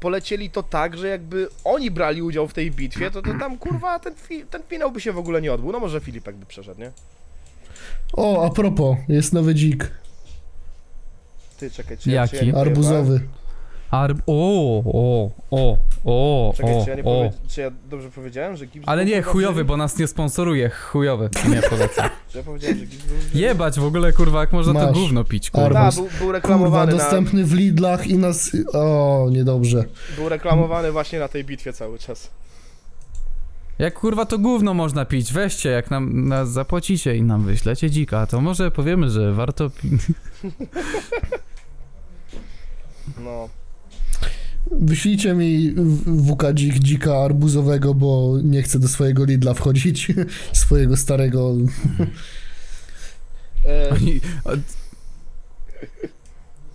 polecieli 0.00 0.50
to 0.50 0.62
tak, 0.62 0.98
że 0.98 1.08
jakby 1.08 1.48
oni 1.64 1.90
brali 1.90 2.22
udział 2.22 2.48
w 2.48 2.54
tej 2.54 2.70
bitwie, 2.70 3.10
to, 3.10 3.22
to 3.22 3.30
tam 3.40 3.58
kurwa 3.58 3.98
ten, 3.98 4.14
fi- 4.14 4.46
ten 4.46 4.62
finał 4.62 4.92
by 4.92 5.00
się 5.00 5.12
w 5.12 5.18
ogóle 5.18 5.42
nie 5.42 5.52
odbył. 5.52 5.72
No 5.72 5.80
może 5.80 6.00
Filipek 6.00 6.36
by 6.36 6.46
przeszedł, 6.46 6.80
nie? 6.80 6.90
O, 8.12 8.46
a 8.46 8.50
propos, 8.50 8.96
jest 9.08 9.32
nowy 9.32 9.54
dzik, 9.54 9.90
Ty 11.58 11.70
czekaj, 11.70 11.98
czy 11.98 12.10
Jaki? 12.10 12.36
Ja, 12.36 12.40
czy 12.40 12.46
ja 12.46 12.52
nie 12.52 12.58
arbuzowy. 12.58 13.20
Arb... 13.90 14.18
O, 14.26 14.82
o, 14.86 15.30
o, 15.50 15.76
o, 16.04 16.52
Czekaj, 16.56 16.74
o, 16.78 16.84
czy 16.84 16.90
ja, 16.90 16.96
nie 16.96 17.02
o. 17.02 17.04
powie... 17.04 17.32
czy 17.48 17.60
ja 17.60 17.70
dobrze 17.90 18.10
powiedziałem, 18.10 18.56
że 18.56 18.66
Gibbs 18.66 18.88
Ale 18.88 19.04
był, 19.04 19.14
nie, 19.14 19.22
chujowy, 19.22 19.64
bo 19.64 19.76
nas 19.76 19.98
nie 19.98 20.06
sponsoruje, 20.06 20.70
chujowy, 20.70 21.30
nie 21.54 21.62
polecam. 21.62 22.08
Czy 22.28 22.38
ja 22.38 22.44
powiedziałem, 22.44 22.78
że 22.78 22.86
Gibbs 22.86 23.04
był? 23.04 23.16
Jebać 23.40 23.80
w 23.80 23.84
ogóle, 23.84 24.12
kurwa, 24.12 24.40
jak 24.40 24.52
można 24.52 24.80
to 24.80 24.86
Masz. 24.86 24.94
gówno 24.98 25.24
pić, 25.24 25.50
kurwa. 25.50 25.68
Da, 25.68 25.92
był, 25.92 26.02
był 26.04 26.10
Kurwa, 26.18 26.32
reklamowany 26.32 26.92
na, 26.92 26.98
dostępny 26.98 27.44
w 27.44 27.52
Lidlach 27.52 28.06
i 28.06 28.18
nas... 28.18 28.56
O, 28.72 29.28
niedobrze. 29.30 29.84
był 30.16 30.28
reklamowany 30.28 30.92
właśnie 30.92 31.18
na 31.18 31.28
tej 31.28 31.44
bitwie 31.44 31.72
cały 31.72 31.98
czas. 31.98 32.30
Jak 33.78 33.94
kurwa 34.00 34.26
to 34.26 34.38
gówno 34.38 34.74
można 34.74 35.04
pić, 35.04 35.32
weźcie, 35.32 35.68
jak 35.70 35.90
nam 35.90 36.28
nas 36.28 36.50
zapłacicie 36.52 37.16
i 37.16 37.22
nam 37.22 37.42
wyślecie 37.44 37.90
dzika, 37.90 38.26
to 38.26 38.40
może 38.40 38.70
powiemy, 38.70 39.10
że 39.10 39.32
warto 39.32 39.70
pi- 39.70 39.88
No. 43.24 43.48
Wyślijcie 44.70 45.34
mi 45.34 45.70
w- 45.70 46.26
WK 46.32 46.42
dzik, 46.54 46.78
dzika 46.78 47.16
arbuzowego, 47.16 47.94
bo 47.94 48.34
nie 48.42 48.62
chcę 48.62 48.78
do 48.78 48.88
swojego 48.88 49.24
Lidla 49.24 49.54
wchodzić. 49.54 50.12
swojego 50.52 50.96
starego... 50.96 51.54
Oni, 53.92 54.20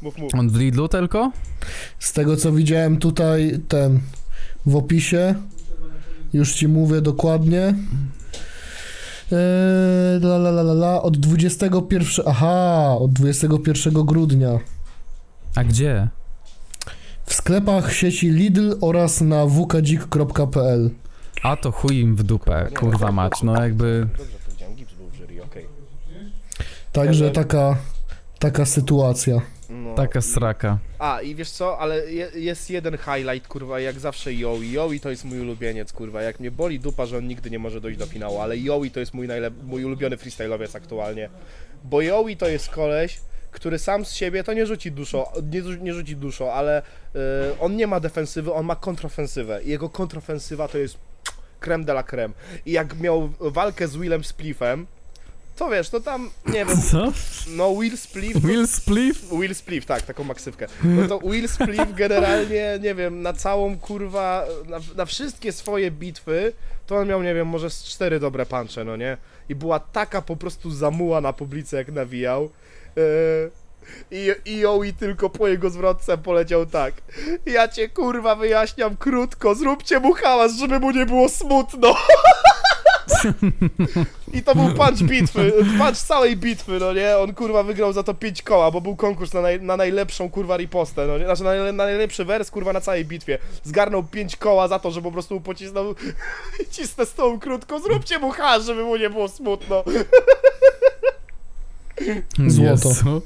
mów, 0.01 0.17
mów. 0.17 0.33
on 0.35 0.49
w 0.49 0.55
Lidlu 0.55 0.87
tylko? 0.87 1.31
Z 1.99 2.13
tego 2.13 2.37
co 2.37 2.51
widziałem 2.51 2.97
tutaj, 2.97 3.59
ten 3.67 3.99
w 4.65 4.75
opisie, 4.75 5.35
już 6.33 6.53
ci 6.53 6.67
mówię 6.67 7.01
dokładnie. 7.01 7.61
Eee, 9.31 10.19
la, 10.21 10.35
la, 10.35 10.49
la, 10.49 10.61
la, 10.61 10.73
la, 10.73 11.01
od 11.01 11.17
21. 11.17 12.07
Aha, 12.25 12.95
od 12.99 13.13
21 13.13 13.93
grudnia. 14.05 14.59
A 15.55 15.63
gdzie? 15.63 16.07
W 17.25 17.33
sklepach 17.33 17.93
sieci 17.93 18.29
Lidl 18.29 18.75
oraz 18.81 19.21
na 19.21 19.45
wkdzik.pl. 19.47 20.89
A 21.43 21.55
to 21.55 21.71
chuj 21.71 21.99
im 21.99 22.15
w 22.15 22.23
dupę, 22.23 22.67
kurwa 22.79 23.11
mać, 23.11 23.33
no 23.43 23.61
jakby... 23.61 24.07
Dobrze 24.17 24.37
powiedziałem, 24.45 24.75
Gibbs 24.75 24.93
był 24.93 25.07
w 25.09 25.15
jury, 25.15 25.43
okej. 25.43 25.65
Także 26.91 27.31
taka, 27.31 27.77
taka 28.39 28.65
sytuacja. 28.65 29.41
No. 29.69 29.95
Taka 29.95 30.21
sraka. 30.21 30.77
A, 30.99 31.21
i 31.21 31.35
wiesz 31.35 31.49
co, 31.49 31.79
ale 31.79 32.11
je, 32.11 32.31
jest 32.35 32.69
jeden 32.69 32.97
highlight, 32.97 33.47
kurwa, 33.47 33.79
jak 33.79 33.99
zawsze 33.99 34.33
Joey. 34.33 34.71
Joey 34.71 34.99
to 34.99 35.09
jest 35.09 35.25
mój 35.25 35.39
ulubieniec, 35.39 35.93
kurwa. 35.93 36.21
Jak 36.21 36.39
mnie 36.39 36.51
boli 36.51 36.79
dupa, 36.79 37.05
że 37.05 37.17
on 37.17 37.27
nigdy 37.27 37.49
nie 37.49 37.59
może 37.59 37.81
dojść 37.81 37.99
do 37.99 38.05
finału, 38.05 38.39
ale 38.41 38.57
Joey 38.57 38.91
to 38.91 38.99
jest 38.99 39.13
mój, 39.13 39.27
najlep- 39.27 39.63
mój 39.63 39.85
ulubiony 39.85 40.17
freestyle'owiec 40.17 40.77
aktualnie. 40.77 41.29
Bo 41.83 42.01
Joey 42.01 42.37
to 42.37 42.47
jest 42.47 42.69
koleś, 42.69 43.19
który 43.55 43.79
sam 43.79 44.05
z 44.05 44.13
siebie 44.13 44.43
to 44.43 44.53
nie 44.53 44.65
rzuci 44.65 44.91
duszą, 44.91 45.25
nie, 45.51 45.61
nie 45.61 45.93
rzuci 45.93 46.15
duszą, 46.15 46.51
ale 46.51 46.81
y, 46.81 47.19
on 47.59 47.75
nie 47.75 47.87
ma 47.87 47.99
defensywy, 47.99 48.53
on 48.53 48.65
ma 48.65 48.75
kontrofensywę. 48.75 49.63
I 49.63 49.69
jego 49.69 49.89
kontrofensywa 49.89 50.67
to 50.67 50.77
jest 50.77 50.97
creme 51.59 51.85
de 51.85 51.91
la 51.91 52.03
creme. 52.03 52.33
I 52.65 52.71
jak 52.71 52.99
miał 52.99 53.29
walkę 53.39 53.87
z 53.87 53.97
Willem 53.97 54.23
Spliffem, 54.23 54.87
to 55.55 55.69
wiesz, 55.69 55.89
to 55.89 55.99
tam, 55.99 56.29
nie 56.45 56.65
wiem, 56.65 56.81
Co? 56.81 57.11
no 57.47 57.75
Will 57.75 57.97
Spliff... 57.97 58.41
Will 58.41 58.67
Spliff? 58.67 59.29
Will 59.31 59.55
Spliff, 59.55 59.85
tak, 59.85 60.01
taką 60.01 60.23
maksywkę. 60.23 60.67
No 60.83 61.07
to 61.07 61.19
Will 61.19 61.47
Spliff 61.47 61.93
generalnie, 61.93 62.79
nie 62.81 62.95
wiem, 62.95 63.21
na 63.21 63.33
całą 63.33 63.77
kurwa, 63.77 64.45
na, 64.65 64.79
na 64.95 65.05
wszystkie 65.05 65.51
swoje 65.51 65.91
bitwy, 65.91 66.53
to 66.87 66.95
on 66.97 67.07
miał, 67.07 67.23
nie 67.23 67.33
wiem, 67.33 67.47
może 67.47 67.69
z 67.69 67.83
cztery 67.83 68.19
dobre 68.19 68.45
puncze, 68.45 68.83
no 68.83 68.95
nie? 68.95 69.17
I 69.49 69.55
była 69.55 69.79
taka 69.79 70.21
po 70.21 70.35
prostu 70.35 70.71
zamuła 70.71 71.21
na 71.21 71.33
publicy, 71.33 71.75
jak 71.75 71.91
nawijał. 71.91 72.49
Yy, 72.95 73.51
I, 74.11 74.31
I 74.45 74.59
ją 74.59 74.83
i 74.83 74.93
tylko 74.93 75.29
po 75.29 75.47
jego 75.47 75.69
zwrotce 75.69 76.17
poleciał 76.17 76.65
tak. 76.65 76.93
Ja 77.45 77.67
cię 77.67 77.89
kurwa 77.89 78.35
wyjaśniam 78.35 78.97
krótko, 78.97 79.55
zróbcie 79.55 79.99
mu 79.99 80.13
hałas, 80.13 80.57
żeby 80.57 80.79
mu 80.79 80.91
nie 80.91 81.05
było 81.05 81.29
smutno. 81.29 81.95
I 84.33 84.43
to 84.43 84.55
był 84.55 84.73
punch 84.73 85.01
bitwy, 85.01 85.53
punch 85.77 85.97
całej 85.97 86.37
bitwy, 86.37 86.79
no 86.79 86.93
nie? 86.93 87.17
On 87.17 87.33
kurwa 87.33 87.63
wygrał 87.63 87.93
za 87.93 88.03
to 88.03 88.13
5 88.13 88.41
koła, 88.41 88.71
bo 88.71 88.81
był 88.81 88.95
konkurs 88.95 89.33
na, 89.33 89.41
naj, 89.41 89.61
na 89.61 89.77
najlepszą 89.77 90.29
kurwa 90.29 90.57
ripostę, 90.57 91.07
no 91.07 91.17
nie? 91.17 91.25
Znaczy 91.25 91.43
na, 91.43 91.71
na 91.71 91.85
najlepszy 91.85 92.25
wers 92.25 92.51
kurwa 92.51 92.73
na 92.73 92.81
całej 92.81 93.05
bitwie. 93.05 93.37
Zgarnął 93.63 94.03
5 94.03 94.35
koła 94.35 94.67
za 94.67 94.79
to, 94.79 94.91
że 94.91 95.01
po 95.01 95.11
prostu 95.11 95.41
pocisnął 95.41 95.95
i 96.63 96.69
cisnę 96.71 97.05
z 97.05 97.13
tą 97.13 97.39
krótko, 97.39 97.79
zróbcie 97.79 98.19
mu 98.19 98.31
hasz, 98.31 98.63
żeby 98.63 98.83
mu 98.83 98.97
nie 98.97 99.09
było 99.09 99.27
smutno. 99.27 99.83
Złoto. 102.47 102.89
Jezu. 102.89 103.21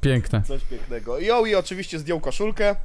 Piękne. 0.00 0.42
Coś 0.48 0.62
pięknego. 0.62 1.18
I 1.18 1.30
o, 1.30 1.46
i 1.46 1.54
oczywiście 1.54 1.98
zdjął 1.98 2.20
koszulkę. 2.20 2.76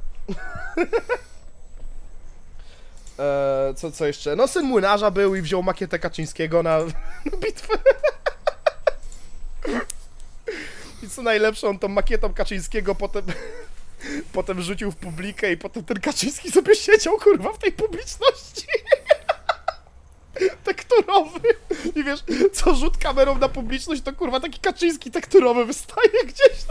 Eee, 3.18 3.74
co, 3.76 3.92
co 3.92 4.06
jeszcze? 4.06 4.36
No 4.36 4.48
syn 4.48 4.66
młynarza 4.66 5.10
był 5.10 5.34
i 5.34 5.42
wziął 5.42 5.62
makietę 5.62 5.98
Kaczyńskiego 5.98 6.62
na, 6.62 6.78
na 7.32 7.38
bitwę. 7.44 7.74
I 11.02 11.08
co 11.08 11.22
najlepsze, 11.22 11.68
on 11.68 11.78
tą 11.78 11.88
makietą 11.88 12.34
Kaczyńskiego 12.34 12.94
potem, 12.94 13.24
potem 14.32 14.62
rzucił 14.62 14.90
w 14.92 14.96
publikę 14.96 15.52
i 15.52 15.56
potem 15.56 15.84
ten 15.84 16.00
Kaczyński 16.00 16.50
sobie 16.50 16.76
siedział, 16.76 17.18
kurwa, 17.18 17.52
w 17.52 17.58
tej 17.58 17.72
publiczności. 17.72 18.66
Tekturowy. 20.64 21.40
I 21.94 22.04
wiesz, 22.04 22.24
co 22.52 22.74
rzut 22.74 22.98
kamerą 22.98 23.38
na 23.38 23.48
publiczność, 23.48 24.02
to 24.02 24.12
kurwa 24.12 24.40
taki 24.40 24.60
Kaczyński 24.60 25.10
tekturowy 25.10 25.64
wystaje 25.64 26.24
gdzieś 26.24 26.64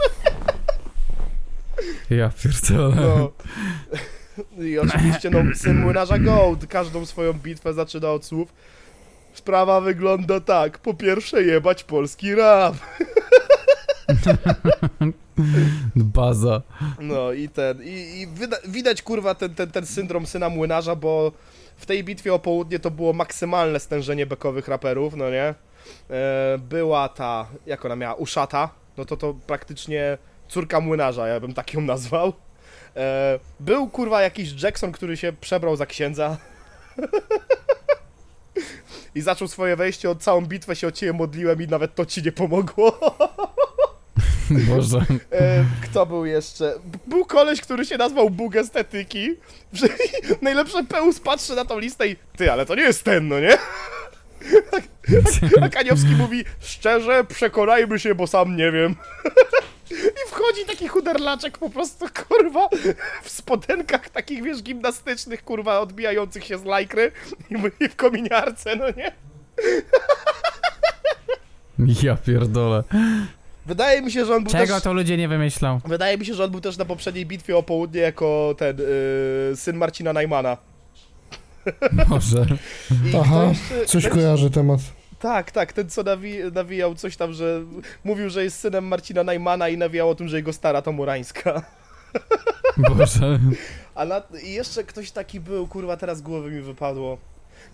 Ja 2.10 2.30
pierdolę. 2.42 2.96
No. 2.96 3.32
I 4.64 4.78
oczywiście, 4.78 5.30
no, 5.30 5.38
syn 5.54 5.80
młynarza 5.80 6.18
Gold 6.18 6.66
każdą 6.66 7.06
swoją 7.06 7.32
bitwę 7.32 7.74
zaczyna 7.74 8.10
od 8.10 8.24
słów. 8.24 8.52
Sprawa 9.34 9.80
wygląda 9.80 10.40
tak. 10.40 10.78
Po 10.78 10.94
pierwsze, 10.94 11.42
jebać 11.42 11.84
polski 11.84 12.34
rap. 12.34 12.74
Baza. 15.96 16.62
No 17.00 17.32
i 17.32 17.48
ten. 17.48 17.82
I, 17.82 18.20
i 18.22 18.26
widać 18.68 19.02
kurwa 19.02 19.34
ten, 19.34 19.54
ten, 19.54 19.70
ten 19.70 19.86
syndrom 19.86 20.26
syna 20.26 20.48
młynarza, 20.48 20.96
bo 20.96 21.32
w 21.78 21.86
tej 21.86 22.04
bitwie 22.04 22.34
o 22.34 22.38
południe 22.38 22.78
to 22.78 22.90
było 22.90 23.12
maksymalne 23.12 23.80
stężenie 23.80 24.26
bekowych 24.26 24.68
raperów, 24.68 25.16
no 25.16 25.30
nie? 25.30 25.54
E, 26.10 26.58
była 26.58 27.08
ta, 27.08 27.46
jak 27.66 27.84
ona 27.84 27.96
miała, 27.96 28.14
Uszata, 28.14 28.70
no 28.96 29.04
to 29.04 29.16
to 29.16 29.34
praktycznie 29.46 30.18
córka 30.48 30.80
młynarza, 30.80 31.28
ja 31.28 31.40
bym 31.40 31.54
tak 31.54 31.74
ją 31.74 31.80
nazwał. 31.80 32.32
E, 32.96 33.38
był 33.60 33.88
kurwa 33.88 34.22
jakiś 34.22 34.62
Jackson, 34.62 34.92
który 34.92 35.16
się 35.16 35.32
przebrał 35.32 35.76
za 35.76 35.86
księdza. 35.86 36.36
I 39.14 39.20
zaczął 39.20 39.48
swoje 39.48 39.76
wejście, 39.76 40.10
od 40.10 40.22
całą 40.22 40.46
bitwę 40.46 40.76
się 40.76 40.86
o 40.86 40.92
ciebie 40.92 41.12
modliłem 41.12 41.62
i 41.62 41.66
nawet 41.66 41.94
to 41.94 42.06
ci 42.06 42.22
nie 42.22 42.32
pomogło. 42.32 43.00
Boże. 44.68 45.04
E, 45.32 45.64
kto 45.82 46.06
był 46.06 46.26
jeszcze? 46.26 46.74
Był 47.06 47.24
koleś, 47.24 47.60
który 47.60 47.84
się 47.84 47.96
nazwał 47.96 48.30
Bóg 48.30 48.56
Estetyki. 48.56 49.28
Najlepsze 50.42 50.84
Peus 50.84 51.20
patrzy 51.20 51.54
na 51.54 51.64
tą 51.64 51.78
listę 51.78 52.08
i 52.08 52.16
ty, 52.36 52.52
ale 52.52 52.66
to 52.66 52.74
nie 52.74 52.82
jest 52.82 53.02
ten, 53.02 53.28
no 53.28 53.40
nie? 53.40 53.58
A 55.62 55.68
Kaniowski 55.68 56.10
mówi, 56.10 56.44
szczerze, 56.60 57.24
przekonajmy 57.24 57.98
się, 57.98 58.14
bo 58.14 58.26
sam 58.26 58.56
nie 58.56 58.72
wiem. 58.72 58.94
I 59.90 60.30
wchodzi 60.30 60.64
taki 60.66 60.88
chuderlaczek 60.88 61.58
po 61.58 61.70
prostu, 61.70 62.06
kurwa, 62.28 62.68
w 63.22 63.30
spodenkach 63.30 64.10
takich, 64.10 64.42
wiesz, 64.42 64.62
gimnastycznych, 64.62 65.44
kurwa, 65.44 65.80
odbijających 65.80 66.44
się 66.44 66.58
z 66.58 66.64
lajkry 66.64 67.12
i 67.80 67.88
w 67.88 67.96
kominiarce, 67.96 68.76
no 68.76 68.84
nie? 68.96 69.12
Ja 72.02 72.16
pierdolę. 72.16 72.84
Wydaje 73.68 74.02
mi 74.02 74.12
się, 74.12 74.24
że 74.24 74.36
on 74.36 74.42
był 74.42 74.52
Czego 74.52 74.74
też... 74.74 74.82
to 74.82 74.92
ludzie 74.92 75.16
nie 75.16 75.28
wymyślą? 75.28 75.80
Wydaje 75.84 76.18
mi 76.18 76.26
się, 76.26 76.34
że 76.34 76.44
on 76.44 76.50
był 76.50 76.60
też 76.60 76.76
na 76.76 76.84
poprzedniej 76.84 77.26
bitwie 77.26 77.56
o 77.56 77.62
południe 77.62 78.00
jako 78.00 78.54
ten 78.58 78.78
yy, 78.78 79.56
syn 79.56 79.76
Marcina 79.76 80.12
Najmana. 80.12 80.56
Może. 82.08 82.46
I 82.90 83.16
Aha, 83.20 83.44
jeszcze- 83.44 83.86
coś 83.86 84.02
ten, 84.02 84.12
kojarzy 84.12 84.50
temat. 84.50 84.80
Tak, 85.18 85.50
tak, 85.50 85.72
ten 85.72 85.90
co 85.90 86.02
nawi 86.02 86.38
nawijał 86.52 86.94
coś 86.94 87.16
tam, 87.16 87.32
że 87.32 87.62
mówił, 88.04 88.30
że 88.30 88.44
jest 88.44 88.58
synem 88.58 88.84
Marcina 88.84 89.24
Najmana 89.24 89.68
i 89.68 89.76
nawijał 89.78 90.10
o 90.10 90.14
tym, 90.14 90.28
że 90.28 90.36
jego 90.36 90.52
stara 90.52 90.82
to 90.82 90.92
Murańska. 90.92 91.62
Boże. 92.96 93.38
A 93.94 94.04
na, 94.04 94.22
i 94.42 94.52
jeszcze 94.52 94.84
ktoś 94.84 95.10
taki 95.10 95.40
był, 95.40 95.66
kurwa, 95.66 95.96
teraz 95.96 96.18
z 96.18 96.22
głowy 96.22 96.50
mi 96.50 96.60
wypadło. 96.60 97.18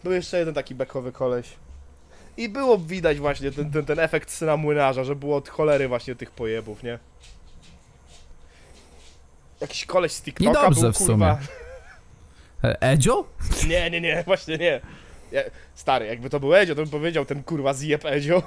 Był 0.04 0.12
jeszcze 0.12 0.38
jeden 0.38 0.54
taki 0.54 0.74
bekowy 0.74 1.12
koleś. 1.12 1.46
I 2.36 2.48
było 2.48 2.78
widać 2.78 3.18
właśnie 3.18 3.50
ten, 3.52 3.70
ten, 3.70 3.84
ten 3.84 3.98
efekt 3.98 4.30
syna 4.30 4.56
młynarza, 4.56 5.04
że 5.04 5.16
było 5.16 5.36
od 5.36 5.48
cholery 5.48 5.88
właśnie 5.88 6.14
tych 6.14 6.30
pojebów, 6.30 6.82
nie? 6.82 6.98
Jakiś 9.60 9.86
koleś 9.86 10.12
z 10.12 10.22
TikToka 10.22 10.50
Niedobrze 10.50 10.80
był, 10.80 10.92
w 10.92 10.98
kurwa. 10.98 11.38
E, 12.64 12.82
Edzio? 12.82 13.24
Nie, 13.68 13.90
nie, 13.90 14.00
nie, 14.00 14.22
właśnie 14.26 14.58
nie. 14.58 14.80
Ja, 15.32 15.40
stary, 15.74 16.06
jakby 16.06 16.30
to 16.30 16.40
był 16.40 16.54
Edzio, 16.54 16.74
to 16.74 16.82
bym 16.82 16.90
powiedział 16.90 17.24
ten 17.24 17.42
kurwa 17.42 17.74
zjeb 17.74 18.04
Edzio. 18.04 18.42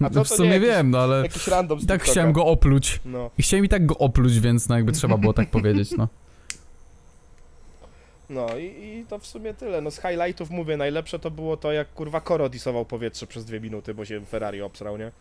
A 0.00 0.10
to, 0.10 0.24
w 0.24 0.28
to 0.28 0.36
sumie 0.36 0.48
nie 0.48 0.54
jakiś, 0.54 0.68
wiem, 0.68 0.90
no 0.90 0.98
ale 0.98 1.22
jakiś 1.22 1.46
random 1.46 1.80
z 1.80 1.84
i 1.84 1.86
tak 1.86 2.00
TikToka. 2.00 2.12
chciałem 2.12 2.32
go 2.32 2.46
opluć. 2.46 3.00
No, 3.04 3.30
I 3.38 3.42
chciałem 3.42 3.64
i 3.64 3.68
tak 3.68 3.86
go 3.86 3.98
opluć, 3.98 4.40
więc 4.40 4.68
no 4.68 4.76
jakby 4.76 4.92
trzeba 4.92 5.16
było 5.18 5.32
tak 5.32 5.50
powiedzieć, 5.50 5.90
no. 5.98 6.08
No 8.30 8.56
i, 8.56 8.64
i 8.64 9.06
to 9.08 9.18
w 9.18 9.26
sumie 9.26 9.54
tyle. 9.54 9.80
No 9.80 9.90
z 9.90 10.00
highlightów 10.00 10.50
mówię, 10.50 10.76
najlepsze 10.76 11.18
to 11.18 11.30
było 11.30 11.56
to, 11.56 11.72
jak 11.72 11.92
kurwa 11.92 12.20
Koro 12.20 12.48
disował 12.48 12.84
powietrze 12.84 13.26
przez 13.26 13.44
dwie 13.44 13.60
minuty, 13.60 13.94
bo 13.94 14.04
się 14.04 14.24
Ferrari 14.26 14.62
obsrał, 14.62 14.96
nie? 14.96 15.12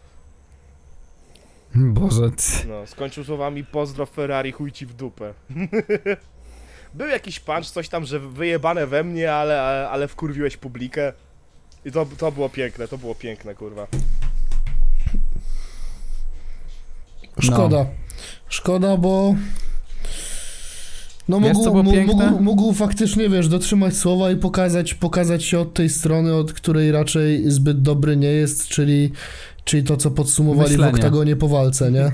Boże. 1.76 2.32
No, 2.68 2.88
skończył 2.88 3.24
słowami 3.24 3.64
pozdrow 3.64 4.10
Ferrari, 4.10 4.52
chuj 4.52 4.72
ci 4.72 4.86
w 4.86 4.94
dupę. 4.94 5.34
Był 6.94 7.08
jakiś 7.08 7.40
punch, 7.40 7.66
coś 7.66 7.90
tam, 7.90 8.06
że 8.06 8.20
wyjebane 8.20 8.88
we 8.88 9.04
mnie, 9.04 9.34
ale, 9.34 9.62
ale, 9.62 9.90
ale 9.90 10.08
wkurwiłeś 10.08 10.58
publikę. 10.58 11.14
I 11.86 11.92
to, 11.92 12.06
to 12.18 12.32
było 12.32 12.50
piękne, 12.50 12.88
to 12.88 12.98
było 12.98 13.16
piękne, 13.16 13.56
kurwa. 13.56 13.88
Szkoda. 17.40 17.86
Szkoda, 18.50 18.98
bo... 18.98 19.36
No 21.28 21.40
Wiesz, 21.40 21.54
mógł, 21.54 21.64
co 21.66 21.72
było 21.72 21.84
mógł, 21.84 21.96
piękne? 21.98 22.32
mógł, 22.32 22.44
mógł 22.44 22.74
faktycznie, 22.74 23.30
wiesz, 23.30 23.48
dotrzymać 23.48 23.96
słowa 23.96 24.32
i 24.32 24.36
pokazać, 24.36 24.94
pokazać 24.94 25.44
się 25.44 25.60
od 25.60 25.74
tej 25.74 25.90
strony, 25.90 26.36
od 26.36 26.54
której 26.54 26.92
raczej 26.92 27.52
zbyt 27.52 27.82
dobry 27.82 28.18
nie 28.18 28.28
jest, 28.32 28.68
czyli, 28.68 29.12
czyli 29.64 29.84
to, 29.84 29.98
co 29.98 30.12
podsumowali 30.12 30.72
Myślenie. 30.72 30.92
w 30.92 30.96
oktagonie 30.96 31.36
po 31.36 31.48
walce, 31.48 31.92
nie? 31.92 32.12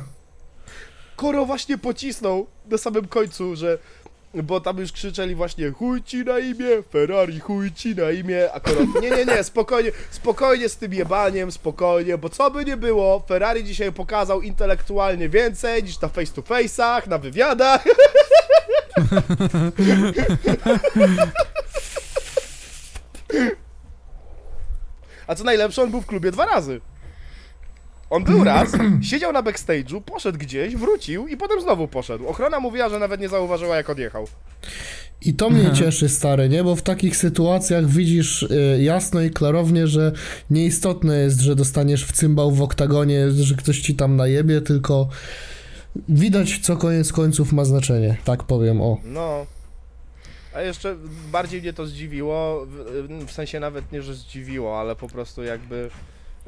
Koro 1.15 1.45
właśnie 1.45 1.77
pocisnął 1.77 2.45
na 2.71 2.77
samym 2.77 3.07
końcu, 3.07 3.55
że. 3.55 3.77
Bo 4.43 4.59
tam 4.61 4.77
już 4.77 4.91
krzyczeli 4.91 5.35
właśnie 5.35 5.71
chuj 5.71 6.03
ci 6.03 6.17
na 6.17 6.39
imię, 6.39 6.67
Ferrari 6.91 7.39
chuj 7.39 7.71
ci 7.71 7.95
na 7.95 8.11
imię, 8.11 8.51
a 8.53 8.59
Koro 8.59 8.81
nie, 9.01 9.09
nie, 9.09 9.25
nie, 9.25 9.43
spokojnie, 9.43 9.91
spokojnie 10.11 10.69
z 10.69 10.77
tym 10.77 10.93
jebaniem, 10.93 11.51
spokojnie, 11.51 12.17
bo 12.17 12.29
co 12.29 12.51
by 12.51 12.65
nie 12.65 12.77
było, 12.77 13.23
Ferrari 13.27 13.63
dzisiaj 13.63 13.91
pokazał 13.91 14.41
intelektualnie 14.41 15.29
więcej 15.29 15.83
niż 15.83 16.01
na 16.01 16.07
face 16.07 16.33
to 16.33 16.41
face'ach, 16.41 17.07
na 17.07 17.17
wywiadach. 17.17 17.83
A 25.27 25.35
co 25.35 25.43
najlepsze, 25.43 25.83
on 25.83 25.91
był 25.91 26.01
w 26.01 26.05
klubie 26.05 26.31
dwa 26.31 26.45
razy. 26.45 26.81
On 28.09 28.23
był 28.23 28.43
raz, 28.43 28.69
siedział 29.09 29.33
na 29.33 29.43
backstage'u, 29.43 30.01
poszedł 30.01 30.37
gdzieś, 30.37 30.75
wrócił 30.75 31.27
i 31.27 31.37
potem 31.37 31.61
znowu 31.61 31.87
poszedł. 31.87 32.27
Ochrona 32.27 32.59
mówiła, 32.59 32.89
że 32.89 32.99
nawet 32.99 33.21
nie 33.21 33.29
zauważyła 33.29 33.75
jak 33.75 33.89
odjechał. 33.89 34.27
I 35.21 35.33
to 35.33 35.49
mnie 35.49 35.71
cieszy, 35.79 36.09
stary, 36.09 36.49
nie? 36.49 36.63
Bo 36.63 36.75
w 36.75 36.81
takich 36.81 37.17
sytuacjach 37.17 37.85
widzisz 37.85 38.43
y, 38.43 38.79
jasno 38.81 39.21
i 39.21 39.29
klarownie, 39.29 39.87
że 39.87 40.11
nieistotne 40.49 41.19
jest, 41.19 41.39
że 41.39 41.55
dostaniesz 41.55 42.05
w 42.05 42.11
cymbał 42.11 42.51
w 42.51 42.61
oktagonie, 42.61 43.31
że 43.31 43.55
ktoś 43.55 43.79
ci 43.79 43.95
tam 43.95 44.15
najebie, 44.15 44.61
tylko 44.61 45.09
widać, 45.95 46.59
co 46.59 46.77
koniec 46.77 47.13
końców 47.13 47.53
ma 47.53 47.65
znaczenie. 47.65 48.17
Tak 48.25 48.43
powiem, 48.43 48.81
o. 48.81 48.97
No. 49.03 49.45
A 50.53 50.61
jeszcze 50.61 50.95
bardziej 51.31 51.61
mnie 51.61 51.73
to 51.73 51.85
zdziwiło, 51.85 52.65
w, 53.27 53.31
sensie 53.31 53.59
nawet 53.59 53.91
nie, 53.91 54.01
że 54.01 54.15
zdziwiło, 54.15 54.79
ale 54.79 54.95
po 54.95 55.07
prostu 55.07 55.43
jakby 55.43 55.89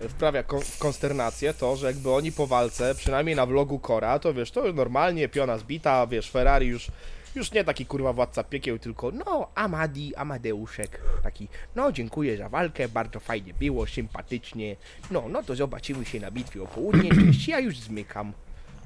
wprawia 0.09 0.43
kon 0.43 0.61
konsternację 0.80 1.53
to, 1.53 1.76
że 1.76 1.88
jakby 1.88 2.11
oni 2.11 2.31
po 2.31 2.47
walce, 2.47 2.95
przynajmniej 2.95 3.35
na 3.35 3.45
vlogu 3.45 3.80
Kora, 3.80 4.19
to 4.19 4.34
wiesz, 4.34 4.51
to 4.51 4.73
normalnie, 4.73 5.30
piona 5.30 5.57
zbita, 5.57 6.07
wiesz, 6.07 6.31
Ferrari 6.31 6.68
już, 6.68 6.91
już 7.35 7.51
nie 7.51 7.63
taki 7.63 7.85
kurwa 7.85 8.13
władca 8.13 8.43
piekieł, 8.43 8.80
tylko 8.80 9.11
no, 9.11 9.47
Amadi, 9.55 10.15
Amadeuszek, 10.15 11.01
taki, 11.23 11.47
no 11.76 11.91
dziękuję 11.91 12.38
za 12.38 12.49
walkę, 12.49 12.89
bardzo 12.89 13.19
fajnie 13.19 13.53
było, 13.53 13.88
sympatycznie, 13.88 14.76
no, 15.11 15.23
no 15.30 15.43
to 15.43 15.55
zobaczymy 15.55 16.05
się 16.05 16.19
na 16.19 16.31
bitwie 16.31 16.63
o 16.63 16.68
południe, 16.68 17.09
cześć, 17.26 17.47
ja 17.47 17.59
już 17.59 17.80
zmykam. 17.80 18.34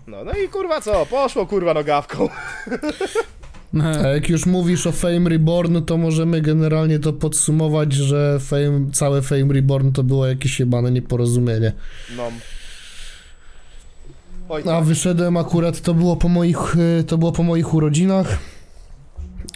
No, 0.07 0.23
no 0.23 0.31
i 0.31 0.49
kurwa 0.49 0.81
co, 0.81 1.05
poszło 1.05 1.45
kurwa 1.45 1.73
nogawką. 1.73 2.29
A 3.83 4.07
jak 4.07 4.29
już 4.29 4.45
mówisz 4.45 4.87
o 4.87 4.91
Fame 4.91 5.29
Reborn, 5.29 5.81
to 5.81 5.97
możemy 5.97 6.41
generalnie 6.41 6.99
to 6.99 7.13
podsumować, 7.13 7.93
że 7.93 8.39
fame, 8.39 8.91
całe 8.93 9.21
Fame 9.21 9.53
Reborn 9.53 9.91
to 9.91 10.03
było 10.03 10.27
jakieś 10.27 10.59
jebane 10.59 10.91
nieporozumienie. 10.91 11.73
No. 12.17 12.31
Oj, 14.49 14.63
A 14.71 14.81
wyszedłem 14.81 15.37
akurat, 15.37 15.81
to 15.81 15.93
było 15.93 16.15
po 16.15 16.29
moich, 16.29 16.75
y, 16.99 17.03
to 17.03 17.17
było 17.17 17.31
po 17.31 17.43
moich 17.43 17.73
urodzinach. 17.73 18.37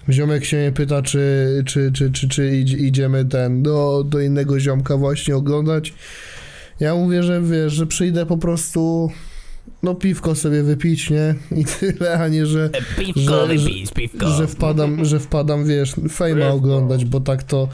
Ziomek 0.10 0.46
się 0.46 0.58
mnie 0.58 0.72
pyta, 0.72 1.02
czy, 1.02 1.64
czy, 1.68 1.92
czy, 1.92 2.12
czy, 2.12 2.30
czy 2.30 2.58
idziemy 2.58 3.26
ten, 3.26 3.64
do, 3.64 4.04
do 4.04 4.20
innego 4.20 4.60
ziomka 4.60 4.98
właśnie 4.98 5.36
oglądać. 5.36 5.94
Ja 6.80 6.96
mówię, 6.96 7.24
że 7.24 7.42
wiesz, 7.42 7.74
że 7.74 7.88
przyjdę 7.88 8.26
po 8.26 8.38
prostu, 8.38 9.12
no 9.84 9.96
piwko 9.96 10.36
sobie 10.36 10.64
wypić, 10.64 11.10
nie? 11.10 11.36
I 11.56 11.66
tyle, 11.66 12.20
a 12.20 12.28
nie, 12.28 12.46
że, 12.46 12.70
Piwko, 12.98 13.22
Że- 13.22 13.48
wypij, 13.48 13.88
piwko. 13.96 14.28
że 14.28 14.48
wpadam, 14.48 15.06
że 15.06 15.20
wpadam, 15.20 15.66
wiesz, 15.66 15.96
fejma 16.12 16.48
oglądać, 16.48 17.06
bo 17.06 17.20
tak 17.20 17.44
to 17.44 17.68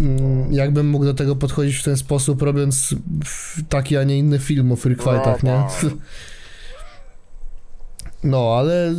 mm, 0.00 0.52
jakbym 0.52 0.88
mógł 0.90 1.04
do 1.04 1.14
tego 1.14 1.36
podchodzić 1.36 1.76
w 1.76 1.84
ten 1.84 1.96
sposób, 1.96 2.42
robiąc 2.42 2.94
taki, 3.68 3.96
a 3.96 4.04
nie 4.04 4.18
inny 4.18 4.38
film 4.38 4.72
o 4.72 4.76
freak 4.76 5.02
fightach, 5.02 5.42
nie? 5.42 5.62
No, 8.24 8.54
ale 8.58 8.94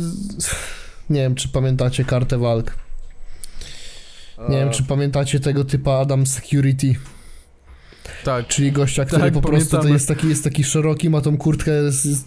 nie 1.10 1.20
wiem, 1.20 1.34
czy 1.34 1.48
pamiętacie 1.48 2.04
kartę 2.04 2.38
walk. 2.38 2.74
Nie 4.48 4.56
wiem, 4.56 4.70
czy 4.70 4.82
pamiętacie 4.82 5.40
tego 5.40 5.64
typa 5.64 5.92
Adam 5.92 6.26
Security, 6.26 6.94
Tak. 8.24 8.46
czyli 8.46 8.72
gościa, 8.72 9.04
który 9.04 9.22
Tak, 9.22 9.32
po 9.32 9.40
prostu 9.40 9.70
to 9.70 9.76
pamiętamy. 9.76 9.92
jest 9.94 10.08
taki, 10.08 10.28
jest 10.28 10.44
taki 10.44 10.64
szeroki, 10.64 11.10
ma 11.10 11.20
tą 11.20 11.36
kurtkę, 11.36 11.72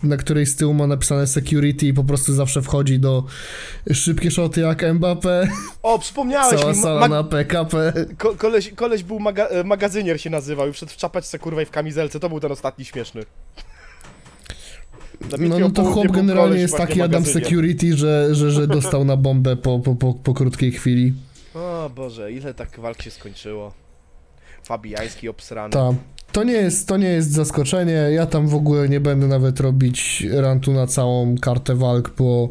na 0.03 0.17
której 0.17 0.45
z 0.45 0.55
tyłu 0.55 0.73
ma 0.73 0.87
napisane 0.87 1.27
Security 1.27 1.87
i 1.87 1.93
po 1.93 2.03
prostu 2.03 2.33
zawsze 2.33 2.61
wchodzi 2.61 2.99
do 2.99 3.23
szybkie 3.93 4.31
szoty 4.31 4.61
jak 4.61 4.81
Mbappé, 4.81 5.47
O, 5.83 5.99
przypomniałeś 5.99 6.59
cała 6.59 6.71
mi, 6.73 6.77
sala 6.81 6.99
ma- 6.99 7.07
na 7.07 7.23
PKP. 7.23 7.93
ko 8.17 8.35
koleś, 8.35 8.69
koleś 8.75 9.03
był 9.03 9.19
maga 9.19 9.45
e, 9.47 9.63
magazynier 9.63 10.21
się 10.21 10.29
nazywał 10.29 10.69
i 10.69 10.73
wszedł 10.73 10.91
w 10.91 10.97
czapeczce 10.97 11.39
kurwa 11.39 11.61
i 11.61 11.65
w 11.65 11.71
kamizelce, 11.71 12.19
to 12.19 12.29
był 12.29 12.39
ten 12.39 12.51
ostatni 12.51 12.85
śmieszny. 12.85 13.23
No, 15.39 15.59
no 15.59 15.69
to 15.71 15.83
chłop 15.85 16.07
generalnie 16.11 16.59
jest 16.59 16.77
taki 16.77 17.01
Adam. 17.01 17.25
Security, 17.25 17.97
że, 17.97 18.35
że, 18.35 18.51
że 18.51 18.67
dostał 18.67 19.05
na 19.05 19.17
bombę 19.17 19.55
po, 19.55 19.79
po, 19.79 19.95
po, 19.95 20.13
po 20.13 20.33
krótkiej 20.33 20.71
chwili. 20.71 21.13
O 21.55 21.91
Boże, 21.95 22.31
ile 22.31 22.53
tak 22.53 22.79
walk 22.79 23.01
się 23.01 23.11
skończyło. 23.11 23.73
Fabijański 24.63 25.29
obsrany. 25.29 25.71
To 26.31 26.43
nie, 26.43 26.53
jest, 26.53 26.87
to 26.87 26.97
nie 26.97 27.07
jest 27.07 27.31
zaskoczenie. 27.31 27.91
Ja 27.91 28.25
tam 28.25 28.47
w 28.47 28.55
ogóle 28.55 28.89
nie 28.89 28.99
będę 28.99 29.27
nawet 29.27 29.59
robić 29.59 30.27
rantu 30.31 30.73
na 30.73 30.87
całą 30.87 31.35
kartę 31.37 31.75
walk, 31.75 32.11
bo 32.17 32.49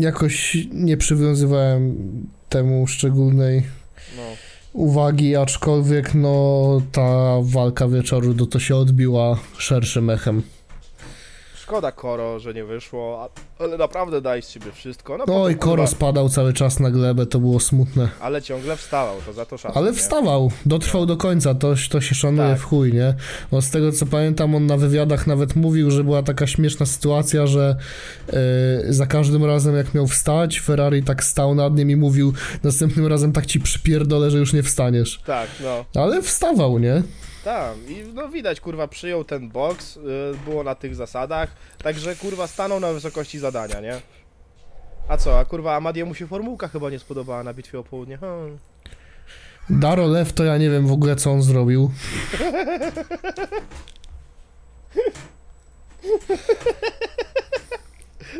jakoś 0.00 0.56
nie 0.72 0.96
przywiązywałem 0.96 1.96
temu 2.48 2.86
szczególnej 2.86 3.62
No. 4.16 4.22
uwagi, 4.72 5.36
aczkolwiek 5.36 6.14
no 6.14 6.80
ta 6.92 7.36
walka 7.42 7.88
wieczoru 7.88 8.34
no, 8.38 8.46
to 8.46 8.58
się 8.58 8.76
odbiła 8.76 9.38
szerszym 9.58 10.10
echem. 10.10 10.42
Szkoda 11.66 11.92
Koro, 11.92 12.38
że 12.40 12.54
nie 12.54 12.64
wyszło, 12.64 13.22
a- 13.58 13.62
ale 13.64 13.78
naprawdę 13.78 14.20
daj 14.20 14.42
z 14.42 14.48
siebie 14.50 14.66
wszystko. 14.74 15.12
No, 15.18 15.24
No 15.28 15.34
potem, 15.34 15.52
i 15.56 15.58
Koro 15.58 15.70
kurwa, 15.76 15.86
spadał 15.86 16.28
cały 16.28 16.52
czas 16.52 16.80
na 16.80 16.90
glebę, 16.90 17.26
to 17.26 17.38
było 17.38 17.60
smutne. 17.60 18.08
Ale 18.20 18.42
ciągle 18.42 18.76
wstawał, 18.76 19.16
to 19.26 19.32
za 19.32 19.46
to 19.46 19.58
szacunek. 19.58 19.76
Ale 19.76 19.92
wstawał, 19.92 20.50
dotrwał 20.66 21.06
do 21.06 21.16
końca, 21.16 21.54
to, 21.54 21.74
to 21.90 22.00
się 22.00 22.14
szanuje 22.14 22.48
Tak. 22.50 22.58
w 22.60 22.64
chuj, 22.64 22.92
nie? 22.92 23.14
Bo 23.50 23.62
z 23.62 23.70
tego 23.70 23.92
co 23.92 24.06
pamiętam, 24.06 24.54
on 24.54 24.66
na 24.66 24.76
wywiadach 24.76 25.26
nawet 25.26 25.56
mówił, 25.56 25.90
że 25.90 26.04
była 26.04 26.22
taka 26.22 26.46
śmieszna 26.46 26.86
sytuacja, 26.86 27.46
że 27.46 27.76
yy, 28.32 28.92
za 28.92 29.06
każdym 29.06 29.44
razem 29.44 29.76
jak 29.76 29.94
miał 29.94 30.06
wstać, 30.06 30.60
Ferrari 30.60 31.02
tak 31.02 31.24
stał 31.24 31.54
nad 31.54 31.76
nim 31.76 31.90
i 31.90 31.96
mówił, 31.96 32.32
następnym 32.62 33.06
razem 33.06 33.32
tak 33.32 33.46
ci 33.46 33.60
przypierdolę, 33.60 34.30
że 34.30 34.38
już 34.38 34.52
nie 34.52 34.62
wstaniesz. 34.62 35.20
Tak, 35.26 35.48
no. 35.62 36.02
Ale 36.02 36.22
wstawał, 36.22 36.78
nie? 36.78 37.02
Tak, 37.46 37.76
i 37.88 38.04
no 38.14 38.28
widać, 38.28 38.60
kurwa, 38.60 38.88
przyjął 38.88 39.24
ten 39.24 39.48
boks, 39.48 39.96
y, 39.96 40.00
było 40.44 40.64
na 40.64 40.74
tych 40.74 40.94
zasadach, 40.94 41.50
także 41.82 42.16
kurwa 42.16 42.46
stanął 42.46 42.80
na 42.80 42.92
wysokości 42.92 43.38
zadania, 43.38 43.80
nie? 43.80 44.00
A 45.08 45.16
co, 45.16 45.38
a 45.38 45.44
kurwa 45.44 45.76
Amadiemu 45.76 46.14
się 46.14 46.26
formułka 46.26 46.68
chyba 46.68 46.90
nie 46.90 46.98
spodobała 46.98 47.44
na 47.44 47.54
bitwie 47.54 47.78
o 47.78 47.84
południe. 47.84 48.18
Hmm. 48.18 48.58
Daro 49.70 50.06
Lew 50.06 50.32
to 50.32 50.44
ja 50.44 50.58
nie 50.58 50.70
wiem 50.70 50.86
w 50.86 50.92
ogóle 50.92 51.16
co 51.16 51.30
on 51.30 51.42
zrobił. 51.42 51.90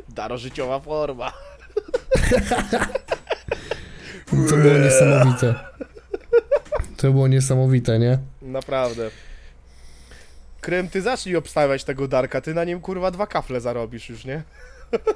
Darożyciowa 0.08 0.80
forma. 0.80 1.32
To 4.50 4.56
było 4.56 4.78
niesamowite. 4.78 5.54
To 6.96 7.10
było 7.12 7.28
niesamowite, 7.28 7.98
nie? 7.98 8.18
Naprawdę. 8.42 9.10
Krym, 10.60 10.88
ty 10.88 11.02
zacznij 11.02 11.36
obstawiać 11.36 11.84
tego 11.84 12.08
Darka, 12.08 12.40
ty 12.40 12.54
na 12.54 12.64
nim 12.64 12.80
kurwa 12.80 13.10
dwa 13.10 13.26
kafle 13.26 13.60
zarobisz 13.60 14.08
już, 14.08 14.24
nie? 14.24 14.42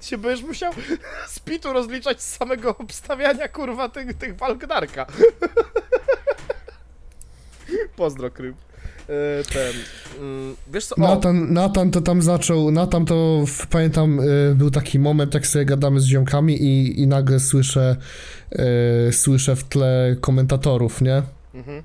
Ty 0.00 0.06
się 0.06 0.18
będziesz 0.18 0.46
musiał 0.46 0.72
z 1.28 1.38
pitu 1.38 1.72
rozliczać 1.72 2.22
z 2.22 2.36
samego 2.36 2.76
obstawiania 2.78 3.48
kurwa 3.48 3.88
tych, 3.88 4.14
tych 4.14 4.36
walk 4.36 4.66
Darka. 4.66 5.06
Pozdro, 7.96 8.30
Krym. 8.30 8.54
E, 9.08 9.44
Ten. 9.44 9.72
mm, 10.20 10.56
Wiesz 10.72 10.86
co? 10.86 10.94
O, 10.96 11.20
Natan 11.32 11.90
to 11.90 12.00
tam 12.00 12.22
zaczął, 12.22 12.70
Natan 12.70 13.04
to 13.04 13.44
pamiętam 13.70 14.20
y, 14.20 14.54
był 14.54 14.70
taki 14.70 14.98
moment, 14.98 15.34
jak 15.34 15.46
sobie 15.46 15.64
gadamy 15.64 16.00
z 16.00 16.04
ziomkami 16.06 16.62
i, 16.62 17.00
i 17.00 17.06
nagle 17.06 17.40
słyszę, 17.40 17.96
y, 19.08 19.12
słyszę 19.12 19.56
w 19.56 19.64
tle 19.64 20.16
komentatorów, 20.20 21.00
nie? 21.02 21.22
mhm. 21.54 21.82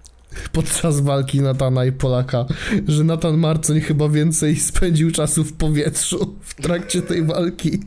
Podczas 0.51 0.99
walki 0.99 1.41
Natana 1.41 1.85
i 1.85 1.91
Polaka, 1.91 2.45
że 2.87 3.03
Natan 3.03 3.37
Marcoń 3.37 3.81
chyba 3.81 4.09
więcej 4.09 4.55
spędził 4.55 5.11
czasu 5.11 5.43
w 5.43 5.53
powietrzu 5.53 6.35
w 6.41 6.53
trakcie 6.61 7.01
tej 7.01 7.23
walki. 7.23 7.79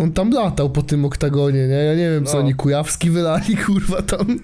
On 0.00 0.12
tam 0.12 0.30
latał 0.32 0.70
po 0.70 0.82
tym 0.82 1.04
oktagonie, 1.04 1.68
nie? 1.68 1.74
Ja 1.74 1.94
nie 1.94 2.10
wiem, 2.10 2.26
co 2.26 2.32
No. 2.32 2.38
oni 2.38 2.54
Kujawski 2.54 3.10
wylali, 3.10 3.56
kurwa, 3.56 4.02
tam. 4.02 4.38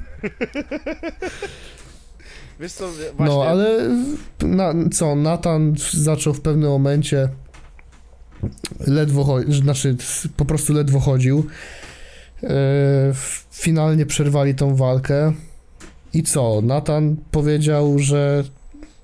Wiesz 2.61 2.73
co, 2.73 2.89
właśnie. 3.17 3.35
No, 3.37 3.45
ale 3.45 3.91
na, 4.43 4.75
co, 4.93 5.15
Nathan 5.15 5.75
zaczął 5.93 6.35
w 6.35 6.41
pewnym 6.41 6.71
momencie 6.71 7.29
ledwo 8.87 9.25
chodził, 9.25 9.53
znaczy 9.53 9.97
po 10.37 10.45
prostu 10.45 10.73
ledwo 10.73 11.01
chodził. 11.01 11.47
E, 12.43 12.49
finalnie 13.53 14.07
przerwali 14.07 14.55
tą 14.55 14.77
walkę. 14.77 15.33
I 16.15 16.23
co? 16.23 16.61
Nathan 16.63 17.17
powiedział, 17.31 17.99
że 17.99 18.45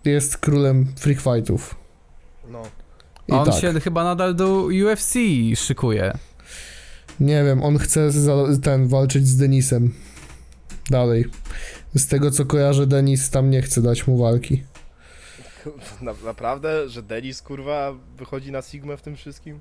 jest 0.05 0.37
królem 0.37 0.87
freak 0.97 1.21
fightów. 1.21 1.75
No. 2.51 2.63
I 3.29 3.33
On 3.33 3.47
tak, 3.47 3.61
się 3.61 3.81
chyba 3.81 4.05
nadal 4.05 4.35
do 4.35 4.69
UFC 4.87 5.15
szykuje. 5.55 6.13
nie 7.21 7.45
wiem, 7.45 7.63
on 7.63 7.79
chce 7.79 8.11
za, 8.11 8.33
ten 8.63 8.89
walczyć 8.89 9.29
z 9.29 9.37
Denisem. 9.37 9.95
Dalej. 10.91 11.25
Z 11.95 12.07
tego 12.07 12.31
co 12.31 12.45
kojarzę, 12.45 12.87
Denis 12.87 13.31
tam 13.31 13.51
nie 13.51 13.63
chce 13.63 13.83
dać 13.83 14.07
mu 14.07 14.19
walki. 14.19 14.63
Na, 16.03 16.15
naprawdę, 16.25 16.89
że 16.89 17.03
Denis 17.03 17.43
kurwa 17.43 17.95
wychodzi 18.19 18.53
na 18.53 18.63
Sigmę 18.63 18.97
w 18.97 19.03
tym 19.03 19.17
wszystkim? 19.17 19.61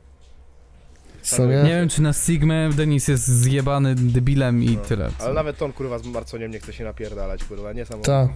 Co 1.22 1.46
nie? 1.46 1.56
Nie 1.64 1.70
wiem, 1.70 1.90
czy 1.90 2.02
na 2.02 2.14
Sigmę 2.14 2.70
Denis 2.76 3.08
jest 3.08 3.28
zjebany 3.28 3.96
debilem 3.96 4.64
i 4.64 4.76
No. 4.76 4.82
tyle. 4.82 5.10
Ale 5.20 5.34
nawet 5.34 5.62
on 5.62 5.74
kurwa 5.74 6.00
z 6.00 6.06
Marconiem 6.06 6.52
nie 6.52 6.60
chce 6.60 6.74
się 6.74 6.84
napierdalać, 6.84 7.44
kurwa, 7.44 7.74
niesamowite. 7.74 8.12
Tak. 8.12 8.30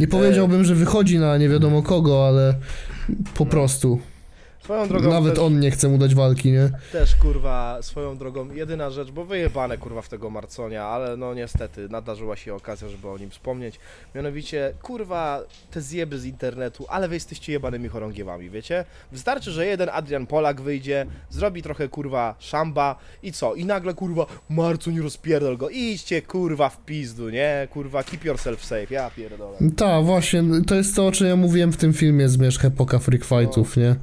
Nie 0.00 0.08
powiedziałbym, 0.08 0.64
że 0.64 0.74
wychodzi 0.74 1.18
na 1.18 1.38
nie 1.38 1.48
wiadomo 1.48 1.82
kogo, 1.82 2.26
ale 2.28 2.54
po 3.34 3.46
prostu. 3.46 4.00
Swoją 4.64 4.88
drogą 4.88 5.10
Nawet 5.10 5.34
też, 5.34 5.42
on 5.42 5.60
nie 5.60 5.70
chce 5.70 5.88
mu 5.88 5.98
dać 5.98 6.14
walki, 6.14 6.52
nie? 6.52 6.70
też 6.92 7.16
kurwa 7.16 7.78
swoją 7.82 8.16
drogą 8.16 8.52
jedyna 8.52 8.90
rzecz, 8.90 9.10
bo 9.10 9.24
wyjebane 9.24 9.78
kurwa 9.78 10.02
w 10.02 10.08
tego 10.08 10.30
Marconia, 10.30 10.84
ale 10.84 11.16
no 11.16 11.34
niestety 11.34 11.88
nadarzyła 11.88 12.36
się 12.36 12.54
okazja, 12.54 12.88
żeby 12.88 13.08
o 13.08 13.18
nim 13.18 13.30
wspomnieć. 13.30 13.78
Mianowicie 14.14 14.72
kurwa 14.82 15.40
te 15.70 15.80
zjeby 15.80 16.18
z 16.18 16.24
internetu, 16.24 16.86
ale 16.88 17.08
wy 17.08 17.14
jesteście 17.14 17.52
jebanymi 17.52 17.88
chorągiewami, 17.88 18.50
wiecie? 18.50 18.84
Wystarczy, 19.12 19.50
że 19.50 19.66
jeden 19.66 19.88
Adrian 19.92 20.26
Polak 20.26 20.60
wyjdzie, 20.60 21.06
zrobi 21.30 21.62
trochę 21.62 21.88
kurwa 21.88 22.34
szamba 22.38 22.96
i 23.22 23.32
co? 23.32 23.54
I 23.54 23.64
nagle 23.64 23.94
kurwa 23.94 24.26
Marcoń 24.48 25.00
rozpierdol 25.00 25.56
go. 25.56 25.70
Idźcie 25.70 26.22
kurwa 26.22 26.68
w 26.68 26.84
pizdu, 26.84 27.30
nie? 27.30 27.68
Kurwa 27.70 28.02
keep 28.02 28.24
yourself 28.24 28.64
safe, 28.64 28.86
ja 28.94 29.10
pierdolę. 29.10 29.58
Tak, 29.76 30.04
właśnie, 30.04 30.42
to 30.66 30.74
jest 30.74 30.96
to, 30.96 31.06
o 31.06 31.12
czym 31.12 31.26
ja 31.26 31.36
mówiłem 31.36 31.72
w 31.72 31.76
tym 31.76 31.92
filmie 31.92 32.28
Zmierzch 32.28 32.64
Epoka 32.64 32.98
Freak 32.98 33.24
Fightów, 33.24 33.76
nie? 33.76 33.96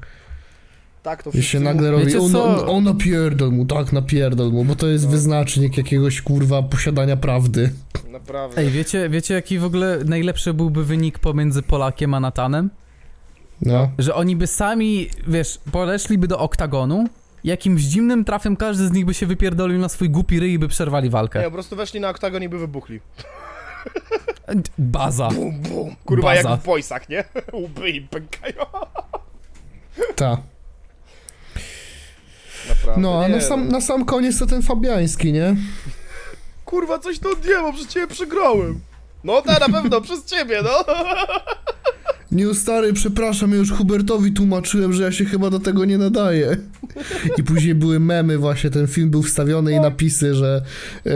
Tak 1.04 1.24
to 1.24 1.30
I 1.34 1.44
się 1.44 1.60
nagle 1.60 1.92
robi, 1.92 2.06
Wiecie 2.06 2.20
on, 2.20 2.36
on, 2.36 2.70
on 2.70 2.84
napierdol 2.84 3.52
mu, 3.52 3.66
tak, 3.66 3.94
napierdol 3.94 4.52
mu, 4.52 4.66
bo 4.66 4.76
to 4.76 4.88
jest 4.88 5.06
No. 5.06 5.12
wyznacznik 5.12 5.78
jakiegoś, 5.78 6.22
kurwa, 6.22 6.64
posiadania 6.64 7.18
prawdy. 7.18 7.72
Naprawdę. 8.10 8.62
Ej, 8.62 8.70
wiecie, 8.70 9.10
wiecie 9.10 9.34
jaki 9.34 9.60
w 9.60 9.64
ogóle 9.64 10.00
najlepszy 10.06 10.54
byłby 10.54 10.86
wynik 10.86 11.20
pomiędzy 11.20 11.62
Polakiem 11.62 12.14
a 12.14 12.20
Natanem? 12.20 12.70
No. 13.62 13.92
Że 13.98 14.16
oni 14.16 14.36
by 14.36 14.48
sami, 14.48 15.10
wiesz, 15.28 15.60
podeszliby 15.72 16.28
do 16.28 16.40
oktagonu, 16.40 17.06
jakimś 17.44 17.82
zimnym 17.82 18.26
trafem 18.26 18.56
każdy 18.56 18.88
z 18.88 18.92
nich 18.92 19.06
by 19.06 19.14
się 19.14 19.26
wypierdolił 19.26 19.80
na 19.80 19.90
swój 19.90 20.10
głupi 20.10 20.40
ryj 20.40 20.54
i 20.54 20.60
by 20.60 20.68
przerwali 20.68 21.04
Nie, 21.06 21.12
walkę. 21.12 21.44
po 21.44 21.52
prostu 21.52 21.76
weszli 21.76 22.00
na 22.00 22.10
oktagon 22.10 22.44
i 22.44 22.50
by 22.50 22.60
wybuchli. 22.60 23.00
Baza. 24.78 25.28
Bum, 25.30 25.60
bum. 25.62 25.96
Kurwa 26.06 26.28
Baza. 26.36 26.50
jak 26.50 26.60
w 26.60 26.66
boysach, 26.66 27.10
nie? 27.10 27.24
Łby 27.64 27.90
im 27.90 28.08
pękają. 28.08 28.66
Ta. 30.16 30.38
Naprawdę. 32.70 33.02
No, 33.02 33.24
a 33.24 33.28
nie, 33.28 33.36
na 33.36 33.42
sam, 33.42 33.68
na 33.68 33.82
sam 33.82 34.06
koniec 34.06 34.40
to 34.40 34.46
ten 34.46 34.62
Fabiański, 34.62 35.34
nie? 35.34 35.56
Kurwa, 36.66 37.00
coś 37.00 37.20
to 37.20 37.30
odjęło, 37.30 37.74
przez 37.74 37.88
ciebie 37.88 38.08
przegrałem. 38.08 38.80
No 39.24 39.42
ta, 39.42 39.68
na 39.68 39.70
pewno, 39.82 40.02
przez 40.02 40.26
ciebie, 40.26 40.62
no. 40.64 40.94
Nie, 42.32 42.54
stary, 42.54 42.94
przepraszam, 42.94 43.52
ja 43.52 43.58
już 43.58 43.72
Hubertowi 43.72 44.32
tłumaczyłem, 44.32 44.94
że 44.94 45.04
ja 45.04 45.12
się 45.12 45.26
chyba 45.26 45.50
do 45.50 45.60
tego 45.60 45.86
nie 45.86 45.98
nadaję. 45.98 46.58
I 47.38 47.44
później 47.44 47.76
były 47.76 48.00
memy, 48.00 48.38
właśnie 48.38 48.70
ten 48.70 48.88
film 48.88 49.10
był 49.10 49.24
wstawiony 49.24 49.74
i 49.74 49.80
napisy, 49.80 50.36
że 50.36 50.62
e, 51.06 51.12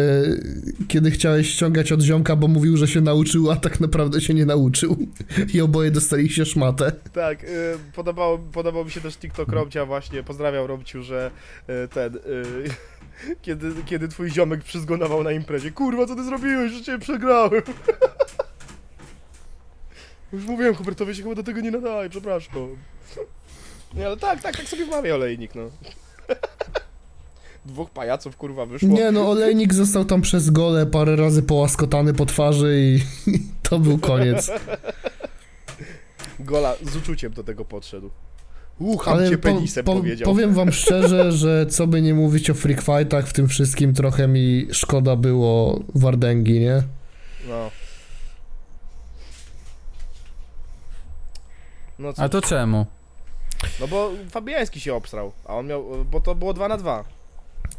kiedy 0.87 1.11
chciałeś 1.11 1.49
ściągać 1.49 1.91
od 1.91 2.01
ziomka, 2.01 2.35
bo 2.35 2.47
mówił, 2.47 2.77
że 2.77 2.87
się 2.87 3.01
nauczył, 3.01 3.51
a 3.51 3.55
tak 3.55 3.79
naprawdę 3.79 4.21
się 4.21 4.33
nie 4.33 4.45
nauczył. 4.45 4.97
I 5.53 5.61
oboje 5.61 5.91
dostali 5.91 6.29
się 6.29 6.45
szmatę. 6.45 6.91
Tak, 7.13 7.43
y, 7.43 7.47
podobało, 7.95 8.37
podobał 8.37 8.85
mi 8.85 8.91
się 8.91 9.01
też 9.01 9.17
TikTok 9.17 9.51
Romcia 9.51 9.85
właśnie, 9.85 10.23
pozdrawiam 10.23 10.65
Romciu, 10.65 11.03
że 11.03 11.31
y, 11.69 11.87
ten... 11.87 12.15
Y, 12.15 12.19
kiedy, 13.41 13.71
kiedy 13.85 14.07
twój 14.07 14.31
ziomek 14.31 14.63
przyzgonował 14.63 15.23
na 15.23 15.31
imprezie. 15.31 15.71
Kurwa, 15.71 16.05
co 16.05 16.15
ty 16.15 16.23
zrobiłeś, 16.23 16.71
że 16.71 16.81
cię 16.81 16.99
przegrałem. 16.99 17.61
Już 20.33 20.45
mówiłem, 20.45 20.75
Hubertowi 20.75 21.15
się 21.15 21.23
chyba 21.23 21.35
do 21.35 21.43
tego 21.43 21.61
nie 21.61 21.71
nadaje, 21.71 22.09
przepraszam. 22.09 22.75
Nie, 23.93 24.05
ale 24.05 24.17
tak, 24.17 24.41
tak, 24.41 24.57
tak 24.57 24.67
sobie 24.67 24.85
wmawia 24.85 25.15
olejnik, 25.15 25.55
no. 25.55 25.69
Dwóch 27.65 27.89
pajaców, 27.89 28.37
kurwa, 28.37 28.65
wyszło. 28.65 28.89
Nie 28.89 29.11
no, 29.11 29.29
olejnik 29.29 29.73
został 29.73 30.05
tam 30.05 30.21
przez 30.21 30.49
gole 30.49 30.85
parę 30.85 31.15
razy 31.15 31.43
połaskotany 31.43 32.13
po 32.13 32.25
twarzy 32.25 32.77
i 32.79 32.99
to 33.69 33.79
był 33.79 33.97
koniec. 33.97 34.51
Gola 36.39 36.75
z 36.81 36.95
uczuciem 36.95 37.33
do 37.33 37.43
tego 37.43 37.65
podszedł. 37.65 38.09
Ucham 38.79 39.13
Ale 39.13 39.29
cię 39.29 39.37
po, 39.37 39.43
penisem, 39.43 39.85
po, 39.85 39.95
powiedział. 39.95 40.25
powiem 40.33 40.53
wam 40.53 40.71
szczerze, 40.71 41.31
że 41.31 41.65
co 41.65 41.87
by 41.87 42.01
nie 42.01 42.13
mówić 42.13 42.49
o 42.49 42.53
freak 42.53 42.81
fightach, 42.81 43.27
w 43.27 43.33
tym 43.33 43.47
wszystkim 43.47 43.93
trochę 43.93 44.27
mi 44.27 44.67
szkoda 44.71 45.15
było 45.15 45.83
Wardęgi, 45.95 46.59
nie? 46.59 46.83
No. 47.49 47.71
No? 51.99 52.13
A 52.17 52.29
to 52.29 52.41
czemu? 52.41 52.85
No 53.79 53.87
bo 53.87 54.11
Fabiański 54.29 54.79
się 54.79 54.93
obstrał, 54.93 55.31
a 55.45 55.55
on 55.55 55.67
miał, 55.67 55.83
bo 56.11 56.19
to 56.19 56.35
było 56.35 56.53
2 56.53 56.67
na 56.67 56.77
2. 56.77 57.03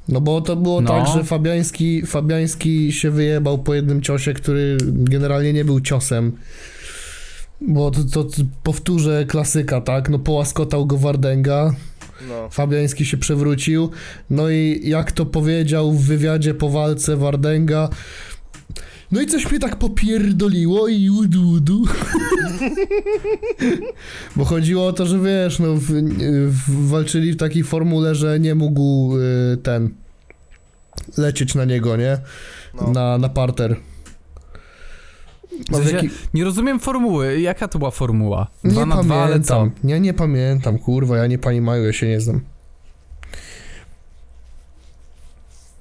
No 0.09 0.21
bo 0.21 0.41
to 0.41 0.57
było 0.57 0.81
No. 0.81 0.91
tak, 0.91 1.07
że 1.15 1.25
Fabiański, 1.25 2.07
Fabiański 2.07 2.93
się 2.93 3.11
wyjebał 3.11 3.59
po 3.59 3.75
jednym 3.75 4.03
ciosie, 4.03 4.33
który 4.35 4.77
generalnie 4.83 5.53
nie 5.53 5.65
był 5.65 5.81
ciosem. 5.81 6.39
Bo 7.61 7.91
to, 7.91 7.99
to, 8.13 8.25
to 8.25 8.43
powtórzę 8.63 9.25
klasyka, 9.25 9.81
tak? 9.81 10.09
No 10.09 10.19
połaskotał 10.19 10.87
go 10.87 10.97
Wardęga, 10.99 11.75
No. 12.29 12.49
Fabiański 12.51 13.07
się 13.07 13.17
przewrócił. 13.17 13.91
No 14.31 14.51
i 14.51 14.81
jak 14.85 15.13
to 15.13 15.27
powiedział 15.27 15.93
w 15.93 16.03
wywiadzie 16.05 16.55
po 16.55 16.69
walce 16.69 17.17
Wardęga. 17.17 17.89
No 19.13 19.21
i 19.21 19.27
coś 19.27 19.51
mnie 19.51 19.59
tak 19.61 19.77
popierdoliło 19.77 20.89
i 20.89 21.11
udu, 21.11 21.49
udu. 21.49 21.85
Bo 24.37 24.45
chodziło 24.45 24.87
o 24.87 24.93
to, 24.93 25.07
że 25.07 25.19
wiesz, 25.21 25.59
no 25.59 25.75
w, 25.75 25.85
w, 26.49 26.89
walczyli 26.89 27.33
w 27.33 27.37
takiej 27.37 27.65
formule, 27.65 28.15
że 28.15 28.41
nie 28.41 28.55
mógł 28.55 29.17
y, 29.19 29.57
ten 29.63 29.95
lecieć 31.19 31.55
na 31.55 31.65
niego, 31.65 31.97
nie? 31.97 32.19
no. 32.75 32.91
Na, 32.91 33.19
na 33.19 33.29
parter. 33.29 33.77
W 35.71 35.77
sensie, 35.77 36.01
Nie 36.35 36.45
rozumiem 36.45 36.81
formuły. 36.81 37.41
Jaka 37.41 37.69
to 37.69 37.79
była 37.79 37.91
formuła? 37.91 38.47
Dwa 38.65 38.81
nie 38.81 38.87
na 38.87 39.03
dwa, 39.03 39.25
ale 39.25 39.41
co? 39.41 39.55
pamiętam. 39.55 39.91
Ja 39.91 39.99
nie 39.99 40.15
pamiętam, 40.15 40.79
kurwa, 40.79 41.17
ja 41.17 41.27
nie 41.27 41.39
pani 41.39 41.61
Maju, 41.61 41.85
ja 41.85 41.93
się 41.93 42.07
nie 42.09 42.21
znam. 42.21 42.41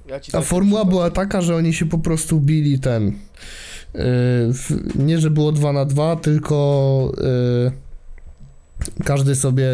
Ja 0.08 0.20
Ta 0.20 0.32
tak 0.32 0.44
formuła 0.44 0.86
była 0.86 1.12
taka, 1.12 1.42
że 1.42 1.56
oni 1.56 1.74
się 1.74 1.86
po 1.86 1.98
prostu 1.98 2.40
bili 2.40 2.80
ten. 2.80 3.06
Yy, 3.94 4.02
nie, 4.96 5.20
że 5.20 5.30
było 5.30 5.52
2 5.52 5.74
na 5.74 5.86
2, 5.86 6.16
tylko 6.16 7.12
yy, 7.18 9.04
każdy 9.04 9.36
sobie 9.36 9.68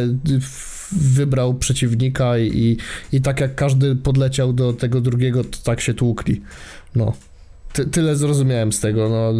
wybrał 0.92 1.54
przeciwnika 1.54 2.38
i, 2.38 2.48
i, 2.58 2.78
i 3.18 3.22
tak 3.22 3.40
jak 3.40 3.56
każdy 3.56 3.96
podleciał 3.96 4.54
do 4.54 4.74
tego 4.74 5.02
drugiego, 5.02 5.44
to 5.44 5.58
tak 5.64 5.82
się 5.82 5.94
tłukli. 5.94 6.42
No. 6.96 7.14
Ty, 7.74 7.86
tyle 7.86 8.16
zrozumiałem 8.16 8.74
z 8.74 8.80
tego, 8.80 9.10
no. 9.10 9.34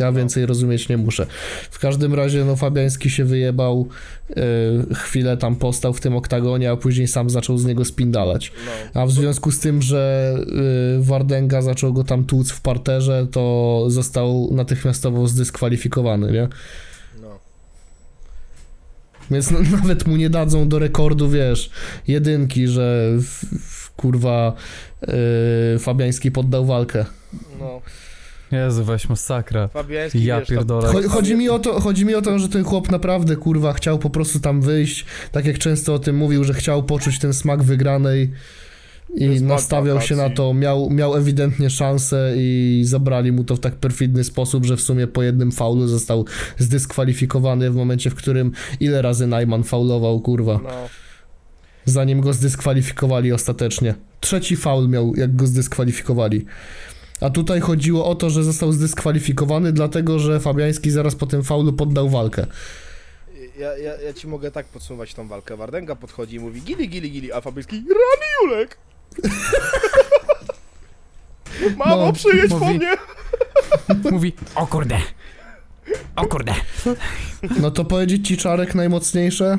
Ja 0.00 0.06
No. 0.10 0.18
więcej 0.18 0.46
rozumieć 0.46 0.88
nie 0.88 0.96
muszę. 0.96 1.26
W 1.70 1.78
każdym 1.78 2.14
razie, 2.14 2.44
no, 2.44 2.56
Fabiański 2.56 3.10
się 3.10 3.24
wyjebał, 3.24 3.88
yy, 4.28 4.36
chwilę 4.94 5.36
tam 5.36 5.56
postał 5.56 5.92
w 5.94 6.00
tym 6.00 6.16
oktagonie, 6.16 6.70
a 6.70 6.76
później 6.76 7.08
sam 7.08 7.30
zaczął 7.30 7.58
z 7.58 7.64
niego 7.64 7.84
spindalać. 7.84 8.52
No. 8.94 9.02
A 9.02 9.06
w 9.06 9.10
związku 9.12 9.50
z 9.50 9.60
tym, 9.60 9.82
że 9.82 10.34
y, 10.98 11.02
Wardęga 11.02 11.62
zaczął 11.62 11.92
go 11.92 12.04
tam 12.04 12.24
tłuc 12.24 12.50
w 12.50 12.60
parterze, 12.60 13.26
to 13.32 13.84
został 13.88 14.48
natychmiastowo 14.52 15.26
zdyskwalifikowany, 15.28 16.32
nie? 16.32 16.48
No. 17.22 17.38
Więc 19.30 19.50
no, 19.50 19.58
nawet 19.76 20.06
mu 20.06 20.16
nie 20.16 20.30
dadzą 20.30 20.68
do 20.68 20.78
rekordu, 20.78 21.28
wiesz, 21.30 21.70
jedynki, 22.08 22.68
że 22.68 23.10
w, 23.18 23.44
w, 23.60 23.90
kurwa 23.90 24.52
y, 25.74 25.78
Fabiański 25.78 26.30
poddał 26.30 26.66
walkę. 26.66 27.04
no. 27.60 27.80
Jezu, 28.52 28.84
weź 28.84 29.08
masakra. 29.08 29.68
Fabiański, 29.68 30.24
Ja 30.24 30.38
wiesz, 30.38 30.48
tam- 30.48 30.56
pierdolę. 30.56 30.88
Cho- 30.88 31.08
chodzi, 31.08 31.34
mi 31.36 31.48
o 31.48 31.58
to, 31.58 31.80
chodzi 31.80 32.04
mi 32.04 32.14
o 32.14 32.22
to, 32.22 32.38
że 32.38 32.48
ten 32.48 32.64
chłop 32.64 32.90
naprawdę, 32.90 33.36
kurwa, 33.36 33.72
chciał 33.72 33.98
po 33.98 34.10
prostu 34.10 34.40
tam 34.40 34.60
wyjść, 34.60 35.04
tak 35.32 35.46
jak 35.46 35.58
często 35.58 35.94
o 35.94 35.98
tym 35.98 36.16
mówił, 36.16 36.44
że 36.44 36.54
chciał 36.54 36.82
poczuć 36.82 37.18
ten 37.18 37.32
smak 37.34 37.62
wygranej 37.62 38.30
i 39.14 39.38
smak 39.38 39.48
nastawiał 39.48 40.00
się 40.00 40.16
na 40.16 40.30
to, 40.30 40.54
miał, 40.54 40.90
miał 40.90 41.16
ewidentnie 41.16 41.70
szansę 41.70 42.32
i 42.36 42.82
zabrali 42.86 43.32
mu 43.32 43.44
to 43.44 43.56
w 43.56 43.60
tak 43.60 43.74
perfidny 43.74 44.24
sposób, 44.24 44.66
że 44.66 44.76
w 44.76 44.80
sumie 44.80 45.06
po 45.06 45.22
jednym 45.22 45.52
faulu 45.52 45.86
został 45.88 46.24
zdyskwalifikowany 46.58 47.70
w 47.70 47.74
momencie, 47.76 48.10
w 48.10 48.14
którym 48.14 48.52
ile 48.80 49.02
razy 49.02 49.26
Najman 49.26 49.62
faulował, 49.64 50.20
kurwa, 50.20 50.60
No. 50.62 50.70
zanim 51.84 52.20
go 52.20 52.32
zdyskwalifikowali 52.32 53.32
ostatecznie. 53.32 53.94
Trzeci 54.20 54.56
faul 54.56 54.88
miał, 54.88 55.12
jak 55.16 55.36
go 55.36 55.46
zdyskwalifikowali. 55.46 56.44
A 57.20 57.30
tutaj 57.30 57.60
chodziło 57.60 58.06
o 58.06 58.14
to, 58.14 58.30
że 58.30 58.44
został 58.44 58.72
zdyskwalifikowany, 58.72 59.72
dlatego 59.72 60.18
że 60.18 60.40
Fabiański 60.40 60.90
zaraz 60.90 61.14
po 61.14 61.26
tym 61.26 61.44
faulu 61.44 61.72
poddał 61.72 62.08
walkę. 62.08 62.46
Ja, 63.58 63.78
ja, 63.78 64.00
ja 64.00 64.12
ci 64.12 64.26
mogę 64.26 64.50
tak 64.50 64.66
podsumować 64.66 65.14
tą 65.14 65.28
walkę. 65.28 65.56
Wardęga 65.56 65.96
podchodzi 65.96 66.36
i 66.36 66.40
mówi 66.40 66.62
gili, 66.62 66.88
gili, 66.88 67.10
gili, 67.10 67.32
a 67.32 67.40
Fabiański 67.40 67.76
rany 67.76 68.26
Julek! 68.42 68.78
Mamo, 71.76 71.96
No, 72.06 72.12
przyjedź 72.12 72.50
po 72.50 72.58
mówi- 72.58 72.76
mnie! 72.78 72.96
Mówi, 74.12 74.32
o 74.54 74.66
kurde. 74.66 74.98
O 76.16 76.26
kurde. 76.26 76.54
No 77.60 77.70
to 77.70 77.84
powiedzieć 77.84 78.28
ci 78.28 78.36
czarek 78.36 78.74
najmocniejsze? 78.74 79.58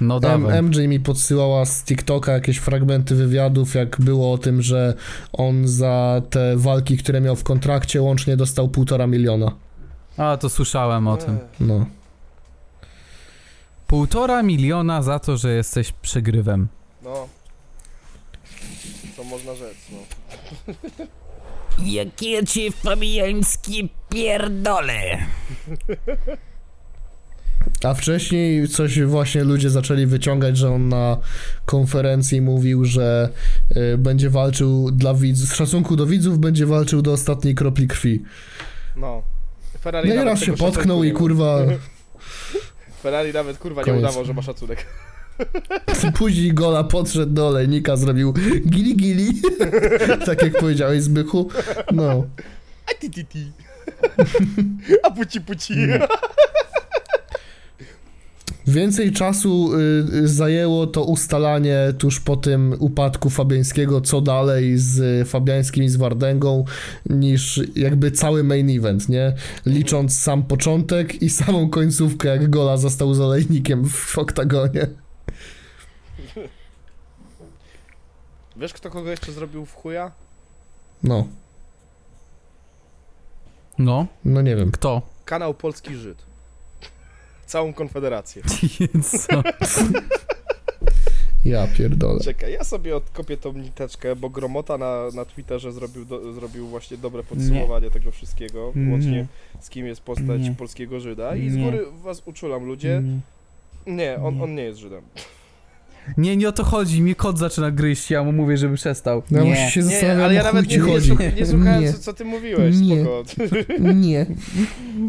No 0.00 0.20
dawaj. 0.20 0.62
MJ 0.62 0.88
mi 0.88 1.00
podsyłała 1.00 1.64
z 1.64 1.84
TikToka 1.84 2.32
jakieś 2.32 2.56
fragmenty 2.58 3.14
wywiadów, 3.14 3.74
jak 3.74 4.00
było 4.00 4.32
o 4.32 4.38
tym, 4.38 4.62
że 4.62 4.94
on 5.32 5.68
za 5.68 6.22
te 6.30 6.56
walki, 6.56 6.96
które 6.96 7.20
miał 7.20 7.36
w 7.36 7.44
kontrakcie, 7.44 8.02
łącznie 8.02 8.36
dostał 8.36 8.68
półtora 8.68 9.06
miliona. 9.06 9.52
A, 10.16 10.36
to 10.36 10.50
słyszałem 10.50 11.08
o 11.08 11.16
tym. 11.16 11.38
No. 11.60 11.86
Półtora 13.86 14.42
miliona 14.42 15.02
za 15.02 15.18
to, 15.18 15.36
że 15.36 15.52
jesteś 15.54 15.92
przegrywem. 15.92 16.68
No. 17.02 17.28
Co 19.16 19.24
można 19.24 19.54
rzec, 19.54 19.76
no. 19.92 19.98
Jakie 21.84 22.46
cię 22.46 22.70
fabiańskie 22.70 23.88
pierdole! 24.08 25.18
A 27.84 27.94
wcześniej 27.94 28.68
coś 28.68 29.02
właśnie 29.02 29.44
ludzie 29.44 29.70
zaczęli 29.70 30.06
wyciągać, 30.06 30.56
że 30.56 30.70
on 30.74 30.88
na 30.88 31.16
konferencji 31.66 32.40
mówił, 32.40 32.84
że 32.84 33.28
y, 33.76 33.98
będzie 33.98 34.30
walczył 34.30 34.90
dla 34.90 35.14
widzów, 35.14 35.48
z 35.48 35.54
szacunku 35.54 35.96
do 35.96 36.06
widzów 36.06 36.38
będzie 36.38 36.66
walczył 36.66 37.02
do 37.02 37.12
ostatniej 37.12 37.54
kropli 37.54 37.88
krwi. 37.88 38.22
No. 38.96 39.22
Ferrari 39.80 40.08
No 40.08 40.14
i 40.14 40.18
nawet 40.18 40.32
raz 40.34 40.42
się 40.42 40.56
potknął 40.56 41.04
i 41.04 41.06
nie 41.06 41.12
kurwa 41.12 41.58
Ferrari 43.02 43.32
nawet 43.32 43.58
kurwa 43.58 43.80
nie 43.80 43.84
Koniec. 43.84 44.00
udawał, 44.00 44.24
że 44.24 44.34
ma 44.34 44.42
szacunek. 44.42 44.86
później 46.18 46.54
gola 46.54 46.84
podszedł 46.84 47.32
do 47.32 47.48
olejnika, 47.48 47.96
zrobił 47.96 48.34
gili 48.68 48.96
gili, 48.96 49.42
tak 50.26 50.42
jak 50.42 50.58
powiedziałeś 50.58 51.02
Zbychu. 51.02 51.48
No. 51.92 52.26
A 52.90 52.94
ti 53.00 53.10
ti 53.10 53.26
ti. 53.26 53.52
A 55.02 55.10
puci 55.10 55.40
puci. 55.40 55.74
Więcej 58.66 59.12
czasu 59.12 59.70
y, 59.74 59.78
y, 60.14 60.28
zajęło 60.28 60.86
to 60.86 61.04
ustalanie 61.04 61.78
tuż 61.98 62.20
po 62.20 62.36
tym 62.36 62.76
upadku 62.78 63.30
Fabiańskiego, 63.30 64.00
co 64.00 64.20
dalej 64.20 64.78
z 64.78 65.28
Fabiańskim 65.28 65.84
i 65.84 65.88
z 65.88 65.96
Wardęgą, 65.96 66.64
niż 67.10 67.60
jakby 67.76 68.10
cały 68.10 68.44
main 68.44 68.78
event, 68.78 69.08
nie? 69.08 69.34
Licząc 69.66 70.18
sam 70.18 70.42
początek 70.42 71.22
i 71.22 71.30
samą 71.30 71.70
końcówkę, 71.70 72.28
jak 72.28 72.50
Gola 72.50 72.76
został 72.76 73.14
z 73.14 73.20
olejnikiem 73.20 73.88
w 73.88 74.18
oktagonie. 74.18 74.86
Wiesz 78.56 78.72
kto 78.72 78.90
kogo 78.90 79.10
jeszcze 79.10 79.32
zrobił 79.32 79.66
w 79.66 79.74
chuja? 79.74 80.10
No, 81.02 81.26
No, 83.78 84.06
no 84.24 84.42
nie 84.42 84.56
wiem. 84.56 84.70
kto? 84.70 85.02
Kanał 85.24 85.54
Polski 85.54 85.94
Żyd. 85.96 86.31
Całą 87.52 87.72
konfederację. 87.72 88.42
Co? 89.28 89.42
Ja 91.44 91.66
pierdolę. 91.66 92.20
Czekaj, 92.20 92.52
ja 92.52 92.64
sobie 92.64 92.96
odkopię 92.96 93.36
tą 93.36 93.52
niteczkę, 93.52 94.16
bo 94.16 94.30
Gromota 94.30 94.78
na, 94.78 95.02
na 95.14 95.24
Twitterze 95.24 95.72
zrobił, 95.72 96.04
do, 96.04 96.32
zrobił 96.32 96.66
właśnie 96.66 96.96
dobre 96.96 97.22
podsumowanie 97.22 97.90
tego 97.90 98.10
wszystkiego, 98.10 98.72
Nie. 98.74 98.92
łącznie 98.92 99.26
z 99.60 99.70
kim 99.70 99.86
jest 99.86 100.00
postać 100.00 100.42
Nie. 100.42 100.54
polskiego 100.54 101.00
Żyda 101.00 101.36
i 101.36 101.50
z 101.50 101.56
Nie. 101.56 101.64
góry 101.64 101.86
was 102.02 102.22
uczulam 102.26 102.64
ludzie. 102.64 103.02
Nie, 103.86 104.16
on, 104.22 104.42
on 104.42 104.54
nie 104.54 104.62
jest 104.62 104.78
Żydem. 104.80 105.02
Nie, 106.16 106.36
nie 106.36 106.48
o 106.48 106.52
to 106.52 106.64
chodzi. 106.64 107.02
Mi 107.02 107.14
kot 107.14 107.38
zaczyna 107.38 107.70
gryźć, 107.70 108.10
ja 108.10 108.24
mu 108.24 108.32
mówię, 108.32 108.56
żeby 108.56 108.74
przestał. 108.76 109.22
Ja 109.30 109.42
nie. 109.42 109.70
się 109.70 109.82
Nie, 109.82 110.24
ale 110.24 110.34
ja 110.34 110.42
nawet 110.42 110.66
ci 110.66 110.78
nie, 110.80 110.84
nie, 110.86 110.92
chodzi. 110.92 111.12
nie 111.36 111.46
słuchałem, 111.46 111.80
Nie. 111.82 111.92
co, 111.92 111.98
co 111.98 112.12
ty 112.12 112.24
mówiłeś, 112.24 112.76
Nie. 112.80 113.00
spoko. 113.02 113.22
Nie. 113.94 114.26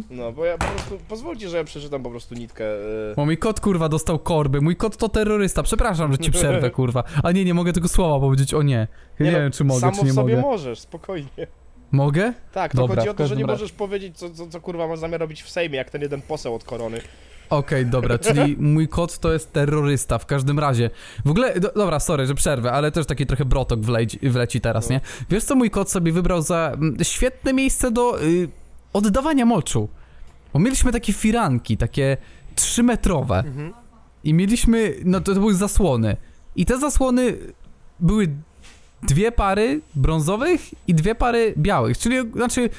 No, 0.09 0.31
bo 0.31 0.45
ja 0.45 0.57
po 0.57 0.65
prostu, 0.65 0.97
pozwólcie, 1.09 1.49
że 1.49 1.57
ja 1.57 1.63
przeczytam 1.63 2.03
po 2.03 2.09
prostu 2.09 2.35
nitkę. 2.35 2.65
e, 3.11 3.15
Bo 3.15 3.25
mój 3.25 3.37
kot 3.37 3.59
kurwa 3.59 3.89
dostał 3.89 4.19
korby. 4.19 4.61
Mój 4.61 4.75
kot 4.75 4.97
to 4.97 5.09
terrorysta. 5.09 5.63
Przepraszam, 5.63 6.11
że 6.11 6.17
ci 6.17 6.31
przerwę, 6.31 6.69
kurwa. 6.79 7.03
A 7.23 7.31
nie, 7.31 7.45
nie 7.45 7.53
mogę 7.53 7.73
tego 7.73 7.87
słowa 7.87 8.19
powiedzieć. 8.19 8.53
O 8.53 8.61
nie. 8.61 8.87
Ja 9.19 9.25
nie, 9.25 9.31
no, 9.31 9.39
wiem, 9.39 9.51
czy 9.51 9.63
mogę, 9.63 9.79
samo 9.81 9.97
czy 9.97 10.05
nie 10.05 10.11
w 10.11 10.15
sobie 10.15 10.35
mogę. 10.35 10.47
możesz, 10.47 10.79
spokojnie. 10.79 11.47
Mogę? 11.91 12.33
Tak, 12.53 12.71
to 12.71 12.77
Dobra, 12.77 12.95
chodzi 12.95 13.09
o 13.09 13.13
to, 13.13 13.27
że 13.27 13.35
nie 13.35 13.41
razie. 13.43 13.53
możesz 13.53 13.71
powiedzieć, 13.71 14.17
co, 14.17 14.29
co, 14.29 14.47
co 14.47 14.61
kurwa 14.61 14.87
masz 14.87 14.99
zamiar 14.99 15.19
robić 15.19 15.43
w 15.43 15.49
Sejmie, 15.49 15.77
jak 15.77 15.89
ten 15.89 16.01
jeden 16.01 16.21
poseł 16.21 16.55
od 16.55 16.63
korony. 16.63 17.01
Okej, 17.57 17.85
dobra, 17.85 18.17
czyli 18.17 18.57
mój 18.59 18.87
kot 18.87 19.19
to 19.19 19.33
jest 19.33 19.53
terrorysta 19.53 20.17
w 20.17 20.25
każdym 20.25 20.59
razie. 20.59 20.89
W 21.25 21.29
ogóle, 21.29 21.59
do, 21.59 21.71
dobra, 21.75 21.99
sorry, 21.99 22.25
że 22.27 22.35
przerwę, 22.35 22.71
ale 22.71 22.91
też 22.91 23.05
taki 23.05 23.25
trochę 23.25 23.45
brotok 23.45 23.79
wleci, 23.79 24.19
wleci 24.29 24.61
teraz, 24.61 24.89
nie? 24.89 25.01
Wiesz 25.29 25.43
co 25.43 25.55
mój 25.55 25.69
kot 25.69 25.91
sobie 25.91 26.11
wybrał 26.11 26.41
za 26.41 26.71
mm, 26.73 26.97
świetne 27.03 27.53
miejsce 27.53 27.91
do 27.91 28.23
y, 28.23 28.49
oddawania 28.93 29.45
moczu? 29.45 29.89
Bo 30.53 30.59
mieliśmy 30.59 30.91
takie 30.91 31.13
firanki, 31.13 31.77
takie 31.77 32.17
trzymetrowe 32.55 33.37
Mhm. 33.47 33.73
i 34.23 34.33
mieliśmy, 34.33 34.93
no 35.05 35.19
to, 35.21 35.33
to 35.33 35.39
były 35.39 35.55
zasłony. 35.55 36.17
I 36.55 36.65
te 36.65 36.79
zasłony 36.79 37.33
były 37.99 38.29
dwie 39.03 39.31
pary 39.31 39.81
brązowych 39.95 40.61
i 40.87 40.93
dwie 40.93 41.15
pary 41.15 41.53
białych, 41.57 41.97
czyli, 41.97 42.31
znaczy, 42.31 42.69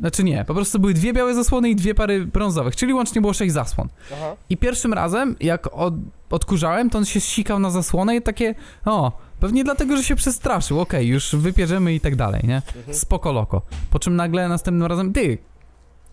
znaczy 0.00 0.24
nie, 0.24 0.44
po 0.44 0.54
prostu 0.54 0.78
były 0.78 0.94
dwie 0.94 1.12
białe 1.12 1.34
zasłony 1.34 1.70
i 1.70 1.76
dwie 1.76 1.94
pary 1.94 2.26
brązowych, 2.26 2.76
czyli 2.76 2.94
łącznie 2.94 3.20
było 3.20 3.32
sześć 3.32 3.52
zasłon. 3.52 3.88
Aha. 4.12 4.36
I 4.50 4.56
pierwszym 4.56 4.92
razem, 4.92 5.36
jak 5.40 5.68
od, 5.72 5.94
odkurzałem, 6.30 6.90
to 6.90 6.98
on 6.98 7.04
się 7.04 7.20
sikał 7.20 7.58
na 7.58 7.70
zasłonę 7.70 8.16
i 8.16 8.22
takie, 8.22 8.54
o, 8.84 9.12
pewnie 9.40 9.64
dlatego, 9.64 9.96
że 9.96 10.04
się 10.04 10.16
przestraszył, 10.16 10.80
okej, 10.80 11.06
już 11.08 11.36
wypierzemy 11.36 11.94
i 11.94 12.00
tak 12.00 12.16
dalej, 12.16 12.40
nie? 12.44 12.56
Mhm. 12.76 12.94
Spoko 12.94 13.32
loko. 13.32 13.62
Po 13.90 13.98
czym 13.98 14.16
nagle 14.16 14.48
następnym 14.48 14.86
razem, 14.86 15.12
ty, 15.12 15.38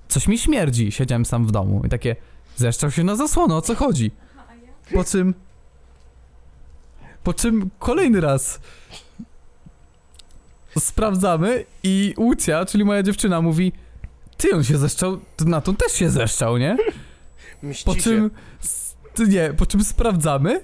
coś 0.08 0.28
mi 0.28 0.38
śmierdzi, 0.38 0.92
siedziałem 0.92 1.26
sam 1.26 1.46
w 1.46 1.52
domu 1.52 1.82
i 1.86 1.90
takie, 1.90 2.16
zeszczał 2.56 2.92
się 2.92 3.04
na 3.04 3.16
zasłonę, 3.16 3.56
o 3.56 3.62
co 3.62 3.76
chodzi? 3.76 4.12
Po 4.94 5.04
czym, 5.04 5.34
po 7.24 7.34
czym 7.34 7.70
kolejny 7.80 8.22
raz 8.22 8.60
sprawdzamy 10.80 11.66
i 11.84 12.14
Łucja, 12.18 12.66
czyli 12.66 12.86
moja 12.86 13.04
dziewczyna, 13.04 13.42
mówi, 13.42 13.72
ty, 14.38 14.56
on 14.56 14.64
się 14.64 14.78
zeszczał, 14.78 15.20
to 15.38 15.46
na 15.46 15.62
tą 15.62 15.76
też 15.76 15.92
się 15.92 16.10
zeszczał, 16.10 16.58
nie? 16.58 16.78
Mści 17.64 17.86
Po 17.86 17.96
czym. 17.96 18.32
Nie, 19.28 19.54
po 19.58 19.66
czym 19.66 19.84
sprawdzamy. 19.84 20.62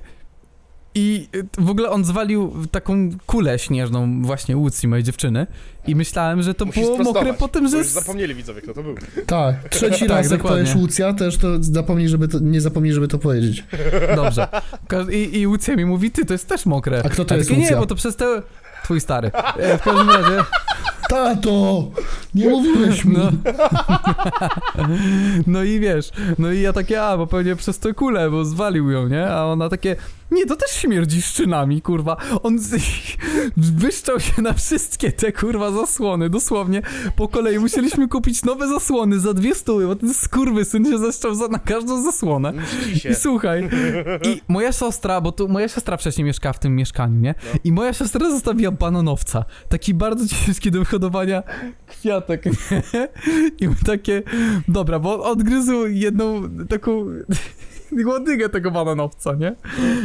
I 0.95 1.27
w 1.57 1.69
ogóle 1.69 1.89
on 1.89 2.05
zwalił 2.05 2.53
taką 2.71 3.09
kulę 3.25 3.59
śnieżną 3.59 4.21
właśnie 4.21 4.57
Łucji, 4.57 4.87
mojej 4.87 5.03
dziewczyny. 5.03 5.47
I 5.87 5.95
myślałem, 5.95 6.41
że 6.41 6.53
to 6.53 6.65
Musisz 6.65 6.83
było 6.83 6.97
mokre 6.97 7.33
po 7.33 7.47
tym, 7.47 7.67
że... 7.67 7.77
już 7.77 7.87
zapomnieli 7.87 8.35
widzowie, 8.35 8.61
kto 8.61 8.73
to 8.73 8.83
był. 8.83 8.95
Tak, 9.25 9.55
trzeci 9.69 9.99
Tak, 9.99 10.09
raz 10.09 10.31
jak 10.31 10.39
dokładnie. 10.39 10.63
powiesz 10.63 10.75
Łucja, 10.75 11.13
też 11.13 11.37
to 11.37 11.47
zapomnij, 11.63 12.07
żeby 12.09 12.27
to, 12.27 12.39
nie 12.39 12.61
zapomnij, 12.61 12.93
żeby 12.93 13.07
to 13.07 13.17
powiedzieć. 13.17 13.63
Dobrze. 14.15 14.47
I, 15.11 15.39
I 15.39 15.47
Łucja 15.47 15.75
mi 15.75 15.85
mówi, 15.85 16.11
ty, 16.11 16.25
to 16.25 16.33
jest 16.33 16.47
też 16.47 16.65
mokre. 16.65 17.01
A 17.05 17.09
kto 17.09 17.25
to 17.25 17.33
A 17.33 17.37
jest 17.37 17.49
takie, 17.49 17.59
Łucja? 17.59 17.75
Nie, 17.75 17.81
bo 17.81 17.87
to 17.87 17.95
przez 17.95 18.15
te... 18.15 18.41
Twój 18.87 19.01
stary. 19.01 19.31
E, 19.57 19.77
w 19.77 19.81
każdym 19.81 20.09
razie... 20.09 20.43
Tato! 21.09 21.83
Nie 22.35 22.49
mówiłeś 22.49 23.05
mi! 23.05 23.17
No. 23.17 23.31
No 25.47 25.63
i 25.63 25.79
wiesz, 25.79 26.11
no 26.37 26.51
i 26.51 26.61
ja 26.61 26.73
takie, 26.73 27.03
a, 27.03 27.17
bo 27.17 27.27
pewnie 27.27 27.55
przez 27.55 27.79
tę 27.79 27.93
kulę, 27.93 28.29
bo 28.29 28.45
zwalił 28.45 28.91
ją, 28.91 29.07
nie? 29.07 29.27
A 29.29 29.45
ona 29.45 29.69
takie, 29.69 29.95
nie, 30.31 30.45
to 30.45 30.55
też 30.55 30.71
śmierdzi 30.71 31.21
szczynami, 31.21 31.81
kurwa. 31.81 32.17
On 32.43 32.59
z... 32.59 32.75
wyszczał 33.57 34.19
się 34.19 34.41
na 34.41 34.53
wszystkie 34.53 35.11
te, 35.11 35.31
kurwa, 35.31 35.71
zasłony, 35.71 36.29
dosłownie. 36.29 36.81
Po 37.15 37.27
kolei 37.27 37.59
musieliśmy 37.59 38.07
kupić 38.07 38.43
nowe 38.43 38.67
zasłony 38.67 39.19
za 39.19 39.33
dwie 39.33 39.55
stóły, 39.55 39.87
bo 39.87 39.95
ten 39.95 40.13
skurwysyn 40.13 40.85
się 40.85 40.97
zeszczał 40.97 41.35
za, 41.35 41.47
na 41.47 41.59
każdą 41.59 42.03
zasłonę. 42.03 42.53
I 43.11 43.15
słuchaj, 43.15 43.69
i 44.23 44.41
moja 44.47 44.71
siostra, 44.71 45.21
bo 45.21 45.31
tu 45.31 45.47
moja 45.47 45.67
siostra 45.67 45.97
wcześniej 45.97 46.25
mieszkała 46.25 46.53
w 46.53 46.59
tym 46.59 46.75
mieszkaniu, 46.75 47.19
nie? 47.19 47.35
No. 47.53 47.59
I 47.63 47.71
moja 47.71 47.93
siostra 47.93 48.29
zostawiła 48.29 48.71
bananowca. 48.71 49.45
Taki 49.69 49.93
bardzo 49.93 50.27
ciężki 50.27 50.71
do 50.71 50.79
wyhodowania 50.79 51.43
kwiatek, 51.87 52.45
nie? 52.45 53.07
I 53.59 53.69
takie, 53.85 54.23
dobra, 54.67 54.99
bo 54.99 55.23
odgryzł 55.23 55.85
jedną 55.87 56.49
taką 56.69 57.05
łodygę 58.05 58.49
tego 58.49 58.71
bananowca, 58.71 59.33
nie? 59.33 59.55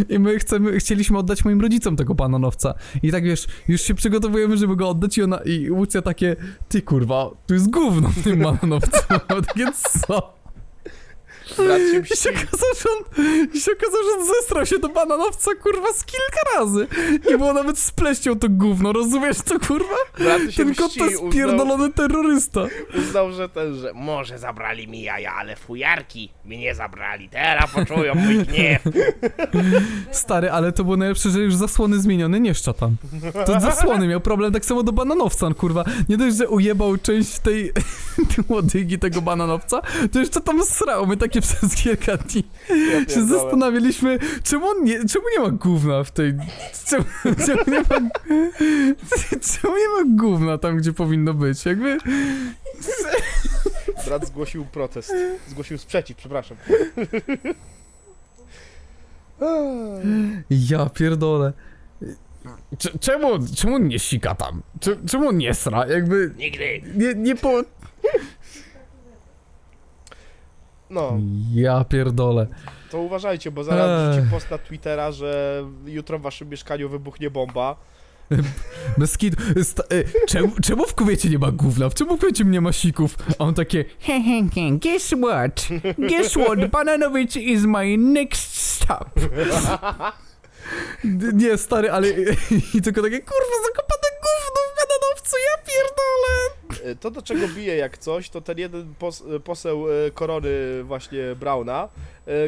I 0.09 0.19
my 0.19 0.39
chcemy, 0.39 0.79
chcieliśmy 0.79 1.19
oddać 1.19 1.45
moim 1.45 1.61
rodzicom 1.61 1.97
tego 1.97 2.15
bananowca. 2.15 2.75
I 3.03 3.13
tak 3.13 3.25
wiesz, 3.25 3.47
już 3.69 3.81
się 3.81 3.95
przygotowujemy, 3.95 4.57
żeby 4.57 4.77
go 4.77 4.89
oddać 4.89 5.19
i 5.19 5.23
ona, 5.23 5.37
i 5.37 5.71
Łucja 5.71 6.03
takie, 6.03 6.37
ty 6.69 6.83
kurwa, 6.83 7.31
tu 7.47 7.55
jest 7.55 7.71
gówno 7.71 8.09
w 8.09 8.25
tym 8.25 8.39
bananowcu. 8.39 9.01
takie, 9.29 9.67
co? 10.07 10.41
I 12.12 12.16
się 12.16 12.31
okazało, 12.31 12.74
że 12.83 12.89
on, 12.91 13.27
i 13.55 13.61
się 13.61 13.73
okazało, 13.73 14.03
że 14.05 14.20
on 14.20 14.27
zestrał 14.27 14.66
się 14.66 14.79
do 14.79 14.89
bananowca, 14.89 15.51
kurwa, 15.62 15.93
z 15.93 16.05
kilka 16.05 16.59
razy. 16.59 16.87
Nie 17.31 17.39
było 17.39 17.53
nawet 17.53 17.79
z 17.79 17.91
pleścią 17.91 18.39
to 18.39 18.47
gówno, 18.51 18.93
rozumiesz 18.93 19.37
to, 19.37 19.61
kurwa? 19.61 19.97
Ten 20.57 20.74
kot 20.74 20.95
to 20.99 21.07
jest 21.07 21.23
pierdolony 21.33 21.93
terrorysta. 21.93 22.61
uznał, 22.99 23.33
że 23.33 23.49
ten, 23.49 23.74
że 23.74 23.93
może 23.95 24.39
zabrali 24.39 24.89
mi 24.89 25.03
jaja, 25.03 25.35
ale 25.35 25.57
fujarki 25.57 26.31
mi 26.45 26.59
nie 26.59 26.74
zabrali. 26.74 27.29
Teraz 27.29 27.70
poczują 27.70 28.15
mój 28.15 28.39
gniew. 28.39 28.83
Stary, 30.11 30.51
ale 30.51 30.73
to 30.73 30.85
było 30.85 30.97
najlepsze, 30.97 31.31
że 31.31 31.41
już 31.41 31.55
zasłony 31.55 32.01
zmienione, 32.01 32.41
nie 32.41 32.55
szczotam. 32.55 32.97
To 33.47 33.61
zasłony 33.61 34.07
miał 34.07 34.20
problem, 34.20 34.53
tak 34.53 34.65
samo 34.65 34.83
do 34.83 34.93
bananowca, 34.93 35.47
on, 35.47 35.55
kurwa. 35.55 35.85
Nie 36.09 36.16
dość, 36.16 36.37
że 36.37 36.49
ujebał 36.49 36.97
część 36.99 37.39
tej, 37.39 37.73
tej 38.35 38.45
łodygi 38.49 38.99
tego 38.99 39.23
bananowca, 39.23 39.83
to 40.12 40.19
jeszcze 40.19 40.41
tam 40.41 40.65
srał. 40.65 41.07
My 41.07 41.16
takie 41.16 41.41
przez 41.43 41.74
kilka 41.74 42.16
dni 42.16 42.44
Ja 42.93 43.14
się 43.14 43.27
zastanawialiśmy, 43.27 44.19
czemu, 44.44 44.66
on 44.66 44.85
nie, 44.85 45.05
czemu 45.05 45.24
nie 45.36 45.40
ma 45.44 45.51
gówna 45.51 46.05
w 46.05 46.10
tej... 46.10 46.35
Czemu, 46.89 47.05
czemu, 47.47 47.62
nie 47.66 47.81
ma, 47.81 48.10
czemu 49.40 49.77
nie 49.77 49.89
ma 49.89 50.16
gówna 50.23 50.59
tam, 50.59 50.77
gdzie 50.77 50.93
powinno 50.93 51.35
być? 51.35 51.64
Jakby... 51.64 51.98
Brat 54.06 54.27
zgłosił 54.27 54.64
protest. 54.64 55.12
Zgłosił 55.48 55.78
sprzeciw, 55.78 56.16
przepraszam. 56.16 56.56
Ja 60.51 60.86
pierdolę. 60.90 61.52
Cze- 62.78 62.98
Czemu, 63.01 63.28
czemu 63.56 63.78
nie 63.78 63.98
sika 63.98 64.35
tam? 64.35 64.62
Cze- 64.81 64.97
Czemu 65.09 65.32
nie 65.32 65.55
sra? 65.55 65.86
Jakby 65.86 66.35
Nigdy. 66.36 66.82
nie, 66.97 67.14
nie 67.14 67.36
po... 67.36 67.62
No, 70.93 71.12
Ja 71.55 71.85
pierdolę. 71.85 72.47
to 72.90 72.98
uważajcie, 73.01 73.51
bo 73.51 73.64
zaraz 73.64 74.16
Ech. 74.19 74.31
post 74.31 74.51
na 74.51 74.59
Twittera, 74.59 75.12
że 75.12 75.62
jutro 75.86 76.19
w 76.19 76.23
waszym 76.23 76.48
mieszkaniu 76.48 76.89
wybuchnie 76.89 77.31
bomba. 77.31 77.77
Bez 78.98 79.19
kitu. 79.19 79.43
Sta- 79.62 79.82
e, 79.82 80.27
czemu, 80.27 80.52
czemu 80.62 80.86
w 80.86 80.94
kobiecie 80.94 81.28
nie 81.28 81.39
ma 81.39 81.51
gówna? 81.51 81.90
Czemu 81.90 82.16
w 82.16 82.20
kobiecie 82.20 82.44
nie 82.44 82.60
ma 82.60 82.73
sików? 82.73 83.16
A 83.39 83.44
on 83.44 83.55
takie... 83.55 83.85
He 84.01 84.20
he 84.20 84.43
he, 84.55 84.70
guess 84.78 85.14
what? 85.28 85.69
Guess 85.98 86.32
what? 86.32 86.70
Bananowicz 86.70 87.36
is 87.36 87.62
my 87.64 87.97
next 87.97 88.56
stop. 88.56 89.10
Nie, 91.35 91.59
stary, 91.59 91.90
ale... 91.90 92.09
I 92.74 92.82
tylko 92.82 93.02
takie, 93.02 93.19
kurwa, 93.20 93.56
zakopane 93.66 94.09
gówno 94.23 94.60
w 94.69 94.77
bananowcu, 94.78 95.36
ja 95.36 95.62
pierdolę! 95.66 96.62
To, 97.01 97.11
do 97.11 97.23
czego 97.23 97.49
bije 97.49 97.77
jak 97.77 97.99
coś, 97.99 98.31
to 98.31 98.41
ten 98.41 98.59
jeden 98.59 98.95
pos 98.99 99.23
poseł 99.45 99.87
e, 100.07 100.11
korony 100.11 100.51
właśnie 100.85 101.37
Brauna, 101.41 101.89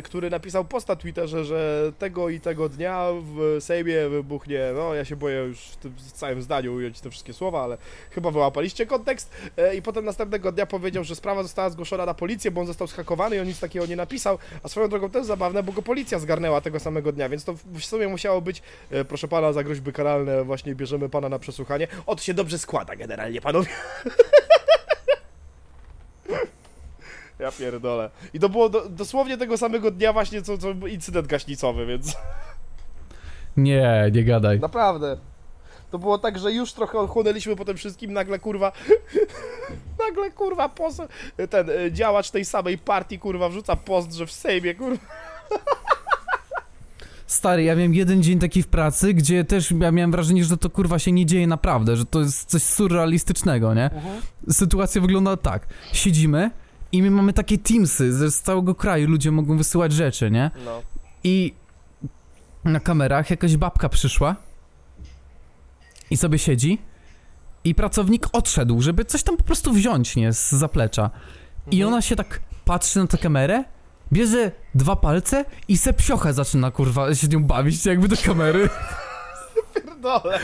który 0.05 0.31
napisał 0.31 0.65
post 0.65 0.89
na 0.89 0.97
Twitterze, 0.97 1.45
że 1.45 1.93
tego 1.99 2.29
i 2.29 2.41
tego 2.41 2.69
dnia 2.69 3.09
w 3.23 3.57
Sejmie 3.61 4.09
wybuchnie, 4.09 4.61
no 4.75 4.95
ja 4.95 5.05
się 5.05 5.17
boję 5.17 5.37
już 5.37 5.61
w 5.61 5.77
tym 5.77 5.95
całym 6.13 6.43
zdaniu 6.43 6.75
ująć 6.75 7.01
te 7.01 7.11
wszystkie 7.11 7.33
słowa, 7.33 7.63
ale 7.63 7.79
chyba 8.11 8.31
wyłapaliście 8.31 8.87
kontekst 8.87 9.31
E, 9.57 9.77
i 9.77 9.83
potem 9.83 10.05
następnego 10.05 10.53
dnia 10.53 10.67
powiedział, 10.67 11.05
że 11.05 11.17
sprawa 11.17 11.43
została 11.43 11.71
zgłoszona 11.71 12.07
na 12.07 12.15
policję, 12.15 12.51
bo 12.51 12.61
on 12.61 12.67
został 12.67 12.87
schakowany 12.87 13.37
i 13.37 13.39
on 13.39 13.47
nic 13.47 13.61
takiego 13.61 13.87
nie 13.87 13.97
napisał, 13.97 14.39
a 14.63 14.69
swoją 14.69 14.89
drogą 14.89 15.11
też 15.11 15.27
zabawne, 15.27 15.63
bo 15.63 15.73
go 15.73 15.83
policja 15.83 16.19
zgarnęła 16.19 16.61
tego 16.61 16.81
samego 16.81 17.13
dnia, 17.13 17.29
więc 17.29 17.45
to 17.45 17.55
w 17.55 17.85
sumie 17.85 18.09
musiało 18.09 18.41
być, 18.41 18.63
e, 18.91 19.05
proszę 19.05 19.29
pana, 19.29 19.53
za 19.53 19.65
groźby 19.65 19.93
karalne 19.93 20.45
właśnie 20.45 20.75
bierzemy 20.75 21.09
pana 21.09 21.29
na 21.29 21.39
przesłuchanie. 21.39 21.89
O, 22.07 22.17
to 22.17 22.23
się 22.23 22.35
dobrze 22.35 22.59
składa 22.59 22.97
generalnie, 22.97 23.41
panowie. 23.41 23.71
Ja 27.39 27.53
pierdolę. 27.53 28.11
I 28.35 28.41
to 28.41 28.49
było 28.49 28.69
do, 28.69 28.89
dosłownie 28.89 29.39
tego 29.39 29.59
samego 29.59 29.91
dnia 29.91 30.13
właśnie, 30.13 30.43
co, 30.43 30.59
co 30.59 30.71
incydent 30.73 31.27
gaśnicowy, 31.27 31.87
więc... 31.87 32.17
Nie, 33.57 34.11
nie 34.13 34.25
gadaj. 34.25 34.61
Naprawdę. 34.61 35.17
To 35.91 35.99
było 35.99 36.19
tak, 36.19 36.39
że 36.39 36.53
już 36.53 36.73
trochę 36.73 36.99
odchłonęliśmy 36.99 37.57
po 37.57 37.65
tym 37.65 37.77
wszystkim, 37.77 38.13
nagle 38.13 38.39
kurwa... 38.39 38.73
nagle 40.07 40.31
kurwa 40.31 40.69
post... 40.69 41.03
Ten 41.51 41.71
y, 41.71 41.93
działacz 41.93 42.31
tej 42.31 42.45
samej 42.45 42.79
partii 42.79 43.19
kurwa 43.19 43.49
wrzuca 43.49 43.77
post, 43.77 44.13
że 44.13 44.27
w 44.27 44.33
Sejmie 44.33 44.75
kurwa... 44.75 45.07
Stary, 47.27 47.63
ja 47.63 47.77
miałem 47.77 47.95
jeden 47.95 48.23
dzień 48.23 48.39
taki 48.39 48.63
w 48.63 48.67
pracy, 48.67 49.15
gdzie 49.15 49.45
też 49.45 49.71
ja 49.71 49.93
miałem 49.93 50.11
wrażenie, 50.13 50.45
że 50.45 50.57
to 50.57 50.71
kurwa 50.71 50.99
się 50.99 51.13
nie 51.13 51.27
dzieje 51.27 51.47
naprawdę, 51.47 51.97
że 51.97 52.07
to 52.07 52.21
jest 52.21 52.51
coś 52.51 52.63
surrealistycznego, 52.63 53.75
nie? 53.75 53.91
Sytuacja 54.51 55.01
wygląda 55.01 55.37
tak. 55.37 55.67
Siedzimy 55.93 56.51
i 56.95 57.03
my 57.03 57.11
mamy 57.11 57.33
takie 57.33 57.59
teamsy 57.59 58.31
z 58.31 58.41
całego 58.41 58.75
kraju, 58.75 59.09
ludzie 59.09 59.31
mogą 59.31 59.57
wysyłać 59.59 59.93
rzeczy, 59.93 60.31
nie? 60.31 60.51
No. 60.65 60.83
I 61.25 61.55
na 62.65 62.81
kamerach 62.81 63.31
jakaś 63.31 63.57
babka 63.57 63.89
przyszła 63.89 64.37
i 66.11 66.17
sobie 66.17 66.39
siedzi 66.39 66.79
i 67.65 67.75
pracownik 67.75 68.27
odszedł, 68.33 68.81
żeby 68.81 69.05
coś 69.05 69.23
tam 69.23 69.37
po 69.37 69.45
prostu 69.45 69.73
wziąć, 69.73 70.17
nie? 70.17 70.33
Z 70.33 70.51
zaplecza. 70.53 71.11
I 71.71 71.77
Mhm. 71.77 71.93
ona 71.93 72.03
się 72.03 72.17
tak 72.17 72.41
patrzy 72.65 72.99
na 72.99 73.07
tę 73.07 73.19
kamerę, 73.19 73.65
bierze 74.13 74.53
dwa 74.75 74.97
palce 74.97 75.45
i 75.69 75.79
se 75.79 75.93
psiochę 75.93 76.33
zaczyna, 76.35 76.71
kurwa, 76.71 77.15
się 77.15 77.29
nią 77.29 77.45
bawić 77.45 77.87
jakby 77.87 78.09
do 78.09 78.17
kamery. 78.25 78.69
Pierdolę. 79.75 80.39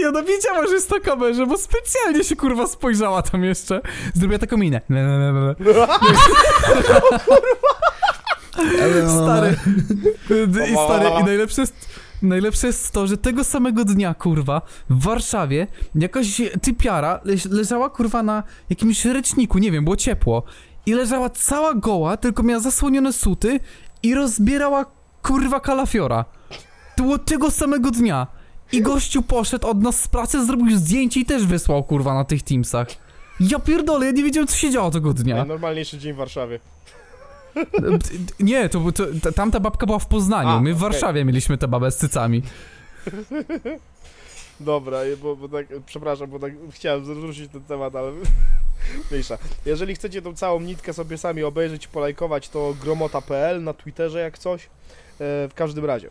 I 0.00 0.04
ona 0.04 0.22
wiedziała, 0.22 0.66
że 0.66 0.74
jest 0.74 0.90
na 0.90 1.00
kamerze, 1.00 1.46
bo 1.46 1.58
specjalnie 1.58 2.24
się, 2.24 2.36
kurwa, 2.36 2.66
spojrzała 2.66 3.22
tam 3.22 3.44
jeszcze. 3.44 3.80
Zrobiła 4.14 4.38
taką 4.38 4.56
minę. 4.56 4.80
Le, 4.88 5.02
le, 5.02 5.32
le, 5.32 5.32
le. 5.32 5.54
Stary. 9.08 9.56
I 10.70 10.74
stary, 10.74 11.20
i 11.20 11.24
najlepsze 11.24 11.60
jest, 11.60 11.74
najlepsze 12.22 12.66
jest 12.66 12.90
to, 12.90 13.06
że 13.06 13.16
tego 13.16 13.44
samego 13.44 13.84
dnia, 13.84 14.14
kurwa, 14.14 14.62
w 14.90 15.04
Warszawie 15.04 15.66
jakaś 15.94 16.40
typiara 16.62 17.20
leż, 17.24 17.44
leżała, 17.44 17.90
kurwa, 17.90 18.22
na 18.22 18.42
jakimś 18.70 19.04
ręczniku, 19.04 19.58
nie 19.58 19.70
wiem, 19.70 19.84
było 19.84 19.96
ciepło. 19.96 20.42
I 20.86 20.94
leżała 20.94 21.30
cała 21.30 21.74
goła, 21.74 22.16
tylko 22.16 22.42
miała 22.42 22.60
zasłonione 22.60 23.12
suty 23.12 23.60
i 24.02 24.14
rozbierała, 24.14 24.86
kurwa, 25.22 25.60
kalafiora. 25.60 26.24
To 26.96 27.02
było 27.02 27.18
tego 27.18 27.50
samego 27.50 27.90
dnia. 27.90 28.26
I 28.72 28.82
gościu 28.82 29.22
poszedł 29.22 29.66
od 29.66 29.82
nas 29.82 30.00
z 30.00 30.08
pracy, 30.08 30.46
zrobił 30.46 30.78
zdjęcie 30.78 31.20
i 31.20 31.24
też 31.24 31.46
wysłał, 31.46 31.84
kurwa, 31.84 32.14
na 32.14 32.24
tych 32.24 32.42
Teamsach. 32.42 32.88
Ja 33.40 33.58
pierdolę, 33.58 34.06
ja 34.06 34.12
nie 34.12 34.22
wiedziałem, 34.22 34.46
co 34.46 34.56
się 34.56 34.70
działo 34.70 34.90
tego 34.90 35.12
dnia. 35.12 35.36
Najnormalniejszy 35.36 35.98
dzień 35.98 36.12
w 36.12 36.16
Warszawie. 36.16 36.60
Nie, 38.40 38.68
to, 38.68 38.92
to, 38.92 39.04
ta- 39.22 39.32
tamta 39.32 39.60
babka 39.60 39.86
była 39.86 39.98
w 39.98 40.06
Poznaniu. 40.06 40.48
A, 40.48 40.60
My 40.60 40.74
w 40.74 40.76
okej. 40.76 40.90
Warszawie 40.90 41.24
mieliśmy 41.24 41.58
tę 41.58 41.68
babę 41.68 41.90
z 41.90 41.96
cycami. 41.96 42.42
Dobra, 44.60 44.98
bo, 45.22 45.36
bo 45.36 45.48
tak, 45.48 45.66
przepraszam, 45.86 46.30
bo 46.30 46.38
tak 46.38 46.52
chciałem 46.70 47.04
zwrócić 47.04 47.52
ten 47.52 47.62
temat, 47.62 47.96
ale 47.96 48.12
mniejsza. 49.10 49.38
Jeżeli 49.66 49.94
chcecie 49.94 50.22
tą 50.22 50.34
całą 50.34 50.60
nitkę 50.60 50.92
sobie 50.92 51.18
sami 51.18 51.42
obejrzeć 51.42 51.84
i 51.84 51.88
polajkować, 51.88 52.48
to 52.48 52.74
gromota.pl 52.80 53.62
na 53.62 53.72
Twitterze 53.74 54.20
jak 54.20 54.38
coś. 54.38 54.62
E, 54.64 54.68
w 55.48 55.52
każdym 55.54 55.84
razie. 55.84 56.10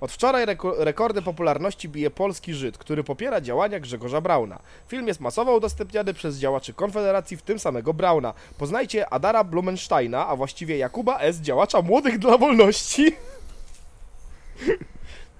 Od 0.00 0.12
wczoraj 0.12 0.46
reko- 0.46 0.74
rekordy 0.78 1.22
popularności 1.22 1.88
bije 1.88 2.10
polski 2.10 2.54
Żyd, 2.54 2.78
który 2.78 3.04
popiera 3.04 3.40
działania 3.40 3.80
Grzegorza 3.80 4.20
Brauna. 4.20 4.58
Film 4.88 5.08
jest 5.08 5.20
masowo 5.20 5.56
udostępniany 5.56 6.14
przez 6.14 6.36
działaczy 6.36 6.74
Konfederacji, 6.74 7.36
w 7.36 7.42
tym 7.42 7.58
samego 7.58 7.94
Brauna. 7.94 8.34
Poznajcie 8.58 9.12
Adara 9.12 9.44
Blumensteina, 9.44 10.26
a 10.26 10.36
właściwie 10.36 10.78
Jakuba 10.78 11.18
S., 11.18 11.40
działacza 11.40 11.82
Młodych 11.82 12.18
dla 12.18 12.38
Wolności. 12.38 13.12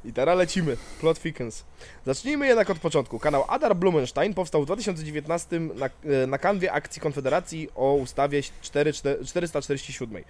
I 0.04 0.12
teraz 0.12 0.38
lecimy. 0.38 0.76
Plot 1.00 1.20
thickens. 1.20 1.64
Zacznijmy 2.06 2.46
jednak 2.46 2.70
od 2.70 2.78
początku. 2.78 3.18
Kanał 3.18 3.44
Adar 3.48 3.76
Blumenstein 3.76 4.34
powstał 4.34 4.62
w 4.62 4.66
2019 4.66 5.60
na, 5.60 5.86
e, 5.86 6.26
na 6.26 6.38
kanwie 6.38 6.72
akcji 6.72 7.02
Konfederacji 7.02 7.68
o 7.74 7.94
ustawie 7.94 8.42
4, 8.62 8.92
447. 9.24 10.16
E, 10.16 10.22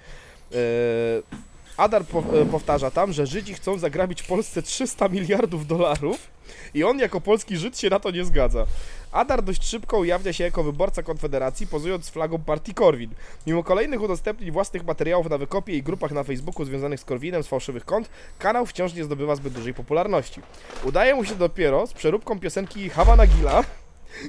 Adar 1.81 2.05
po, 2.05 2.19
e, 2.19 2.47
powtarza 2.47 2.91
tam, 2.91 3.13
że 3.13 3.27
Żydzi 3.27 3.55
chcą 3.55 3.79
zagrabić 3.79 4.23
Polsce 4.23 4.63
300 4.63 5.09
miliardów 5.09 5.67
dolarów 5.67 6.31
i 6.75 6.85
on 6.85 6.99
jako 6.99 7.21
polski 7.21 7.57
Żyd 7.57 7.79
się 7.79 7.91
na 7.91 8.01
to 8.01 8.11
nie 8.11 8.25
zgadza. 8.25 8.67
Adar 9.13 9.43
dość 9.43 9.65
szybko 9.65 9.99
ujawnia 9.99 10.33
się 10.33 10.45
jako 10.45 10.63
wyborca 10.63 11.03
Konfederacji, 11.03 11.67
pozując 11.67 12.11
flagą 12.11 12.39
partii 12.39 12.75
Korwin. 12.75 13.11
Mimo 13.47 13.65
kolejnych 13.65 14.03
udostępnień 14.03 14.51
własnych 14.51 14.85
materiałów 14.85 15.31
na 15.31 15.39
wykopie 15.39 15.77
i 15.77 15.83
grupach 15.83 16.13
na 16.13 16.25
Facebooku 16.25 16.65
związanych 16.65 17.01
z 17.01 17.05
Korwinem 17.05 17.43
z 17.43 17.47
fałszywych 17.47 17.85
kont, 17.85 18.11
kanał 18.39 18.67
wciąż 18.67 18.95
nie 18.95 19.05
zdobywa 19.05 19.37
zbyt 19.37 19.53
dużej 19.53 19.75
popularności. 19.75 20.41
Udaje 20.85 21.15
mu 21.15 21.25
się 21.25 21.35
dopiero 21.35 21.87
z 21.87 21.93
przeróbką 21.93 22.41
piosenki 22.41 22.91
Havana 22.91 23.27
Gila, 23.27 23.65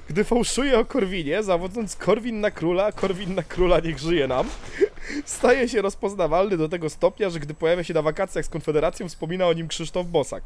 gdy 0.09 0.23
fałszuje 0.23 0.79
o 0.79 0.85
Korwinie, 0.85 1.43
zawodząc 1.43 1.95
Korwin 1.95 2.41
na 2.41 2.51
króla, 2.51 2.91
Korwin 2.91 3.35
na 3.35 3.43
króla 3.43 3.79
niech 3.79 3.99
żyje 3.99 4.27
nam, 4.27 4.47
staje 5.25 5.69
się 5.69 5.81
rozpoznawalny 5.81 6.57
do 6.57 6.69
tego 6.69 6.89
stopnia, 6.89 7.29
że 7.29 7.39
gdy 7.39 7.53
pojawia 7.53 7.83
się 7.83 7.93
na 7.93 8.01
wakacjach 8.01 8.45
z 8.45 8.49
Konfederacją, 8.49 9.09
wspomina 9.09 9.47
o 9.47 9.53
nim 9.53 9.67
Krzysztof 9.67 10.07
Bosak. 10.07 10.43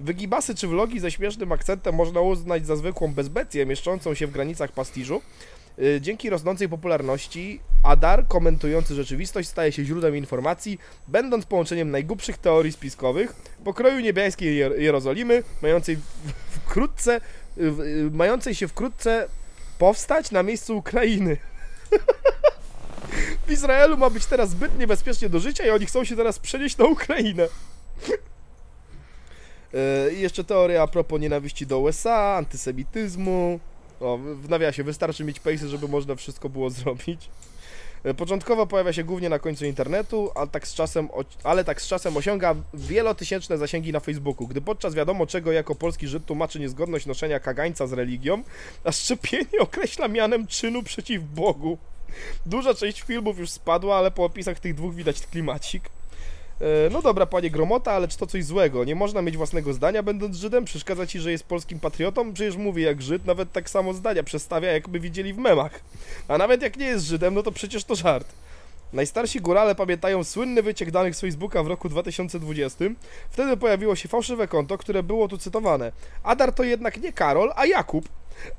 Wygibasy 0.00 0.54
czy 0.54 0.68
vlogi 0.68 1.00
ze 1.00 1.10
śmiesznym 1.10 1.52
akcentem 1.52 1.94
można 1.94 2.20
uznać 2.20 2.66
za 2.66 2.76
zwykłą 2.76 3.14
bezbecję 3.14 3.66
mieszczącą 3.66 4.14
się 4.14 4.26
w 4.26 4.30
granicach 4.30 4.72
pastiżu. 4.72 5.22
Yy, 5.78 6.00
Dzięki 6.00 6.30
rosnącej 6.30 6.68
popularności 6.68 7.60
Adar, 7.82 8.28
komentujący 8.28 8.94
rzeczywistość, 8.94 9.48
staje 9.48 9.72
się 9.72 9.84
źródłem 9.84 10.16
informacji, 10.16 10.78
będąc 11.08 11.46
połączeniem 11.46 11.90
najgłupszych 11.90 12.38
teorii 12.38 12.72
spiskowych, 12.72 13.32
pokroju 13.64 14.00
niebiańskiej 14.00 14.56
Jer- 14.56 14.78
Jerozolimy, 14.78 15.42
mającej 15.62 15.98
wkrótce, 16.50 17.20
w- 17.56 17.78
yy, 17.78 18.10
mającej 18.12 18.54
się 18.54 18.68
wkrótce 18.68 19.28
powstać 19.78 20.30
na 20.30 20.42
miejscu 20.42 20.76
Ukrainy. 20.78 21.36
W 23.46 23.50
Izraelu 23.50 23.96
ma 23.96 24.10
być 24.10 24.26
teraz 24.26 24.50
zbyt 24.50 24.78
niebezpiecznie 24.78 25.28
do 25.28 25.40
życia 25.40 25.66
i 25.66 25.70
oni 25.70 25.86
chcą 25.86 26.04
się 26.04 26.16
teraz 26.16 26.38
przenieść 26.38 26.76
na 26.76 26.84
Ukrainę. 26.84 27.48
Yy, 29.72 30.14
I 30.14 30.20
jeszcze 30.20 30.44
teoria 30.44 30.82
a 30.82 30.86
propos 30.86 31.20
nienawiści 31.20 31.66
do 31.66 31.78
USA, 31.80 32.34
antysemityzmu. 32.36 33.60
O, 34.00 34.18
w 34.18 34.48
nawiasie, 34.48 34.84
wystarczy 34.84 35.24
mieć 35.24 35.40
pejsy, 35.40 35.68
żeby 35.68 35.88
można 35.88 36.14
wszystko 36.14 36.48
było 36.48 36.70
zrobić. 36.70 37.28
Yy, 38.04 38.14
Początkowo 38.14 38.66
pojawia 38.66 38.92
się 38.92 39.04
głównie 39.04 39.28
na 39.28 39.38
końcu 39.38 39.64
internetu, 39.64 40.30
ale 40.34 40.48
tak 40.48 40.68
z 40.68 40.74
czasem, 40.74 41.08
ale 41.44 41.64
tak 41.64 41.82
z 41.82 41.86
czasem 41.86 42.16
osiąga 42.16 42.54
wielotysięczne 42.74 43.58
zasięgi 43.58 43.92
na 43.92 44.00
Facebooku, 44.00 44.46
gdy 44.46 44.60
podczas 44.60 44.94
wiadomo 44.94 45.26
czego 45.26 45.52
jako 45.52 45.74
polski 45.74 46.08
Żyd 46.08 46.26
tłumaczy 46.26 46.60
niezgodność 46.60 47.06
noszenia 47.06 47.40
kagańca 47.40 47.86
z 47.86 47.92
religią, 47.92 48.42
a 48.84 48.92
szczepienie 48.92 49.58
określa 49.68 50.08
mianem 50.08 50.46
czynu 50.46 50.82
przeciw 50.82 51.22
Bogu. 51.22 51.78
Duża 52.46 52.74
część 52.74 53.02
filmów 53.02 53.38
już 53.38 53.50
spadła, 53.50 53.96
ale 53.96 54.10
po 54.10 54.24
opisach 54.24 54.60
tych 54.60 54.74
dwóch 54.74 54.94
widać 54.94 55.26
klimacik. 55.26 55.90
E, 56.64 56.90
No 56.90 57.02
dobra, 57.02 57.26
panie 57.26 57.50
Gromota, 57.50 57.92
ale 57.92 58.08
czy 58.08 58.18
to 58.18 58.26
coś 58.26 58.44
złego? 58.44 58.84
Nie 58.84 58.94
można 58.94 59.22
mieć 59.22 59.36
własnego 59.36 59.72
zdania, 59.72 60.02
będąc 60.02 60.36
Żydem? 60.36 60.64
Przeszkadza 60.64 61.06
ci, 61.06 61.20
że 61.20 61.30
jest 61.30 61.44
polskim 61.44 61.80
patriotą? 61.80 62.32
Przecież 62.32 62.56
mówi 62.56 62.82
jak 62.82 63.02
Żyd, 63.02 63.26
nawet 63.26 63.52
tak 63.52 63.70
samo 63.70 63.94
zdania 63.94 64.22
przestawia, 64.22 64.72
jakby 64.72 65.00
widzieli 65.00 65.32
w 65.32 65.38
memach. 65.38 65.80
A 66.28 66.38
nawet 66.38 66.62
jak 66.62 66.76
nie 66.76 66.86
jest 66.86 67.04
Żydem, 67.04 67.34
no 67.34 67.42
to 67.42 67.52
przecież 67.52 67.84
to 67.84 67.94
żart. 67.94 68.28
Najstarsi 68.92 69.40
górale 69.40 69.74
pamiętają 69.74 70.24
słynny 70.24 70.62
wyciek 70.62 70.90
danych 70.90 71.14
z 71.16 71.20
Facebooka 71.20 71.62
w 71.62 71.66
roku 71.66 71.88
2020. 71.88 72.84
Wtedy 73.30 73.56
pojawiło 73.56 73.96
się 73.96 74.08
fałszywe 74.08 74.48
konto, 74.48 74.78
które 74.78 75.02
było 75.02 75.28
tu 75.28 75.38
cytowane. 75.38 75.92
Adar 76.22 76.52
to 76.52 76.62
jednak 76.62 77.02
nie 77.02 77.12
Karol, 77.12 77.52
a 77.56 77.66
Jakub. 77.66 78.08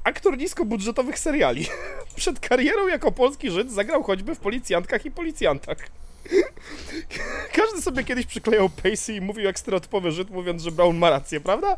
Aktor 0.04 0.38
niskobudżetowych 0.38 1.20
seriali. 1.20 1.68
Przed 2.16 2.40
karierą 2.40 2.88
jako 2.88 3.12
polski 3.12 3.52
Żyd 3.52 3.72
zagrał 3.72 4.04
choćby 4.04 4.36
w 4.36 4.40
policjantkach 4.40 5.06
i 5.06 5.12
policjantach. 5.12 5.78
Każdy 7.58 7.82
sobie 7.82 8.04
kiedyś 8.04 8.26
przyklejał 8.26 8.70
pejsy 8.70 9.14
i 9.14 9.22
mówił 9.22 9.44
jak 9.44 9.60
stereotypowy 9.60 10.12
Żyd, 10.12 10.30
mówiąc, 10.30 10.62
że 10.62 10.72
Brown 10.72 10.98
ma 10.98 11.10
rację, 11.10 11.40
prawda? 11.42 11.78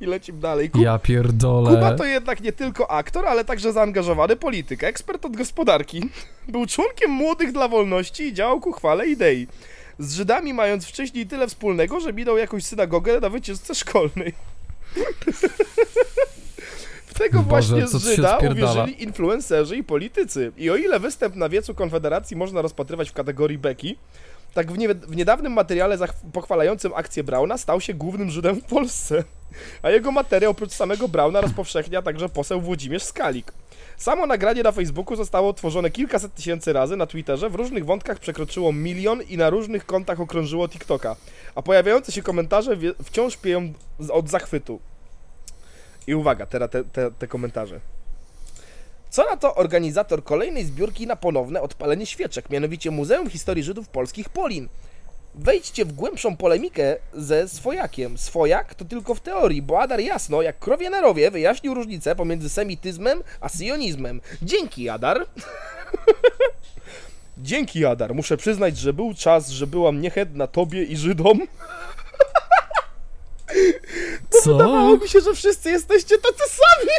I 0.00 0.06
lecimy 0.06 0.40
dalej. 0.40 0.70
Ku- 0.70 0.80
Ja 0.82 0.98
pierdolę. 0.98 1.70
Kuba 1.70 1.94
to 1.94 2.04
jednak 2.04 2.40
nie 2.40 2.52
tylko 2.52 2.90
aktor, 2.90 3.26
ale 3.26 3.44
także 3.44 3.72
zaangażowany 3.72 4.36
polityk, 4.36 4.84
ekspert 4.84 5.24
od 5.24 5.36
gospodarki. 5.36 6.08
Był 6.48 6.66
członkiem 6.66 7.10
Młodych 7.10 7.52
dla 7.52 7.68
Wolności 7.68 8.22
i 8.22 8.34
działał 8.34 8.60
ku 8.60 8.72
chwale 8.72 9.06
idei. 9.06 9.46
Z 9.98 10.14
Żydami 10.14 10.54
mając 10.54 10.86
wcześniej 10.86 11.26
tyle 11.26 11.48
wspólnego, 11.48 12.00
że 12.00 12.12
minął 12.12 12.36
jakąś 12.38 12.64
synagogę 12.64 13.20
na 13.20 13.28
wycieczce 13.28 13.74
szkolnej. 13.74 14.32
W 17.14 17.18
tego 17.18 17.42
Boże, 17.42 17.74
właśnie 17.74 17.98
z 17.98 18.04
Żyda 18.04 18.38
uwierzyli 18.50 19.02
influencerzy 19.02 19.76
i 19.76 19.84
politycy. 19.84 20.52
I 20.56 20.70
o 20.70 20.76
ile 20.76 21.00
występ 21.00 21.36
na 21.36 21.48
wiecu 21.48 21.74
Konfederacji 21.74 22.36
można 22.36 22.62
rozpatrywać 22.62 23.10
w 23.10 23.12
kategorii 23.12 23.58
beki, 23.58 23.98
tak 24.54 24.72
w, 24.72 24.78
nie, 24.78 24.88
w 24.94 25.16
niedawnym 25.16 25.52
materiale 25.52 25.98
pochwalającym 26.32 26.92
akcję 26.94 27.24
Brauna 27.24 27.58
stał 27.58 27.80
się 27.80 27.94
głównym 27.94 28.30
Żydem 28.30 28.60
w 28.60 28.64
Polsce. 28.64 29.24
A 29.82 29.90
jego 29.90 30.12
materiał 30.12 30.50
oprócz 30.50 30.72
samego 30.72 31.08
Brauna 31.08 31.40
rozpowszechnia 31.40 32.02
także 32.02 32.28
poseł 32.28 32.60
Włodzimierz 32.60 33.02
Skalik. 33.02 33.52
Samo 33.96 34.26
nagranie 34.26 34.62
na 34.62 34.72
Facebooku 34.72 35.16
zostało 35.16 35.52
tworzone 35.52 35.90
kilkaset 35.90 36.34
tysięcy 36.34 36.72
razy, 36.72 36.96
na 36.96 37.06
Twitterze 37.06 37.50
w 37.50 37.54
różnych 37.54 37.84
wątkach 37.84 38.18
przekroczyło 38.18 38.72
milion 38.72 39.22
i 39.22 39.36
na 39.36 39.50
różnych 39.50 39.86
kontach 39.86 40.20
okrążyło 40.20 40.68
TikToka. 40.68 41.16
A 41.54 41.62
pojawiające 41.62 42.12
się 42.12 42.22
komentarze 42.22 42.76
wciąż 43.04 43.36
pieją 43.36 43.72
od 44.12 44.28
zachwytu. 44.28 44.80
I 46.06 46.14
uwaga, 46.14 46.46
teraz 46.46 46.70
te, 46.70 46.84
te, 46.84 47.10
te 47.10 47.26
komentarze. 47.26 47.80
Co 49.10 49.30
na 49.30 49.36
to 49.36 49.54
organizator 49.54 50.24
kolejnej 50.24 50.64
zbiórki 50.64 51.06
na 51.06 51.16
ponowne 51.16 51.62
odpalenie 51.62 52.06
świeczek, 52.06 52.50
mianowicie 52.50 52.90
Muzeum 52.90 53.30
Historii 53.30 53.62
Żydów 53.62 53.88
Polskich 53.88 54.28
Polin. 54.28 54.68
Wejdźcie 55.34 55.84
w 55.84 55.92
głębszą 55.92 56.36
polemikę 56.36 56.96
ze 57.12 57.48
swojakiem. 57.48 58.18
Swojak 58.18 58.74
to 58.74 58.84
tylko 58.84 59.14
w 59.14 59.20
teorii, 59.20 59.62
bo 59.62 59.80
Adar 59.80 60.00
jasno, 60.00 60.42
jak 60.42 60.58
krowie 60.58 60.90
na 60.90 61.00
rowie, 61.00 61.30
wyjaśnił 61.30 61.74
różnicę 61.74 62.16
pomiędzy 62.16 62.48
semityzmem 62.48 63.22
a 63.40 63.48
sionizmem. 63.48 64.20
Dzięki, 64.42 64.88
Adar. 64.88 65.26
Dzięki, 67.38 67.84
Adar. 67.84 68.14
Muszę 68.14 68.36
przyznać, 68.36 68.78
że 68.78 68.92
był 68.92 69.14
czas, 69.14 69.48
że 69.48 69.66
byłam 69.66 70.00
niechętna 70.00 70.46
tobie 70.46 70.84
i 70.84 70.96
Żydom. 70.96 71.40
Wydawało 74.44 74.96
Co? 74.96 75.02
mi 75.04 75.08
się, 75.08 75.20
że 75.20 75.34
wszyscy 75.34 75.70
jesteście 75.70 76.18
tacy 76.18 76.42
sami. 76.48 76.90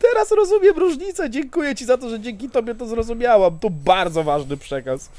Teraz 0.00 0.30
rozumiem 0.30 0.78
różnicę. 0.78 1.30
Dziękuję 1.30 1.74
ci 1.74 1.84
za 1.84 1.98
to, 1.98 2.10
że 2.10 2.20
dzięki 2.20 2.50
tobie 2.50 2.74
to 2.74 2.86
zrozumiałam. 2.86 3.58
To 3.58 3.70
bardzo 3.70 4.24
ważny 4.24 4.56
przekaz. 4.56 5.10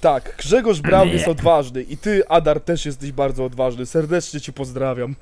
Tak, 0.00 0.34
Grzegorz 0.38 0.80
Braun 0.80 1.08
jest 1.08 1.28
odważny 1.28 1.82
i 1.82 1.96
ty, 1.96 2.28
Adar, 2.28 2.60
też 2.60 2.86
jesteś 2.86 3.12
bardzo 3.12 3.44
odważny. 3.44 3.86
Serdecznie 3.86 4.40
ci 4.40 4.52
pozdrawiam. 4.52 5.14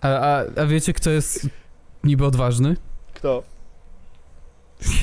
A, 0.00 0.08
a, 0.08 0.44
a 0.62 0.66
wiecie, 0.66 0.92
kto 0.92 1.10
jest 1.10 1.46
niby 2.04 2.24
odważny? 2.24 2.76
Kto? 3.14 3.42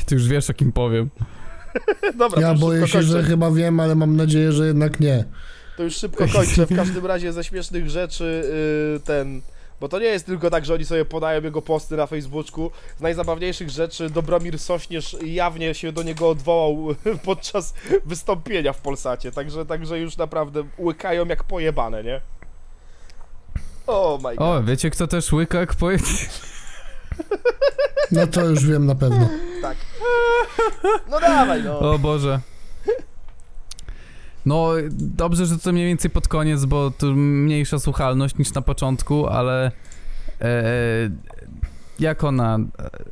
Ty 0.06 0.16
już 0.16 0.28
wiesz, 0.28 0.50
o 0.50 0.54
kim 0.54 0.72
powiem. 0.72 1.10
Dobra, 2.16 2.30
to 2.36 2.42
Ja 2.42 2.54
boję 2.54 2.88
się, 2.88 3.04
że 3.04 3.24
chyba 3.24 3.52
wiem, 3.52 3.80
ale 3.80 3.96
mam 3.96 4.16
nadzieję, 4.16 4.52
że 4.52 4.68
jednak 4.68 5.00
nie. 5.00 5.26
To 5.78 5.84
już 5.84 5.96
szybko 5.96 6.26
kończę. 6.34 6.66
W 6.66 6.76
każdym 6.76 7.06
razie 7.06 7.34
ze 7.34 7.44
śmiesznych 7.44 7.90
rzeczy 7.90 8.44
yy, 8.94 9.00
ten... 9.00 9.42
Bo 9.80 9.90
to 9.90 10.00
nie 10.00 10.06
jest 10.06 10.26
tylko 10.26 10.50
tak, 10.50 10.66
że 10.66 10.74
oni 10.74 10.86
sobie 10.86 11.06
podają 11.06 11.42
jego 11.42 11.62
posty 11.62 11.98
na 11.98 12.08
Facebooku. 12.08 12.72
Z 12.98 13.02
najzabawniejszych 13.02 13.70
rzeczy 13.70 14.10
Dobromir 14.10 14.60
Sośnierz 14.60 15.16
jawnie 15.26 15.74
się 15.74 15.92
do 15.92 16.04
niego 16.04 16.30
odwołał 16.30 16.88
podczas 17.26 17.74
wystąpienia 18.06 18.74
w 18.74 18.82
Polsacie. 18.82 19.32
Także, 19.32 19.66
także 19.66 20.00
już 20.00 20.18
naprawdę 20.18 20.64
łykają 20.80 21.26
jak 21.26 21.44
pojebane, 21.44 22.04
nie? 22.04 22.22
O 23.88 24.20
my 24.24 24.36
god. 24.36 24.48
O, 24.48 24.64
wiecie, 24.64 24.90
kto 24.90 25.08
też 25.08 25.34
łyka, 25.34 25.60
jak 25.60 25.76
powie... 25.76 25.98
No 28.12 28.28
to 28.28 28.46
już 28.46 28.66
wiem 28.66 28.86
na 28.86 28.96
pewno. 28.96 29.30
Tak. 29.62 29.78
No 31.10 31.20
dawaj, 31.20 31.64
no. 31.64 31.80
O 31.80 32.00
Boże. 32.00 32.40
No, 34.48 34.72
dobrze, 34.92 35.46
że 35.46 35.58
to 35.58 35.72
mniej 35.72 35.88
więcej 35.88 36.12
pod 36.12 36.28
koniec, 36.28 36.66
bo 36.66 36.92
tu 36.92 37.16
mniejsza 37.16 37.80
słuchalność 37.80 38.38
niż 38.38 38.54
na 38.54 38.62
początku, 38.62 39.28
ale 39.28 39.72
e, 40.42 40.64
jak 42.00 42.24
ona, 42.24 42.60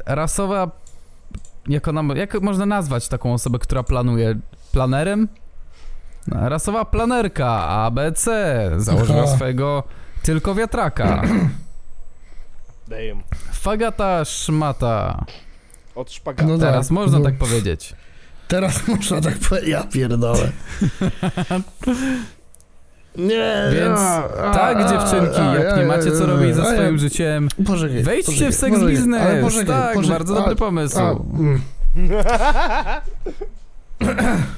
e, 0.08 0.16
rasowa, 0.16 0.72
jak 1.68 1.88
ona, 1.88 2.14
jak 2.16 2.42
można 2.42 2.66
nazwać 2.66 3.08
taką 3.08 3.34
osobę, 3.34 3.60
która 3.60 3.84
planuje? 3.84 4.36
Planerem? 4.72 5.28
No, 6.28 6.50
Rasowa 6.50 6.86
planerka 6.86 7.68
ABC 7.68 8.32
założyła 8.78 9.24
Aha. 9.24 9.36
swojego 9.36 9.84
tylko 10.24 10.56
wiatraka. 10.56 11.22
Damn. 12.88 13.24
Fagata 13.52 14.26
szmata. 14.26 15.26
Od 15.96 16.12
szpagatu. 16.12 16.50
No 16.50 16.58
Teraz 16.58 16.88
tak, 16.88 16.96
można 16.96 17.20
no. 17.20 17.26
tak 17.26 17.38
powiedzieć. 17.38 17.96
Teraz 18.48 18.82
można 18.88 19.22
tak 19.22 19.38
powiedzieć. 19.38 19.70
Ja 19.70 19.84
pierdolę. 19.84 20.52
Nie, 23.16 23.54
Więc 23.74 24.00
a, 24.00 24.24
a, 24.44 24.54
tak, 24.54 24.90
dziewczynki, 24.90 25.40
a, 25.42 25.56
jak 25.56 25.78
nie 25.78 25.86
macie 25.86 26.12
co 26.12 26.26
robić 26.26 26.56
ze 26.56 26.64
swoim 26.66 26.98
życiem, 26.98 27.48
wejdźcie 28.04 28.52
w 28.52 28.88
biznes. 28.88 29.22
ale 29.22 29.42
poczekaj, 29.42 29.66
tak, 29.96 30.08
bardzo 30.08 30.34
a, 30.34 30.40
dobry 30.40 30.56
pomysł. 30.56 31.00
a, 31.00 31.12
mm. 31.12 31.62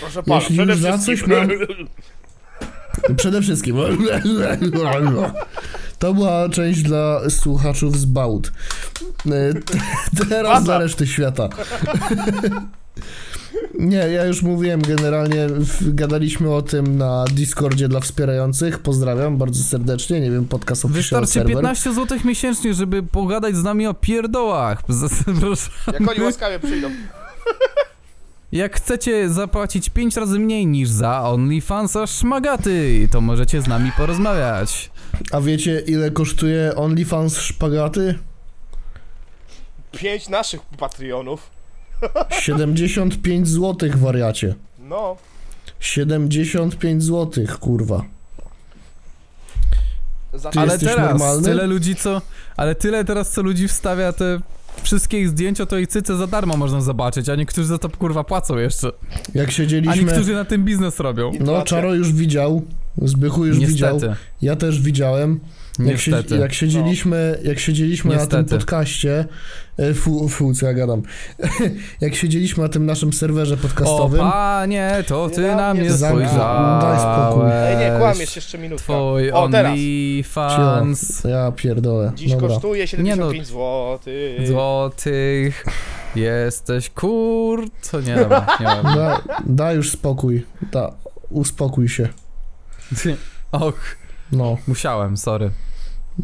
Proszę 0.00 0.22
pana, 0.22 0.34
Jeśli 0.40 0.56
przede 0.56 0.72
już 0.72 0.82
za 0.82 0.98
wszystkim... 0.98 1.16
coś 1.18 1.28
mam- 1.28 1.48
Przede 3.16 3.42
wszystkim. 3.42 3.76
To 5.98 6.14
była 6.14 6.48
część 6.48 6.82
dla 6.82 7.30
słuchaczów 7.30 7.98
z 7.98 8.04
Bałt. 8.04 8.52
E, 9.26 10.24
Teraz 10.28 10.64
dla 10.64 10.78
reszty 10.78 11.06
świata. 11.06 11.48
Nie, 13.78 13.96
ja 13.96 14.24
już 14.24 14.42
mówiłem 14.42 14.82
generalnie, 14.82 15.46
gadaliśmy 15.82 16.54
o 16.54 16.62
tym 16.62 16.98
na 16.98 17.24
Discordzie 17.24 17.88
dla 17.88 18.00
wspierających. 18.00 18.78
Pozdrawiam 18.78 19.38
bardzo 19.38 19.62
serdecznie. 19.62 20.20
Nie 20.20 20.30
wiem, 20.30 20.44
podcast 20.48 20.84
official 20.84 21.20
Wystarczy 21.20 21.32
server. 21.32 21.54
15 21.56 21.94
zł 21.94 22.18
miesięcznie, 22.24 22.74
żeby 22.74 23.02
pogadać 23.02 23.56
z 23.56 23.62
nami 23.62 23.86
o 23.86 23.94
pierdołach. 23.94 24.82
Proszę. 25.40 25.70
Jak 25.92 26.10
oni 26.10 26.20
łaskawie 26.20 26.58
przyjdą. 26.60 26.90
Jak 28.52 28.76
chcecie 28.76 29.28
zapłacić 29.28 29.90
5 29.90 30.16
razy 30.16 30.38
mniej 30.38 30.66
niż 30.66 30.88
za 30.88 31.22
OnlyFansa 31.22 32.06
szmagaty, 32.06 33.08
to 33.10 33.20
możecie 33.20 33.62
z 33.62 33.66
nami 33.66 33.92
porozmawiać. 33.96 34.90
A 35.32 35.40
wiecie, 35.40 35.82
ile 35.86 36.10
kosztuje 36.10 36.76
OnlyFans 36.76 37.38
szpagaty? 37.38 38.18
Pięć 39.92 40.28
naszych 40.28 40.60
Patreonów. 40.78 41.50
75 42.30 43.48
zł, 43.48 43.90
wariacie. 43.94 44.54
No. 44.78 45.16
75 45.80 47.02
zł, 47.02 47.44
kurwa. 47.60 48.04
Za... 50.34 50.50
Ty 50.50 50.60
ale 50.60 50.72
jesteś 50.72 50.88
teraz 50.88 51.10
normalny? 51.10 51.42
tyle 51.42 51.66
ludzi 51.66 51.96
co... 51.96 52.20
Ale 52.56 52.74
tyle 52.74 53.04
teraz 53.04 53.30
co 53.30 53.42
ludzi 53.42 53.68
wstawia 53.68 54.12
te 54.12 54.40
wszystkie 54.82 55.20
ich 55.20 55.28
zdjęcia, 55.28 55.66
to 55.66 55.78
i 55.78 55.86
cyce 55.86 56.16
za 56.16 56.26
darmo 56.26 56.56
można 56.56 56.80
zobaczyć, 56.80 57.28
a 57.28 57.36
niektórzy 57.36 57.68
za 57.68 57.78
to 57.78 57.88
kurwa 57.88 58.24
płacą 58.24 58.58
jeszcze. 58.58 58.92
Jak 59.34 59.48
A 59.48 59.50
siedzieliśmy... 59.50 60.04
niektórzy 60.04 60.32
na 60.32 60.44
tym 60.44 60.64
biznes 60.64 61.00
robią. 61.00 61.32
No. 61.40 61.62
Czaro 61.62 61.94
już 61.94 62.12
widział, 62.12 62.62
Zbychu 63.02 63.46
już 63.46 63.58
widział, 63.58 63.94
Niestety. 63.94 64.16
ja 64.42 64.56
też 64.56 64.80
widziałem. 64.80 65.40
Jak, 65.78 66.00
się, 66.00 66.10
Niestety. 66.10 66.36
jak 66.40 66.52
siedzieliśmy, 66.52 67.38
jak 67.44 67.58
siedzieliśmy 67.58 68.10
na 68.10 68.26
tym 68.26 68.38
Niestety. 68.40 68.56
podcaście, 68.58 69.24
fu, 69.94 70.28
fu, 70.28 70.54
co 70.54 70.66
ja 70.66 70.74
gadam, 70.74 71.02
jak 72.00 72.14
siedzieliśmy 72.14 72.62
na 72.62 72.68
tym 72.68 72.86
naszym 72.86 73.12
serwerze 73.12 73.54
O 73.54 73.56
podcastowym, 73.56 74.20
panie, 74.20 75.04
to 75.06 75.28
ty 75.30 75.40
na 75.54 75.72
nie 75.72 75.80
mnie 75.80 75.92
spojrzałeś. 75.92 76.28
daj 76.82 76.98
spokój. 76.98 77.50
Ej, 77.52 77.76
nie, 77.76 77.98
kłamiesz 77.98 78.36
jeszcze 78.36 78.58
minutkę. 78.58 78.84
Twój 78.84 79.30
O, 79.32 79.48
teraz. 79.48 79.72
OnlyFans 79.72 81.24
ja 81.24 81.52
pierdolę, 81.56 82.12
Dziś 82.14 82.32
dobra. 82.32 82.48
kosztuje 82.48 82.80
Nie 82.80 82.86
75 82.88 83.38
no. 83.50 83.54
zł. 83.98 83.98
złotych. 84.46 85.64
Jesteś 86.14 86.90
kur... 86.90 87.68
Co 87.80 88.00
nie, 88.00 88.16
dobra, 88.16 88.46
nie. 88.60 88.66
Da, 88.96 89.22
daj 89.46 89.76
już 89.76 89.90
spokój. 89.90 90.46
Da, 90.72 90.92
uspokój 91.30 91.88
się. 91.88 92.08
Och, 93.52 93.96
No, 94.32 94.56
musiałem, 94.66 95.16
sorry. 95.16 95.50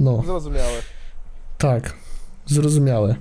no, 0.00 0.22
Zrozumiałe. 0.26 0.78
tak. 1.58 1.92
Zrozumiałe. 2.46 3.14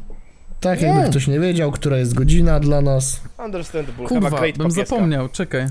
Tak 0.59 0.81
jakby 0.81 1.01
Nie. 1.03 1.09
ktoś 1.09 1.27
nie 1.27 1.39
wiedział, 1.39 1.71
która 1.71 1.97
jest 1.97 2.13
godzina 2.13 2.59
dla 2.59 2.81
nas. 2.81 3.21
Understandable. 3.45 4.07
Have 4.07 4.17
a 4.17 4.21
Kurwa, 4.21 4.39
great 4.39 4.57
bym 4.57 4.71
zapomniał, 4.71 5.29
czekaj. 5.29 5.67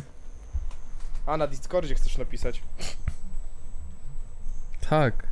A 1.27 1.37
na 1.37 1.47
Discordzie 1.47 1.95
chcesz 1.95 2.19
napisać. 2.19 2.63
Tak. 4.91 5.27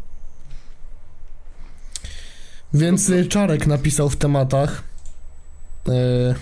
Więc 2.74 3.08
y, 3.08 3.26
Czarek 3.26 3.66
napisał 3.66 4.10
w 4.10 4.16
tematach. 4.16 4.82
y, 5.88 6.34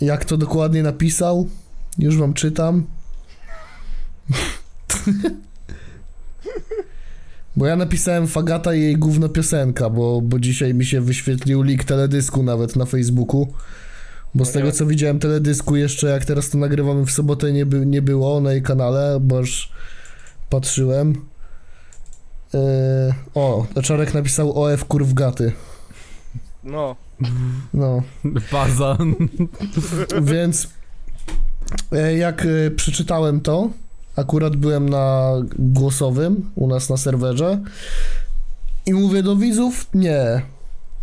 jak 0.00 0.24
to 0.24 0.36
dokładnie 0.36 0.82
napisał? 0.82 1.48
Już 1.98 2.16
wam 2.18 2.34
czytam. 2.34 2.86
Bo 7.56 7.66
ja 7.66 7.76
napisałem 7.76 8.26
Fagata 8.26 8.74
i 8.74 8.80
jej 8.80 8.96
gówno 8.96 9.28
piosenka, 9.28 9.90
bo, 9.90 10.20
bo 10.20 10.38
dzisiaj 10.38 10.74
mi 10.74 10.84
się 10.84 11.00
wyświetlił 11.00 11.62
link 11.62 11.84
teledysku 11.84 12.42
nawet 12.42 12.76
na 12.76 12.86
Facebooku. 12.86 13.52
Bo 14.34 14.44
z 14.44 14.48
Okej. 14.48 14.62
tego 14.62 14.72
co 14.72 14.86
widziałem 14.86 15.18
teledysku 15.18 15.76
jeszcze 15.76 16.06
jak 16.08 16.24
teraz 16.24 16.50
to 16.50 16.58
nagrywamy 16.58 17.06
w 17.06 17.10
sobotę 17.10 17.52
nie, 17.52 17.66
by, 17.66 17.86
nie 17.86 18.02
było 18.02 18.40
na 18.40 18.52
jej 18.52 18.62
kanale, 18.62 19.18
bo 19.20 19.38
już 19.38 19.72
patrzyłem. 20.50 21.14
Yy, 22.54 22.60
o, 23.34 23.66
Czarek 23.82 24.14
napisał 24.14 24.62
OF 24.62 24.84
kurwgaty. 24.84 25.52
No. 26.64 26.96
No, 27.74 28.02
Baza. 28.52 28.96
więc 30.22 30.68
e, 31.92 32.16
jak 32.16 32.46
e, 32.46 32.70
przeczytałem 32.70 33.40
to, 33.40 33.70
akurat 34.16 34.56
byłem 34.56 34.88
na 34.88 35.34
głosowym 35.58 36.50
u 36.54 36.66
nas 36.66 36.90
na 36.90 36.96
serwerze 36.96 37.60
i 38.86 38.92
mówię 38.92 39.22
do 39.22 39.36
widzów, 39.36 39.86
nie. 39.94 40.42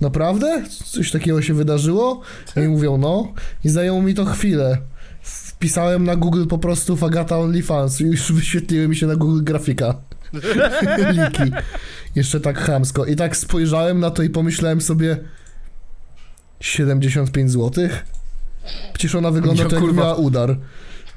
Naprawdę? 0.01 0.63
Coś 0.85 1.11
takiego 1.11 1.41
się 1.41 1.53
wydarzyło? 1.53 2.21
I 2.55 2.59
mówią, 2.59 2.97
no. 2.97 3.33
I 3.63 3.69
zajęło 3.69 4.01
mi 4.01 4.13
to 4.13 4.25
chwilę. 4.25 4.77
Wpisałem 5.21 6.03
na 6.03 6.15
Google 6.15 6.47
po 6.47 6.57
prostu 6.57 6.95
Fagata 6.95 7.37
OnlyFans 7.37 8.01
i 8.01 8.03
już 8.03 8.31
wyświetliły 8.33 8.87
mi 8.87 8.95
się 8.95 9.07
na 9.07 9.15
Google 9.15 9.43
grafika. 9.43 9.95
Liki. 11.11 11.51
Jeszcze 12.15 12.39
tak 12.39 12.59
chamsko. 12.59 13.05
I 13.05 13.15
tak 13.15 13.37
spojrzałem 13.37 13.99
na 13.99 14.11
to 14.11 14.23
i 14.23 14.29
pomyślałem 14.29 14.81
sobie 14.81 15.17
75 16.59 17.51
zł? 17.51 17.89
Przecież 18.93 19.15
ona 19.15 19.31
wygląda 19.31 19.63
tak 19.63 19.71
jakby 19.71 19.93
miała 19.93 20.15
udar. 20.15 20.57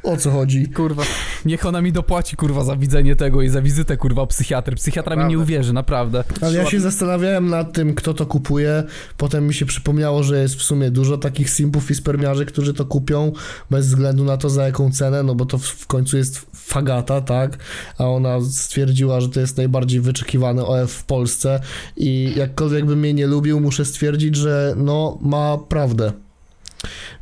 O 0.03 0.17
co 0.17 0.31
chodzi? 0.31 0.69
Kurwa, 0.69 1.03
niech 1.45 1.67
ona 1.67 1.83
mi 1.83 1.93
dopłaci, 1.93 2.37
kurwa, 2.37 2.65
za 2.65 2.77
widzenie 2.77 3.17
tego 3.17 3.43
i 3.43 3.49
za 3.49 3.63
wizytę, 3.63 3.97
kurwa, 3.97 4.27
psychiatry. 4.27 4.77
Psychiatra 4.77 5.17
mi 5.17 5.19
nie 5.19 5.25
Naprawdę. 5.25 5.43
uwierzy, 5.43 5.73
naprawdę. 5.73 6.25
Ale 6.41 6.59
ja 6.59 6.67
się 6.67 6.81
zastanawiałem 6.81 7.49
nad 7.49 7.73
tym, 7.73 7.95
kto 7.95 8.15
to 8.15 8.27
kupuje. 8.27 8.83
Potem 9.17 9.47
mi 9.47 9.55
się 9.55 9.67
przypomniało, 9.67 10.23
że 10.23 10.43
jest 10.43 10.55
w 10.55 10.63
sumie 10.63 10.91
dużo 10.91 11.19
takich 11.19 11.51
simpów 11.51 11.91
i 11.91 11.95
spermiarzy, 11.95 12.47
którzy 12.47 12.75
to 12.75 12.85
kupią, 12.85 13.33
bez 13.71 13.87
względu 13.87 14.25
na 14.25 14.37
to, 14.37 14.51
za 14.51 14.67
jaką 14.67 14.93
cenę, 14.93 15.23
no 15.23 15.35
bo 15.35 15.47
to 15.47 15.59
w, 15.59 15.67
w 15.67 15.87
końcu 15.87 16.17
jest 16.17 16.47
fagata, 16.57 17.21
tak? 17.21 17.59
A 17.99 18.05
ona 18.05 18.41
stwierdziła, 18.41 19.21
że 19.21 19.29
to 19.29 19.41
jest 19.41 19.57
najbardziej 19.57 20.01
wyczekiwany 20.01 20.67
OF 20.67 20.93
w 20.93 21.05
Polsce 21.05 21.61
i 21.97 22.33
jakkolwiek 22.37 22.85
bym 22.85 22.99
mnie 22.99 23.15
nie 23.15 23.27
lubił, 23.27 23.61
muszę 23.61 23.85
stwierdzić, 23.85 24.37
że 24.37 24.75
no, 24.77 25.19
ma 25.23 25.59
prawdę. 25.59 26.13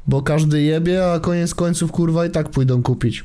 Bo 0.06 0.22
każdy 0.22 0.62
jebie, 0.62 1.12
a 1.12 1.20
koniec 1.20 1.54
końców, 1.54 1.92
kurwa, 1.92 2.26
i 2.26 2.30
tak 2.30 2.48
pójdą 2.48 2.82
kupić. 2.82 3.24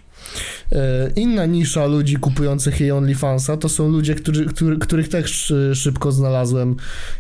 E, 0.71 1.11
Inna 1.15 1.45
nisza 1.45 1.85
ludzi 1.85 2.15
kupujących 2.15 2.79
jej 2.79 2.91
OnlyFansa 2.91 3.57
to 3.57 3.69
są 3.69 3.89
ludzie, 3.89 4.15
którzy, 4.15 4.45
który, 4.45 4.77
których 4.77 5.09
też 5.09 5.53
szybko 5.73 6.11
znalazłem, 6.11 6.75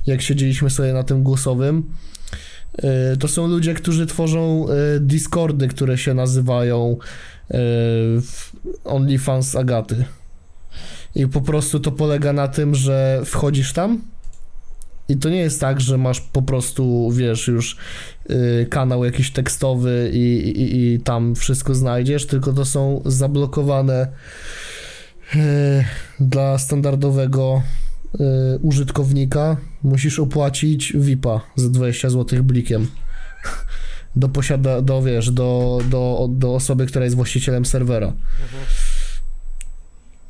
jak 0.07 0.21
siedzieliśmy 0.21 0.69
sobie 0.69 0.93
na 0.93 1.03
tym 1.03 1.23
głosowym. 1.23 1.83
E, 2.77 3.17
To 3.17 3.27
są 3.27 3.47
ludzie, 3.47 3.73
którzy 3.73 4.05
tworzą 4.05 4.65
e, 4.69 4.99
Discordy, 4.99 5.67
które 5.67 5.97
się 5.97 6.13
nazywają 6.13 6.97
OnlyFans 8.83 9.55
Agaty. 9.55 10.05
I 11.15 11.27
po 11.27 11.41
prostu 11.41 11.79
to 11.79 11.91
polega 11.91 12.33
na 12.33 12.47
tym, 12.47 12.75
że 12.75 13.21
wchodzisz 13.25 13.73
tam 13.73 14.01
i 15.09 15.17
to 15.17 15.29
nie 15.29 15.37
jest 15.37 15.61
tak, 15.61 15.81
że 15.81 15.97
masz 15.97 16.21
po 16.21 16.41
prostu, 16.41 17.11
wiesz, 17.11 17.47
już 17.47 17.77
kanał 18.69 19.05
jakiś 19.05 19.31
tekstowy 19.31 20.11
i, 20.13 20.49
i, 20.49 20.93
i 20.93 20.99
tam 20.99 21.35
wszystko 21.35 21.75
znajdziesz, 21.75 22.27
tylko 22.27 22.53
to 22.53 22.65
są 22.65 23.01
zablokowane 23.05 24.07
y, 25.35 25.39
dla 26.19 26.57
standardowego 26.57 27.61
y, 28.15 28.19
użytkownika. 28.61 29.57
Musisz 29.83 30.19
opłacić 30.19 30.93
VIP-a 30.95 31.41
za 31.55 31.69
20 31.69 32.09
zł 32.09 32.43
blikiem. 32.43 32.87
Do 34.15 34.29
posiada, 34.29 34.81
do 34.81 35.01
wiesz, 35.01 35.31
do, 35.31 35.79
do, 35.89 36.27
do 36.31 36.55
osoby, 36.55 36.85
która 36.85 37.05
jest 37.05 37.15
właścicielem 37.15 37.65
serwera. 37.65 38.13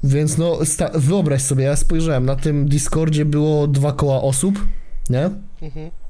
Więc 0.04 0.38
no, 0.38 0.60
wyobraź 0.94 1.42
sobie, 1.42 1.64
ja 1.64 1.76
spojrzałem, 1.76 2.26
na 2.26 2.36
tym 2.36 2.68
Discordzie 2.68 3.26
było 3.26 3.68
dwa 3.68 3.94
koła 3.94 4.22
osób, 4.22 4.66
nie? 5.10 5.30
Mhm. 5.62 6.03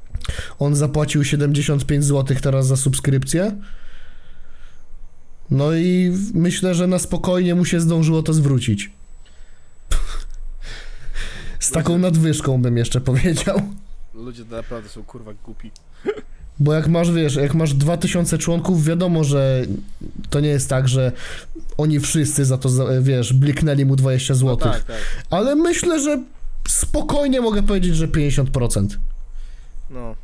On 0.59 0.75
zapłacił 0.75 1.23
75 1.23 2.05
zł 2.05 2.37
teraz 2.41 2.67
za 2.67 2.77
subskrypcję. 2.77 3.51
No 5.51 5.73
i 5.73 6.11
myślę, 6.33 6.75
że 6.75 6.87
na 6.87 6.99
spokojnie 6.99 7.55
mu 7.55 7.65
się 7.65 7.79
zdążyło 7.79 8.23
to 8.23 8.33
zwrócić. 8.33 8.91
Z 11.59 11.71
taką 11.71 11.97
nadwyżką 11.97 12.61
bym 12.61 12.77
jeszcze 12.77 13.01
powiedział. 13.01 13.61
Ludzie 14.13 14.43
naprawdę 14.51 14.89
są 14.89 15.03
kurwa 15.03 15.31
głupi. 15.45 15.71
Bo 16.59 16.73
jak 16.73 16.87
masz, 16.87 17.11
wiesz, 17.11 17.35
jak 17.35 17.53
masz 17.53 17.73
2000 17.73 18.37
członków, 18.37 18.85
wiadomo, 18.85 19.23
że 19.23 19.65
to 20.29 20.39
nie 20.39 20.49
jest 20.49 20.69
tak, 20.69 20.87
że 20.87 21.11
oni 21.77 21.99
wszyscy 21.99 22.45
za 22.45 22.57
to, 22.57 22.69
wiesz, 23.01 23.33
bliknęli 23.33 23.85
mu 23.85 23.95
20 23.95 24.33
No 24.33 24.39
zł. 24.39 24.57
tak, 24.57 24.83
tak. 24.83 24.97
Ale 25.29 25.55
myślę, 25.55 25.99
że 26.01 26.23
spokojnie 26.67 27.41
mogę 27.41 27.63
powiedzieć, 27.63 27.95
że 27.95 28.07
50%. 28.07 28.87
No. 29.93 30.15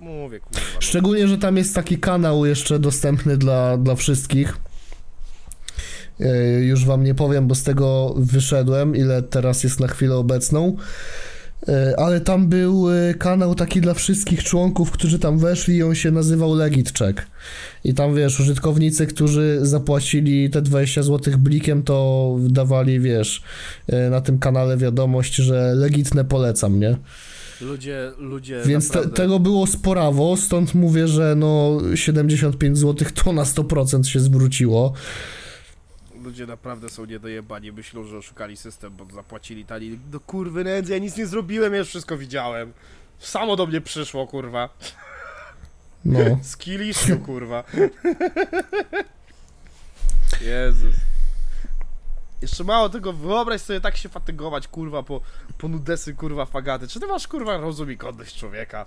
Mówię 0.00 0.40
kurwa. 0.40 0.60
No. 0.74 0.80
Szczególnie, 0.80 1.28
że 1.28 1.38
tam 1.38 1.56
jest 1.56 1.74
taki 1.74 1.98
kanał 1.98 2.46
jeszcze 2.46 2.78
dostępny 2.78 3.36
dla, 3.36 3.76
dla 3.76 3.94
wszystkich. 3.94 4.56
E, 6.20 6.60
Już 6.60 6.84
wam 6.84 7.04
nie 7.04 7.14
powiem, 7.14 7.46
bo 7.48 7.54
z 7.54 7.62
tego 7.62 8.14
wyszedłem, 8.16 8.96
ile 8.96 9.22
teraz 9.22 9.64
jest 9.64 9.80
na 9.80 9.88
chwilę 9.88 10.16
obecną. 10.16 10.76
E, 11.68 11.94
Ale 11.98 12.20
tam 12.20 12.48
był 12.48 12.90
e, 12.90 13.14
kanał 13.14 13.54
taki 13.54 13.80
dla 13.80 13.94
wszystkich 13.94 14.44
członków, 14.44 14.90
którzy 14.90 15.18
tam 15.18 15.38
weszli 15.38 15.76
i 15.76 15.82
on 15.82 15.94
się 15.94 16.10
nazywał 16.10 16.54
Legit 16.54 16.98
Check. 16.98 17.26
I 17.84 17.94
tam 17.94 18.14
wiesz, 18.14 18.40
użytkownicy, 18.40 19.06
którzy 19.06 19.58
zapłacili 19.62 20.50
te 20.50 20.62
20 20.62 21.02
zł 21.02 21.34
blikiem, 21.38 21.82
to 21.82 22.36
dawali, 22.40 23.00
wiesz, 23.00 23.42
na 24.10 24.20
tym 24.20 24.38
kanale 24.38 24.76
wiadomość, 24.76 25.34
że 25.34 25.72
legitne 25.74 26.24
polecam, 26.24 26.80
nie? 26.80 26.96
Ludzie, 27.62 28.12
ludzie 28.18 28.62
Więc 28.66 28.88
te, 28.88 28.94
naprawdę... 28.94 29.16
tego 29.16 29.38
było 29.38 29.66
sporawo, 29.66 30.36
stąd 30.36 30.74
mówię, 30.74 31.08
że 31.08 31.34
no 31.34 31.80
75 31.94 32.78
zł 32.78 33.08
to 33.14 33.32
na 33.32 33.42
100% 33.42 34.02
się 34.02 34.20
zwróciło. 34.20 34.92
Ludzie 36.24 36.46
naprawdę 36.46 36.88
są 36.88 37.04
niedojebani, 37.04 37.72
myślą, 37.72 38.04
że 38.04 38.18
oszukali 38.18 38.56
system, 38.56 38.96
bo 38.96 39.06
zapłacili 39.14 39.64
tani. 39.64 39.98
Do 40.10 40.20
kurwy 40.20 40.64
nędzy, 40.64 40.92
ja 40.92 40.98
nic 40.98 41.16
nie 41.16 41.26
zrobiłem, 41.26 41.72
ja 41.72 41.78
już 41.78 41.88
wszystko 41.88 42.18
widziałem. 42.18 42.72
Samo 43.18 43.56
do 43.56 43.66
mnie 43.66 43.80
przyszło, 43.80 44.26
kurwa. 44.26 44.68
No. 46.04 46.18
Z 46.42 46.56
kiliszu, 46.56 47.18
kurwa. 47.18 47.64
Jezus. 50.40 51.11
Jeszcze 52.42 52.64
mało 52.64 52.88
tego, 52.88 53.12
wyobraź 53.12 53.60
sobie 53.60 53.80
tak 53.80 53.96
się 53.96 54.08
fatygować, 54.08 54.68
kurwa, 54.68 55.02
po, 55.02 55.20
po 55.58 55.68
nudesy, 55.68 56.14
kurwa, 56.14 56.46
fagaty. 56.46 56.88
Czy 56.88 57.00
ty 57.00 57.06
masz, 57.06 57.28
kurwa, 57.28 57.56
rozum 57.56 57.92
i 57.92 57.96
godność 57.96 58.38
człowieka? 58.38 58.86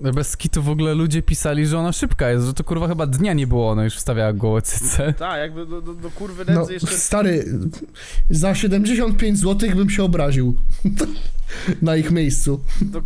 Bez 0.00 0.36
kitu 0.36 0.62
w 0.62 0.68
ogóle 0.68 0.94
ludzie 0.94 1.22
pisali, 1.22 1.66
że 1.66 1.78
ona 1.78 1.92
szybka 1.92 2.30
jest, 2.30 2.46
że 2.46 2.54
to 2.54 2.64
kurwa 2.64 2.88
chyba 2.88 3.06
dnia 3.06 3.32
nie 3.32 3.46
było, 3.46 3.70
ona 3.70 3.84
już 3.84 3.96
wstawiała 3.96 4.32
gołe 4.32 4.62
cyce. 4.62 5.12
Tak, 5.12 5.38
jakby 5.38 5.66
do, 5.66 5.82
do, 5.82 5.94
do 5.94 6.10
kurwy 6.10 6.44
no 6.48 6.54
nędzy 6.54 6.72
jeszcze... 6.72 6.86
stary, 6.86 7.44
za 8.30 8.54
75 8.54 9.38
zł 9.38 9.70
bym 9.76 9.90
się 9.90 10.04
obraził. 10.04 10.54
Na 11.82 11.96
ich 11.96 12.10
miejscu. 12.10 12.60
do, 12.80 13.02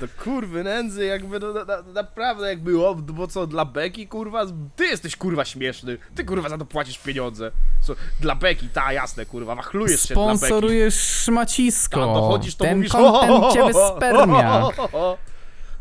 do 0.00 0.06
kurwy 0.24 0.64
nędzy, 0.64 1.04
jakby 1.04 1.40
no, 1.40 1.52
na, 1.52 1.64
na, 1.64 1.82
naprawdę 1.94 2.48
jakby 2.48 2.86
o, 2.86 2.94
bo 2.94 3.26
co, 3.26 3.46
dla 3.46 3.64
beki, 3.64 4.06
kurwa, 4.08 4.46
ty 4.76 4.84
jesteś 4.84 5.16
kurwa 5.16 5.44
śmieszny, 5.44 5.98
ty 6.14 6.24
kurwa 6.24 6.48
za 6.48 6.58
to 6.58 6.64
płacisz 6.64 6.98
pieniądze. 6.98 7.50
Co, 7.80 7.94
dla 8.20 8.34
beki, 8.34 8.68
ta, 8.68 8.92
jasne, 8.92 9.26
kurwa, 9.26 9.54
wachlujesz 9.54 10.02
się 10.02 10.14
dla 10.14 10.26
beki. 10.26 10.38
Sponsorujesz 10.38 10.94
szmacisko. 10.94 12.10
A 12.10 12.14
dochodzisz, 12.14 12.54
to 12.54 12.64
Ten 12.64 12.76
mówisz, 12.76 12.92
content 12.92 13.52
cię 13.52 13.66
wyspermia. 13.66 14.68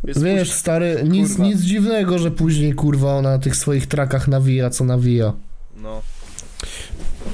Jest 0.04 0.24
Wiesz, 0.24 0.52
stary, 0.52 1.04
nic, 1.08 1.30
Kurwa. 1.30 1.44
nic 1.44 1.62
dziwnego, 1.62 2.20
że 2.20 2.32
później, 2.32 2.74
kurwa, 2.74 3.16
ona 3.16 3.30
na 3.32 3.40
tych 3.40 3.56
swoich 3.56 3.88
trakach 3.88 4.28
nawija, 4.28 4.70
co 4.70 4.84
nawija. 4.84 5.34
No. 5.78 6.02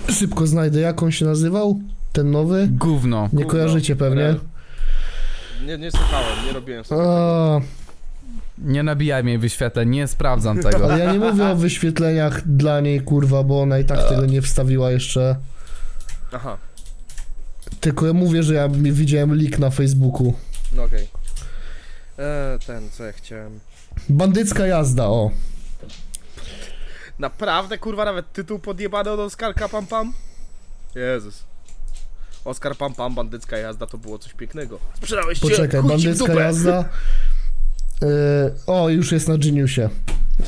Szybko 0.09 0.47
znajdę, 0.47 0.79
jak 0.79 1.03
on 1.03 1.11
się 1.11 1.25
nazywał? 1.25 1.79
Ten 2.13 2.31
nowy? 2.31 2.67
Gówno. 2.71 3.21
Nie 3.21 3.29
Gówno. 3.29 3.51
kojarzycie 3.51 3.95
pewnie? 3.95 4.21
Rel. 4.21 4.39
Nie, 5.61 5.77
nie 5.77 5.91
słuchałem, 5.91 6.45
nie 6.45 6.53
robiłem 6.53 6.83
sobie. 6.85 7.01
A, 7.07 7.59
Nie 8.57 8.83
nabijaj 8.83 9.23
mnie 9.23 9.39
wyświetleń, 9.39 9.89
nie 9.89 10.07
sprawdzam 10.07 10.61
tego. 10.63 10.85
ale 10.85 10.99
ja 11.03 11.13
nie 11.13 11.19
mówię 11.19 11.45
o 11.47 11.55
wyświetleniach 11.55 12.47
dla 12.47 12.79
niej, 12.79 13.01
kurwa, 13.01 13.43
bo 13.43 13.61
ona 13.61 13.79
i 13.79 13.85
tak 13.85 14.09
tego 14.09 14.25
nie 14.25 14.41
wstawiła 14.41 14.91
jeszcze. 14.91 15.35
Aha, 16.33 16.57
Tylko 17.79 18.07
ja 18.07 18.13
mówię, 18.13 18.43
że 18.43 18.53
ja 18.53 18.67
mi- 18.67 18.91
widziałem 18.91 19.33
leak 19.41 19.59
na 19.59 19.69
Facebooku. 19.69 20.33
no 20.71 20.83
okej. 20.83 21.07
Eee, 22.19 22.59
ten, 22.67 22.89
co 22.89 23.03
ja 23.03 23.11
chciałem. 23.11 23.59
Bandycka 24.09 24.67
jazda, 24.67 25.07
o. 25.07 25.31
Naprawdę, 27.19 27.77
kurwa, 27.77 28.05
nawet 28.05 28.33
tytuł 28.33 28.59
podjebany 28.59 29.09
od 29.11 29.19
Oskarka 29.19 29.69
Pam 29.69 29.87
Pam? 29.87 30.13
Jezus. 30.95 31.43
Oskar 32.45 32.75
Pam 32.75 32.93
Pam, 32.93 33.15
bandycka 33.15 33.57
jazda, 33.57 33.87
to 33.87 33.97
było 33.97 34.19
coś 34.19 34.33
pięknego. 34.33 34.79
Sprzedałeś 34.97 35.39
się, 35.39 35.47
Poczekaj, 35.47 35.81
chuj 35.81 35.89
ci 35.89 35.97
w 35.97 36.03
bandycka 36.03 36.27
dupę. 36.27 36.39
jazda. 36.43 36.85
Yy, 38.01 38.07
o, 38.75 38.89
już 38.89 39.11
jest 39.11 39.27
na 39.27 39.37
Geniusie. 39.37 39.89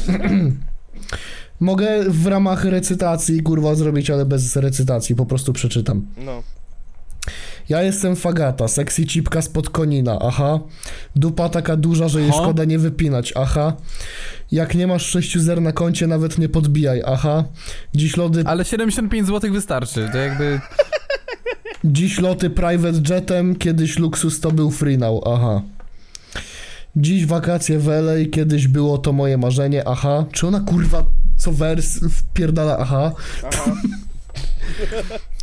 Mogę 1.60 2.04
w 2.10 2.28
ramach 2.28 2.66
recytacji, 2.66 3.42
kurwa, 3.44 3.76
zrobić, 3.76 4.10
ale 4.10 4.26
bez 4.26 4.56
recytacji, 4.56 5.16
po 5.16 5.26
prostu 5.26 5.54
przeczytam. 5.54 6.06
No. 6.18 6.44
Ja 7.70 7.82
jestem 7.82 8.16
fagata, 8.16 8.68
sexy 8.68 9.06
cipka 9.06 9.42
spod 9.42 9.70
konina, 9.70 10.20
aha. 10.22 10.60
Dupa 11.16 11.50
taka 11.50 11.76
duża, 11.76 12.08
że 12.08 12.22
jej 12.22 12.32
szkoda 12.32 12.64
nie 12.66 12.80
wypinać, 12.80 13.34
aha. 13.36 13.74
Jak 14.52 14.76
nie 14.76 14.88
masz 14.88 15.06
sześciu 15.06 15.40
zer 15.40 15.62
na 15.62 15.72
koncie, 15.72 16.08
nawet 16.08 16.38
nie 16.38 16.50
podbijaj, 16.50 17.02
aha. 17.06 17.44
Dziś 17.96 18.18
lody, 18.18 18.44
Ale 18.46 18.66
75 18.66 19.28
zł 19.28 19.54
wystarczy, 19.54 20.10
to 20.12 20.18
jakby... 20.18 20.60
dziś 21.84 22.20
loty 22.20 22.50
private 22.50 23.14
jetem, 23.16 23.56
kiedyś 23.56 24.00
luksus 24.00 24.40
to 24.40 24.52
był 24.52 24.72
free 24.72 24.98
now, 24.98 25.24
aha. 25.28 25.62
Dziś 26.96 27.26
wakacje 27.26 27.80
w 27.80 27.88
LA, 27.88 28.14
kiedyś 28.32 28.68
było 28.68 28.98
to 28.98 29.14
moje 29.14 29.38
marzenie, 29.38 29.88
aha. 29.88 30.26
Czy 30.32 30.48
ona 30.48 30.60
kurwa 30.60 31.04
co 31.38 31.52
wers 31.52 32.00
wpierdala, 32.12 32.78
aha. 32.78 33.12
Aha. 33.48 33.72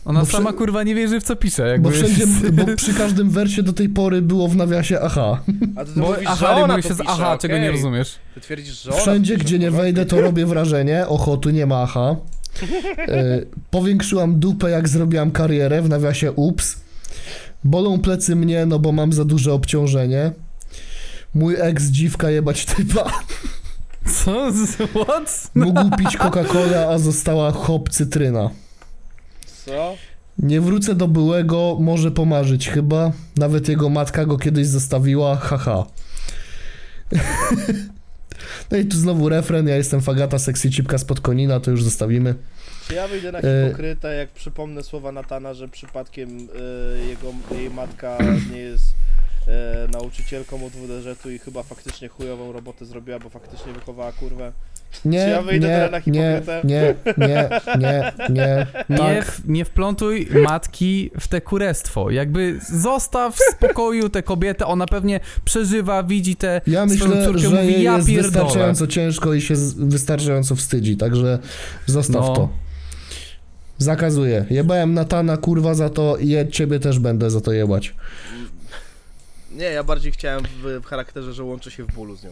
Ona 0.04 0.20
Bo 0.20 0.26
sama 0.26 0.50
wszy- 0.50 0.58
kurwa 0.58 0.82
nie 0.82 0.94
wierzy 0.94 1.20
w 1.20 1.22
co 1.22 1.36
pisze, 1.36 1.68
jakby... 1.68 1.88
Bo 1.88 1.94
wszędzie, 1.94 2.26
bo 2.52 2.64
przy 2.76 2.94
każdym 2.94 3.30
wersie 3.30 3.62
do 3.62 3.72
tej 3.72 3.88
pory 3.88 4.22
było 4.22 4.48
w 4.48 4.56
nawiasie, 4.56 5.00
aha. 5.00 5.40
A 5.76 5.84
ty, 5.84 5.90
Bo, 5.96 6.00
mówisz, 6.06 6.24
aha, 6.26 6.36
że 6.56 6.62
ona 6.62 6.82
to 6.82 6.94
z 6.94 7.00
aha, 7.06 7.38
czego 7.38 7.58
nie 7.58 7.70
rozumiesz. 7.70 8.18
Ty 8.34 8.40
twierdzisz, 8.40 8.82
że 8.82 8.90
ona 8.92 9.00
Wszędzie, 9.00 9.34
pisze, 9.34 9.44
gdzie 9.44 9.58
nie 9.58 9.70
wejdę, 9.70 10.06
to 10.06 10.20
robię 10.20 10.46
wrażenie. 10.46 11.06
Oho, 11.08 11.36
tu 11.36 11.50
nie 11.50 11.66
ma 11.66 11.82
aha. 11.82 12.16
Y, 12.62 13.46
powiększyłam 13.70 14.40
dupę, 14.40 14.70
jak 14.70 14.88
zrobiłam 14.88 15.30
karierę, 15.30 15.82
w 15.82 15.88
nawiasie 15.88 16.32
ups. 16.32 16.76
Bolą 17.64 18.00
plecy 18.00 18.36
mnie, 18.36 18.66
no 18.66 18.78
bo 18.78 18.92
mam 18.92 19.12
za 19.12 19.24
duże 19.24 19.52
obciążenie. 19.52 20.32
Mój 21.34 21.56
ex 21.58 21.84
dziwka 21.84 22.30
jebać 22.30 22.64
typa. 22.64 23.10
Co? 24.24 24.52
What? 25.04 25.50
Mógł 25.54 25.96
pić 25.96 26.16
Coca-Colę, 26.16 26.88
a 26.88 26.98
została 26.98 27.52
hop 27.52 27.88
cytryna. 27.88 28.50
Co? 29.64 29.94
Nie 30.38 30.60
wrócę 30.60 30.94
do 30.94 31.08
byłego, 31.08 31.76
może 31.80 32.10
pomarzyć 32.10 32.68
chyba. 32.68 33.12
Nawet 33.36 33.68
jego 33.68 33.88
matka 33.88 34.24
go 34.24 34.38
kiedyś 34.38 34.66
zostawiła, 34.66 35.36
haha. 35.36 35.86
No 38.70 38.76
i 38.78 38.84
tu 38.84 38.96
znowu 38.96 39.28
refren, 39.28 39.68
ja 39.68 39.76
jestem 39.76 40.00
fagata, 40.00 40.38
sexy 40.38 40.70
cipka 40.70 40.98
spod 40.98 41.20
konina, 41.20 41.60
to 41.60 41.70
już 41.70 41.82
zostawimy. 41.82 42.34
Ja 42.94 43.08
wyjdę 43.08 43.32
na 43.32 43.38
E, 43.38 43.66
hipokrytę, 43.66 44.14
jak 44.14 44.30
przypomnę 44.30 44.82
słowa 44.82 45.12
Natana, 45.12 45.54
że 45.54 45.68
przypadkiem 45.68 46.28
e, 46.38 47.06
jego, 47.06 47.32
jej 47.58 47.70
matka 47.70 48.18
nie 48.52 48.58
jest 48.58 48.84
e, 49.48 49.88
nauczycielką 49.92 50.66
od 50.66 50.72
WDŻ-u 50.72 51.30
i 51.30 51.38
chyba 51.38 51.62
faktycznie 51.62 52.08
chujową 52.08 52.52
robotę 52.52 52.84
zrobiła, 52.86 53.18
bo 53.18 53.28
faktycznie 53.30 53.72
wychowała 53.72 54.12
kurwę. 54.12 54.52
Nie, 55.04 55.24
Czy 55.24 55.30
ja 55.30 55.42
wyjdę 55.42 55.68
nie, 55.68 55.74
teraz 55.74 55.90
na 56.06 56.12
nie, 56.12 56.42
hipokrytę? 56.42 56.60
nie, 56.64 56.94
nie, 57.18 57.48
nie, 57.78 58.12
nie, 58.30 58.66
Nie, 58.88 58.96
tak. 58.98 59.24
w, 59.24 59.48
nie 59.48 59.64
wplątuj 59.64 60.28
matki 60.44 61.10
w 61.20 61.28
te 61.28 61.40
kurestwo. 61.40 62.10
Jakby 62.10 62.58
zostaw 62.72 63.36
w 63.36 63.40
spokoju 63.56 64.08
tę 64.08 64.22
kobietę, 64.22 64.66
ona 64.66 64.86
pewnie 64.86 65.20
przeżywa, 65.44 66.02
widzi 66.02 66.36
te 66.36 66.60
Ja 66.66 66.88
swoją 66.88 67.08
myślę, 67.10 67.24
córkę, 67.26 67.40
że 67.40 67.50
mówi, 67.50 67.72
jej 67.72 67.82
ja 67.82 67.96
jest 67.96 68.08
pierdolę. 68.08 68.30
wystarczająco 68.44 68.86
ciężko 68.86 69.34
i 69.34 69.40
się 69.40 69.56
z- 69.56 69.74
wystarczająco 69.74 70.56
wstydzi, 70.56 70.96
także 70.96 71.38
zostaw 71.86 72.22
No. 72.28 72.34
to. 72.34 72.48
Zakazuję. 73.78 74.44
Jebałem 74.50 74.94
Natana, 74.94 75.36
kurwa, 75.36 75.74
za 75.74 75.90
to 75.90 76.16
i 76.16 76.28
ja 76.28 76.46
ciebie 76.46 76.80
też 76.80 76.98
będę 76.98 77.30
za 77.30 77.40
to 77.40 77.52
jebać. 77.52 77.94
Nie, 79.54 79.64
ja 79.64 79.84
bardziej 79.84 80.12
chciałem 80.12 80.44
w, 80.44 80.80
w 80.82 80.86
charakterze, 80.86 81.32
że 81.34 81.44
łączę 81.44 81.70
się 81.70 81.84
w 81.84 81.94
bólu 81.94 82.16
z 82.16 82.24
nią. 82.24 82.30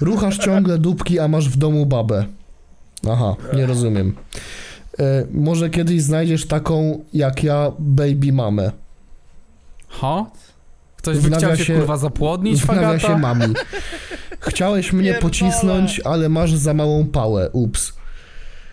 Ruchasz 0.00 0.38
ciągle 0.38 0.78
dupki, 0.78 1.18
a 1.18 1.28
masz 1.28 1.48
w 1.48 1.56
domu 1.56 1.86
babę. 1.86 2.26
Aha, 3.10 3.36
nie 3.54 3.66
rozumiem. 3.66 4.16
E, 4.98 5.26
może 5.30 5.70
kiedyś 5.70 6.02
znajdziesz 6.02 6.46
taką 6.46 7.04
jak 7.12 7.44
ja, 7.44 7.72
baby 7.78 8.32
mamę. 8.32 8.72
Ho? 9.88 10.30
Ktoś 10.96 11.18
by 11.18 11.36
chciał 11.36 11.56
się 11.56 11.74
kurwa 11.74 11.96
zapłodnić, 11.96 12.62
fagata? 12.62 13.18
mami. 13.18 13.54
Chciałeś 14.40 14.92
mnie 14.92 15.04
Pierdolę. 15.04 15.22
pocisnąć, 15.22 16.00
ale 16.04 16.28
masz 16.28 16.54
za 16.54 16.74
małą 16.74 17.06
pałę. 17.06 17.50
Ups. 17.50 17.92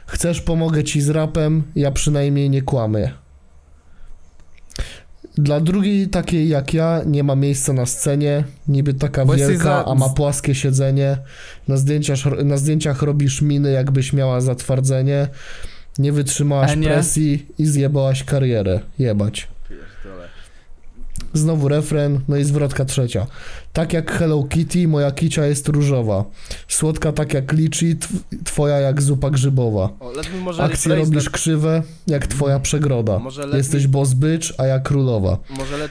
Chcesz, 0.08 0.42
pomogę 0.42 0.84
ci 0.84 1.02
z 1.02 1.10
rapem, 1.10 1.64
ja 1.76 1.92
przynajmniej 1.92 2.50
nie 2.50 2.62
kłamię. 2.62 3.14
Dla 5.38 5.60
drugiej 5.60 6.08
takiej 6.08 6.50
jak 6.50 6.74
ja 6.74 7.02
nie 7.06 7.24
ma 7.24 7.36
miejsca 7.36 7.74
na 7.74 7.86
scenie, 7.86 8.44
niby 8.68 8.94
taka 8.94 9.26
Bo 9.26 9.34
wielka, 9.34 9.64
za- 9.64 9.86
a 9.86 9.96
ma 9.96 10.10
płaskie 10.10 10.56
siedzenie. 10.56 11.18
Na 11.68 11.78
zdjęciach, 11.78 12.18
na 12.46 12.58
zdjęciach 12.58 13.02
robisz 13.02 13.42
miny, 13.42 13.72
jakbyś 13.72 14.14
miała 14.14 14.42
zatwardzenie. 14.42 15.28
Nie 16.00 16.12
wytrzymałaś 16.12 16.76
nie. 16.76 16.88
presji 16.88 17.46
i 17.58 17.66
zjebałaś 17.66 18.24
karierę. 18.24 18.80
Jebać. 19.00 19.48
Znowu 21.34 21.68
refren, 21.68 22.20
no 22.28 22.38
i 22.38 22.44
zwrotka 22.44 22.86
trzecia. 22.86 23.28
Tak 23.74 23.94
jak 23.94 24.12
Hello 24.12 24.44
Kitty, 24.44 24.88
moja 24.88 25.12
kicia 25.12 25.46
jest 25.46 25.68
różowa. 25.68 26.24
Słodka 26.68 27.12
tak 27.12 27.34
jak 27.34 27.52
liczy, 27.54 27.86
tw- 27.96 28.44
twoja 28.44 28.80
jak 28.80 29.02
zupa 29.02 29.30
grzybowa. 29.30 29.90
O, 30.00 30.12
Akcje 30.60 30.96
robisz 30.96 31.24
that- 31.26 31.30
krzywe, 31.34 31.84
jak 32.08 32.28
twoja 32.28 32.60
przegroda. 32.60 33.20
Jesteś 33.58 33.84
me- 33.84 33.90
boss 33.90 34.14
bitch, 34.14 34.48
a 34.58 34.66
ja 34.66 34.80
królowa. 34.80 35.38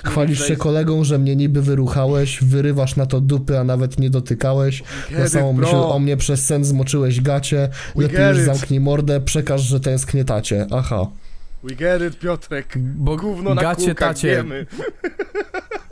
Chwalisz 0.04 0.38
się 0.48 0.56
kolegą, 0.56 1.04
że 1.04 1.18
mnie 1.18 1.36
niby 1.36 1.62
wyruchałeś, 1.62 2.38
wyrywasz 2.44 2.96
na 2.96 3.06
to 3.06 3.20
dupy, 3.20 3.58
a 3.58 3.64
nawet 3.64 3.98
nie 3.98 4.10
dotykałeś. 4.10 4.82
Get 5.10 5.18
Na 5.18 5.28
samą 5.28 5.52
myśl 5.52 5.76
o 5.76 5.98
mnie 5.98 6.16
przez 6.16 6.44
sen 6.46 6.64
zmoczyłeś 6.64 7.20
gacie. 7.20 7.68
We 7.96 8.02
Lepiej 8.02 8.18
już 8.28 8.38
zamknij 8.46 8.80
mordę, 8.80 9.20
przekaż, 9.20 9.62
że 9.62 9.80
tęsknię 9.80 10.24
tacie. 10.24 10.66
Aha. 10.70 11.06
We 11.64 11.74
get 11.74 12.02
it, 12.02 12.18
Piotrek. 12.18 12.74
Bo 12.78 13.16
Gówno 13.16 13.54
na 13.54 13.62
gacie 13.62 13.86
kółkach, 13.86 14.08
tacie. 14.08 14.28
wiemy. 14.28 14.66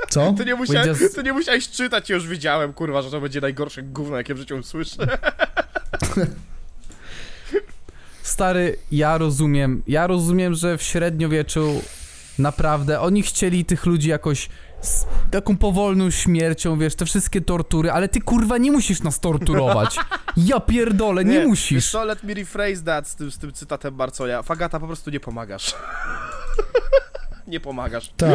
Co? 0.09 0.33
Ty 0.39 0.45
nie, 0.45 0.55
musiałeś, 0.55 0.89
just- 0.99 1.15
ty 1.15 1.23
nie 1.23 1.33
musiałeś 1.33 1.69
czytać, 1.71 2.11
już 2.11 2.29
wiedziałem, 2.29 2.73
kurwa, 2.73 3.03
że 3.03 3.11
to 3.11 3.21
będzie 3.21 3.41
najgorsze 3.41 3.83
gówno, 3.83 4.17
jakie 4.17 4.35
w 4.35 4.39
życiu 4.39 4.63
słyszę. 4.63 5.19
Stary, 8.23 8.77
ja 8.93 9.19
rozumiem, 9.19 9.83
ja 9.87 10.07
rozumiem, 10.07 10.55
że 10.55 10.79
w 10.79 10.83
średniowieczu 10.83 11.83
naprawdę 12.39 13.01
oni 13.01 13.23
chcieli 13.23 13.65
tych 13.65 13.87
ludzi 13.87 14.09
jakoś 14.09 14.49
z 14.81 15.07
taką 15.31 15.57
powolną 15.57 16.11
śmiercią, 16.11 16.79
wiesz, 16.79 16.95
te 16.95 17.05
wszystkie 17.07 17.41
tortury, 17.41 17.91
ale 17.91 18.09
ty 18.09 18.21
kurwa 18.21 18.59
nie 18.59 18.73
musisz 18.73 19.03
nas 19.03 19.21
torturować. 19.21 19.97
Ja 20.37 20.61
pierdolę, 20.61 21.25
nie, 21.25 21.33
Wiesz 21.39 21.47
musisz. 21.47 21.91
co, 21.91 22.05
let 22.05 22.23
me 22.23 22.35
rephrase 22.35 22.83
that 22.85 23.09
z 23.09 23.17
tym, 23.17 23.31
z 23.31 23.39
tym 23.39 23.53
cytatem 23.53 23.95
Barcoja. 23.97 24.43
Fagata, 24.43 24.81
po 24.81 24.87
prostu 24.87 25.11
nie 25.11 25.21
pomagasz. 25.21 25.75
nie 27.47 27.61
pomagasz. 27.61 28.13
Ta. 28.17 28.27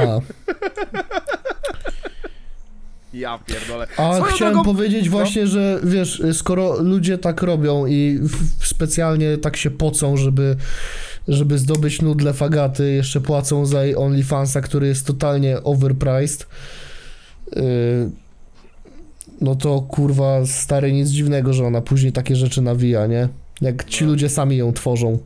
Ja 3.14 3.40
pierdolę. 3.46 3.88
A 3.98 4.16
Swoją 4.16 4.34
chciałem 4.34 4.54
drogą- 4.54 4.64
powiedzieć 4.66 5.06
Co? 5.06 5.12
właśnie, 5.12 5.48
że 5.48 5.80
wiesz, 5.84 6.22
skoro 6.34 6.82
ludzie 6.84 7.18
tak 7.18 7.42
robią 7.42 7.86
i 7.88 8.20
specjalnie 8.64 9.38
tak 9.38 9.58
się 9.58 9.72
pocą, 9.72 10.18
żeby, 10.18 10.56
żeby 11.28 11.58
zdobyć 11.58 12.02
nudle 12.02 12.34
fagaty, 12.34 12.92
jeszcze 12.92 13.22
płacą 13.22 13.66
za 13.66 13.84
jej 13.86 13.96
OnlyFansa, 13.96 14.62
który 14.62 14.88
jest 14.88 15.08
totalnie 15.08 15.64
overpriced, 15.64 16.48
yy, 17.56 17.62
no 19.42 19.56
to 19.56 19.82
kurwa 19.82 20.46
stary, 20.46 20.94
nic 20.94 21.10
dziwnego, 21.10 21.54
że 21.54 21.66
ona 21.66 21.82
później 21.82 22.12
takie 22.12 22.36
rzeczy 22.36 22.62
nawija, 22.62 23.08
nie? 23.08 23.28
Jak 23.62 23.84
ci 23.84 24.04
No. 24.06 24.10
ludzie 24.12 24.30
sami 24.30 24.58
ją 24.58 24.74
tworzą. 24.74 25.18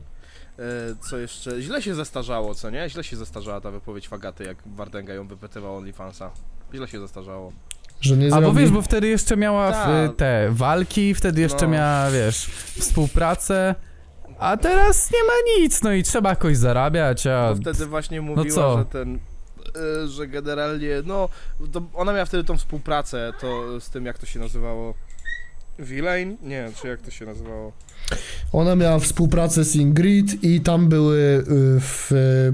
E, 0.59 0.61
co 1.09 1.17
jeszcze? 1.17 1.61
Źle 1.61 1.81
się 1.81 1.95
zestarzało, 1.95 2.55
co 2.55 2.69
nie? 2.69 2.89
Źle 2.89 3.03
się 3.03 3.17
zestarzała 3.17 3.61
ta 3.61 3.71
wypowiedź 3.71 4.07
Fagaty, 4.07 4.43
jak 4.43 4.57
Wardenga 4.75 5.13
ją 5.13 5.27
wypytywał 5.27 5.77
OnlyFansa. 5.77 6.31
Źle 6.75 6.87
się 6.87 6.99
zestarzało. 6.99 7.51
Że 8.01 8.17
nie 8.17 8.27
A 8.27 8.29
zrobi... 8.29 8.45
bo 8.45 8.53
wiesz, 8.53 8.69
bo 8.69 8.81
wtedy 8.81 9.07
jeszcze 9.07 9.37
miała 9.37 9.71
w, 9.71 9.73
Tak. 9.73 10.15
te 10.15 10.47
walki, 10.51 11.13
wtedy 11.13 11.41
jeszcze 11.41 11.65
No. 11.65 11.71
miała, 11.71 12.11
wiesz, 12.11 12.45
współpracę, 12.79 13.75
a 14.43 14.57
teraz 14.57 15.11
nie 15.11 15.23
ma 15.23 15.59
nic, 15.59 15.81
no 15.81 15.93
i 15.93 16.03
trzeba 16.03 16.29
jakoś 16.29 16.57
zarabiać, 16.57 17.27
a... 17.27 17.49
Bo 17.55 17.61
wtedy 17.61 17.85
właśnie 17.85 18.21
mówiła, 18.21 18.55
co? 18.55 18.77
że 18.77 18.85
ten. 18.85 19.15
y, 19.15 20.07
Że 20.07 20.27
generalnie, 20.27 20.89
no, 21.05 21.29
to 21.71 21.81
ona 21.93 22.13
miała 22.13 22.25
wtedy 22.25 22.43
tą 22.43 22.57
współpracę, 22.57 23.33
to 23.41 23.81
z 23.81 23.89
tym 23.89 24.05
jak 24.05 24.17
to 24.17 24.25
się 24.25 24.39
nazywało. 24.39 24.93
Villain? 25.79 26.37
Nie, 26.41 26.71
czy 26.81 26.87
jak 26.87 27.01
to 27.01 27.11
się 27.11 27.25
nazywało? 27.25 27.71
Ona 28.53 28.75
miała 28.75 28.99
współpracę 28.99 29.63
z 29.63 29.75
Ingrid 29.75 30.43
i 30.43 30.61
tam 30.61 30.89
były 30.89 31.17
y, 31.17 31.43
w 31.79 32.11